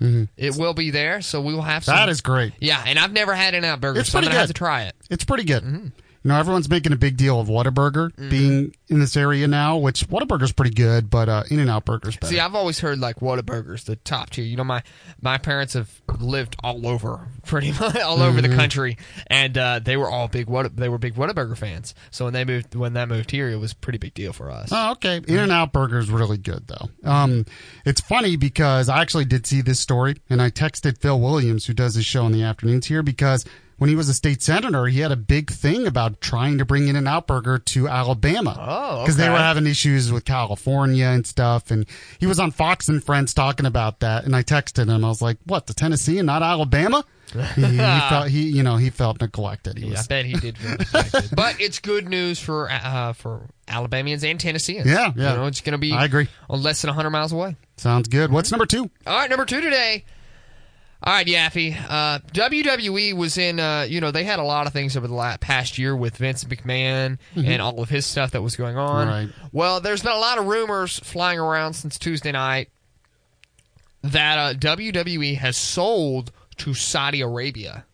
Mhm. 0.00 0.28
It 0.36 0.56
will 0.56 0.74
be 0.74 0.90
there, 0.90 1.20
so 1.20 1.40
we 1.40 1.54
will 1.54 1.62
have 1.62 1.84
some. 1.84 1.94
That 1.94 2.08
is 2.08 2.20
great. 2.20 2.52
Yeah, 2.60 2.82
and 2.84 2.98
I've 2.98 3.12
never 3.12 3.34
had 3.34 3.54
In-N-Out 3.54 3.80
Burger, 3.80 4.00
It's 4.00 4.10
so 4.10 4.18
I'm 4.18 4.24
gonna 4.24 4.36
have 4.36 4.48
to 4.48 4.52
try 4.54 4.82
it. 4.82 4.96
It's 5.08 5.24
pretty 5.24 5.44
good. 5.44 5.62
Mm-hmm. 5.62 5.86
You 6.24 6.30
know, 6.30 6.38
everyone's 6.38 6.70
making 6.70 6.92
a 6.92 6.96
big 6.96 7.18
deal 7.18 7.38
of 7.38 7.48
Whataburger 7.48 8.10
being 8.30 8.74
in 8.88 8.98
this 8.98 9.14
area 9.14 9.46
now, 9.46 9.76
which 9.76 10.08
Whataburger's 10.08 10.52
pretty 10.52 10.74
good, 10.74 11.10
but 11.10 11.28
uh, 11.28 11.42
In 11.50 11.58
and 11.60 11.68
Out 11.68 11.84
Burger's 11.84 12.16
better. 12.16 12.32
See, 12.32 12.40
I've 12.40 12.54
always 12.54 12.80
heard 12.80 12.98
like 12.98 13.16
Whataburger's 13.16 13.84
the 13.84 13.96
top 13.96 14.30
tier. 14.30 14.42
You 14.46 14.56
know, 14.56 14.64
my 14.64 14.82
my 15.20 15.36
parents 15.36 15.74
have 15.74 16.00
lived 16.18 16.56
all 16.64 16.86
over, 16.86 17.28
pretty 17.46 17.72
much 17.72 17.96
all 17.98 18.22
over 18.22 18.40
the 18.40 18.48
Mhm. 18.48 18.56
country, 18.56 18.96
and 19.26 19.58
uh, 19.58 19.80
they 19.80 19.98
were 19.98 20.08
all 20.08 20.28
big 20.28 20.46
Whata, 20.46 20.70
they 20.74 20.88
were 20.88 20.96
big 20.96 21.14
Whataburger 21.14 21.58
fans. 21.58 21.94
So 22.10 22.24
when 22.24 22.32
they 22.32 22.46
moved 22.46 22.74
when 22.74 22.94
that 22.94 23.08
moved 23.10 23.30
here, 23.30 23.50
it 23.50 23.56
was 23.56 23.72
a 23.72 23.76
pretty 23.76 23.98
big 23.98 24.14
deal 24.14 24.32
for 24.32 24.50
us. 24.50 24.70
Oh, 24.72 24.92
okay. 24.92 25.20
In 25.28 25.36
and 25.38 25.52
Out 25.52 25.72
Burger 25.74 25.98
is 25.98 26.08
really 26.10 26.38
good, 26.38 26.66
though. 26.68 26.88
Um, 27.10 27.44
it's 27.84 28.00
funny 28.00 28.36
because 28.36 28.88
I 28.88 29.02
actually 29.02 29.26
did 29.26 29.46
see 29.46 29.60
this 29.60 29.78
story, 29.78 30.16
and 30.30 30.40
I 30.40 30.48
texted 30.48 30.96
Phil 31.02 31.20
Williams, 31.20 31.66
who 31.66 31.74
does 31.74 31.96
his 31.96 32.06
show 32.06 32.24
in 32.24 32.32
the 32.32 32.44
afternoons 32.44 32.86
here, 32.86 33.02
because 33.02 33.44
when 33.78 33.90
he 33.90 33.96
was 33.96 34.08
a 34.08 34.14
state 34.14 34.42
senator, 34.42 34.86
he 34.86 35.00
had 35.00 35.12
a 35.12 35.16
big 35.16 35.50
thing 35.50 35.86
about 35.86 36.20
trying 36.20 36.58
to 36.58 36.64
bring 36.64 36.88
In-N-Out 36.88 37.26
Burger 37.26 37.58
to 37.58 37.88
Alabama. 37.88 38.56
Oh, 38.58 39.02
Because 39.02 39.16
they 39.16 39.28
were 39.28 39.36
having 39.36 39.66
issues 39.66 40.12
with 40.12 40.24
California 40.24 41.06
and 41.06 41.26
stuff, 41.26 41.70
and 41.70 41.86
he 42.18 42.26
was 42.26 42.38
on 42.38 42.50
Fox 42.50 42.88
and 42.88 43.02
Friends 43.02 43.34
talking 43.34 43.66
about 43.66 44.00
that, 44.00 44.24
and 44.24 44.34
I 44.36 44.42
texted 44.42 44.88
him. 44.88 45.04
I 45.04 45.08
was 45.08 45.20
like, 45.22 45.38
"What? 45.44 45.66
The 45.66 45.74
Tennessee 45.74 46.18
and 46.18 46.26
not 46.26 46.42
Alabama?" 46.42 47.04
he, 47.32 47.62
he 47.64 47.76
felt 48.08 48.28
he, 48.28 48.42
you 48.50 48.62
know, 48.62 48.76
he 48.76 48.90
felt 48.90 49.20
neglected. 49.20 49.78
He 49.78 49.88
Yeah, 49.88 50.00
I 50.00 50.06
bet 50.08 50.24
he 50.24 50.34
did. 50.34 50.56
feel 50.58 50.70
neglected. 50.78 51.30
but 51.34 51.60
it's 51.60 51.78
good 51.80 52.08
news 52.08 52.38
for 52.38 52.70
uh, 52.70 53.12
for 53.14 53.48
Alabamians 53.66 54.22
and 54.24 54.38
Tennesseans. 54.38 54.86
Yeah, 54.86 55.12
yeah. 55.16 55.32
You 55.32 55.36
know, 55.38 55.46
it's 55.46 55.60
going 55.60 55.72
to 55.72 55.78
be. 55.78 55.92
I 55.92 56.04
agree. 56.04 56.28
Less 56.48 56.82
than 56.82 56.92
hundred 56.94 57.10
miles 57.10 57.32
away. 57.32 57.56
Sounds 57.76 58.08
good. 58.08 58.30
What's 58.30 58.50
number 58.52 58.66
two? 58.66 58.88
All 59.06 59.16
right, 59.18 59.28
number 59.28 59.44
two 59.46 59.60
today. 59.60 60.04
All 61.06 61.12
right, 61.12 61.26
Yaffy. 61.26 61.76
Uh, 61.88 62.18
WWE 62.32 63.14
was 63.14 63.36
in, 63.36 63.60
uh, 63.60 63.86
you 63.88 64.00
know, 64.00 64.10
they 64.10 64.24
had 64.24 64.38
a 64.38 64.42
lot 64.42 64.66
of 64.66 64.72
things 64.72 64.96
over 64.96 65.06
the 65.06 65.12
last, 65.14 65.40
past 65.40 65.76
year 65.76 65.94
with 65.94 66.16
Vince 66.16 66.44
McMahon 66.44 67.18
Mhm. 67.36 67.46
and 67.46 67.60
all 67.62 67.80
of 67.82 67.90
his 67.90 68.06
stuff 68.06 68.30
that 68.30 68.40
was 68.40 68.56
going 68.56 68.78
on. 68.78 69.06
Right. 69.08 69.28
Well, 69.52 69.80
there's 69.82 70.02
been 70.02 70.12
a 70.12 70.18
lot 70.18 70.38
of 70.38 70.46
rumors 70.46 70.98
flying 71.00 71.38
around 71.38 71.74
since 71.74 71.98
Tuesday 71.98 72.32
night 72.32 72.70
that 74.02 74.38
uh, 74.38 74.54
WWE 74.54 75.36
has 75.36 75.56
sold 75.58 76.32
to 76.58 76.72
Saudi 76.72 77.20
Arabia. 77.20 77.84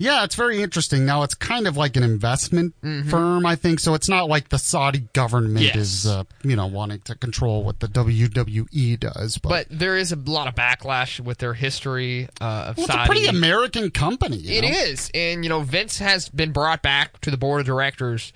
Yeah, 0.00 0.22
it's 0.22 0.36
very 0.36 0.62
interesting. 0.62 1.04
Now 1.04 1.24
it's 1.24 1.34
kind 1.34 1.66
of 1.66 1.76
like 1.76 1.96
an 1.96 2.04
investment 2.04 2.72
Mhm. 2.84 3.10
firm, 3.10 3.44
I 3.44 3.56
think. 3.56 3.80
So 3.80 3.94
it's 3.94 4.08
not 4.08 4.28
like 4.28 4.48
the 4.48 4.58
Saudi 4.58 5.08
government 5.12 5.64
Yes. 5.64 5.76
is, 5.76 6.06
uh, 6.06 6.22
you 6.44 6.54
know, 6.54 6.66
wanting 6.66 7.00
to 7.00 7.16
control 7.16 7.64
what 7.64 7.80
the 7.80 7.88
WWE 7.88 8.96
does. 8.96 9.38
But, 9.38 9.48
But 9.48 9.66
there 9.70 9.96
is 9.96 10.12
a 10.12 10.16
lot 10.16 10.46
of 10.46 10.54
backlash 10.54 11.18
with 11.18 11.38
their 11.38 11.54
history 11.54 12.28
uh, 12.40 12.44
of 12.68 12.76
well, 12.76 12.86
it's 12.86 12.94
a 12.94 13.06
pretty 13.06 13.26
American 13.26 13.90
company. 13.90 14.36
you 14.36 14.54
It 14.58 14.62
know? 14.62 14.68
is, 14.68 15.10
and 15.14 15.44
you 15.44 15.48
know 15.48 15.60
Vince 15.62 15.98
has 15.98 16.28
been 16.28 16.52
brought 16.52 16.80
back 16.82 17.20
to 17.22 17.30
the 17.32 17.36
board 17.36 17.60
of 17.60 17.66
directors 17.66 18.32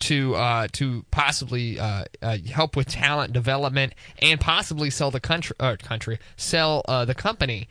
to 0.00 0.34
uh, 0.34 0.68
to 0.72 1.06
possibly 1.10 1.80
uh, 1.80 2.04
uh, 2.20 2.36
help 2.52 2.76
with 2.76 2.88
talent 2.88 3.32
development 3.32 3.94
and 4.20 4.38
possibly 4.38 4.90
sell 4.90 5.10
the 5.10 5.20
country 5.20 5.56
uh, 5.58 5.76
country 5.82 6.18
sell 6.36 6.82
uh, 6.86 7.06
the 7.06 7.14
company. 7.14 7.66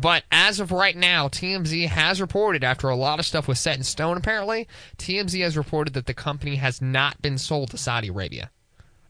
But 0.00 0.22
as 0.30 0.60
of 0.60 0.70
right 0.70 0.96
now, 0.96 1.26
TMZ 1.28 1.88
has 1.88 2.20
reported 2.20 2.62
after 2.62 2.88
a 2.88 2.94
lot 2.94 3.18
of 3.18 3.26
stuff 3.26 3.48
was 3.48 3.58
set 3.58 3.76
in 3.76 3.82
stone. 3.82 4.16
Apparently, 4.16 4.68
TMZ 4.96 5.40
has 5.42 5.56
reported 5.56 5.94
that 5.94 6.06
the 6.06 6.14
company 6.14 6.56
has 6.56 6.80
not 6.80 7.20
been 7.20 7.36
sold 7.38 7.70
to 7.70 7.78
Saudi 7.78 8.08
Arabia. 8.08 8.50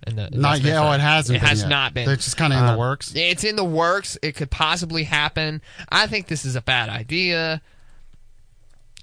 And 0.04 0.16
the 0.16 0.30
Not 0.30 0.62
yet. 0.62 0.76
Oh, 0.78 0.92
it 0.92 1.00
hasn't 1.00 1.36
It 1.36 1.40
been 1.40 1.48
has 1.48 1.60
yet. 1.62 1.68
not 1.68 1.92
been. 1.92 2.08
It's 2.08 2.24
just 2.24 2.36
kinda 2.38 2.56
in 2.56 2.64
the 2.64 2.72
Uh, 2.72 2.76
works? 2.78 3.12
It's 3.14 3.44
in 3.44 3.56
the 3.56 3.64
works. 3.64 4.16
It 4.22 4.34
could 4.36 4.50
possibly 4.50 5.04
happen. 5.04 5.60
I 5.90 6.06
think 6.06 6.28
this 6.28 6.44
is 6.44 6.56
a 6.56 6.62
bad 6.62 6.88
idea. 6.88 7.60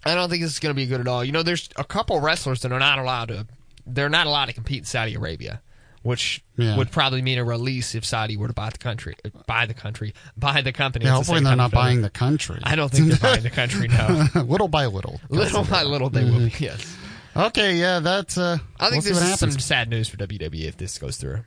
I 0.06 0.16
don't 0.16 0.30
think 0.30 0.42
this 0.42 0.54
is 0.54 0.60
going 0.60 0.72
to 0.74 0.76
be 0.76 0.86
good 0.86 1.02
at 1.02 1.08
all. 1.08 1.24
You 1.24 1.32
know, 1.34 1.44
there's 1.44 1.70
a 1.76 1.84
couple 1.84 2.20
wrestlers 2.20 2.62
that 2.62 2.72
are 2.72 2.80
not 2.80 2.98
allowed 3.00 3.28
to. 3.28 3.48
They're 3.86 4.10
not 4.10 4.26
allowed 4.26 4.46
to 4.46 4.54
compete 4.54 4.80
in 4.80 4.86
Saudi 4.86 5.14
Arabia, 5.16 5.62
which 6.06 6.44
Yeah. 6.56 6.78
would 6.78 6.92
probably 6.92 7.24
mean 7.24 7.40
a 7.40 7.44
release 7.44 7.96
if 7.96 8.06
Saudi 8.06 8.38
were 8.38 8.48
to 8.48 8.54
buy 8.54 8.70
the 8.70 8.78
country, 8.78 9.16
buy 9.48 9.66
the 9.66 9.74
country, 9.74 10.14
buy 10.38 10.62
the 10.62 10.72
company. 10.72 11.06
Yeah, 11.06 11.18
It's 11.18 11.28
the 11.28 11.34
hopefully 11.34 11.44
they're 11.50 11.56
not 11.56 11.72
buying 11.72 12.04
the 12.04 12.12
country. 12.12 12.60
I 12.64 12.76
don't 12.76 12.92
think 12.92 13.08
they're 13.08 13.18
buying 13.32 13.42
the 13.42 13.50
country. 13.50 13.88
No, 13.88 14.28
little 14.44 14.68
by 14.68 14.86
little. 14.86 15.20
little 15.30 15.64
by 15.64 15.82
little 15.82 16.12
they 16.12 16.24
will 16.24 16.40
be. 16.40 16.52
Mhm. 16.52 16.60
Yes, 16.60 16.98
Okay, 17.36 17.76
yeah, 17.76 18.00
that's. 18.00 18.38
Uh, 18.38 18.60
I 18.80 18.90
think 18.92 19.04
we'll 19.04 19.16
this 19.16 19.24
is 19.34 19.40
some 19.40 19.52
sad 19.60 19.90
news 19.90 20.08
for 20.08 20.16
WWE 20.18 20.66
if 20.66 20.78
this 20.78 20.98
goes 21.00 21.18
through. 21.18 21.44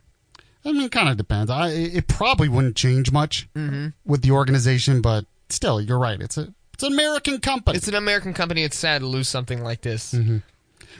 I 0.65 0.73
mean, 0.73 0.81
it 0.83 0.91
kind 0.91 1.07
of 1.07 1.15
depends. 1.15 1.49
I, 1.49 1.69
it 1.69 2.07
probably 2.07 2.49
wouldn't 2.49 2.75
change 2.75 3.11
much 3.13 3.47
Mhm. 3.55 3.93
with 4.05 4.21
the 4.21 4.31
organization, 4.31 5.01
but 5.01 5.25
still, 5.47 5.79
you're 5.79 5.97
right. 5.97 6.19
It's 6.21 6.37
a 6.37 6.53
it's 6.73 6.83
an 6.83 6.91
American 6.93 7.39
company. 7.39 7.77
It's 7.77 7.87
an 7.87 7.95
American 7.95 8.33
company. 8.33 8.63
It's 8.63 8.77
sad 8.77 8.99
to 9.01 9.07
lose 9.07 9.27
something 9.29 9.63
like 9.63 9.81
this. 9.81 10.13
Mhm. 10.13 10.43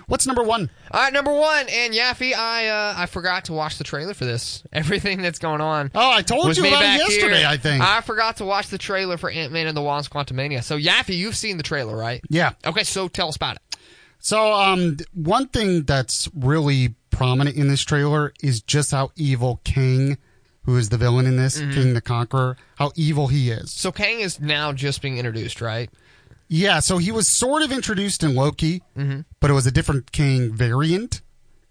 What's 0.10 0.28
number 0.28 0.44
one? 0.44 0.70
All 0.92 1.02
right, 1.02 1.14
number 1.14 1.32
one, 1.32 1.68
and 1.70 1.94
Yaffy, 1.94 2.34
I 2.36 2.68
uh, 2.68 2.94
I 2.98 3.06
forgot 3.06 3.46
to 3.46 3.54
watch 3.54 3.78
the 3.78 3.84
trailer 3.86 4.14
for 4.14 4.26
this. 4.26 4.64
Everything 4.74 5.22
that's 5.22 5.40
going 5.40 5.62
on. 5.62 5.92
Oh, 5.96 6.12
I 6.12 6.22
told 6.24 6.58
you 6.58 6.68
about 6.68 6.84
it 6.84 6.98
yesterday, 7.10 7.38
here. 7.40 7.48
I 7.48 7.58
think. 7.58 7.82
I 7.84 8.02
forgot 8.02 8.38
to 8.38 8.46
watch 8.46 8.68
the 8.68 8.78
trailer 8.78 9.16
for 9.18 9.30
Ant 9.30 9.54
Man 9.54 9.68
and 9.68 9.78
the 9.78 9.82
Wasp: 9.82 10.12
Quantumania. 10.12 10.64
So 10.64 10.78
Yaffy, 10.78 11.16
you've 11.16 11.36
seen 11.38 11.58
the 11.58 11.64
trailer, 11.64 11.96
right? 11.96 12.22
Yeah. 12.30 12.52
Okay, 12.66 12.84
so 12.84 13.08
tell 13.08 13.30
us 13.30 13.36
about 13.38 13.56
it. 13.58 13.62
So, 14.22 14.52
um, 14.52 14.98
one 15.14 15.48
thing 15.48 15.84
that's 15.84 16.28
really 16.36 16.96
prominent 17.12 17.56
in 17.56 17.70
this 17.70 17.84
trailer 17.84 18.34
is 18.44 18.62
just 18.62 18.92
how 18.92 19.12
evil 19.16 19.62
Kang, 19.64 20.18
who 20.64 20.76
is 20.76 20.90
the 20.90 20.98
villain 20.98 21.26
in 21.26 21.38
this, 21.38 21.58
Mhm. 21.62 21.74
Kang 21.74 21.94
the 21.94 22.02
Conqueror, 22.02 22.58
how 22.78 22.92
evil 22.96 23.28
he 23.28 23.50
is. 23.50 23.72
So 23.72 23.92
Kang 23.94 24.20
is 24.20 24.40
now 24.42 24.74
just 24.74 25.02
being 25.02 25.18
introduced, 25.18 25.62
right? 25.62 25.90
Yeah, 26.50 26.80
so 26.80 26.98
he 26.98 27.12
was 27.12 27.28
sort 27.28 27.62
of 27.62 27.72
introduced 27.72 28.24
in 28.24 28.34
Loki, 28.36 28.82
Mhm. 28.98 29.26
but 29.40 29.52
it 29.52 29.54
was 29.54 29.68
a 29.68 29.72
different 29.72 30.12
Kang 30.12 30.52
variant 30.54 31.22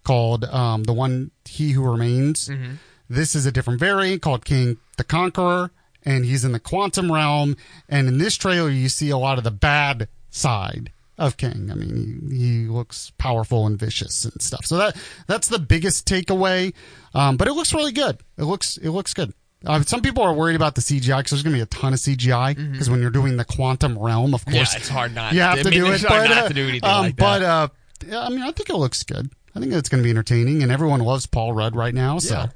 called 0.05 0.45
um, 0.45 0.85
the 0.85 0.93
one 0.93 1.33
He 1.45 1.73
Who 1.73 1.83
Remains. 1.83 2.49
Mhm. 2.49 2.79
This 3.11 3.35
is 3.35 3.45
a 3.45 3.53
different 3.53 3.81
variant 3.81 4.23
called 4.23 4.45
Kang 4.45 4.77
the 4.97 5.05
Conqueror, 5.05 5.73
and 6.05 6.25
he's 6.25 6.45
in 6.45 6.53
the 6.53 6.61
quantum 6.61 7.11
realm. 7.11 7.57
And 7.89 8.07
in 8.07 8.19
this 8.19 8.37
trailer, 8.37 8.71
you 8.71 8.89
see 8.89 9.11
a 9.11 9.19
lot 9.19 9.37
of 9.39 9.45
the 9.45 9.51
bad 9.51 10.09
side 10.31 10.93
of 11.19 11.37
Kang. 11.37 11.71
I 11.73 11.75
mean, 11.75 12.29
he, 12.31 12.37
he 12.39 12.67
looks 12.69 13.11
powerful 13.19 13.67
and 13.67 13.77
vicious 13.79 14.25
and 14.25 14.41
stuff. 14.41 14.65
So 14.65 14.77
that 14.77 14.97
that's 15.27 15.49
the 15.49 15.59
biggest 15.59 16.07
takeaway. 16.07 16.73
Um, 17.15 17.37
but 17.37 17.49
it 17.49 17.55
looks 17.55 17.75
really 17.75 17.93
good. 17.93 18.19
It 18.37 18.45
looks 18.45 18.77
it 18.77 18.91
looks 18.91 19.13
good. 19.15 19.33
Uh, 19.67 19.83
some 19.83 20.01
people 20.03 20.23
are 20.23 20.33
worried 20.33 20.55
about 20.57 20.75
the 20.77 20.81
CGI 20.81 21.19
because 21.19 21.31
there's 21.31 21.43
going 21.43 21.53
to 21.55 21.59
be 21.59 21.63
a 21.63 21.67
ton 21.67 21.93
of 21.93 21.99
CGI 21.99 22.55
because 22.73 22.89
when 22.89 23.01
you're 23.01 23.11
doing 23.11 23.37
the 23.37 23.45
quantum 23.45 23.99
realm, 23.99 24.33
of 24.35 24.43
Mm-hmm. 24.45 24.55
Yeah, 24.55 24.59
course, 24.61 24.77
it's 24.77 24.89
hard 24.89 25.15
not- 25.15 25.33
You 25.33 25.41
have 25.41 25.59
I 25.59 25.63
to 25.65 25.71
mean, 25.71 25.81
do 25.85 25.93
it, 25.93 26.03
but, 26.03 26.31
uh, 26.31 26.49
to 26.49 26.55
do 26.55 26.69
anything 26.69 26.89
um, 26.89 27.03
like 27.07 27.17
But 27.17 27.43
uh, 27.43 27.69
yeah, 28.07 28.23
I 28.25 28.29
mean, 28.29 28.43
I 28.43 28.53
think 28.53 28.71
it 28.71 28.77
looks 28.77 29.03
good. 29.03 29.31
I 29.57 29.61
think 29.61 29.73
it's 29.73 29.89
going 29.89 30.01
to 30.01 30.05
be 30.05 30.11
entertaining, 30.11 30.63
and 30.63 30.71
everyone 30.71 31.01
loves 31.01 31.27
Paul 31.27 31.53
Rudd 31.53 31.75
right 31.75 31.95
now. 31.95 32.19
So, 32.21 32.35
Yeah. 32.35 32.47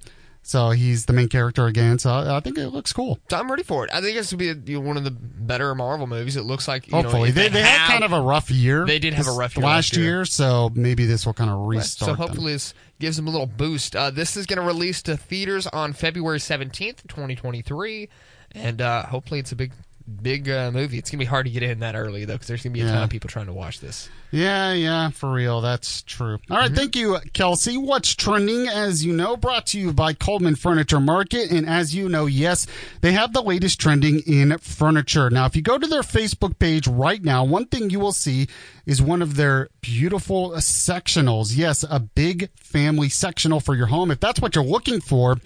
So 0.42 0.70
he's 0.70 1.06
the 1.06 1.12
main 1.12 1.28
character 1.28 1.66
again. 1.66 1.98
So 1.98 2.12
I 2.12 2.40
think 2.40 2.58
it 2.58 2.68
looks 2.68 2.92
cool. 2.92 3.18
So 3.30 3.38
I'm 3.38 3.50
ready 3.50 3.62
for 3.62 3.84
it. 3.84 3.90
I 3.94 4.00
think 4.00 4.16
it's 4.16 4.32
gonna 4.32 4.54
be 4.54 4.72
you 4.72 4.80
know, 4.80 4.86
one 4.86 4.96
of 4.96 5.04
the 5.04 5.10
better 5.12 5.74
Marvel 5.74 6.06
movies. 6.06 6.36
It 6.36 6.42
looks 6.42 6.66
like 6.66 6.88
you 6.88 6.94
Hopefully, 6.94 7.28
if 7.30 7.34
they, 7.34 7.48
they 7.48 7.62
had 7.62 7.78
have- 7.78 7.90
kind 7.90 8.04
of 8.04 8.12
a 8.12 8.20
rough 8.20 8.50
year. 8.50 8.84
They 8.84 8.98
did 8.98 9.14
have 9.14 9.28
a 9.28 9.32
rough 9.32 9.56
year 9.56 9.64
last 9.66 9.96
year. 9.96 10.04
year, 10.04 10.24
so 10.24 10.70
maybe 10.74 11.06
this 11.06 11.24
will 11.24 11.34
kind 11.34 11.50
of 11.50 11.58
restart. 11.66 11.98
So 11.98 12.06
them. 12.06 12.16
hopefully 12.16 12.52
this 12.52 12.74
gives 12.98 13.16
them 13.16 13.26
a 13.26 13.30
little 13.30 13.46
boost. 13.46 13.96
Uh, 13.96 14.10
this 14.10 14.36
is 14.36 14.46
going 14.46 14.58
to 14.60 14.64
release 14.66 15.02
to 15.02 15.16
theaters 15.16 15.66
on 15.68 15.92
February 15.92 16.38
17th, 16.38 17.06
2023, 17.08 18.08
and 18.52 18.80
uh, 18.82 19.06
hopefully 19.06 19.40
it's 19.40 19.52
a 19.52 19.56
big, 19.56 19.72
big 20.22 20.48
uh, 20.48 20.70
movie. 20.70 20.98
It's 20.98 21.10
going 21.10 21.18
to 21.18 21.24
be 21.24 21.28
hard 21.28 21.46
to 21.46 21.52
get 21.52 21.62
in 21.62 21.80
that 21.80 21.94
early 21.94 22.24
though, 22.24 22.34
because 22.34 22.48
there's 22.48 22.62
going 22.62 22.74
to 22.74 22.80
be 22.80 22.86
a 22.86 22.90
ton 22.90 23.02
of 23.02 23.10
people 23.10 23.28
trying 23.28 23.46
to 23.46 23.52
watch 23.52 23.80
this. 23.80 24.08
Yeah, 24.30 24.72
yeah, 24.72 25.10
for 25.10 25.30
real. 25.30 25.60
That's 25.60 26.02
true. 26.02 26.38
All 26.50 26.56
right, 26.56 26.72
thank 26.72 26.96
you, 26.96 27.18
Kelsey. 27.34 27.76
What's 27.76 28.14
trending, 28.14 28.66
as 28.66 29.04
you 29.04 29.12
know, 29.12 29.36
brought 29.36 29.66
to 29.66 29.78
you 29.78 29.92
by 29.92 30.14
Cullman 30.14 30.56
Furniture 30.56 31.00
Market. 31.00 31.50
And 31.50 31.68
as 31.68 31.94
you 31.94 32.08
know, 32.08 32.24
yes, 32.24 32.66
they 33.02 33.12
have 33.12 33.34
the 33.34 33.42
latest 33.42 33.78
trending 33.78 34.20
in 34.20 34.56
furniture. 34.58 35.28
Now, 35.28 35.44
if 35.44 35.54
you 35.54 35.60
go 35.60 35.76
to 35.76 35.86
their 35.86 36.00
Facebook 36.00 36.58
page 36.58 36.88
right 36.88 37.22
now, 37.22 37.44
one 37.44 37.66
thing 37.66 37.90
you 37.90 38.00
will 38.00 38.12
see 38.12 38.48
is 38.86 39.00
one 39.02 39.22
of 39.22 39.36
their 39.36 39.68
beautiful 39.80 40.50
sectionals. 40.52 41.56
Yes, 41.56 41.84
a 41.88 42.00
big 42.00 42.50
family 42.56 43.08
sectional 43.08 43.60
for 43.60 43.74
your 43.74 43.86
home. 43.86 44.10
If 44.10 44.20
that's 44.20 44.40
what 44.40 44.54
you're 44.54 44.64
looking 44.64 45.00
for, 45.00 45.36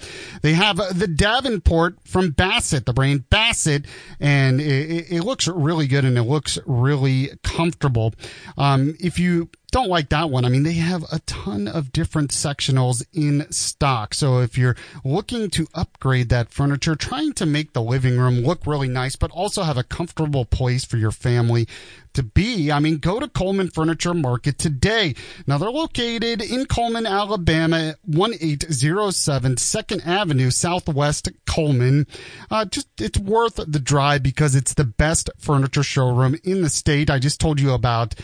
they 0.42 0.52
have 0.54 0.76
the 0.98 1.06
Davenport 1.06 1.96
from 2.06 2.30
Bassett, 2.30 2.86
the 2.86 2.92
brand 2.92 3.28
Bassett, 3.30 3.86
and 4.20 4.60
it, 4.60 5.06
it- 5.12 5.24
looks 5.26 5.48
really 5.48 5.88
good 5.88 6.04
and 6.04 6.16
it 6.16 6.22
looks 6.22 6.56
really 6.66 7.30
comfortable. 7.42 8.14
Um, 8.56 8.94
if 9.00 9.18
you 9.18 9.50
don't 9.76 9.90
like 9.90 10.08
that 10.08 10.30
one, 10.30 10.46
I 10.46 10.48
mean, 10.48 10.62
they 10.62 10.72
have 10.72 11.04
a 11.12 11.18
ton 11.26 11.68
of 11.68 11.92
different 11.92 12.30
sectionals 12.30 13.04
in 13.12 13.46
stock. 13.52 14.14
So 14.14 14.38
if 14.40 14.56
you're 14.56 14.74
looking 15.04 15.50
to 15.50 15.66
upgrade 15.74 16.30
that 16.30 16.48
furniture, 16.48 16.96
trying 16.96 17.34
to 17.34 17.44
make 17.44 17.74
the 17.74 17.82
living 17.82 18.16
room 18.16 18.36
look 18.36 18.66
really 18.66 18.88
nice, 18.88 19.16
but 19.16 19.30
also 19.32 19.64
have 19.64 19.76
a 19.76 19.82
comfortable 19.82 20.46
place 20.46 20.86
for 20.86 20.96
your 20.96 21.10
family 21.10 21.68
to 22.14 22.22
be, 22.22 22.72
I 22.72 22.80
mean, 22.80 22.96
go 22.96 23.20
to 23.20 23.28
Cullman 23.28 23.68
Furniture 23.68 24.14
Market 24.14 24.56
today. 24.56 25.14
Now 25.46 25.58
they're 25.58 25.70
located 25.70 26.40
in 26.40 26.64
Cullman, 26.64 27.04
Alabama, 27.04 27.96
1807 28.06 29.58
Second 29.58 30.00
Avenue, 30.06 30.50
Southwest 30.50 31.28
Cullman. 31.44 32.06
Uh, 32.50 32.64
just, 32.64 32.88
it's 32.98 33.18
worth 33.18 33.56
the 33.56 33.78
drive 33.78 34.22
because 34.22 34.54
it's 34.54 34.72
the 34.72 34.84
best 34.84 35.28
furniture 35.36 35.82
showroom 35.82 36.36
in 36.42 36.62
the 36.62 36.70
state. 36.70 37.10
I 37.10 37.18
just 37.18 37.38
told 37.38 37.60
you 37.60 37.72
about 37.72 38.14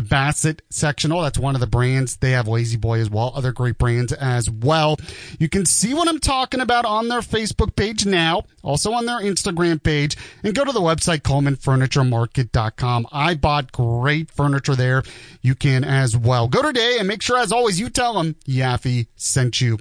the 0.00 0.08
Bassett 0.08 0.62
sectional. 0.70 1.18
Oh, 1.18 1.22
that's 1.22 1.38
one 1.38 1.54
of 1.54 1.60
the 1.60 1.66
brands. 1.66 2.16
They 2.16 2.30
have 2.30 2.48
La-Z-Boy 2.48 3.00
as 3.00 3.10
well, 3.10 3.32
other 3.34 3.52
great 3.52 3.76
brands 3.76 4.12
as 4.12 4.48
well. 4.48 4.96
You 5.38 5.48
can 5.48 5.66
see 5.66 5.92
what 5.92 6.08
I'm 6.08 6.18
talking 6.18 6.60
about 6.60 6.86
on 6.86 7.08
their 7.08 7.20
Facebook 7.20 7.76
page 7.76 8.06
now, 8.06 8.44
also 8.62 8.92
on 8.92 9.04
their 9.04 9.20
Instagram 9.20 9.82
page, 9.82 10.16
and 10.42 10.54
go 10.54 10.64
to 10.64 10.72
the 10.72 10.80
website 10.80 11.20
cullmanfurnituremarket.com. 11.20 13.08
I 13.12 13.34
bought 13.34 13.72
great 13.72 14.30
furniture 14.30 14.74
there. 14.74 15.02
You 15.42 15.54
can 15.54 15.84
as 15.84 16.16
well. 16.16 16.48
Go 16.48 16.62
today 16.62 16.96
and 16.98 17.06
make 17.06 17.20
sure, 17.20 17.38
as 17.38 17.52
always, 17.52 17.78
you 17.78 17.90
tell 17.90 18.14
them 18.14 18.36
Yaffee 18.46 19.08
sent 19.16 19.60
you. 19.60 19.78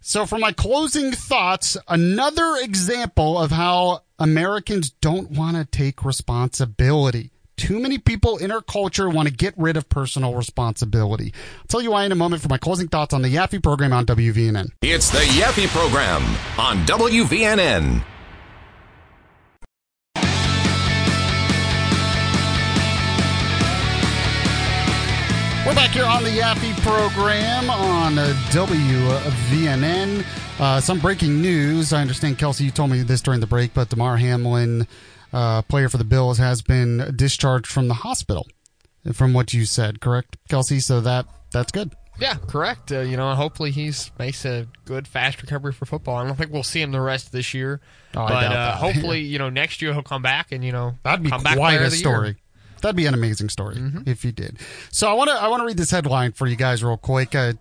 So, 0.00 0.24
for 0.24 0.38
my 0.38 0.52
closing 0.52 1.12
thoughts, 1.12 1.76
another 1.88 2.56
example 2.62 3.38
of 3.38 3.50
how 3.50 4.00
Americans 4.18 4.90
don't 4.90 5.30
want 5.30 5.56
to 5.58 5.64
take 5.66 6.04
responsibility. 6.04 7.32
Too 7.56 7.78
many 7.78 7.98
people 7.98 8.38
in 8.38 8.50
our 8.50 8.62
culture 8.62 9.08
want 9.08 9.28
to 9.28 9.34
get 9.34 9.54
rid 9.56 9.76
of 9.76 9.88
personal 9.88 10.34
responsibility. 10.34 11.32
I'll 11.60 11.66
tell 11.68 11.82
you 11.82 11.90
why 11.92 12.04
in 12.04 12.12
a 12.12 12.16
moment 12.16 12.42
for 12.42 12.48
my 12.48 12.58
closing 12.58 12.88
thoughts 12.88 13.14
on 13.14 13.22
the 13.22 13.32
Yaffee 13.34 13.62
program 13.62 13.92
on 13.92 14.06
WVNN. 14.06 14.70
It's 14.82 15.10
the 15.10 15.18
Yaffee 15.18 15.68
Program 15.68 16.22
on 16.58 16.84
WVNN. 16.86 18.02
We're 25.64 25.76
back 25.76 25.90
here 25.92 26.04
on 26.04 26.24
the 26.24 26.30
Yaffee 26.30 26.74
program 26.82 27.70
on 27.70 28.14
WVNN. 28.50 30.24
Uh, 30.58 30.80
some 30.80 30.98
breaking 30.98 31.40
news. 31.40 31.92
I 31.92 32.00
understand, 32.00 32.36
Kelsey, 32.38 32.64
you 32.64 32.72
told 32.72 32.90
me 32.90 33.02
this 33.02 33.22
during 33.22 33.38
the 33.38 33.46
break, 33.46 33.72
but 33.72 33.88
Damar 33.88 34.16
Hamlin, 34.16 34.88
uh, 35.32 35.62
player 35.62 35.88
for 35.88 35.98
the 35.98 36.04
Bills, 36.04 36.38
has 36.38 36.62
been 36.62 37.12
discharged 37.16 37.66
from 37.66 37.88
the 37.88 37.94
hospital. 37.94 38.46
From 39.12 39.32
what 39.32 39.52
you 39.52 39.64
said, 39.64 40.00
correct, 40.00 40.36
Kelsey? 40.48 40.78
So 40.78 41.00
that 41.00 41.26
that's 41.50 41.72
good. 41.72 41.92
Yeah, 42.20 42.36
correct. 42.46 42.92
Uh, 42.92 43.00
you 43.00 43.16
know, 43.16 43.34
hopefully 43.34 43.72
he's 43.72 44.12
makes 44.16 44.44
a 44.44 44.68
good 44.84 45.08
fast 45.08 45.42
recovery 45.42 45.72
for 45.72 45.86
football. 45.86 46.16
I 46.18 46.24
don't 46.24 46.36
think 46.36 46.52
we'll 46.52 46.62
see 46.62 46.80
him 46.80 46.92
the 46.92 47.00
rest 47.00 47.26
of 47.26 47.32
this 47.32 47.52
year, 47.52 47.80
Oh, 48.14 48.20
I 48.22 48.28
but 48.28 48.44
uh, 48.52 48.72
hopefully, 48.76 49.20
you 49.22 49.38
know, 49.40 49.50
next 49.50 49.82
year 49.82 49.92
he'll 49.92 50.04
come 50.04 50.22
back 50.22 50.52
and 50.52 50.62
you 50.64 50.70
know 50.70 50.94
That'd 51.02 51.24
be 51.24 51.30
quite 51.30 51.40
a 51.46 51.56
the 51.56 51.56
year. 51.58 51.80
Mm-hmm. 51.80 51.94
story. 51.96 52.36
That'd 52.80 52.94
be 52.96 53.06
an 53.06 53.14
amazing 53.14 53.48
story 53.48 53.76
if 54.06 54.22
he 54.22 54.30
did. 54.30 54.58
So 54.92 55.08
I 55.08 55.14
want 55.14 55.30
to 55.30 55.34
I 55.34 55.48
want 55.48 55.62
to 55.62 55.66
read 55.66 55.76
this 55.78 55.90
headline 55.90 56.30
for 56.30 56.46
you 56.46 56.54
guys 56.54 56.84
real 56.84 56.96
quick. 56.96 57.34
Uh, 57.34 57.54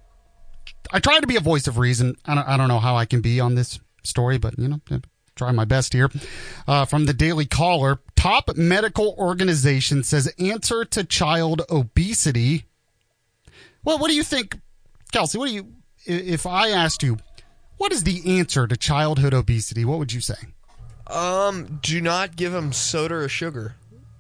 I 0.91 0.99
try 0.99 1.19
to 1.19 1.27
be 1.27 1.38
a 1.38 1.41
voice 1.41 1.65
of 1.68 1.80
reason. 1.80 2.15
I 2.26 2.35
don't, 2.35 2.48
I 2.48 2.56
don't 2.57 2.68
know 2.68 2.80
how 2.80 2.95
I 2.98 3.06
can 3.06 3.22
be 3.22 3.39
on 3.39 3.56
this 3.56 3.80
story, 4.03 4.38
but 4.38 4.60
you 4.60 4.68
know, 4.68 4.80
try 5.36 5.52
my 5.52 5.66
best 5.66 5.94
here. 5.94 6.10
Uh, 6.68 6.86
from 6.86 7.06
the 7.06 7.14
Daily 7.14 7.45
Caller, 7.45 7.99
top 8.16 8.56
medical 8.56 9.16
organization 9.18 10.03
says 10.03 10.34
answer 10.40 10.86
to 10.86 11.03
child 11.03 11.62
obesity. 11.70 12.66
Well, 13.84 13.98
what 13.98 14.10
do 14.10 14.16
you 14.16 14.24
think, 14.24 14.60
Kelsey? 15.12 15.38
What 15.38 15.48
do 15.48 15.53
you 15.53 15.68
if 16.06 16.45
I 16.45 16.70
asked 16.70 17.03
you, 17.03 17.18
what 17.78 17.91
is 17.91 18.03
the 18.03 18.40
answer 18.40 18.68
to 18.68 18.78
childhood 18.78 19.34
obesity? 19.34 19.86
What 19.86 19.99
would 19.99 20.14
you 20.14 20.22
say? 20.22 20.36
Um, 21.08 21.80
do 21.82 22.02
not 22.02 22.36
give 22.36 22.52
them 22.52 22.74
soda 22.74 23.16
or 23.16 23.30
sugar. 23.30 23.76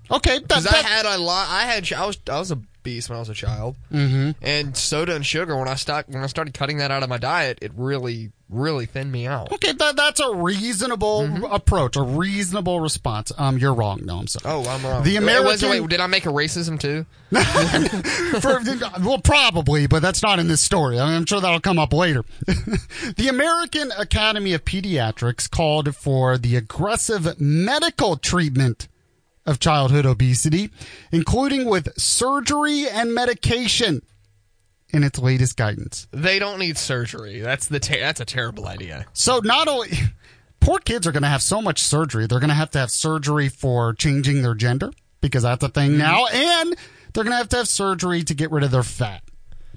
Okay, 0.09 0.39
because 0.39 0.67
I 0.67 0.77
had 0.77 1.05
a 1.05 1.17
lot. 1.17 1.47
I 1.49 1.63
had 1.63 1.91
I 1.93 2.05
was 2.05 2.17
I 2.29 2.37
was 2.37 2.51
obese 2.81 3.09
when 3.09 3.15
I 3.17 3.19
was 3.19 3.29
a 3.29 3.33
child, 3.33 3.75
Mhm. 3.93 4.35
and 4.41 4.75
soda 4.75 5.15
and 5.15 5.25
sugar 5.25 5.55
when 5.57 5.67
I 5.67 5.75
start 5.75 6.09
when 6.09 6.23
I 6.23 6.27
started 6.27 6.53
cutting 6.53 6.77
that 6.79 6.91
out 6.91 7.03
of 7.03 7.09
my 7.09 7.17
diet, 7.17 7.59
it 7.61 7.71
really 7.75 8.31
really 8.49 8.85
thinned 8.85 9.09
me 9.09 9.25
out. 9.25 9.49
Okay, 9.53 9.71
that, 9.71 9.95
that's 9.95 10.19
a 10.19 10.35
reasonable 10.35 11.21
Mm-hmm. 11.21 11.45
approach, 11.45 11.95
a 11.95 12.01
reasonable 12.01 12.81
response. 12.81 13.31
Um, 13.37 13.57
you're 13.57 13.73
wrong. 13.73 14.01
No, 14.03 14.17
I'm 14.19 14.27
sorry. 14.27 14.43
Oh, 14.53 14.67
I'm 14.69 14.83
wrong. 14.85 15.03
The 15.03 15.11
Wait, 15.11 15.17
American, 15.19 15.69
wait, 15.69 15.79
wait, 15.79 15.89
did 15.89 16.01
I 16.01 16.07
make 16.07 16.25
a 16.25 16.29
racism 16.29 16.77
too? 16.77 17.05
for, 18.41 18.59
well, 19.01 19.19
probably, 19.19 19.87
but 19.87 20.01
that's 20.01 20.21
not 20.21 20.37
in 20.39 20.49
this 20.49 20.59
story. 20.59 20.99
I 20.99 21.05
mean, 21.05 21.15
I'm 21.15 21.25
sure 21.25 21.39
that'll 21.39 21.61
come 21.61 21.79
up 21.79 21.93
later. 21.93 22.25
the 22.45 23.27
American 23.29 23.91
Academy 23.97 24.51
of 24.51 24.65
Pediatrics 24.65 25.49
called 25.49 25.95
for 25.95 26.37
the 26.37 26.57
aggressive 26.57 27.39
medical 27.39 28.17
treatment 28.17 28.89
of 29.45 29.59
childhood 29.59 30.05
obesity, 30.05 30.69
including 31.11 31.65
with 31.65 31.97
surgery 31.99 32.87
and 32.87 33.13
medication, 33.13 34.01
in 34.93 35.03
its 35.03 35.19
latest 35.19 35.57
guidance. 35.57 36.07
They 36.11 36.39
don't 36.39 36.59
need 36.59 36.77
surgery. 36.77 37.39
That's 37.39 37.67
the 37.67 37.79
ter- 37.79 37.99
that's 37.99 38.19
a 38.19 38.25
terrible 38.25 38.67
idea. 38.67 39.05
So 39.13 39.39
not 39.43 39.67
only 39.67 39.89
poor 40.59 40.79
kids 40.79 41.07
are 41.07 41.11
going 41.11 41.23
to 41.23 41.29
have 41.29 41.41
so 41.41 41.61
much 41.61 41.81
surgery, 41.81 42.27
they're 42.27 42.39
going 42.39 42.49
to 42.49 42.55
have 42.55 42.71
to 42.71 42.79
have 42.79 42.91
surgery 42.91 43.49
for 43.49 43.93
changing 43.93 44.41
their 44.41 44.55
gender 44.55 44.91
because 45.21 45.43
that's 45.43 45.63
a 45.63 45.69
thing 45.69 45.91
mm-hmm. 45.91 45.99
now, 45.99 46.25
and 46.27 46.75
they're 47.13 47.23
going 47.23 47.33
to 47.33 47.37
have 47.37 47.49
to 47.49 47.57
have 47.57 47.67
surgery 47.67 48.23
to 48.23 48.33
get 48.33 48.51
rid 48.51 48.63
of 48.63 48.71
their 48.71 48.83
fat. 48.83 49.23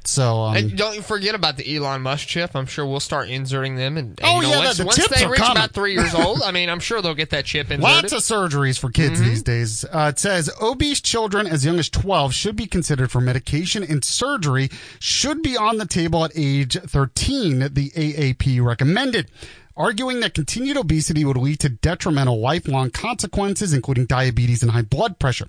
So 0.07 0.41
um, 0.43 0.57
And 0.57 0.77
don't 0.77 1.05
forget 1.05 1.35
about 1.35 1.57
the 1.57 1.77
Elon 1.77 2.03
Musk 2.03 2.27
chip. 2.29 2.51
I'm 2.55 2.67
sure 2.67 2.85
we'll 2.87 3.01
start 3.01 3.29
inserting 3.31 3.77
them. 3.77 3.97
And, 3.97 4.09
and 4.11 4.21
Oh, 4.23 4.41
you 4.41 4.49
know, 4.49 4.55
yeah, 4.61 4.65
once, 4.67 4.77
the- 4.77 4.83
the 4.83 4.87
once 4.87 5.09
they 5.09 5.27
reach 5.27 5.39
coming. 5.41 5.57
about 5.57 5.73
three 5.73 5.93
years 5.95 6.15
old, 6.15 6.43
I 6.45 6.51
mean, 6.51 6.69
I'm 6.69 6.81
sure 6.81 7.01
they'll 7.01 7.15
get 7.15 7.31
that 7.31 7.45
chip 7.47 7.71
inserted. 7.71 7.83
Lots 7.83 8.13
of 8.13 8.21
surgeries 8.21 8.79
for 8.79 8.91
kids 8.91 9.21
Mhm. 9.21 9.25
these 9.25 9.43
days. 9.43 9.85
Uh, 9.85 10.11
it 10.13 10.19
says 10.19 10.51
obese 10.61 11.01
children 11.01 11.47
as 11.47 11.65
young 11.65 11.79
as 11.79 11.89
12 11.89 12.35
should 12.35 12.57
be 12.57 12.67
considered 12.67 13.11
for 13.11 13.21
medication 13.21 13.83
and 13.83 14.05
surgery 14.05 14.71
should 14.99 15.43
be 15.43 15.57
on 15.57 15.79
the 15.79 15.87
table 15.87 16.25
at 16.25 16.33
age 16.35 16.77
13, 16.81 17.71
the 17.73 17.91
AAP 17.97 18.61
recommended. 18.65 19.31
Arguing 19.77 20.21
that 20.21 20.35
continued 20.35 20.77
obesity 20.77 21.25
would 21.25 21.37
lead 21.37 21.59
to 21.59 21.69
detrimental 21.69 22.39
lifelong 22.39 22.91
consequences, 22.91 23.73
including 23.73 24.07
diabetes 24.07 24.63
and 24.63 24.71
high 24.71 24.83
blood 24.83 25.19
pressure. 25.19 25.49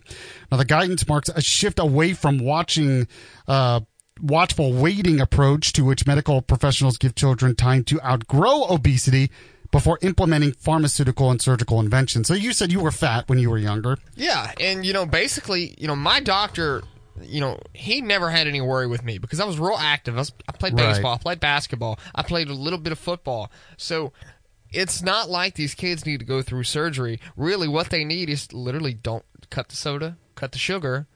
Now, 0.51 0.57
the 0.57 0.65
guidance 0.65 1.07
marks 1.07 1.29
a 1.29 1.41
shift 1.41 1.77
away 1.77 2.13
from 2.13 2.39
watching, 2.39 3.07
uh, 3.47 3.81
watchful 4.21 4.71
waiting 4.73 5.19
approach 5.19 5.73
to 5.73 5.83
which 5.83 6.07
medical 6.07 6.41
professionals 6.41 6.97
give 6.97 7.15
children 7.15 7.55
time 7.55 7.83
to 7.85 8.01
outgrow 8.01 8.65
obesity 8.69 9.29
before 9.71 9.99
implementing 10.01 10.53
pharmaceutical 10.53 11.29
and 11.31 11.41
surgical 11.41 11.79
inventions. 11.79 12.27
So 12.27 12.33
you 12.33 12.53
said 12.53 12.71
you 12.71 12.79
were 12.79 12.91
fat 12.91 13.27
when 13.27 13.39
you 13.39 13.49
were 13.49 13.57
younger. 13.57 13.97
Yeah, 14.15 14.51
and 14.59 14.85
you 14.85 14.93
know, 14.93 15.05
basically, 15.05 15.75
you 15.77 15.87
know, 15.87 15.95
my 15.97 16.21
doctor, 16.21 16.81
you 17.21 17.41
know, 17.41 17.59
he 17.73 17.99
never 18.01 18.29
had 18.29 18.47
any 18.47 18.61
worry 18.61 18.87
with 18.87 19.03
me 19.03 19.17
because 19.17 19.39
I 19.41 19.45
was 19.45 19.59
real 19.59 19.75
active. 19.77 20.15
I, 20.15 20.19
was, 20.19 20.31
I 20.47 20.53
played 20.53 20.73
Right. 20.73 20.93
baseball, 20.93 21.15
I 21.15 21.17
played 21.17 21.39
basketball, 21.41 21.99
I 22.13 22.23
played 22.23 22.47
a 22.47 22.53
little 22.53 22.79
bit 22.79 22.93
of 22.93 22.99
football. 22.99 23.51
So 23.75 24.13
it's 24.71 25.01
not 25.01 25.29
like 25.29 25.55
these 25.55 25.75
kids 25.75 26.05
need 26.05 26.19
to 26.19 26.25
go 26.25 26.41
through 26.41 26.63
surgery. 26.63 27.19
Really, 27.35 27.67
what 27.67 27.89
they 27.89 28.05
need 28.05 28.29
is 28.29 28.53
literally 28.53 28.93
don't 28.93 29.25
cut 29.49 29.67
the 29.69 29.75
soda, 29.75 30.17
cut 30.35 30.53
the 30.53 30.57
sugar, 30.57 31.07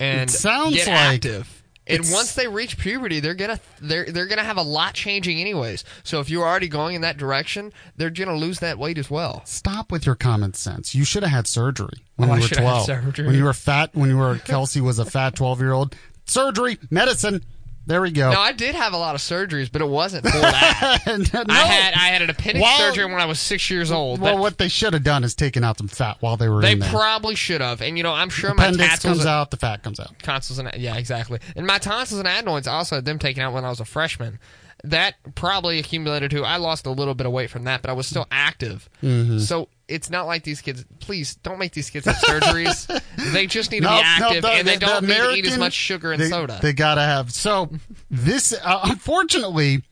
and 0.00 0.30
It 0.30 0.32
sounds 0.32 0.74
get 0.74 0.86
like 0.88 0.96
active. 0.96 1.63
And 1.86 1.98
it's- 2.00 2.12
once 2.12 2.32
they 2.34 2.48
reach 2.48 2.78
puberty, 2.78 3.20
they're 3.20 3.34
gonna 3.34 3.60
they're 3.80 4.06
they're 4.06 4.26
gonna 4.26 4.42
have 4.44 4.56
a 4.56 4.62
lot 4.62 4.94
changing 4.94 5.38
anyways. 5.40 5.84
So 6.02 6.20
if 6.20 6.30
you're 6.30 6.46
already 6.46 6.68
going 6.68 6.94
in 6.94 7.02
that 7.02 7.18
direction, 7.18 7.72
they're 7.96 8.08
gonna 8.10 8.34
lose 8.36 8.60
that 8.60 8.78
weight 8.78 8.96
as 8.96 9.10
well. 9.10 9.42
Stop 9.44 9.92
with 9.92 10.06
your 10.06 10.14
common 10.14 10.54
sense. 10.54 10.94
You 10.94 11.04
should 11.04 11.22
have 11.22 11.32
had 11.32 11.46
surgery 11.46 12.02
when 12.16 12.30
Oh, 12.30 12.34
you 12.36 12.40
were 12.40 12.46
should 12.48 12.58
have 12.58 12.66
had 12.66 12.72
12. 12.84 12.86
surgery. 12.86 13.26
When 13.26 13.36
you 13.36 13.44
were 13.44 13.52
fat, 13.52 13.90
when 13.92 14.08
you 14.08 14.16
were 14.16 14.38
Kelsey 14.38 14.80
was 14.80 14.98
a 14.98 15.04
fat 15.04 15.36
12 15.36 15.60
year 15.60 15.72
old. 15.72 15.94
Surgery, 16.26 16.78
medicine. 16.90 17.44
There 17.86 18.00
we 18.00 18.10
go. 18.12 18.32
No, 18.32 18.40
I 18.40 18.52
did 18.52 18.74
have 18.74 18.94
a 18.94 18.96
lot 18.96 19.14
of 19.14 19.20
surgeries, 19.20 19.70
but 19.70 19.82
it 19.82 19.88
wasn't 19.88 20.24
for 20.24 20.38
that. 20.38 21.02
No. 21.34 21.42
I 21.48 21.66
had 21.66 21.94
I 21.94 22.06
had 22.08 22.22
an 22.22 22.30
appendix 22.30 22.62
Well- 22.62 22.78
surgery 22.78 23.04
when 23.04 23.20
I 23.20 23.26
was 23.26 23.38
six 23.38 23.68
years 23.70 23.90
old. 23.92 24.20
well, 24.20 24.38
what 24.38 24.56
they 24.58 24.68
should 24.68 24.94
have 24.94 25.02
done 25.04 25.22
is 25.24 25.34
taken 25.34 25.62
out 25.64 25.76
some 25.78 25.88
fat 25.88 26.16
while 26.20 26.36
they 26.36 26.48
were 26.48 26.60
they 26.62 26.72
in 26.72 26.78
there. 26.78 26.88
They 26.88 26.94
probably 26.94 27.34
should 27.34 27.60
have, 27.60 27.82
and 27.82 27.96
you 27.98 28.02
know 28.02 28.12
I'm 28.12 28.30
sure 28.30 28.54
my 28.54 28.64
Appendix 28.64 28.88
tonsils 29.00 29.18
comes 29.18 29.26
out, 29.26 29.50
the 29.50 29.56
fat 29.58 29.82
comes 29.82 30.00
out. 30.00 30.18
tonsils 30.22 30.58
and 30.58 30.70
yeah, 30.76 30.96
exactly. 30.96 31.40
And 31.56 31.66
my 31.66 31.78
tonsils 31.78 32.18
and 32.20 32.28
adenoids 32.28 32.66
I 32.66 32.72
also 32.74 32.96
had 32.96 33.04
them 33.04 33.18
taken 33.18 33.42
out 33.42 33.52
when 33.52 33.64
I 33.64 33.68
was 33.68 33.80
a 33.80 33.84
freshman. 33.84 34.38
That 34.82 35.14
probably 35.34 35.78
accumulated 35.78 36.30
too. 36.30 36.44
I 36.44 36.56
lost 36.56 36.86
a 36.86 36.90
little 36.90 37.14
bit 37.14 37.26
of 37.26 37.32
weight 37.32 37.48
from 37.50 37.64
that, 37.64 37.80
but 37.82 37.90
I 37.90 37.94
was 37.94 38.06
still 38.06 38.26
active. 38.30 38.88
Mhm. 39.02 39.40
So 39.40 39.68
it's 39.88 40.08
not 40.10 40.26
like 40.26 40.42
these 40.44 40.60
kids. 40.60 40.84
Please 41.00 41.34
don't 41.36 41.58
make 41.58 41.72
these 41.72 41.90
kids 41.90 42.06
have 42.06 42.16
surgeries. 42.16 42.86
they 43.32 43.46
just 43.46 43.70
need 43.70 43.80
to 43.80 43.86
No, 43.86 43.96
be 43.96 44.02
active, 44.04 44.42
the- 44.42 44.48
and 44.50 44.66
they 44.68 44.74
the- 44.76 44.86
don't 44.86 45.02
the 45.06 45.08
need 45.08 45.18
to 45.18 45.30
eat 45.34 45.46
as 45.46 45.58
much 45.58 45.72
sugar 45.74 46.12
and 46.12 46.20
they, 46.22 46.28
soda. 46.28 46.58
They 46.62 46.72
gotta 46.72 47.02
have. 47.02 47.32
So 47.32 47.70
this, 48.10 48.52
uh, 48.52 48.80
unfortunately, 48.84 49.82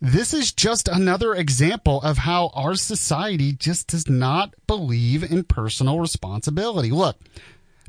this 0.00 0.34
is 0.34 0.52
just 0.52 0.86
another 0.88 1.34
example 1.34 2.00
of 2.02 2.18
how 2.18 2.50
our 2.54 2.74
society 2.74 3.52
just 3.52 3.88
does 3.88 4.08
not 4.08 4.54
believe 4.66 5.22
in 5.22 5.44
personal 5.44 5.98
responsibility. 5.98 6.90
Look, 6.90 7.16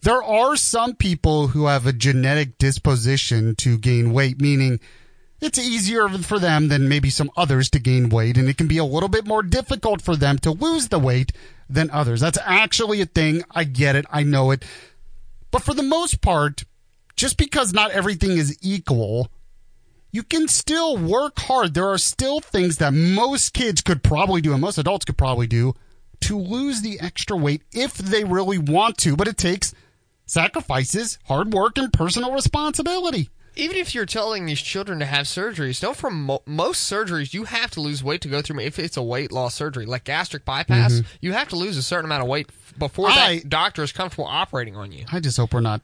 there 0.01 0.23
are 0.23 0.55
some 0.55 0.95
people 0.95 1.47
who 1.47 1.65
have 1.65 1.85
a 1.85 1.93
genetic 1.93 2.57
disposition 2.57 3.55
to 3.55 3.77
gain 3.77 4.13
weight, 4.13 4.39
meaning 4.39 4.79
it's 5.45 5.59
easier 5.59 6.09
for 6.09 6.39
them 6.39 6.67
than 6.67 6.89
maybe 6.89 7.09
some 7.09 7.31
others 7.37 7.69
to 7.69 7.79
gain 7.79 8.09
weight, 8.09 8.37
and 8.37 8.49
it 8.49 8.57
can 8.57 8.67
be 8.67 8.77
a 8.77 8.83
little 8.83 9.09
bit 9.09 9.25
more 9.25 9.43
difficult 9.43 10.01
for 10.01 10.15
them 10.15 10.37
to 10.39 10.51
lose 10.51 10.89
the 10.89 10.99
weight 10.99 11.31
than 11.69 11.89
others. 11.91 12.19
That's 12.21 12.37
actually 12.43 13.01
a 13.01 13.05
thing. 13.05 13.43
I 13.51 13.63
get 13.63 13.95
it. 13.95 14.05
I 14.09 14.23
know 14.23 14.51
it. 14.51 14.63
But 15.51 15.63
for 15.63 15.73
the 15.73 15.83
most 15.83 16.21
part, 16.21 16.65
just 17.15 17.37
because 17.37 17.73
not 17.73 17.91
everything 17.91 18.31
is 18.31 18.57
equal, 18.61 19.29
you 20.11 20.23
can 20.23 20.47
still 20.47 20.97
work 20.97 21.39
hard. 21.39 21.73
There 21.73 21.89
are 21.89 21.97
still 21.97 22.39
things 22.39 22.77
that 22.77 22.93
most 22.93 23.53
kids 23.53 23.81
could 23.81 24.03
probably 24.03 24.41
do 24.41 24.53
and 24.53 24.61
most 24.61 24.77
adults 24.77 25.05
could 25.05 25.17
probably 25.17 25.47
do 25.47 25.73
to 26.21 26.37
lose 26.37 26.81
the 26.81 26.99
extra 26.99 27.37
weight 27.37 27.61
if 27.71 27.93
they 27.93 28.23
really 28.23 28.57
want 28.57 28.97
to. 28.99 29.15
But 29.15 29.27
it 29.27 29.37
takes 29.37 29.73
sacrifices, 30.25 31.19
hard 31.25 31.53
work, 31.53 31.77
and 31.77 31.91
personal 31.93 32.33
responsibility. 32.33 33.29
Even 33.55 33.77
if 33.77 33.93
you're 33.95 34.05
telling 34.05 34.45
these 34.45 34.61
children 34.61 34.99
to 34.99 35.05
have 35.05 35.25
surgeries, 35.25 35.79
don't 35.79 35.95
for 35.95 36.09
mo- 36.09 36.41
most 36.45 36.91
surgeries 36.91 37.33
you 37.33 37.45
have 37.45 37.71
to 37.71 37.81
lose 37.81 38.03
weight 38.03 38.21
to 38.21 38.27
go 38.27 38.41
through. 38.41 38.59
If 38.59 38.79
it's 38.79 38.97
a 38.97 39.03
weight 39.03 39.31
loss 39.31 39.55
surgery, 39.55 39.85
like 39.85 40.03
gastric 40.03 40.45
bypass, 40.45 40.93
Mhm. 40.93 41.05
you 41.21 41.33
have 41.33 41.49
to 41.49 41.55
lose 41.55 41.77
a 41.77 41.83
certain 41.83 42.05
amount 42.05 42.23
of 42.23 42.27
weight 42.29 42.49
before 42.77 43.09
I- 43.09 43.39
that 43.39 43.49
doctor 43.49 43.83
is 43.83 43.91
comfortable 43.91 44.25
operating 44.25 44.75
on 44.75 44.91
you. 44.91 45.05
I 45.11 45.19
just 45.19 45.37
hope 45.37 45.53
we're 45.53 45.61
not 45.61 45.81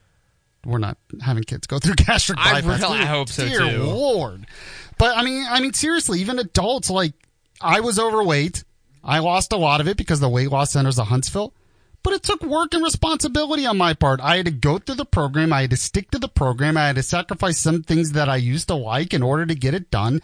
we're 0.64 0.77
not 0.77 0.95
having 1.22 1.43
kids 1.43 1.65
go 1.65 1.80
through 1.80 1.95
gastric 2.06 2.38
I 2.39 2.61
bypass. 2.61 2.81
really 2.81 2.98
Dear- 2.99 3.07
hope 3.07 3.30
so, 3.30 3.48
dear 3.48 3.60
too. 3.61 3.84
Lord. 3.84 4.45
But 4.99 5.18
I 5.18 5.23
mean, 5.23 5.43
I 5.49 5.60
mean, 5.60 5.73
seriously, 5.73 6.19
even 6.22 6.38
adults 6.38 6.89
like 6.91 7.14
I 7.60 7.80
was 7.80 7.98
overweight. 7.98 8.64
I 9.03 9.18
lost 9.19 9.52
a 9.53 9.57
lot 9.57 9.81
of 9.81 9.88
it 9.88 9.98
because 9.98 10.19
the 10.19 10.30
weight 10.30 10.52
loss 10.52 10.72
center's 10.73 10.99
of 10.99 11.07
Huntsville. 11.07 11.52
But 12.03 12.14
it 12.14 12.23
took 12.23 12.41
work 12.41 12.73
and 12.73 12.84
responsibility 12.84 13.65
on 13.65 13.78
my 13.78 13.94
part. 13.94 14.19
I 14.22 14.38
had 14.38 14.45
to 14.45 14.52
go 14.52 14.80
through 14.80 14.95
the 14.95 15.06
program. 15.06 15.53
I 15.53 15.61
had 15.61 15.69
to 15.69 15.78
stick 15.78 16.10
to 16.11 16.19
the 16.19 16.28
program. 16.28 16.76
I 16.76 16.88
had 16.88 16.95
to 16.95 17.03
sacrifice 17.03 17.60
some 17.60 17.84
things 17.84 18.14
that 18.14 18.28
I 18.28 18.38
used 18.38 18.69
to 18.69 18.76
like 18.76 19.14
in 19.14 19.22
order 19.22 19.45
to 19.45 19.56
get 19.56 19.73
it 19.76 19.91
done. 19.91 20.22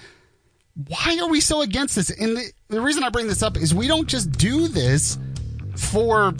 Why 0.87 1.19
are 1.21 1.29
we 1.29 1.39
so 1.39 1.61
against 1.61 1.95
this? 1.95 2.09
And 2.09 2.37
the, 2.37 2.51
the 2.69 2.81
reason 2.81 3.03
I 3.03 3.09
bring 3.09 3.27
this 3.27 3.43
up 3.43 3.57
is 3.57 3.75
we 3.75 3.87
don't 3.87 4.07
just 4.07 4.31
do 4.31 4.67
this 4.67 5.17
for 5.75 6.33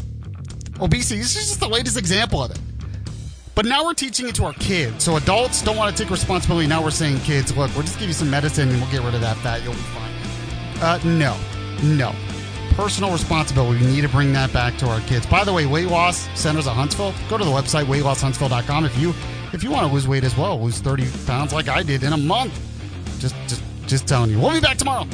obesity. 0.80 1.20
This 1.20 1.36
is 1.36 1.48
just 1.48 1.60
the 1.60 1.70
latest 1.70 1.98
example 1.98 2.44
of 2.44 2.52
it. 2.52 2.60
But 3.56 3.66
now 3.66 3.84
we're 3.84 3.96
teaching 3.96 4.28
it 4.28 4.36
to 4.36 4.46
our 4.46 4.54
kids. 4.54 5.04
So 5.04 5.18
adults 5.18 5.64
don't 5.64 5.78
want 5.78 5.96
to 5.96 6.04
take 6.04 6.12
responsibility. 6.12 6.68
Now 6.68 6.84
we're 6.84 6.92
saying, 6.92 7.20
kids, 7.22 7.56
look, 7.58 7.74
we'll 7.74 7.84
just 7.84 7.98
give 7.98 8.08
you 8.08 8.14
some 8.14 8.30
medicine 8.30 8.70
and 8.70 8.80
we'll 8.80 8.92
get 8.92 9.02
rid 9.02 9.16
of 9.16 9.22
that 9.22 9.38
fat. 9.38 9.64
You'll 9.64 9.74
be 9.74 9.80
fine. 9.80 10.14
Uh, 10.80 11.00
no, 11.04 11.36
no. 11.82 12.14
Personal 12.78 13.12
responsibility. 13.12 13.84
We 13.84 13.91
need 13.91 14.02
to 14.02 14.10
bring 14.10 14.32
that 14.34 14.54
back 14.54 14.78
to 14.78 14.86
our 14.88 15.02
kids. 15.02 15.26
By 15.26 15.44
the 15.44 15.52
way, 15.52 15.66
weight 15.66 15.88
loss 15.88 16.30
centers 16.40 16.68
of 16.68 16.74
Huntsville. 16.74 17.12
Go 17.28 17.40
to 17.40 17.44
the 17.44 17.49
website 17.49 17.86
weightlosshuntsville.com 17.86 18.86
if 18.86 18.95
you 18.99 19.16
if 19.52 19.64
you 19.64 19.72
want 19.72 19.88
to 19.88 19.91
lose 19.91 20.08
weight 20.08 20.24
as 20.24 20.38
well. 20.38 20.62
Lose 20.62 20.80
thirty 20.80 21.08
pounds 21.26 21.54
like 21.54 21.70
I 21.70 21.82
did 21.82 22.04
in 22.04 22.14
a 22.14 22.18
month. 22.18 22.54
Just 23.18 23.36
just 23.48 23.64
just 23.88 24.08
telling 24.08 24.30
you. 24.30 24.40
We'll 24.40 24.54
be 24.54 24.60
back 24.60 24.78
tomorrow. 24.78 25.08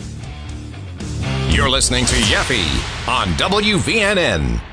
You're 1.48 1.70
listening 1.70 2.06
to 2.06 2.16
Yaffee 2.16 3.08
on 3.08 3.28
WVNN. 3.38 4.73